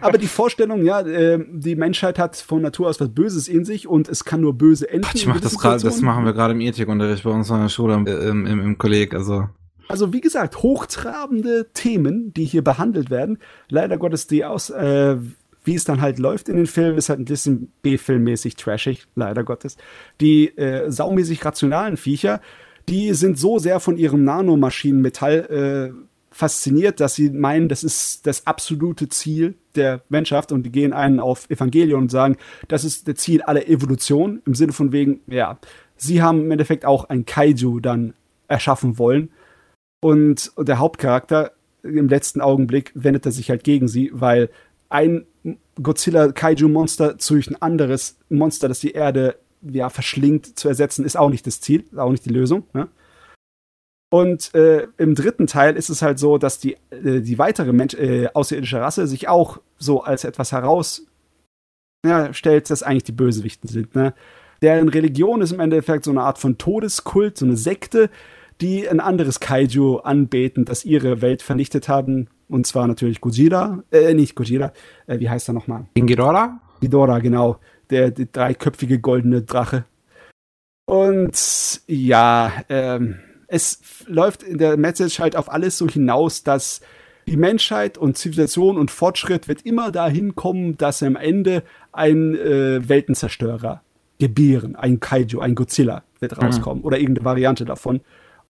[0.00, 3.86] aber die Vorstellung, ja, äh, die Menschheit hat von Natur aus was Böses in sich
[3.86, 5.08] und es kann nur böse enden.
[5.14, 7.94] Ich mach das gerade, das machen wir gerade im Ethikunterricht bei uns an der Schule
[7.94, 9.48] im, im, im, im Kolleg, also.
[9.88, 13.38] Also wie gesagt, hochtrabende Themen, die hier behandelt werden.
[13.68, 15.16] Leider Gottes die aus, äh,
[15.64, 19.44] wie es dann halt läuft in den Filmen, ist halt ein bisschen B-Filmmäßig trashig, leider
[19.44, 19.76] Gottes.
[20.20, 22.40] Die äh, saumäßig rationalen Viecher,
[22.88, 26.02] die sind so sehr von ihrem Nanomaschinenmetall äh,
[26.32, 30.50] fasziniert, dass sie meinen, das ist das absolute Ziel der Menschheit.
[30.50, 32.36] Und die gehen einen auf Evangelion und sagen,
[32.68, 35.58] das ist das Ziel aller Evolution im Sinne von wegen, ja,
[35.96, 38.14] sie haben im Endeffekt auch ein Kaiju dann
[38.48, 39.30] erschaffen wollen.
[40.00, 41.52] Und der Hauptcharakter
[41.82, 44.50] im letzten Augenblick wendet er sich halt gegen sie, weil
[44.88, 45.26] ein
[45.80, 51.16] Godzilla Kaiju Monster durch ein anderes Monster, das die Erde ja, verschlingt zu ersetzen, ist
[51.16, 52.64] auch nicht das Ziel, ist auch nicht die Lösung.
[52.72, 52.88] Ne?
[54.12, 57.94] Und äh, im dritten Teil ist es halt so, dass die, äh, die weitere Mensch,
[57.94, 61.08] äh, außerirdische Rasse sich auch so als etwas herausstellt,
[62.04, 63.94] ja, dass eigentlich die Bösewichten sind.
[63.94, 64.12] Ne?
[64.60, 68.10] Deren Religion ist im Endeffekt so eine Art von Todeskult, so eine Sekte,
[68.60, 72.28] die ein anderes Kaiju anbeten, das ihre Welt vernichtet haben.
[72.48, 74.72] Und zwar natürlich Gojira, äh, nicht Gojira,
[75.06, 75.86] äh, wie heißt er nochmal?
[75.94, 76.60] Ghidorah?
[76.80, 77.58] Ghidorah, genau.
[77.92, 79.84] Der, der dreiköpfige goldene Drache.
[80.86, 86.80] Und ja, ähm, es läuft in der Message halt auf alles so hinaus, dass
[87.26, 91.62] die Menschheit und Zivilisation und Fortschritt wird immer dahin kommen, dass am Ende
[91.92, 93.82] ein äh, Weltenzerstörer
[94.18, 96.46] gebären, ein Kaiju, ein Godzilla wird mhm.
[96.46, 96.86] rauskommen mhm.
[96.86, 98.00] oder irgendeine Variante davon.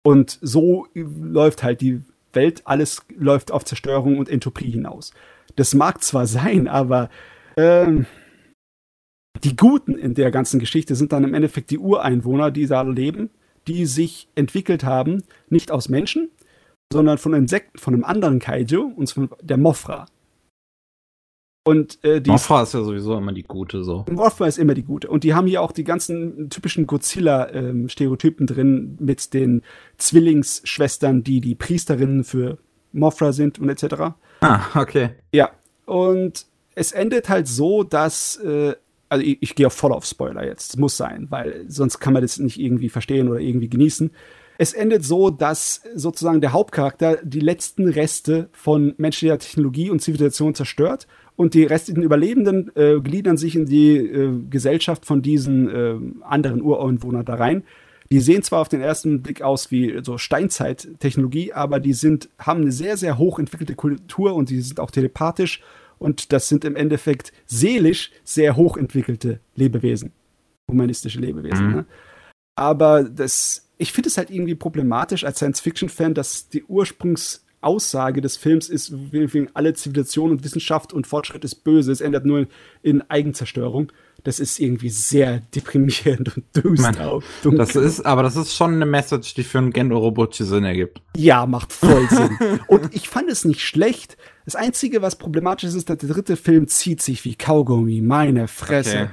[0.03, 2.01] Und so läuft halt die
[2.33, 5.13] Welt, alles läuft auf Zerstörung und Entropie hinaus.
[5.57, 7.11] Das mag zwar sein, aber
[7.57, 8.07] ähm,
[9.45, 13.31] die Guten in der ganzen Geschichte sind dann im Endeffekt die Ureinwohner, die da leben
[13.67, 16.31] die sich entwickelt haben, nicht aus Menschen,
[16.93, 20.07] sondern von Insekten, von einem anderen Kaiju, und zwar der Mofra.
[21.65, 24.05] Und äh, die Mothra ist ja sowieso immer die gute so.
[24.09, 25.09] Mothra ist immer die gute.
[25.09, 29.63] Und die haben hier auch die ganzen typischen Godzilla-Stereotypen ähm, drin mit den
[29.99, 32.59] Zwillingsschwestern, die die Priesterinnen für
[32.93, 34.13] Mothra sind und etc.
[34.43, 35.11] Ah, okay.
[35.33, 35.51] Ja.
[35.87, 38.77] Und es endet halt so, dass äh,
[39.09, 40.71] also ich, ich gehe voll auf Spoiler jetzt.
[40.71, 44.11] Es muss sein, weil sonst kann man das nicht irgendwie verstehen oder irgendwie genießen.
[44.59, 50.55] Es endet so, dass sozusagen der Hauptcharakter die letzten Reste von menschlicher Technologie und Zivilisation
[50.55, 55.97] zerstört und die restlichen Überlebenden äh, gliedern sich in die äh, Gesellschaft von diesen äh,
[56.23, 57.65] anderen Ureinwohnern da rein.
[58.11, 62.63] Die sehen zwar auf den ersten Blick aus wie so Steinzeit-Technologie, aber die sind, haben
[62.63, 65.61] eine sehr, sehr hoch entwickelte Kultur und die sind auch telepathisch
[65.99, 70.13] und das sind im Endeffekt seelisch sehr hochentwickelte Lebewesen.
[70.71, 71.67] Humanistische Lebewesen.
[71.67, 71.73] Mhm.
[71.75, 71.87] Ne?
[72.55, 78.69] Aber das, ich finde es halt irgendwie problematisch als Science-Fiction-Fan, dass die Ursprungsaussage des Films
[78.69, 78.93] ist,
[79.55, 82.47] alle Zivilisation und Wissenschaft und Fortschritt ist böse, es ändert nur
[82.83, 83.93] in Eigenzerstörung
[84.27, 87.21] das ist irgendwie sehr deprimierend und düster.
[87.45, 90.65] Man, das ist, aber das ist schon eine Message, die für ein Gen Orobuchi Sinn
[90.65, 91.01] ergibt.
[91.17, 92.37] Ja, macht voll Sinn.
[92.67, 94.17] und ich fand es nicht schlecht.
[94.47, 98.01] Das Einzige, was problematisch ist, ist, dass der dritte Film zieht sich wie Kaugummi.
[98.01, 98.97] Meine Fresse.
[98.97, 99.09] Okay.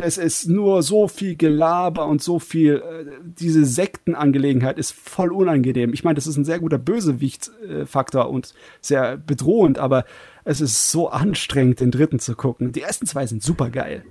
[0.00, 5.92] Es ist nur so viel Gelaber und so viel, äh, diese Sektenangelegenheit ist voll unangenehm.
[5.92, 10.04] Ich meine, das ist ein sehr guter Bösewicht-Faktor und sehr bedrohend, aber
[10.44, 12.72] es ist so anstrengend, den dritten zu gucken.
[12.72, 14.04] Die ersten zwei sind super geil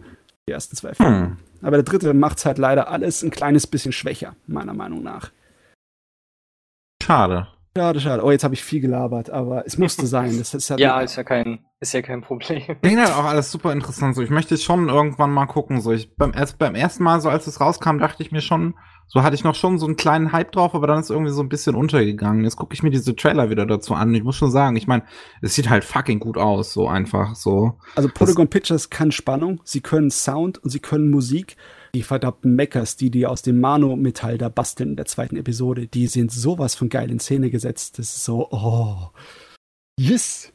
[0.48, 1.20] die ersten zwei Filme.
[1.20, 1.38] Hm.
[1.62, 5.32] Aber der dritte macht es halt leider alles ein kleines bisschen schwächer, meiner Meinung nach.
[7.04, 7.48] Schade.
[7.78, 8.24] Schade, schade.
[8.24, 10.36] Oh, jetzt habe ich viel gelabert, aber es musste sein.
[10.40, 12.78] Das ist halt ja, ist ja kein, ist ja kein Problem.
[12.82, 14.16] Ich finde halt auch alles super interessant.
[14.16, 15.80] So, ich möchte schon irgendwann mal gucken.
[15.80, 18.74] So, ich beim, erst, beim ersten Mal, so als es rauskam, dachte ich mir schon,
[19.06, 21.42] so hatte ich noch schon so einen kleinen Hype drauf, aber dann ist irgendwie so
[21.42, 22.44] ein bisschen untergegangen.
[22.44, 24.14] Jetzt gucke ich mir diese Trailer wieder dazu an.
[24.16, 25.04] Ich muss schon sagen, ich meine,
[25.42, 27.78] es sieht halt fucking gut aus, so einfach so.
[27.96, 31.58] Also Polygon Pictures kann Spannung, sie können Sound und sie können Musik.
[31.98, 36.06] Die verdammten Meckers, die die aus dem Mano-Metall da basteln in der zweiten Episode, die
[36.06, 37.98] sind sowas von geil in Szene gesetzt.
[37.98, 39.10] Das ist so, oh,
[40.00, 40.54] yes.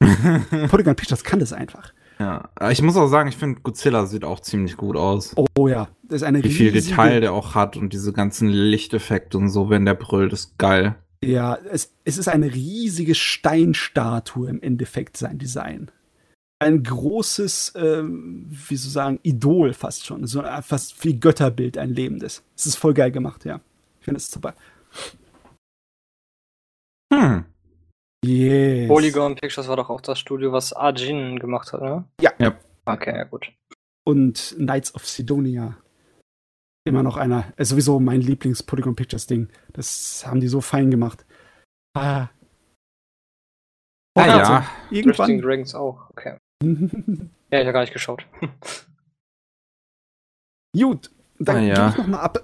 [0.68, 1.92] Polygon Pictures kann das einfach.
[2.20, 5.34] Ja, ich muss auch sagen, ich finde Godzilla sieht auch ziemlich gut aus.
[5.58, 9.38] Oh ja, das ist eine Wie viel Detail der auch hat und diese ganzen Lichteffekte
[9.38, 10.94] und so, wenn der brüllt, ist geil.
[11.24, 15.90] Ja, es, es ist eine riesige Steinstatue im Endeffekt, sein Design.
[16.62, 20.26] Ein großes, ähm, wie so sagen, Idol fast schon.
[20.26, 22.44] So äh, fast wie Götterbild, ein lebendes.
[22.56, 23.60] Es ist voll geil gemacht, ja.
[23.98, 24.54] Ich finde es super.
[27.12, 27.44] Hm.
[28.24, 28.86] Yes.
[28.86, 32.04] Polygon Pictures war doch auch das Studio, was Arjin gemacht hat, ne?
[32.20, 32.32] Ja.
[32.38, 32.56] ja.
[32.84, 33.52] Okay, ja gut.
[34.04, 35.76] Und Knights of Sidonia.
[36.84, 39.48] Immer noch einer, ist sowieso mein Lieblings-Polygon Pictures Ding.
[39.72, 41.24] Das haben die so fein gemacht.
[41.96, 42.28] Ah.
[44.16, 44.38] Ah, ja.
[44.38, 45.26] Also, irgendwann.
[45.26, 46.36] Drifting Dragons auch, okay.
[47.50, 48.26] ja, ich habe gar nicht geschaut.
[50.78, 51.88] Gut, dann ah, ja.
[51.90, 52.38] ich noch mal ab.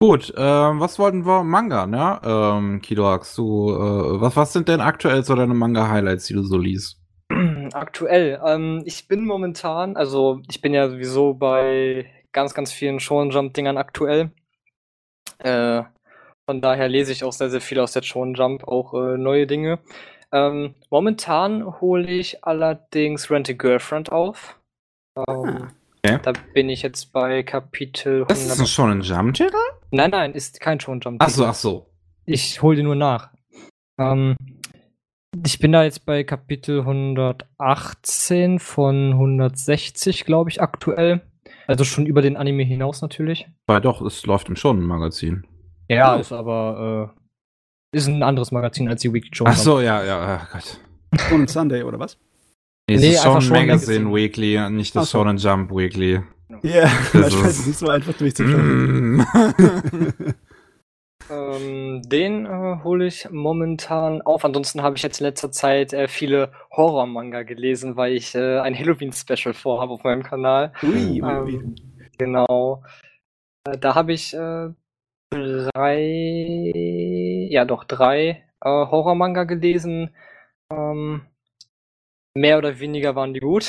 [0.00, 1.44] Gut, ähm, was wollten wir?
[1.44, 2.20] Manga, ne?
[2.24, 6.58] Ähm, Kidoax, du, äh, was, was sind denn aktuell so deine Manga-Highlights, die du so
[6.58, 7.00] liest?
[7.72, 13.30] Aktuell, ähm, ich bin momentan, also ich bin ja sowieso bei ganz, ganz vielen Shonen
[13.30, 14.32] Jump Dingern aktuell.
[15.38, 15.84] Äh,
[16.46, 19.46] von daher lese ich auch sehr, sehr viel aus der Shonen Jump, auch äh, neue
[19.46, 19.78] Dinge.
[20.32, 24.58] Ähm, momentan hole ich allerdings Rent a Girlfriend auf.
[25.16, 25.68] Ähm, ah.
[26.04, 26.18] Okay.
[26.22, 28.30] Da bin ich jetzt bei Kapitel 100.
[28.30, 29.54] Das ist ein Shonen Jump Titel?
[29.92, 31.30] Nein, nein, ist kein Shonen Jump Titel.
[31.30, 31.86] Ach so, ach so.
[32.24, 33.30] Ich hole dir nur nach.
[33.98, 34.34] Ähm,
[35.44, 41.22] ich bin da jetzt bei Kapitel 118 von 160, glaube ich, aktuell.
[41.66, 43.46] Also schon über den Anime hinaus natürlich.
[43.66, 45.46] Weil doch, es läuft im Shonen-Magazin.
[45.88, 47.21] Ja, ist aber äh,
[47.92, 49.52] ist ein anderes Magazin als die Weekly Shonen.
[49.52, 50.80] Ach so, ja, ja, oh Gott.
[51.28, 52.18] Shonen Sunday oder was?
[52.88, 53.66] Nee, es Nee, Shonen Magazine
[54.04, 54.14] Magazine.
[54.14, 55.18] Weekly und nicht das so.
[55.18, 56.20] Shonen Jump Weekly.
[56.62, 59.16] Ja, Das das ist- nicht so einfach durchzuschauen.
[59.16, 59.26] Mm.
[61.30, 64.44] Ähm, den äh, hole ich momentan auf.
[64.44, 68.76] Ansonsten habe ich jetzt in letzter Zeit äh, viele Horror-Manga gelesen, weil ich äh, ein
[68.76, 70.72] Halloween-Special vorhabe auf meinem Kanal.
[70.82, 71.20] Ui.
[71.20, 71.76] Ähm,
[72.18, 72.82] genau.
[73.64, 74.70] Äh, da habe ich äh,
[75.32, 76.72] drei,
[77.50, 80.14] ja doch drei äh, Horror-Manga gelesen.
[80.70, 81.22] Ähm,
[82.34, 83.68] mehr oder weniger waren die gut.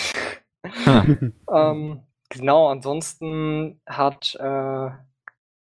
[1.51, 4.89] ähm, genau, ansonsten hat, äh,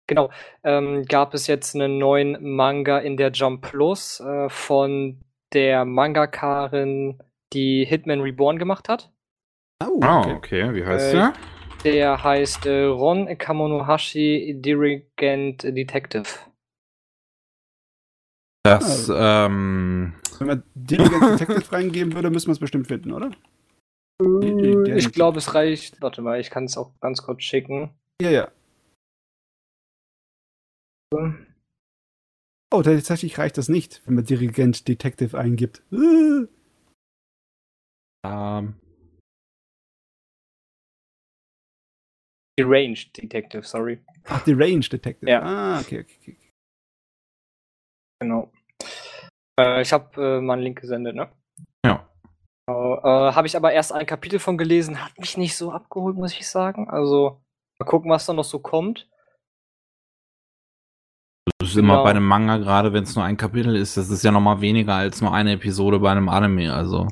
[0.08, 0.30] genau,
[0.64, 5.22] ähm, gab es jetzt einen neuen Manga in der Jump Plus äh, von
[5.53, 7.22] der Mangakarin,
[7.53, 9.11] die Hitman Reborn gemacht hat.
[9.82, 10.34] Oh, Oh, okay.
[10.34, 11.34] okay, wie heißt Äh, der?
[11.83, 16.27] Der heißt äh, Ron Kamonohashi Dirigent Detective.
[18.64, 23.32] Das, ähm, Wenn man Diligent Detective reingeben würde, müssen wir es bestimmt finden, oder?
[24.22, 24.98] Dirigent.
[24.98, 26.01] Ich glaube, es reicht.
[26.01, 27.91] Warte mal, ich kann es auch ganz kurz schicken.
[28.22, 28.51] Ja, ja.
[32.72, 35.82] Oh, tatsächlich reicht das nicht, wenn man Dirigent Detective eingibt.
[35.91, 36.45] Äh.
[38.25, 38.75] ähm,
[42.64, 44.00] Deranged Detective, sorry.
[44.28, 45.30] Ach, Deranged Detective.
[45.30, 45.42] Ja.
[45.42, 46.38] Ah, okay, okay, okay.
[48.22, 48.52] Genau.
[49.60, 51.30] Äh, ich habe äh, mal einen Link gesendet, ne?
[51.86, 52.06] ja.
[52.70, 56.16] Äh, äh, habe ich aber erst ein Kapitel von gelesen, hat mich nicht so abgeholt,
[56.18, 56.90] muss ich sagen.
[56.90, 57.42] Also,
[57.80, 59.10] mal gucken, was da noch so kommt.
[61.60, 62.04] Das ist immer Genau.
[62.04, 64.62] bei einem Manga, gerade wenn es nur ein Kapitel ist, das ist ja noch mal
[64.62, 67.08] weniger als nur eine Episode bei einem Anime, also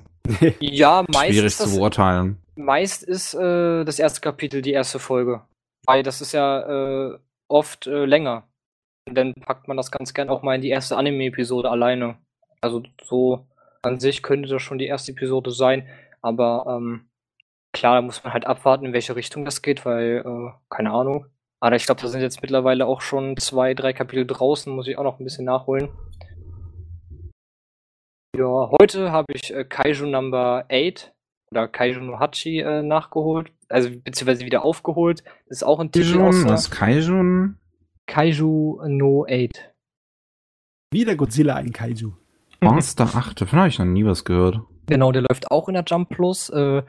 [0.59, 2.38] Ja, meist schwierig ist zu das, beurteilen.
[2.58, 5.42] Meist ist äh, das erste Kapitel die erste Folge.
[5.86, 8.48] Weil das ist ja äh, oft äh, länger.
[9.08, 12.18] Und dann packt man das ganz gern auch mal in die erste Anime-Episode alleine.
[12.61, 13.48] Also so
[13.84, 15.88] an sich könnte das schon die erste Episode sein,
[16.22, 17.08] aber ähm,
[17.74, 21.27] klar, da muss man halt abwarten, in welche Richtung das geht, weil, äh, keine Ahnung.
[21.60, 24.98] Aber ich glaube, da sind jetzt mittlerweile auch schon zwei, drei Kapitel draußen, muss ich
[24.98, 25.90] auch noch ein bisschen nachholen.
[28.36, 31.14] Ja, heute habe ich äh, Kaiju Number 8
[31.51, 35.24] oder Kaiju no Hachi äh, nachgeholt, also beziehungsweise wieder aufgeholt.
[35.48, 37.58] Das ist auch ein Titel aus was Kaijun?
[38.08, 39.74] Kaiju no 8.
[40.92, 42.14] Wieder Godzilla ein Kaiju.
[42.61, 44.59] Monster 8, davon habe ich noch nie was gehört.
[44.88, 46.50] Genau, der läuft auch in der Jump Plus.
[46.50, 46.84] Äh,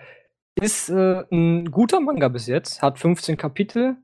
[0.61, 3.97] ist äh, ein guter Manga bis jetzt, hat 15 Kapitel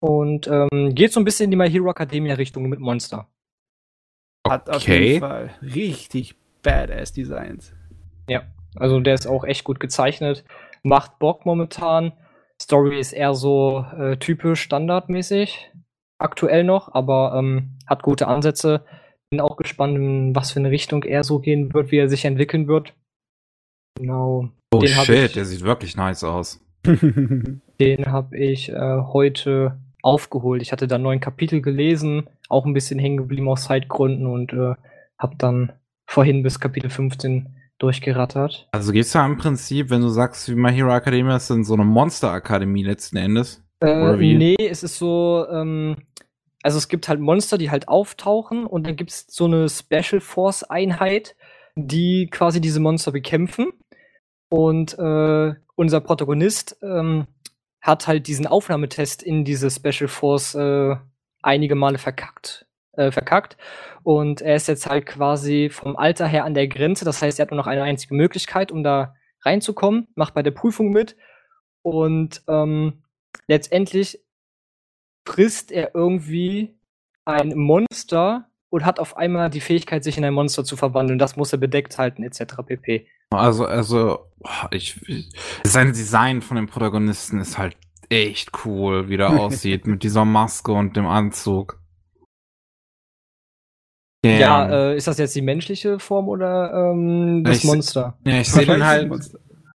[0.00, 3.28] und ähm, geht so ein bisschen in die My Hero Academia Richtung mit Monster.
[4.48, 5.06] Hat auf Okay.
[5.08, 7.72] jeden Fall richtig badass Designs.
[8.78, 10.44] Also der ist auch echt gut gezeichnet,
[10.82, 12.12] macht Bock momentan.
[12.60, 15.70] Story ist eher so äh, typisch standardmäßig,
[16.18, 18.84] aktuell noch, aber ähm, hat gute Ansätze.
[19.30, 22.24] Bin auch gespannt, in was für eine Richtung er so gehen wird, wie er sich
[22.24, 22.94] entwickeln wird.
[23.98, 24.50] Genau.
[24.72, 26.60] Oh Den shit, ich- der sieht wirklich nice aus.
[26.84, 30.62] Den habe ich äh, heute aufgeholt.
[30.62, 34.74] Ich hatte da neun Kapitel gelesen, auch ein bisschen hängen geblieben aus Zeitgründen und äh,
[35.18, 35.72] habe dann
[36.08, 38.68] vorhin bis Kapitel 15 durchgerattert.
[38.72, 41.74] Also geht's ja im Prinzip, wenn du sagst, wie My Hero Academia ist in so
[41.74, 43.62] eine Monster-Akademie letzten Endes.
[43.80, 45.96] Äh, nee, es ist so, ähm,
[46.62, 50.20] also es gibt halt Monster, die halt auftauchen und dann gibt es so eine Special
[50.20, 51.36] Force Einheit,
[51.76, 53.72] die quasi diese Monster bekämpfen.
[54.48, 57.26] Und äh, unser Protagonist ähm,
[57.80, 60.96] hat halt diesen Aufnahmetest in diese Special Force äh,
[61.42, 62.65] einige Male verkackt.
[62.96, 63.58] Äh, verkackt.
[64.04, 67.04] Und er ist jetzt halt quasi vom Alter her an der Grenze.
[67.04, 70.50] Das heißt, er hat nur noch eine einzige Möglichkeit, um da reinzukommen, macht bei der
[70.52, 71.14] Prüfung mit.
[71.82, 73.02] Und ähm,
[73.48, 74.18] letztendlich
[75.26, 76.78] frisst er irgendwie
[77.26, 81.18] ein Monster und hat auf einmal die Fähigkeit, sich in ein Monster zu verwandeln.
[81.18, 82.56] Das muss er bedeckt halten, etc.
[82.66, 83.06] pp.
[83.30, 84.32] Also, also,
[84.70, 85.28] ich, ich,
[85.64, 87.76] sein Design von dem Protagonisten ist halt
[88.08, 91.78] echt cool, wie der aussieht, mit dieser Maske und dem Anzug.
[94.24, 94.72] Ja, Damn.
[94.72, 98.18] äh, ist das jetzt die menschliche Form oder ähm, das Ich Monster?
[98.26, 99.10] ja, ich sehe den halt,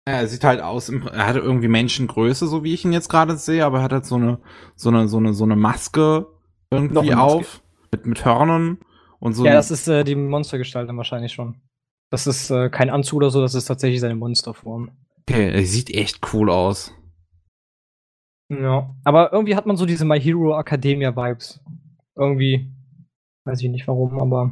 [0.07, 3.35] ja, er sieht halt aus, er hatte irgendwie Menschengröße, so wie ich ihn jetzt gerade
[3.35, 4.39] sehe, aber er hat halt so eine,
[4.75, 6.27] so eine, so eine, so eine Maske
[6.71, 7.37] irgendwie eine Maske.
[7.37, 8.77] auf, mit, mit Hörnern
[9.19, 9.45] und so.
[9.45, 11.55] Ja, das ist äh, die Monstergestalt dann wahrscheinlich schon.
[12.09, 14.91] Das ist äh, kein Anzug oder so, das ist tatsächlich seine Monsterform.
[15.27, 16.93] okay, er sieht echt cool aus.
[18.49, 21.59] Ja, aber irgendwie hat man so diese My Hero Academia Vibes.
[22.15, 22.71] Irgendwie.
[23.47, 24.51] Weiß ich nicht warum, aber.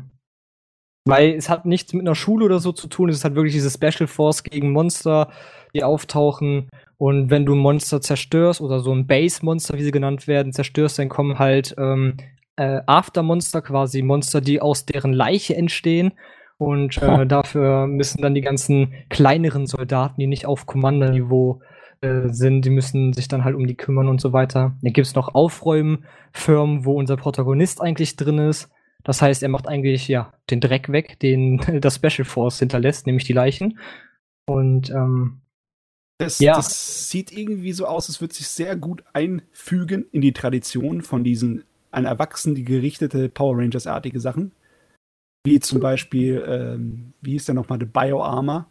[1.07, 3.09] Weil es hat nichts mit einer Schule oder so zu tun.
[3.09, 5.29] Es halt wirklich diese Special Force gegen Monster,
[5.75, 10.27] die auftauchen Und wenn du ein Monster zerstörst oder so ein Base-Monster, wie sie genannt
[10.27, 12.15] werden, zerstörst, dann kommen halt ähm,
[12.55, 16.13] äh, After-Monster, quasi Monster, die aus deren Leiche entstehen.
[16.57, 17.25] Und äh, oh.
[17.25, 21.61] dafür müssen dann die ganzen kleineren Soldaten, die nicht auf Kommanderniveau
[22.01, 24.75] äh, sind, die müssen sich dann halt um die kümmern und so weiter.
[24.81, 28.71] Dann gibt es noch Aufräumfirmen, wo unser Protagonist eigentlich drin ist.
[29.05, 33.23] Das heißt, er macht eigentlich ja den Dreck weg, den das Special Force hinterlässt, nämlich
[33.23, 33.79] die Leichen.
[34.47, 35.41] Und ähm,
[36.17, 36.55] das, ja.
[36.55, 41.23] das sieht irgendwie so aus, es wird sich sehr gut einfügen in die Tradition von
[41.23, 44.51] diesen an Erwachsenen gerichtete Power Rangers-artige Sachen.
[45.45, 48.67] Wie zum Beispiel, ähm, wie ist der nochmal, der Bioarmor.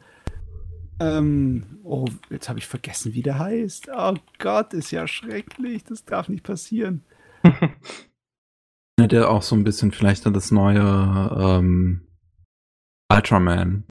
[1.00, 3.88] Ähm, oh, jetzt habe ich vergessen, wie der heißt.
[3.94, 5.84] Oh Gott, ist ja schrecklich.
[5.84, 7.04] Das darf nicht passieren.
[8.98, 12.06] der auch so ein bisschen vielleicht das neue ähm,
[13.12, 13.84] Ultraman.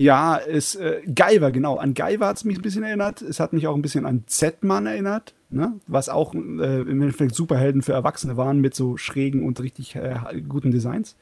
[0.00, 1.76] Ja, ist äh, Guyver, genau.
[1.76, 3.22] An Guyver hat es mich ein bisschen erinnert.
[3.22, 5.78] Es hat mich auch ein bisschen an Z-Man erinnert, ne?
[5.86, 10.18] was auch äh, im Endeffekt Superhelden für Erwachsene waren mit so schrägen und richtig äh,
[10.48, 11.16] guten Designs.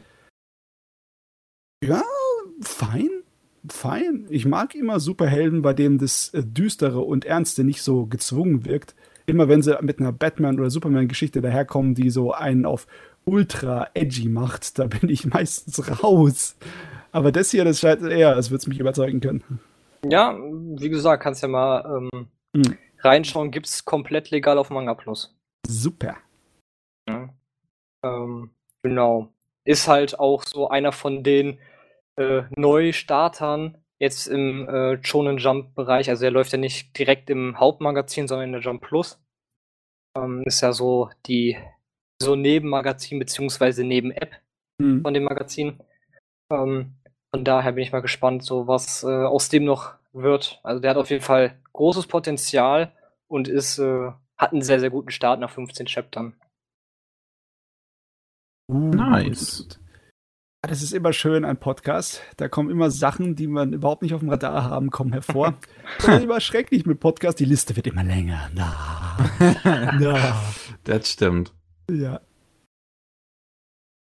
[1.84, 2.02] Ja,
[2.62, 3.10] fein.
[3.68, 4.26] Fein.
[4.30, 8.94] Ich mag immer Superhelden, bei denen das äh, Düstere und Ernste nicht so gezwungen wirkt.
[9.30, 12.86] Immer wenn sie mit einer Batman- oder Superman-Geschichte daherkommen, die so einen auf
[13.24, 16.56] ultra edgy macht, da bin ich meistens raus.
[17.12, 19.60] Aber das hier, das scheint eher, als würde es mich überzeugen können.
[20.04, 22.76] Ja, wie gesagt, kannst ja mal ähm, mhm.
[22.98, 23.50] reinschauen.
[23.50, 25.36] Gibt's komplett legal auf Manga Plus.
[25.66, 26.16] Super.
[27.08, 27.28] Ja.
[28.02, 28.50] Ähm,
[28.82, 29.32] genau.
[29.64, 31.58] Ist halt auch so einer von den
[32.16, 36.08] äh, Neustartern jetzt im äh, Shonen Jump Bereich.
[36.08, 39.20] Also er läuft ja nicht direkt im Hauptmagazin, sondern in der Jump Plus.
[40.16, 41.56] Ähm, ist ja so die
[42.20, 44.32] so Nebenmagazin beziehungsweise Neben-App
[44.78, 45.02] mhm.
[45.02, 45.80] von dem Magazin.
[46.50, 46.94] Ähm,
[47.30, 50.60] von daher bin ich mal gespannt, so was äh, aus dem noch wird.
[50.62, 52.92] Also der hat auf jeden Fall großes Potenzial
[53.28, 56.34] und ist äh, hat einen sehr sehr guten Start nach 15 Chaptern.
[58.68, 59.79] Nice.
[60.62, 62.20] Das ist immer schön, ein Podcast.
[62.36, 65.54] Da kommen immer Sachen, die man überhaupt nicht auf dem Radar haben, kommen hervor.
[65.98, 67.40] das ist immer schrecklich mit Podcast.
[67.40, 68.50] Die Liste wird immer länger.
[68.54, 69.16] Na,
[69.98, 70.36] na.
[70.84, 71.54] Das stimmt.
[71.90, 72.20] Ja.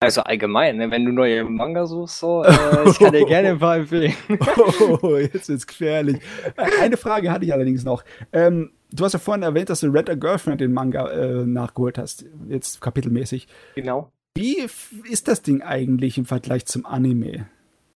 [0.01, 3.59] Also allgemein, ne, wenn du neue Manga suchst, so, äh, ich kann dir gerne ein
[3.59, 4.13] paar empfehlen.
[5.01, 6.19] oh, jetzt wird's gefährlich.
[6.55, 8.03] Eine Frage hatte ich allerdings noch.
[8.31, 11.97] Ähm, du hast ja vorhin erwähnt, dass du Red a Girlfriend den Manga äh, nachgeholt
[11.97, 13.47] hast, jetzt kapitelmäßig.
[13.75, 14.11] Genau.
[14.39, 14.65] Wie
[15.09, 17.49] ist das Ding eigentlich im Vergleich zum Anime?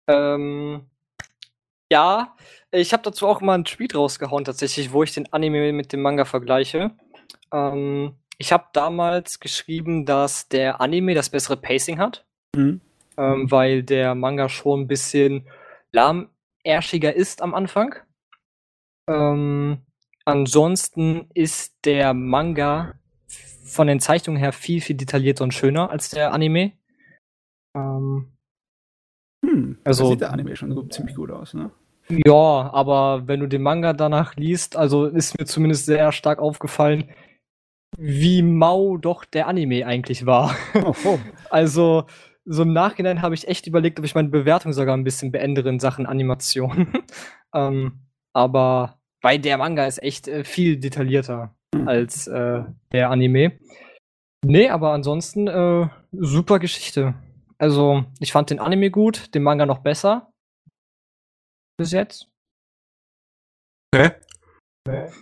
[0.08, 0.88] Ähm,
[1.92, 2.36] ja,
[2.72, 6.02] ich habe dazu auch mal einen Tweet rausgehauen tatsächlich, wo ich den Anime mit dem
[6.02, 6.92] Manga vergleiche.
[7.54, 12.82] Ähm, ich habe damals geschrieben, dass der Anime das bessere Pacing hat, mhm.
[13.18, 15.48] ähm, weil der Manga schon ein bisschen
[15.92, 17.94] lahmärschiger ist am Anfang.
[19.08, 19.82] Ähm,
[20.26, 22.96] ansonsten ist der Manga
[23.72, 26.74] von den Zeichnungen her viel, viel detaillierter und schöner als der Anime.
[27.76, 28.32] Ähm,
[29.46, 31.72] hm, also sieht der Anime schon so ziemlich gut aus, ne?
[32.10, 37.10] Ja, aber wenn du den Manga danach liest, also ist mir zumindest sehr stark aufgefallen,
[37.98, 40.56] wie mau doch der Anime eigentlich war.
[40.76, 41.20] Oh, oh.
[41.50, 42.06] Also,
[42.46, 45.70] so im Nachhinein habe ich echt überlegt, ob ich meine Bewertung sogar ein bisschen beendere
[45.70, 46.88] in Sachen Animation.
[47.54, 48.00] ähm,
[48.34, 51.56] aber weil der Manga ist echt äh, viel detaillierter.
[51.86, 53.60] Als äh, der Anime.
[54.44, 57.16] Nee, aber ansonsten äh, super Geschichte.
[57.58, 60.32] Also, ich fand den Anime gut, den Manga noch besser.
[61.78, 62.28] Bis jetzt.
[63.94, 64.12] Okay.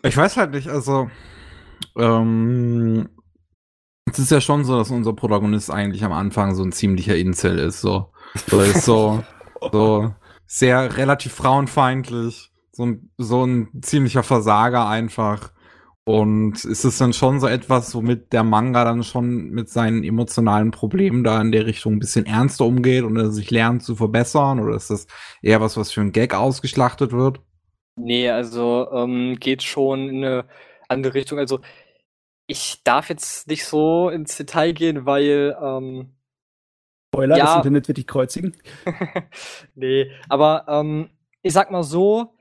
[0.03, 1.09] Ich weiß halt nicht, also
[1.97, 3.09] ähm,
[4.11, 7.59] es ist ja schon so, dass unser Protagonist eigentlich am Anfang so ein ziemlicher Incel
[7.59, 8.11] ist, so.
[8.47, 9.23] So ist so,
[9.71, 10.13] so
[10.45, 15.51] sehr relativ frauenfeindlich, so ein, so ein ziemlicher Versager einfach.
[16.09, 20.71] Und ist es dann schon so etwas, womit der Manga dann schon mit seinen emotionalen
[20.71, 24.59] Problemen da in der Richtung ein bisschen ernster umgeht und er sich lernt zu verbessern?
[24.59, 25.05] Oder ist das
[25.43, 27.41] eher was, was für ein Gag ausgeschlachtet wird?
[27.95, 30.45] Nee, also ähm, geht schon in eine
[30.87, 31.37] andere Richtung.
[31.37, 31.59] Also
[32.47, 36.15] ich darf jetzt nicht so ins Detail gehen, weil ähm,
[37.13, 38.57] Spoiler, ja, das Internet wird dich kreuzigen.
[39.75, 41.11] nee, aber ähm,
[41.43, 42.33] ich sag mal so,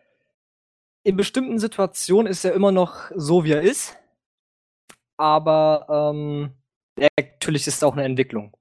[1.08, 3.96] in bestimmten Situationen ist er immer noch so, wie er ist.
[5.16, 6.50] Aber ähm,
[7.18, 8.54] natürlich ist es auch eine Entwicklung.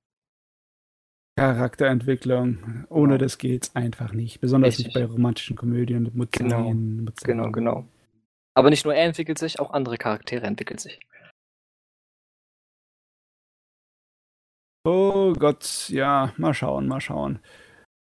[1.38, 2.85] Charakterentwicklung.
[2.90, 3.17] Ohne genau.
[3.17, 4.40] das geht's einfach nicht.
[4.40, 4.85] Besonders Richtig.
[4.85, 6.09] nicht bei romantischen Komödien.
[6.14, 6.72] Mit genau.
[7.26, 7.85] Genau, genau.
[8.56, 11.01] Aber nicht nur er entwickelt sich, auch andere Charaktere entwickeln sich.
[14.85, 17.40] Oh Gott, ja, mal schauen, mal schauen.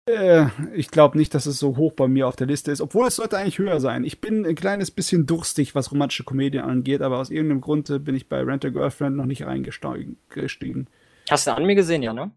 [0.09, 3.07] Äh, ich glaube nicht, dass es so hoch bei mir auf der Liste ist, obwohl
[3.07, 4.03] es sollte eigentlich höher sein.
[4.03, 8.15] Ich bin ein kleines bisschen durstig, was romantische Komödien angeht, aber aus irgendeinem Grund bin
[8.15, 10.88] ich bei Rent a Girlfriend noch nicht reingestiegen.
[11.30, 12.32] Hast du an mir gesehen, ja, ne?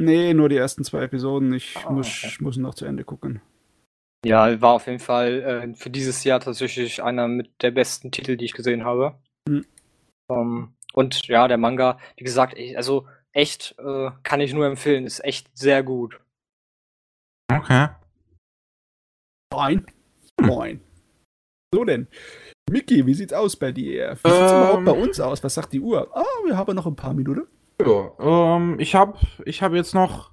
[0.00, 1.54] Nee, nur die ersten zwei Episoden.
[1.54, 2.36] Ich oh, muss, okay.
[2.40, 3.40] muss noch zu Ende gucken.
[4.24, 8.36] Ja, war auf jeden Fall äh, für dieses Jahr tatsächlich einer mit der besten Titel,
[8.36, 9.16] die ich gesehen habe.
[9.48, 9.64] Mhm.
[10.28, 14.66] Um, ähm, und ja, der Manga, wie gesagt, ich, also echt äh, kann ich nur
[14.66, 16.20] empfehlen, ist echt sehr gut.
[17.58, 17.88] Okay.
[19.52, 19.86] Moin.
[20.40, 20.46] Hm.
[20.46, 20.80] Moin.
[21.74, 22.08] So denn.
[22.70, 24.16] Mickey, wie sieht's aus bei dir?
[24.22, 25.42] Wie sieht's ähm, überhaupt bei uns aus?
[25.44, 26.08] Was sagt die Uhr?
[26.14, 27.46] Ah, wir haben noch ein paar Minuten.
[27.84, 30.30] Ja, ähm, ich hab, ich hab jetzt noch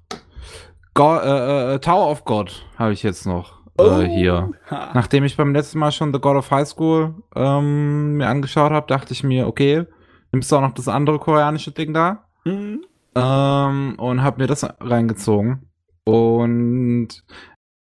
[0.93, 4.01] God, äh, äh, Tower of God habe ich jetzt noch äh, oh.
[4.01, 4.51] hier.
[4.69, 4.91] Ha.
[4.93, 8.88] Nachdem ich beim letzten Mal schon The God of High School ähm, mir angeschaut habe,
[8.88, 9.85] dachte ich mir, okay,
[10.31, 12.25] nimmst du auch noch das andere koreanische Ding da?
[12.43, 12.85] Mhm.
[13.15, 15.68] Ähm, und habe mir das reingezogen.
[16.03, 17.24] Und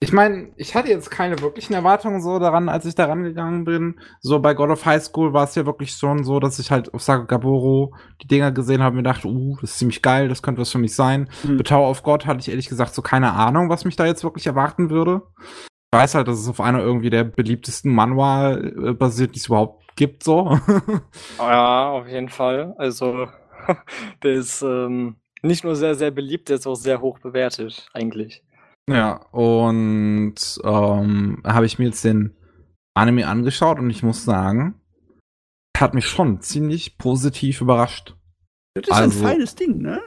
[0.02, 4.00] ich meine, ich hatte jetzt keine wirklichen Erwartungen so daran, als ich da rangegangen bin.
[4.20, 6.92] So bei God of High School war es ja wirklich schon so, dass ich halt
[6.92, 10.42] auf Sagagaboro die Dinger gesehen habe und mir dachte, uh, das ist ziemlich geil, das
[10.42, 11.30] könnte was für mich sein.
[11.44, 11.58] Mhm.
[11.58, 14.24] Bei Tower of God hatte ich ehrlich gesagt so keine Ahnung, was mich da jetzt
[14.24, 15.22] wirklich erwarten würde.
[15.94, 19.46] Ich weiß halt, dass es auf einer irgendwie der beliebtesten Manual äh, basiert, die es
[19.46, 20.58] überhaupt gibt, so.
[21.38, 22.74] ja, auf jeden Fall.
[22.76, 23.28] Also,
[24.24, 28.42] der ist, ähm, nicht nur sehr, sehr beliebt, der ist auch sehr hoch bewertet, eigentlich.
[28.88, 32.34] Ja, und ähm, habe ich mir jetzt den
[32.94, 34.80] Anime angeschaut und ich muss sagen,
[35.76, 38.16] hat mich schon ziemlich positiv überrascht.
[38.74, 40.00] Das ist also, ein feines Ding, ne?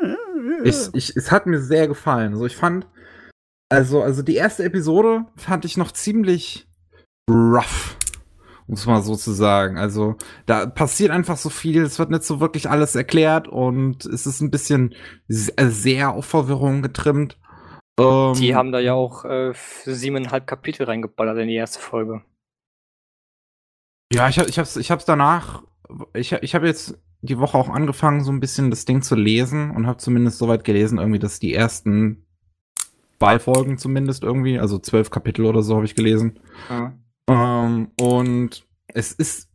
[0.64, 2.34] Ich, ich, es hat mir sehr gefallen.
[2.34, 2.88] Also ich fand,
[3.70, 6.68] also, also die erste Episode fand ich noch ziemlich
[7.30, 7.98] rough
[8.68, 9.78] um es mal so zu sagen.
[9.78, 14.26] Also da passiert einfach so viel, es wird nicht so wirklich alles erklärt und es
[14.26, 14.96] ist ein bisschen
[15.28, 17.38] äh, sehr auf Verwirrung getrimmt.
[18.00, 19.54] Ähm, die haben da ja auch äh,
[19.86, 22.22] siebeneinhalb Kapitel reingeballert in die erste Folge.
[24.12, 25.64] Ja, ich, hab, ich, hab's, ich hab's danach,
[26.14, 29.72] ich, ich habe jetzt die Woche auch angefangen, so ein bisschen das Ding zu lesen
[29.72, 32.26] und habe zumindest soweit gelesen, irgendwie, dass die ersten
[33.18, 36.40] Ballfolgen zumindest irgendwie, also zwölf Kapitel oder so habe ich gelesen.
[36.70, 36.94] Ja.
[37.66, 39.50] Ähm, und es ist,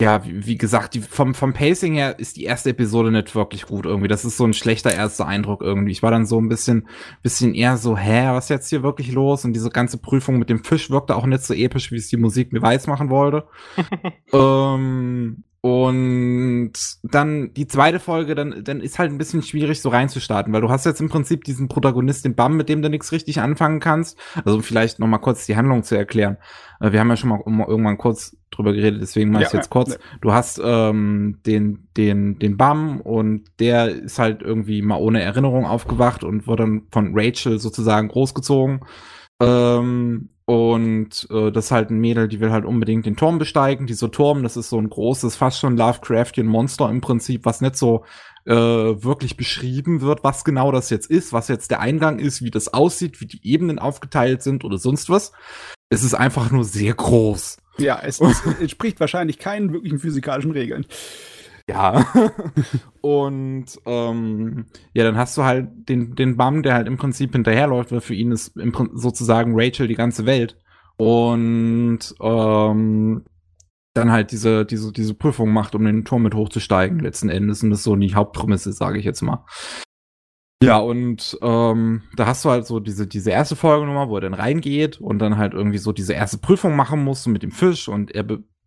[0.00, 3.66] ja, wie, wie gesagt, die, vom, vom Pacing her ist die erste Episode nicht wirklich
[3.66, 4.08] gut irgendwie.
[4.08, 5.92] Das ist so ein schlechter erster Eindruck irgendwie.
[5.92, 6.88] Ich war dann so ein bisschen,
[7.22, 9.44] bisschen eher so, hä, was ist jetzt hier wirklich los?
[9.44, 12.18] Und diese ganze Prüfung mit dem Fisch wirkte auch nicht so episch, wie es die
[12.18, 13.46] Musik mir weiß machen wollte.
[14.32, 20.52] ähm, und dann die zweite Folge, dann, dann ist halt ein bisschen schwierig, so reinzustarten,
[20.52, 23.40] weil du hast jetzt im Prinzip diesen Protagonist, den Bam, mit dem du nichts richtig
[23.40, 24.16] anfangen kannst.
[24.44, 26.36] Also vielleicht noch mal kurz die Handlung zu erklären.
[26.78, 29.70] Äh, wir haben ja schon mal irgendwann kurz drüber geredet, deswegen mache ich ja, jetzt
[29.70, 29.94] kurz.
[29.94, 29.98] Ja.
[30.20, 35.66] Du hast ähm, den, den, den Bam und der ist halt irgendwie mal ohne Erinnerung
[35.66, 38.84] aufgewacht und wurde dann von Rachel sozusagen großgezogen.
[39.40, 43.88] Ähm, und äh, das ist halt ein Mädel, die will halt unbedingt den Turm besteigen.
[43.88, 47.76] Dieser Turm, das ist so ein großes, fast schon Lovecraftian Monster im Prinzip, was nicht
[47.76, 48.04] so
[48.44, 52.52] äh, wirklich beschrieben wird, was genau das jetzt ist, was jetzt der Eingang ist, wie
[52.52, 55.32] das aussieht, wie die Ebenen aufgeteilt sind oder sonst was.
[55.88, 57.58] Es ist einfach nur sehr groß.
[57.78, 60.86] Ja, es, es entspricht wahrscheinlich keinen wirklichen physikalischen Regeln.
[61.68, 62.06] Ja.
[63.00, 67.92] und ähm, ja, dann hast du halt den, den Bum, der halt im Prinzip hinterherläuft,
[67.92, 70.56] weil für ihn ist im Prinzip sozusagen Rachel die ganze Welt.
[70.96, 73.24] Und ähm,
[73.94, 77.62] dann halt diese, diese, diese Prüfung macht, um den Turm mit hochzusteigen, letzten Endes.
[77.62, 79.44] Und das ist so die Hauptprämisse, sage ich jetzt mal.
[80.62, 84.22] Ja, und ähm, da hast du halt so diese, diese erste Folge nochmal, wo er
[84.22, 87.88] dann reingeht und dann halt irgendwie so diese erste Prüfung machen muss mit dem Fisch
[87.88, 88.26] und er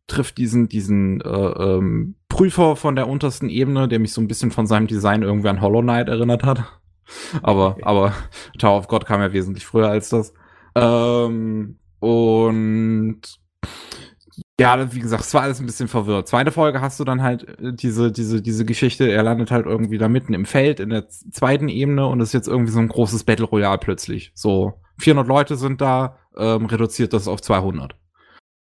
[0.10, 4.52] trifft diesen, diesen äh, ähm, Prüfer von der untersten Ebene, der mich so ein bisschen
[4.52, 6.64] von seinem Design irgendwie an Hollow Knight erinnert hat.
[7.42, 7.84] aber, okay.
[7.84, 8.14] aber
[8.58, 10.34] Tower of God kam ja wesentlich früher als das.
[10.76, 13.22] Ähm, und
[14.60, 16.28] ja, wie gesagt, es war alles ein bisschen verwirrt.
[16.28, 19.98] Zweite Folge hast du dann halt äh, diese, diese, diese Geschichte, er landet halt irgendwie
[19.98, 23.24] da mitten im Feld in der zweiten Ebene und ist jetzt irgendwie so ein großes
[23.24, 24.32] Battle Royale plötzlich.
[24.36, 27.96] So, 400 Leute sind da, ähm, reduziert das auf 200.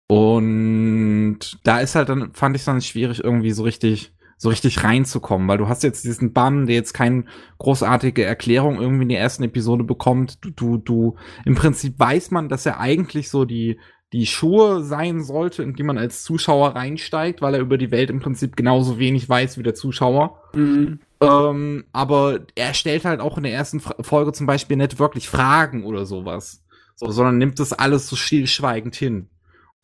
[0.08, 4.84] Und da ist halt dann, fand ich es dann schwierig, irgendwie so richtig, so richtig
[4.84, 7.24] reinzukommen, weil du hast jetzt diesen Bann, der jetzt keine
[7.58, 10.44] großartige Erklärung irgendwie in der ersten Episode bekommt.
[10.44, 13.80] Du, du, du, im Prinzip weiß man, dass er eigentlich so die,
[14.12, 18.10] die Schuhe sein sollte, in die man als Zuschauer reinsteigt, weil er über die Welt
[18.10, 20.40] im Prinzip genauso wenig weiß wie der Zuschauer.
[20.54, 21.00] Mhm.
[21.20, 25.84] Ähm, aber er stellt halt auch in der ersten Folge zum Beispiel nicht wirklich Fragen
[25.84, 26.62] oder sowas,
[26.94, 29.28] so, sondern nimmt das alles so stillschweigend hin.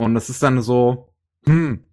[0.02, 1.12] Und das ist dann so,
[1.47, 1.84] hm.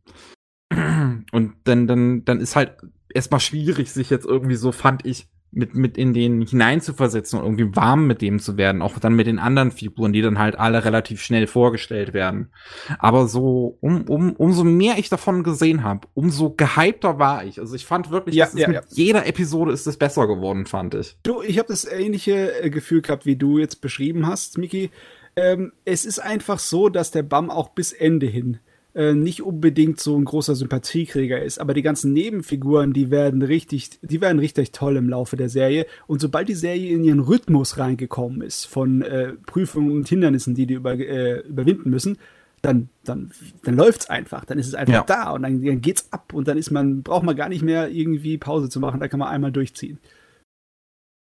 [1.31, 2.77] Und dann, dann, dann ist halt
[3.13, 7.75] erstmal schwierig, sich jetzt irgendwie so, fand ich, mit, mit in den hineinzuversetzen und irgendwie
[7.75, 10.85] warm mit dem zu werden, auch dann mit den anderen Figuren, die dann halt alle
[10.85, 12.51] relativ schnell vorgestellt werden.
[12.99, 17.59] Aber so, um, um, umso mehr ich davon gesehen habe, umso gehypter war ich.
[17.59, 18.83] Also ich fand wirklich, Ja, dass es ja, mit ja.
[18.89, 21.17] jeder Episode ist es besser geworden, fand ich.
[21.23, 24.91] Du, ich habe das ähnliche äh, Gefühl gehabt, wie du jetzt beschrieben hast, Miki.
[25.39, 28.57] Ähm, es ist einfach so, dass der Bam auch bis Ende hin
[28.95, 33.91] äh, nicht unbedingt so ein großer Sympathieträger ist, aber die ganzen Nebenfiguren, die werden richtig,
[34.01, 35.85] die werden richtig toll im Laufe der Serie.
[36.07, 40.65] Und sobald die Serie in ihren Rhythmus reingekommen ist von äh, Prüfungen und Hindernissen, die
[40.65, 42.17] die über, äh, überwinden müssen,
[42.61, 43.31] dann, dann,
[43.63, 44.43] dann läuft's einfach.
[44.43, 45.03] Dann ist es einfach Ja.
[45.03, 47.89] da und dann, dann geht's ab und dann ist man, braucht man gar nicht mehr
[47.89, 48.99] irgendwie Pause zu machen.
[48.99, 49.99] Da kann man einmal durchziehen.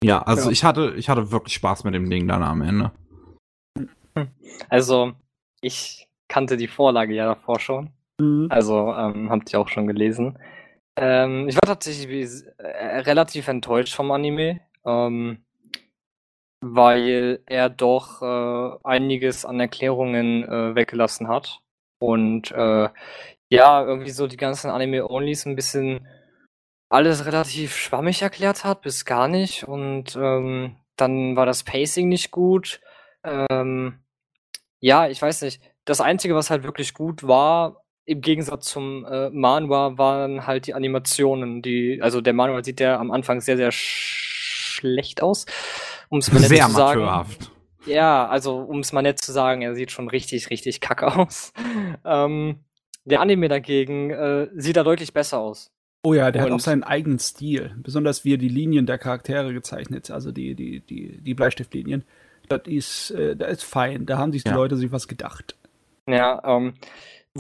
[0.04, 0.52] Ja, also Ja.
[0.52, 2.92] ich hatte, ich hatte wirklich Spaß mit dem Ding dann am Ende.
[4.70, 5.14] Also,
[5.62, 7.92] ich kannte die Vorlage ja davor schon.
[8.20, 8.48] Mhm.
[8.50, 10.38] Also, ähm, habt ihr auch schon gelesen.
[10.98, 15.44] Ähm, ich war tatsächlich äh, relativ enttäuscht vom Anime, ähm,
[16.62, 21.62] weil er doch äh, einiges an Erklärungen äh, weggelassen hat.
[22.00, 22.90] Und äh,
[23.50, 26.08] ja, irgendwie so die ganzen Anime-Onlys ein bisschen
[26.90, 29.66] alles relativ schwammig erklärt hat, bis gar nicht.
[29.66, 32.82] Und ähm, dann war das Pacing nicht gut.
[33.24, 34.00] Ähm,
[34.80, 35.62] ja, ich weiß nicht.
[35.86, 40.74] Das Einzige, was halt wirklich gut war, im Gegensatz zum äh, Manhwa, waren halt die
[40.74, 41.62] Animationen.
[41.62, 44.26] Die, also der Manual sieht ja am Anfang sehr, sehr sch
[44.78, 45.46] schlecht aus.
[46.10, 47.02] Um es mal nett Sehr zu sagen.
[47.02, 47.52] amateurhaft.
[47.88, 51.52] Ja, also um es mal nett zu sagen, er sieht schon richtig, richtig kacke aus.
[52.06, 52.60] Ähm,
[53.06, 55.72] der Anime dagegen äh, sieht da deutlich besser aus.
[56.04, 57.76] Oh ja, der hat auch Und- seinen eigenen Stil.
[57.80, 62.04] Besonders wie er die Linien der Charaktere gezeichnet, also die, die, die, die Bleistiftlinien.
[62.50, 64.06] Das ist, äh, das ist fein.
[64.06, 64.56] Da haben sich die Ja.
[64.56, 65.56] Leute sich was gedacht.
[66.10, 66.76] Ja, ähm,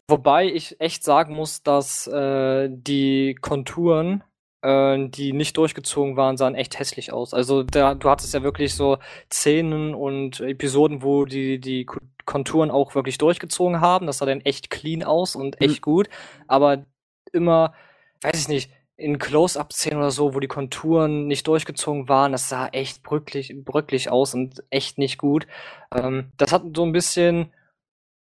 [0.09, 4.23] wobei ich echt sagen muss, dass äh, die Konturen,
[4.61, 7.33] äh, die nicht durchgezogen waren, sahen echt hässlich aus.
[7.33, 8.97] Also da, du hattest ja wirklich so
[9.31, 14.05] Szenen und Episoden, wo die, die Ko- Konturen auch wirklich durchgezogen haben.
[14.07, 16.09] Das sah dann echt clean aus und echt gut.
[16.47, 16.85] Aber
[17.31, 17.73] immer,
[18.21, 22.67] weiß ich nicht, in Close-Up-Szenen oder so, wo die Konturen nicht durchgezogen waren, das sah
[22.67, 25.47] echt brücklich, brücklich aus und echt nicht gut.
[25.93, 27.51] Ähm, das hat so ein bisschen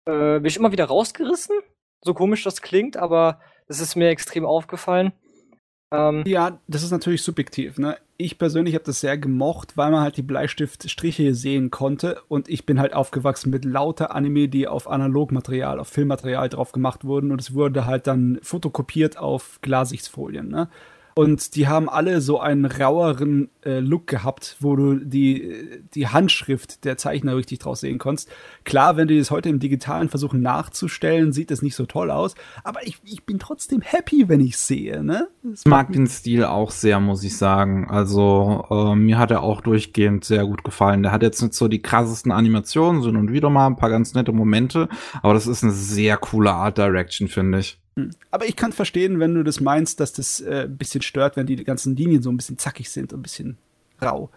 [0.06, 1.56] äh, bin ich immer wieder rausgerissen.
[2.04, 5.14] So komisch das klingt, aber das ist mir extrem aufgefallen.
[5.92, 7.78] Ähm, Ja, das ist natürlich subjektiv.
[7.78, 7.98] Ne?
[8.18, 12.22] Ich persönlich habe das sehr gemocht, weil man halt die Bleistiftstriche sehen konnte.
[12.28, 17.04] Und ich bin halt aufgewachsen mit lauter Anime, die auf Analogmaterial, auf Filmmaterial drauf gemacht
[17.04, 17.32] wurden.
[17.32, 20.50] Und es wurde halt dann fotokopiert auf Glassichtsfolien.
[20.50, 20.70] Ne?
[21.16, 26.86] Und die haben alle so einen raueren äh, Look gehabt, wo du die, die Handschrift
[26.86, 28.30] der Zeichner richtig draus sehen konntest.
[28.64, 32.36] Klar, wenn die das heute im Digitalen versuchen nachzustellen, sieht es nicht so toll aus.
[32.64, 35.04] Aber ich, ich bin trotzdem happy, wenn ich sehe.
[35.04, 35.28] Ne?
[35.54, 37.90] Ich mag den Stil auch sehr, muss ich sagen.
[37.90, 41.04] Also äh, mir hat er auch durchgehend sehr gut gefallen.
[41.04, 44.14] Der hat jetzt nicht so die krassesten Animationen, sind und wieder mal ein paar ganz
[44.14, 44.88] nette Momente,
[45.22, 47.80] aber das ist eine sehr coole Art Direction, finde ich.
[47.98, 48.12] Hm.
[48.32, 51.46] Aber ich kann verstehen, wenn du das meinst, dass das äh, ein bisschen stört, wenn
[51.48, 53.58] die ganzen Linien so ein bisschen zackig sind und ein bisschen
[54.02, 54.30] rau.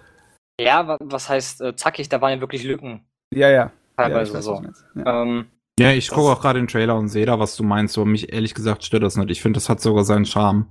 [0.60, 2.08] ja, wa- was heißt äh, zackig?
[2.08, 3.04] Da waren ja wirklich Lücken.
[3.32, 3.54] Ja, ja.
[3.56, 4.62] ja Teilweise ich weiß, so.
[4.96, 5.22] Ja.
[5.22, 5.46] Ähm,
[5.78, 7.96] Ja, ich gucke auch gerade den Trailer und sehe da, was du meinst.
[7.96, 9.30] Aber mich ehrlich gesagt stört das nicht.
[9.30, 10.66] Ich finde, das hat sogar seinen Charme.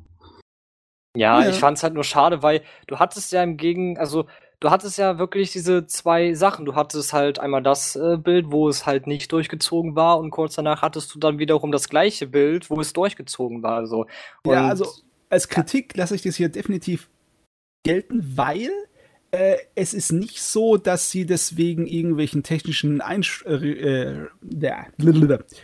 [1.16, 1.50] ja, Ja.
[1.50, 4.26] ich fand es halt nur schade, weil du hattest ja im Gegen, also
[4.64, 6.66] du hattest ja wirklich diese zwei Sachen.
[6.66, 10.56] Du hattest halt einmal das äh, Bild, wo es halt nicht durchgezogen war, und kurz
[10.56, 13.86] danach hattest du dann wiederum das gleiche Bild, wo es durchgezogen war.
[13.86, 14.06] So.
[14.48, 14.88] Ja, also
[15.30, 17.10] als Kritik lasse ich das hier definitiv
[17.84, 18.70] gelten, weil
[19.34, 24.28] äh, es ist nicht so, dass sie deswegen irgendwelchen technischen Einsch äh, äh,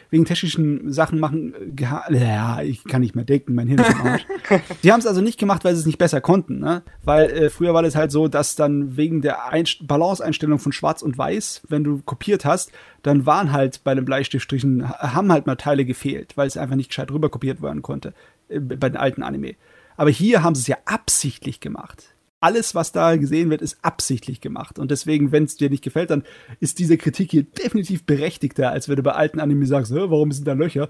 [0.10, 1.54] wegen technischen Sachen machen.
[1.78, 4.26] Ja, ich kann nicht mehr denken, mein Hirn ist im Arsch.
[4.82, 6.82] Sie haben es also nicht gemacht, weil sie es nicht besser konnten, ne?
[7.04, 11.04] Weil äh, früher war das halt so, dass dann wegen der Einst Balanceeinstellung von Schwarz
[11.04, 12.72] und Weiß, wenn du kopiert hast,
[13.04, 16.76] dann waren halt bei den Bleistiftstrichen, ha- haben halt mal Teile gefehlt, weil es einfach
[16.76, 18.14] nicht gescheit rüber kopiert werden konnte
[18.50, 19.54] äh, bei den alten Anime.
[19.96, 22.16] Aber hier haben sie es ja absichtlich gemacht.
[22.42, 24.80] Alles, was da gesehen wird, ist absichtlich gemacht.
[24.80, 26.24] Und deswegen, wenn es dir nicht gefällt, dann
[26.60, 30.32] ist diese Kritik hier definitiv berechtigter, als wenn du bei alten Anime sagst, "Hä, warum
[30.32, 30.90] sind da Löcher?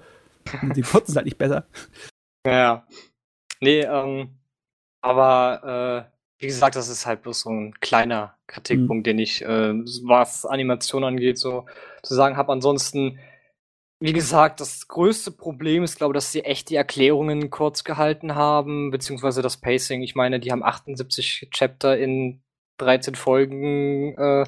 [0.62, 1.66] Und die konnten es halt nicht besser.
[2.46, 2.86] Ja.
[3.60, 4.38] Nee, ähm,
[5.02, 9.74] aber äh, wie gesagt, das ist halt bloß so ein kleiner Kritikpunkt, den ich, äh,
[10.04, 11.66] was Animation angeht, so
[12.02, 12.52] zu sagen habe.
[12.52, 13.18] Ansonsten,
[14.00, 18.34] wie gesagt, das größte Problem ist, glaube ich, dass sie echt die Erklärungen kurz gehalten
[18.34, 20.02] haben, beziehungsweise das Pacing.
[20.02, 22.40] Ich meine, die haben 78 Chapter in
[22.78, 24.44] 13 Folgen äh,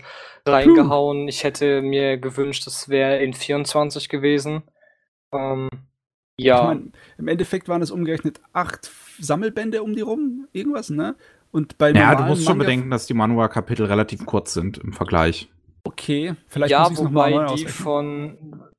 [0.46, 1.28] reingehauen.
[1.28, 4.62] Ich hätte mir gewünscht, das wäre in 24 gewesen.
[5.32, 5.68] Ähm,
[6.38, 6.56] ja.
[6.56, 8.90] Ich mein, im Endeffekt waren es umgerechnet acht
[9.20, 11.14] Sammelbände um die rum, irgendwas, ne?
[11.50, 15.50] Und bei Ja, du musst schon bedenken, dass die Manua-Kapitel relativ kurz sind im Vergleich.
[15.84, 17.74] Okay, vielleicht ja, muss ich's noch mal wobei neu die ausrechnen.
[17.74, 18.71] von.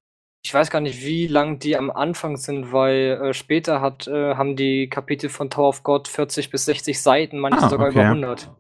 [0.46, 4.36] Ich weiß gar nicht, wie lang die am Anfang sind, weil äh, später hat, äh,
[4.36, 8.00] haben die Kapitel von Tower of God 40 bis 60 Seiten, manche Ah, sogar okay.
[8.00, 8.52] über 100.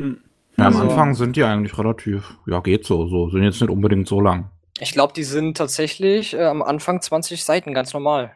[0.00, 0.18] Ja, am
[0.66, 4.20] Also- Anfang sind die eigentlich relativ, ja, geht so, so, sind jetzt nicht unbedingt so
[4.22, 4.50] lang.
[4.80, 8.32] Ich glaube, die sind tatsächlich äh, am Anfang 20 Seiten, ganz normal.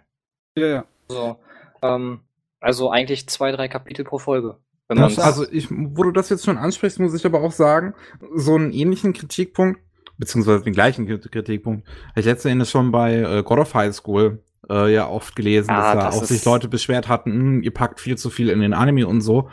[0.57, 0.85] Ja, ja.
[1.09, 1.37] So,
[1.83, 2.21] ähm,
[2.61, 4.59] also eigentlich zwei, drei Kapitel pro Folge.
[4.89, 7.53] Wenn Das- man's- Also ich, wo du das jetzt schon ansprichst, muss ich aber auch
[7.53, 7.95] sagen,
[8.35, 9.81] so einen ähnlichen Kritikpunkt,
[10.19, 13.95] beziehungsweise den gleichen Krit- Kritikpunkt, habe ich letzten Endes schon bei äh, God of High
[13.95, 17.63] School äh, ja oft gelesen, Ah, dass da das auch sich Leute beschwert hatten, "Hm,
[17.63, 19.49] ihr packt viel zu viel in den Anime und so.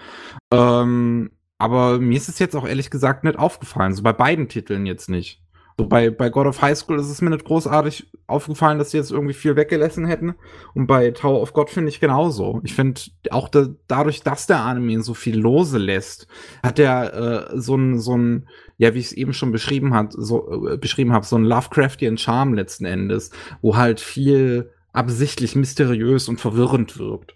[0.52, 4.86] Ähm, aber mir ist es jetzt auch ehrlich gesagt nicht aufgefallen, so bei beiden Titeln
[4.86, 5.40] jetzt nicht.
[5.80, 8.98] So bei, bei God of High School ist es mir nicht großartig aufgefallen, dass sie
[8.98, 10.36] jetzt irgendwie viel weggelassen hätten.
[10.76, 12.62] Und bei Tower of God finde ich genauso.
[12.64, 13.02] Ich finde
[13.32, 16.28] auch da, dadurch, dass der Anime so viel lose lässt,
[16.62, 18.48] hat er äh, so ein, so ein,
[18.84, 22.18] ja, wie ich es eben schon beschrieben hat, so äh, beschrieben habe, so ein Lovecraftian
[22.18, 23.32] Charme letzten Endes,
[23.62, 27.36] wo halt viel absichtlich mysteriös und verwirrend wirkt.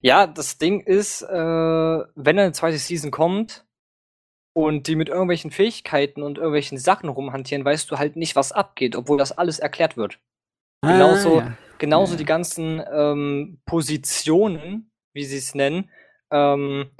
[0.00, 3.64] Ja, das Ding ist, äh, wenn eine zweite Season kommt
[4.52, 8.96] und die mit irgendwelchen Fähigkeiten und irgendwelchen Sachen rumhantieren, weißt du halt nicht, was abgeht,
[8.96, 10.18] obwohl das alles erklärt wird.
[10.82, 11.56] Genauso- Ah, ja.
[11.78, 12.18] Genauso Ja.
[12.18, 15.88] die ganzen ähm, Positionen, wie sie es nennen,
[16.32, 16.90] ähm,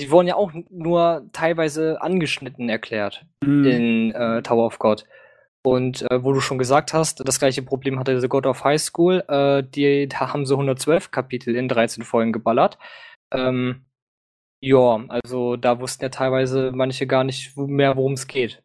[0.00, 3.64] die wurden ja auch nur teilweise angeschnitten erklärt Mhm.
[3.64, 5.04] in äh, Tower of God.
[5.64, 8.80] Und äh, wo du schon gesagt hast, das gleiche Problem hatte The God of High
[8.80, 9.24] School.
[9.28, 12.78] Äh, die da haben sie 112 Kapitel in 13 Folgen geballert.
[13.32, 13.84] Ähm,
[14.62, 18.62] ja, also da wussten ja teilweise manche gar nicht mehr, worum es geht.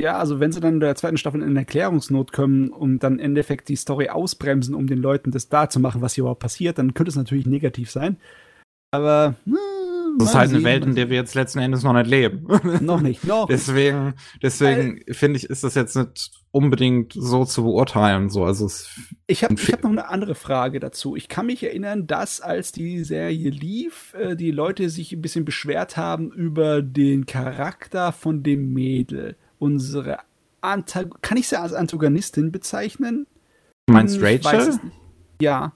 [0.00, 3.24] Ja, also wenn sie dann in der zweiten Staffel in Erklärungsnot kommen und dann im
[3.26, 6.78] Endeffekt die Story ausbremsen, um den Leuten das da zu machen, was hier überhaupt passiert,
[6.78, 8.16] dann könnte es natürlich negativ sein.
[8.90, 9.58] Aber hm,
[10.18, 12.46] Das ist halt eine Welt, in der wir jetzt letzten Endes noch nicht leben.
[12.80, 13.46] noch nicht, noch.
[13.46, 18.30] deswegen, deswegen finde ich, ist das jetzt nicht unbedingt so zu beurteilen.
[18.30, 18.68] So, also
[19.26, 21.16] Ich habe ich hab noch eine andere Frage dazu.
[21.16, 25.44] Ich kann mich erinnern, dass als die Serie lief, äh, die Leute sich ein bisschen
[25.44, 29.36] beschwert haben über den Charakter von dem Mädel.
[29.58, 30.18] Unsere
[30.60, 33.26] Antag kann ich sie als Antagonistin bezeichnen?
[33.88, 34.80] du meinst Hm, Rachel?
[35.40, 35.72] Ja.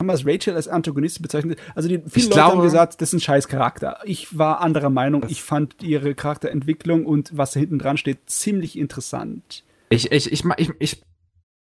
[0.00, 1.56] Man es Rachel als Antagonistin bezeichnen?
[1.74, 3.98] Also die, viele Ich Leute glaube- haben gesagt, das ist ein scheiß Charakter.
[4.04, 5.24] Ich war anderer Meinung.
[5.28, 9.64] Ich fand ihre Charakterentwicklung und was da hinten dran steht ziemlich interessant.
[9.88, 11.02] Ich, ich, ich, ich, ich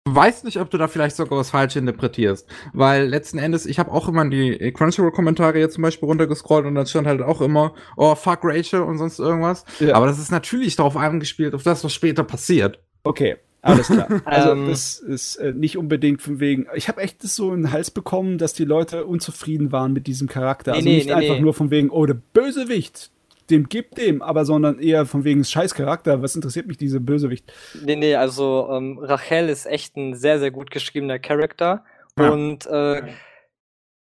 [0.08, 2.48] weiß nicht, ob du da vielleicht sogar was falsch interpretierst.
[2.72, 6.74] Weil letzten Endes, ich habe auch immer in die Crunchyroll-Kommentare jetzt zum Beispiel runtergescrollt und
[6.74, 9.64] dann stand halt auch immer, oh, fuck Rachel und sonst irgendwas.
[9.78, 9.94] Ja.
[9.94, 12.80] Aber das ist natürlich darauf angespielt, auf das, was später passiert.
[13.04, 14.08] Okay, alles klar.
[14.24, 14.68] Also Ähm.
[14.68, 16.66] das ist äh, nicht unbedingt von wegen.
[16.74, 20.06] Ich habe echt das so in den Hals bekommen, dass die Leute unzufrieden waren mit
[20.06, 20.72] diesem Charakter.
[20.72, 21.40] Nee, also nicht nee, einfach nee.
[21.40, 23.10] nur von wegen, oh, der Bösewicht,
[23.50, 26.22] dem gibt dem, aber sondern eher von wegen scheiß Charakter.
[26.22, 27.52] Was interessiert mich diese Bösewicht?
[27.84, 31.84] Nee, nee, also ähm, Rachel ist echt ein sehr, sehr gut geschriebener Charakter.
[32.18, 32.30] Ja.
[32.30, 33.02] Und äh,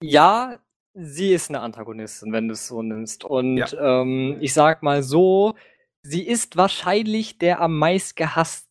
[0.02, 0.58] ja,
[0.94, 3.24] sie ist eine Antagonistin, wenn du es so nimmst.
[3.24, 5.54] Und ähm, ich sag mal so,
[6.02, 8.67] sie ist wahrscheinlich der am meist gehassteste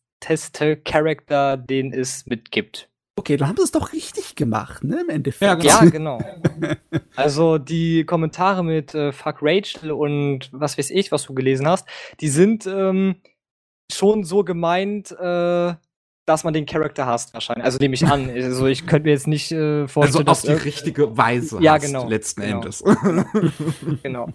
[0.84, 2.88] Charakter, den es mitgibt.
[3.18, 5.00] Okay, dann haben sie es doch richtig gemacht, ne?
[5.00, 5.64] Im Endeffekt.
[5.64, 6.18] Ja, genau.
[6.18, 6.18] Genau.
[7.16, 11.88] Also die Kommentare mit äh, Fuck Rachel und was weiß ich, was du gelesen hast,
[12.20, 13.16] die sind ähm,
[13.92, 15.74] schon so gemeint, äh,
[16.26, 17.64] dass man den Charakter hasst wahrscheinlich.
[17.64, 18.30] Also nehme ich an.
[18.34, 21.74] Also ich könnte mir jetzt nicht äh, Also vorstellen, auf dass die richtige Weise Ja,
[21.74, 22.56] hast, genau, letzten genau.
[22.56, 22.84] Endes.
[24.02, 24.28] genau.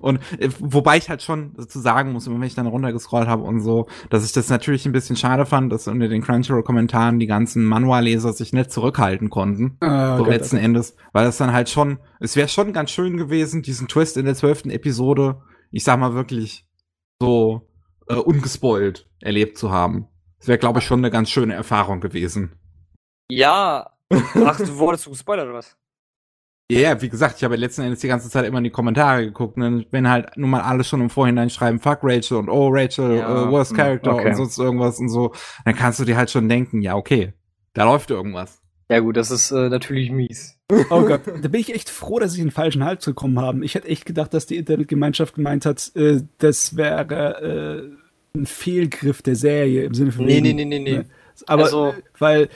[0.00, 3.60] Und äh, wobei ich halt schon dazu sagen muss, wenn ich dann runtergescrollt habe und
[3.60, 7.64] so, dass ich das natürlich ein bisschen schade fand, dass unter den Crunchyroll-Kommentaren die ganzen
[7.64, 9.76] Manual-Leser sich nicht zurückhalten konnten.
[9.80, 13.16] Ah, so Gott, letzten Endes, weil das dann halt schon, es wäre schon ganz schön
[13.16, 16.66] gewesen, diesen Twist in der zwölften Episode, ich sag mal wirklich
[17.20, 17.68] so
[18.08, 20.08] äh, ungespoilt erlebt zu haben.
[20.38, 22.56] Das wäre, glaube ich, schon eine ganz schöne Erfahrung gewesen.
[23.30, 23.90] Ja.
[24.10, 25.76] Ach, du wurdest du gespoilert oder was?
[26.70, 28.70] Ja, yeah, wie gesagt, ich habe ja letzten Endes die ganze Zeit immer in die
[28.70, 29.56] Kommentare geguckt.
[29.56, 33.16] Und wenn halt nun mal alle schon im Vorhinein schreiben, fuck Rachel und oh Rachel,
[33.16, 34.28] Ja, äh, worst hm, character okay.
[34.30, 35.32] und sonst irgendwas und so,
[35.64, 37.32] dann kannst du dir halt schon denken, ja, okay,
[37.74, 38.60] da läuft irgendwas.
[38.90, 40.58] Ja gut, das ist äh, natürlich mies.
[40.90, 43.64] Oh Gott, da bin ich echt froh, dass ich den falschen Hals gekommen habe.
[43.64, 47.92] Ich hätte echt gedacht, dass die Internetgemeinschaft gemeint hat, äh, das wäre
[48.34, 50.24] äh, ein Fehlgriff der Serie im Sinne von.
[50.24, 51.02] Nee, wegen- nee, nee, nee, nee.
[51.46, 52.48] Aber Also- weil,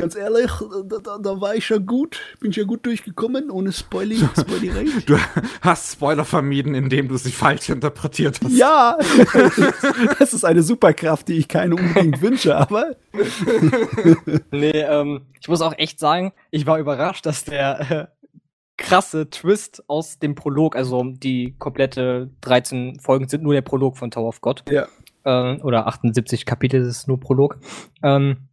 [0.00, 0.50] ganz ehrlich,
[0.84, 4.86] da, da, da war ich ja gut, bin ich ja gut durchgekommen, ohne Spoiling, Spoilerei.
[5.06, 5.16] Du
[5.60, 8.52] hast Spoiler vermieden, indem du sie falsch interpretiert hast.
[8.52, 8.96] Ja,
[10.18, 12.96] das ist eine Superkraft, die ich keine unbedingt wünsche, aber
[14.50, 18.06] Nee, ähm, ich muss auch echt sagen, ich war überrascht, dass der äh,
[18.76, 20.76] krasse Twist aus dem Prolog.
[20.76, 24.64] Also die komplette 13 Folgen sind nur der Prolog von Tower of God.
[24.70, 24.86] Ja.
[25.24, 27.58] Ähm, oder 78 Kapitel ist nur Prolog.
[28.02, 28.48] Ähm,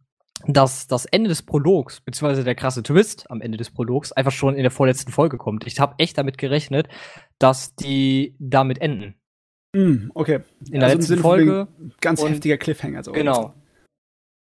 [0.46, 4.54] dass das Ende des Prologs, beziehungsweise der krasse Twist am Ende des Prologs, einfach schon
[4.54, 5.66] in der vorletzten Folge kommt.
[5.66, 6.88] Ich habe echt damit gerechnet,
[7.38, 9.14] dass die damit enden.
[9.74, 10.40] Mm, okay.
[10.66, 11.68] In der Also letzten Folge.
[12.00, 13.02] Ganz und- heftiger Cliffhanger.
[13.04, 13.12] So.
[13.12, 13.54] Genau.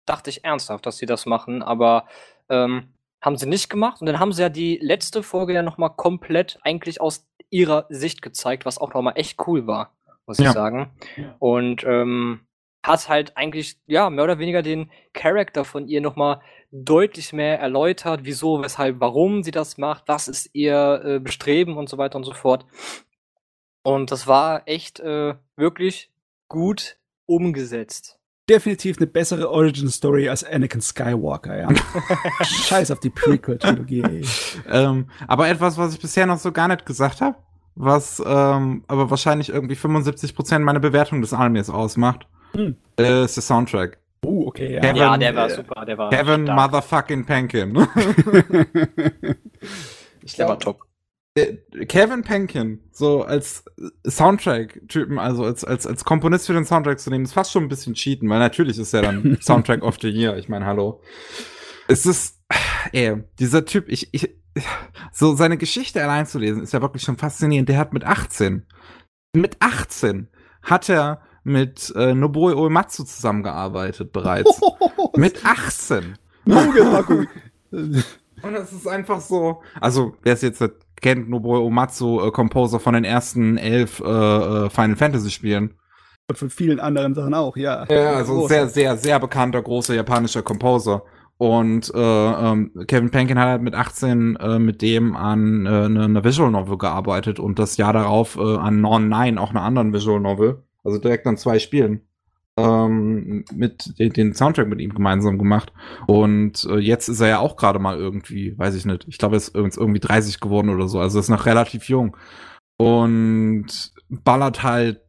[0.06, 2.06] Dachte ich ernsthaft, dass sie das machen, aber
[2.48, 2.92] ähm,
[3.24, 4.00] haben sie nicht gemacht.
[4.00, 7.86] Und dann haben sie ja die letzte Folge ja noch mal komplett eigentlich aus ihrer
[7.88, 10.46] Sicht gezeigt, was auch noch mal echt cool war, muss Ja.
[10.48, 10.90] ich sagen.
[11.38, 12.40] Und ähm,
[12.86, 16.40] hat halt eigentlich, ja, mehr oder weniger den Charakter von ihr noch mal
[16.70, 21.88] deutlich mehr erläutert, wieso, weshalb, warum sie das macht, was ist ihr äh, Bestreben und
[21.88, 22.64] so weiter und so fort.
[23.82, 26.10] Und das war echt äh, wirklich
[26.48, 28.18] gut umgesetzt.
[28.48, 31.68] Definitiv eine bessere Origin-Story als Anakin Skywalker, ja.
[32.44, 34.24] Scheiß auf die Prequel-Trilogie, ey.
[34.70, 37.36] Ähm, aber etwas, was ich bisher noch so gar nicht gesagt habe,
[37.74, 42.76] was ähm, aber wahrscheinlich irgendwie 75% meiner Bewertung des Animes ausmacht, Hm.
[42.98, 43.98] äh, ist der Soundtrack.
[44.24, 44.80] Uh, okay, ja.
[44.80, 46.58] Kevin, ja, der war äh, super, der war Kevin stark.
[46.58, 47.76] Motherfucking Penkin.
[50.22, 50.86] ich Der war glaub, top.
[51.88, 53.64] Kevin Penkin, so als
[54.08, 57.68] Soundtrack-Typen, also als, als, als Komponist für den Soundtrack zu nehmen, ist fast schon ein
[57.68, 60.38] bisschen cheaten, weil natürlich ist er dann Soundtrack of the Year.
[60.38, 61.02] Ich meine, hallo.
[61.88, 62.40] Es ist,
[62.92, 64.34] ey, dieser Typ, ich, ich,
[65.12, 67.68] so seine Geschichte allein zu lesen, ist ja wirklich schon faszinierend.
[67.68, 68.66] Der hat mit 18,
[69.34, 70.28] mit 18
[70.62, 74.60] hat er mit äh, Nobuo Uematsu zusammengearbeitet bereits.
[75.16, 76.18] mit 18.
[76.44, 77.26] Mogelpackung.
[77.70, 79.62] Und es ist einfach so.
[79.80, 80.62] Also, wer es jetzt
[81.00, 85.74] kennt, Nobuo Uematsu, äh, Composer von den ersten elf äh, äh, Final Fantasy Spielen.
[86.28, 87.86] Und von vielen anderen Sachen auch, ja.
[87.88, 88.48] Ja, also Groß.
[88.48, 91.04] sehr, sehr, sehr bekannter, großer japanischer Composer.
[91.38, 96.04] Und äh, ähm, Kevin Penkin hat halt mit 18 äh, mit dem an äh, ne,
[96.04, 99.92] einer Visual Novel gearbeitet und das Jahr darauf äh, an Non 9 auch einer anderen
[99.92, 100.65] Visual Novel.
[100.86, 102.02] Also direkt an zwei Spielen.
[102.58, 105.72] Ähm, mit den, den Soundtrack mit ihm gemeinsam gemacht.
[106.06, 109.36] Und äh, jetzt ist er ja auch gerade mal irgendwie, weiß ich nicht, ich glaube,
[109.36, 110.98] er ist irgend- irgendwie 30 geworden oder so.
[111.00, 112.16] Also ist noch relativ jung.
[112.78, 115.02] Und ballert halt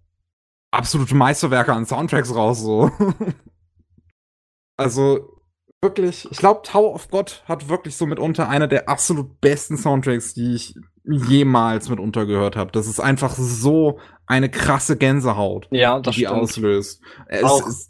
[0.71, 2.91] absolute Meisterwerke an Soundtracks raus, so.
[4.77, 5.36] also,
[5.81, 10.33] wirklich, ich glaube, Tower of God hat wirklich so mitunter einer der absolut besten Soundtracks,
[10.33, 12.71] die ich jemals mitunter gehört habe.
[12.71, 17.01] Das ist einfach so eine krasse Gänsehaut, Ja, die die auslöst.
[17.27, 17.87] Es ist,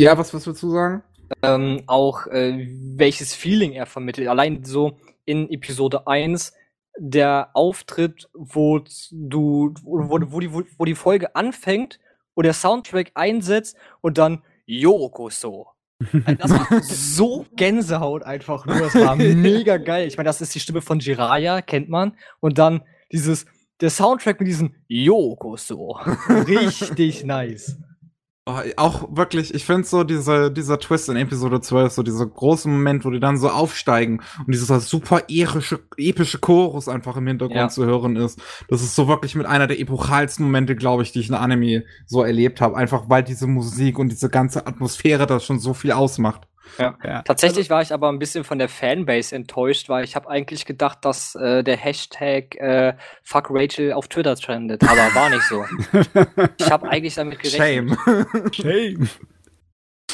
[0.00, 1.02] ja, was, was willst du sagen?
[1.42, 2.66] ähm, auch äh,
[2.96, 4.28] welches Feeling er vermittelt.
[4.28, 6.52] Allein so in Episode 1
[6.98, 8.78] der Auftritt, wo
[9.10, 11.98] du, wo, wo, die, wo, wo die Folge anfängt
[12.34, 15.66] und der Soundtrack einsetzt und dann Yoko so.
[16.38, 18.78] Das war so Gänsehaut einfach nur.
[18.78, 20.06] Das war mega geil.
[20.06, 22.12] Ich meine, das ist die Stimme von Jiraya, kennt man.
[22.40, 23.46] Und dann dieses,
[23.80, 25.92] der Soundtrack mit diesem Yoko so.
[26.28, 27.78] Richtig nice.
[28.48, 32.68] Oh, auch wirklich, ich finde so diese, dieser Twist in Episode 12, so dieser große
[32.68, 37.56] Moment, wo die dann so aufsteigen und dieser super epische, epische Chorus einfach im Hintergrund
[37.58, 37.68] Ja.
[37.68, 38.40] zu hören ist.
[38.68, 41.82] Das ist so wirklich mit einer der epochalsten Momente, glaube ich, die ich in Anime
[42.06, 42.76] so erlebt habe.
[42.76, 46.46] Einfach weil diese Musik und diese ganze Atmosphäre das schon so viel ausmacht.
[46.78, 47.22] Ja.
[47.22, 51.04] Tatsächlich war ich aber ein bisschen von der Fanbase enttäuscht, weil ich habe eigentlich gedacht,
[51.04, 55.64] dass äh, der Hashtag äh, Fuck Rachel auf Twitter trendet, aber war nicht so.
[56.58, 57.98] Ich habe eigentlich damit gerechnet.
[58.04, 58.52] Shame.
[58.52, 59.08] Shame.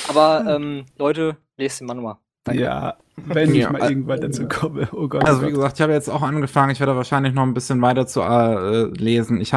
[0.09, 2.17] Aber ähm, Leute, lest den Manual.
[2.45, 2.62] Danke.
[2.62, 4.89] Ja, wenn ich Ja, mal äh, irgendwann dazu komme.
[4.93, 5.25] Oh Gott.
[5.25, 6.73] Also oh wie gesagt, ich habe jetzt auch angefangen.
[6.73, 9.41] Ich werde wahrscheinlich noch ein bisschen weiter zu äh, lesen.
[9.41, 9.53] Ich,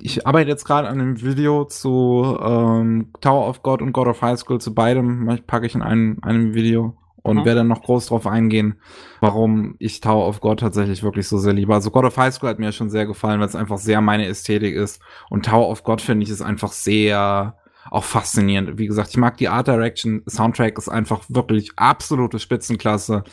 [0.00, 4.22] ich arbeite jetzt gerade an einem Video zu ähm, Tower of God und God of
[4.22, 4.60] High School.
[4.60, 7.44] Zu beidem ich- packe ich in einem, einem Video und Mhm.
[7.44, 8.76] werde dann noch groß drauf eingehen,
[9.20, 11.74] warum ich Tower of God tatsächlich wirklich so sehr liebe.
[11.74, 14.26] Also God of High School hat mir schon sehr gefallen, weil es einfach sehr meine
[14.26, 15.02] Ästhetik ist.
[15.30, 17.56] Und Tower of God finde ich ist einfach sehr
[17.90, 18.78] auch faszinierend.
[18.78, 20.22] Wie gesagt, ich mag die Art Direction.
[20.28, 23.24] Soundtrack ist einfach wirklich absolute Spitzenklasse.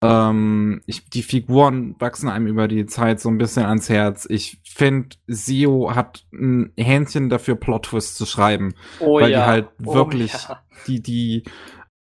[0.00, 4.26] Ähm, ich, die Figuren wachsen einem über die Zeit so ein bisschen ans Herz.
[4.30, 8.74] Ich finde, Sio hat ein Händchen dafür, Plot-Twists zu schreiben.
[9.00, 9.40] Oh weil ja.
[9.40, 10.62] die halt Oh wirklich ja.
[10.86, 11.42] die, die,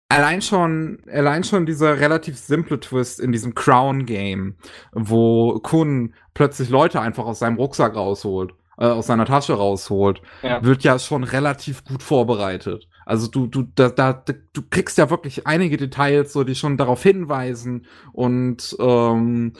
[0.09, 4.57] allein schon, allein schon dieser relativ simple Twist in diesem Crown-Game,
[4.93, 10.63] wo Kun plötzlich Leute einfach aus seinem Rucksack rausholt, äh, aus seiner Tasche rausholt, Ja.
[10.63, 12.87] wird ja schon relativ gut vorbereitet.
[13.05, 17.01] Also du, du, da, da, du kriegst ja wirklich einige Details, so die schon darauf
[17.03, 19.53] hinweisen und ähm,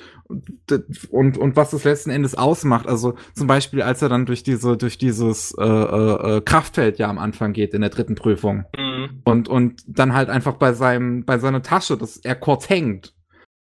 [1.09, 2.87] und und was es letzten Endes ausmacht.
[2.87, 7.09] Also zum Beispiel, als er dann durch diese durch dieses äh, äh, äh, Kraftfeld ja
[7.09, 9.21] am Anfang geht in der dritten Prüfung Mhm.
[9.23, 13.13] und und dann halt einfach bei seinem bei seiner Tasche, dass er kurz hängt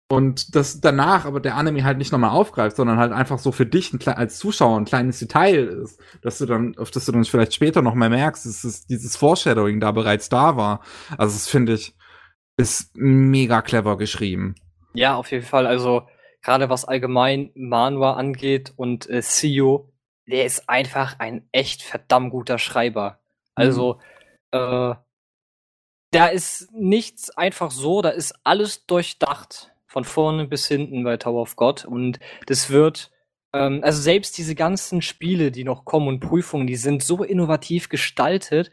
[0.08, 3.66] und das danach aber der Anime halt nicht nochmal aufgreift, sondern halt einfach so für
[3.66, 7.24] dich ein, als Zuschauer ein kleines Detail ist, dass du dann, auf das du dann
[7.24, 10.80] vielleicht später noch mehr merkst, dass es dieses Foreshadowing da bereits da war.
[11.18, 11.96] Also das finde ich,
[12.56, 14.54] ist mega clever geschrieben.
[14.94, 15.66] Ja, auf jeden Fall.
[15.66, 16.06] Also
[16.40, 19.92] gerade was allgemein Manua angeht und äh, Sio,
[20.28, 23.18] der ist einfach ein echt verdammt guter Schreiber.
[23.56, 24.00] Also,
[24.52, 24.58] mhm.
[24.58, 24.94] äh,
[26.12, 31.40] da ist nichts einfach so, da ist alles durchdacht von vorne bis hinten bei Tower
[31.40, 31.86] of God.
[31.86, 33.10] Und das wird,
[33.54, 37.88] ähm, also selbst diese ganzen Spiele, die noch kommen und Prüfungen, die sind so innovativ
[37.88, 38.70] gestaltet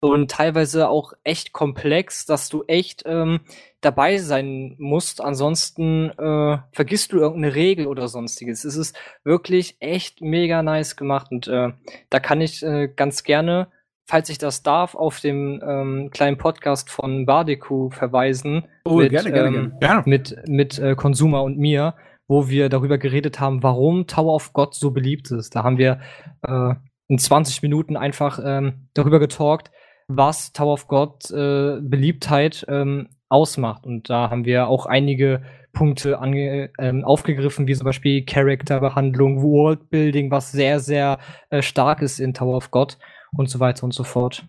[0.00, 3.40] und teilweise auch echt komplex, dass du echt ähm,
[3.80, 5.22] dabei sein musst.
[5.22, 8.66] Ansonsten äh, vergisst du irgendeine Regel oder sonstiges.
[8.66, 11.72] Es ist wirklich echt mega nice gemacht und äh,
[12.10, 13.68] da kann ich äh, ganz gerne
[14.06, 18.66] falls ich das darf, auf dem ähm, kleinen Podcast von Bardeku verweisen.
[18.84, 20.02] Oh, mit, gerne, gerne, ähm, gerne.
[20.06, 21.94] Mit, mit äh, Consumer und mir,
[22.28, 25.56] wo wir darüber geredet haben, warum Tower of God so beliebt ist.
[25.56, 26.00] Da haben wir
[26.46, 26.74] äh,
[27.08, 29.70] in 20 Minuten einfach ähm, darüber getalkt,
[30.08, 33.84] was Tower of God äh, Beliebtheit ähm, ausmacht.
[33.84, 40.30] Und da haben wir auch einige Punkte ange ähm, aufgegriffen, wie zum Beispiel Charakterbehandlung, Worldbuilding,
[40.30, 41.18] was sehr, sehr
[41.50, 42.98] äh, stark ist in Tower of God
[43.36, 44.46] und so weiter und so fort.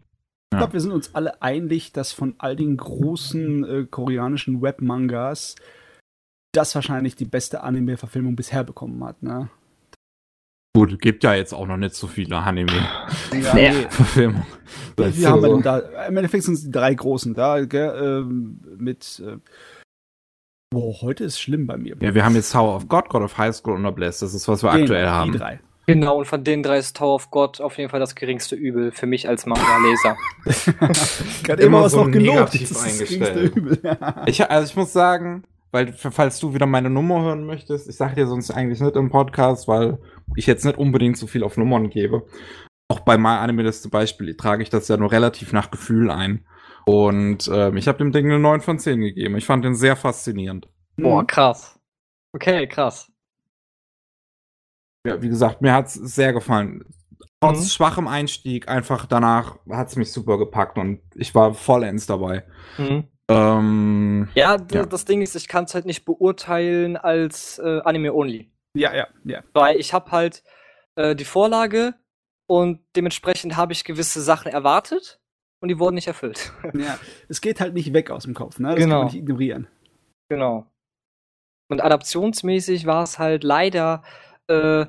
[0.54, 5.56] Ich glaube, wir sind uns alle einig, dass von all den großen äh, koreanischen Webmangas
[6.54, 9.50] das wahrscheinlich die beste Anime-Verfilmung bisher bekommen hat, ne?
[10.76, 14.46] Gut, gibt ja jetzt auch noch nicht so viele Anime-Verfilmungen.
[14.96, 15.80] Ja, haben wir denn da?
[16.08, 17.96] Im Endeffekt sind es die drei großen da, gell?
[18.00, 19.22] Ähm, mit.
[19.26, 19.38] Äh,
[20.70, 21.96] Boah, heute ist schlimm bei mir.
[22.00, 24.26] Ja, wir haben jetzt Tower of God, God of High School und Noblesse.
[24.26, 25.32] Das ist, was wir genau, aktuell haben.
[25.32, 25.60] Die drei.
[25.90, 28.92] Genau, und von den drei ist Tower of God auf jeden Fall das geringste Übel
[28.92, 30.18] für mich als Manga-Leser.
[31.44, 32.60] Gerade immer was so noch gelobt.
[32.62, 33.54] Das eingestellt.
[34.26, 38.16] ich, also ich muss sagen, weil falls du wieder meine Nummer hören möchtest, ich sage
[38.16, 39.98] dir sonst eigentlich nicht im Podcast, weil
[40.36, 42.24] ich jetzt nicht unbedingt so viel auf Nummern gebe.
[42.90, 46.46] Auch bei My Anime zum Beispiel trage ich das ja nur relativ nach Gefühl ein.
[46.86, 49.38] Und ähm, ich habe dem Ding eine 9 von 10 gegeben.
[49.38, 50.68] Ich fand den sehr faszinierend.
[50.98, 51.80] Boah, krass.
[52.34, 53.10] Okay, krass
[55.08, 56.84] ja, wie gesagt, mir hat es sehr gefallen.
[57.40, 57.66] Trotz mhm.
[57.66, 62.44] schwachem Einstieg, einfach danach hat es mich super gepackt und ich war vollends dabei.
[62.78, 63.06] Mhm.
[63.30, 68.14] Ähm, ja, ja, das Ding ist, ich kann es halt nicht beurteilen als äh, Anime
[68.14, 68.52] Only.
[68.76, 69.44] Ja, ja, ja.
[69.54, 70.44] Weil ich habe halt
[70.96, 71.94] äh, die Vorlage
[72.48, 75.20] und dementsprechend habe ich gewisse Sachen erwartet
[75.62, 76.52] und die wurden nicht erfüllt.
[76.74, 78.70] Ja, es geht halt nicht weg aus dem Kopf, ne?
[78.70, 78.96] Das genau.
[78.96, 79.68] kann man nicht ignorieren.
[80.30, 80.66] Genau.
[81.70, 84.04] Und adaptionsmäßig war es halt leider
[84.48, 84.86] äh,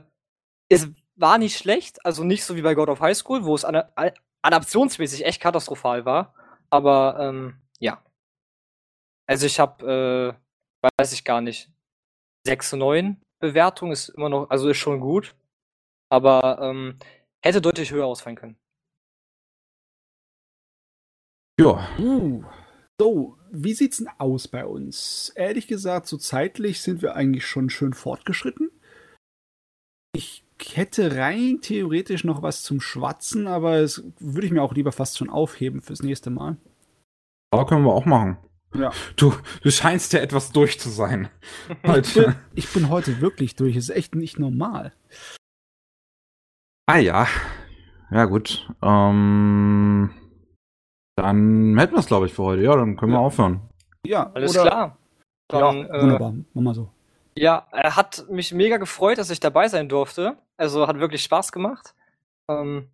[0.68, 3.64] es war nicht schlecht, also nicht so wie bei God of High School, wo es
[4.42, 6.34] adaptionsmäßig echt katastrophal war.
[6.70, 8.02] Aber ähm, ja.
[9.26, 10.38] Also ich habe,
[10.82, 11.70] äh, weiß ich gar nicht,
[12.46, 15.34] 6 zu 9 Bewertung ist immer noch, also ist schon gut.
[16.10, 16.98] Aber ähm,
[17.44, 18.56] hätte deutlich höher ausfallen können.
[21.60, 21.88] Ja.
[21.98, 22.44] Uh.
[23.00, 25.30] So, wie sieht's denn aus bei uns?
[25.36, 28.70] Ehrlich gesagt, so zeitlich sind wir eigentlich schon schön fortgeschritten.
[30.16, 34.92] Ich hätte rein theoretisch noch was zum Schwatzen, aber das würde ich mir auch lieber
[34.92, 36.56] fast schon aufheben fürs nächste Mal.
[37.50, 38.38] Aber können wir auch machen.
[38.74, 38.92] Ja.
[39.16, 41.28] Du, du scheinst ja etwas durch zu sein.
[41.82, 43.76] ich, bin, ich bin heute wirklich durch.
[43.76, 44.92] Es ist echt nicht normal.
[46.86, 47.26] Ah ja.
[48.10, 48.68] Ja, gut.
[48.82, 50.10] Ähm,
[51.16, 52.62] dann hätten wir es, glaube ich, für heute.
[52.62, 53.18] Ja, dann können ja.
[53.18, 53.60] wir aufhören.
[54.06, 54.98] Ja, alles oder, klar.
[55.48, 56.34] Dann, ja, äh, wunderbar.
[56.54, 56.90] Mach mal so.
[57.38, 60.36] Ja, er hat mich mega gefreut, dass ich dabei sein durfte.
[60.56, 61.94] Also hat wirklich Spaß gemacht.
[62.50, 62.88] Ähm,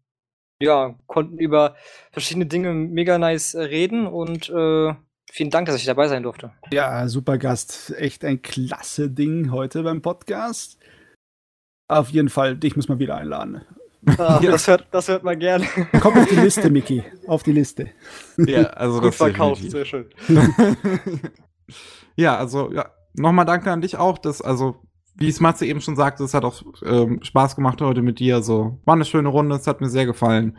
[0.60, 1.76] ja, konnten über
[2.12, 4.94] verschiedene Dinge mega nice äh, reden und äh,
[5.30, 6.52] vielen Dank, dass ich dabei sein durfte.
[6.70, 7.94] Ja, super Gast.
[7.96, 10.78] Echt ein klasse Ding heute beim Podcast.
[11.88, 13.62] Auf jeden Fall, dich muss man wieder einladen.
[14.18, 14.50] Ah, ja.
[14.50, 15.66] das, hört, das hört man gerne.
[16.00, 17.02] Komm auf die Liste, Miki.
[17.26, 17.90] Auf die Liste.
[18.36, 20.10] Ja, also Gut das verkauft, sehr schön.
[22.16, 24.76] ja, also ja, nochmal danke an dich auch, dass, also,
[25.16, 28.42] wie es Matze eben schon sagte, es hat auch ähm, Spaß gemacht heute mit dir.
[28.42, 30.58] So, war eine schöne Runde, es hat mir sehr gefallen.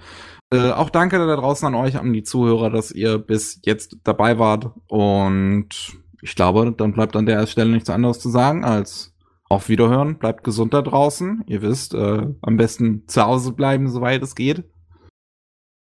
[0.51, 4.39] Äh, auch danke da draußen an euch, an die Zuhörer, dass ihr bis jetzt dabei
[4.39, 4.71] wart.
[4.87, 9.13] Und ich glaube, dann bleibt an der Stelle nichts anderes zu sagen als
[9.49, 10.17] auf Wiederhören.
[10.17, 11.43] Bleibt gesund da draußen.
[11.47, 14.63] Ihr wisst, äh, am besten zu Hause bleiben, soweit es geht.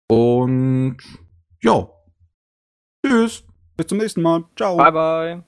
[0.08, 0.98] Und
[1.62, 1.88] ja.
[3.04, 3.44] Tschüss.
[3.76, 4.44] Bis zum nächsten Mal.
[4.56, 4.76] Ciao.
[4.76, 5.47] Bye, bye.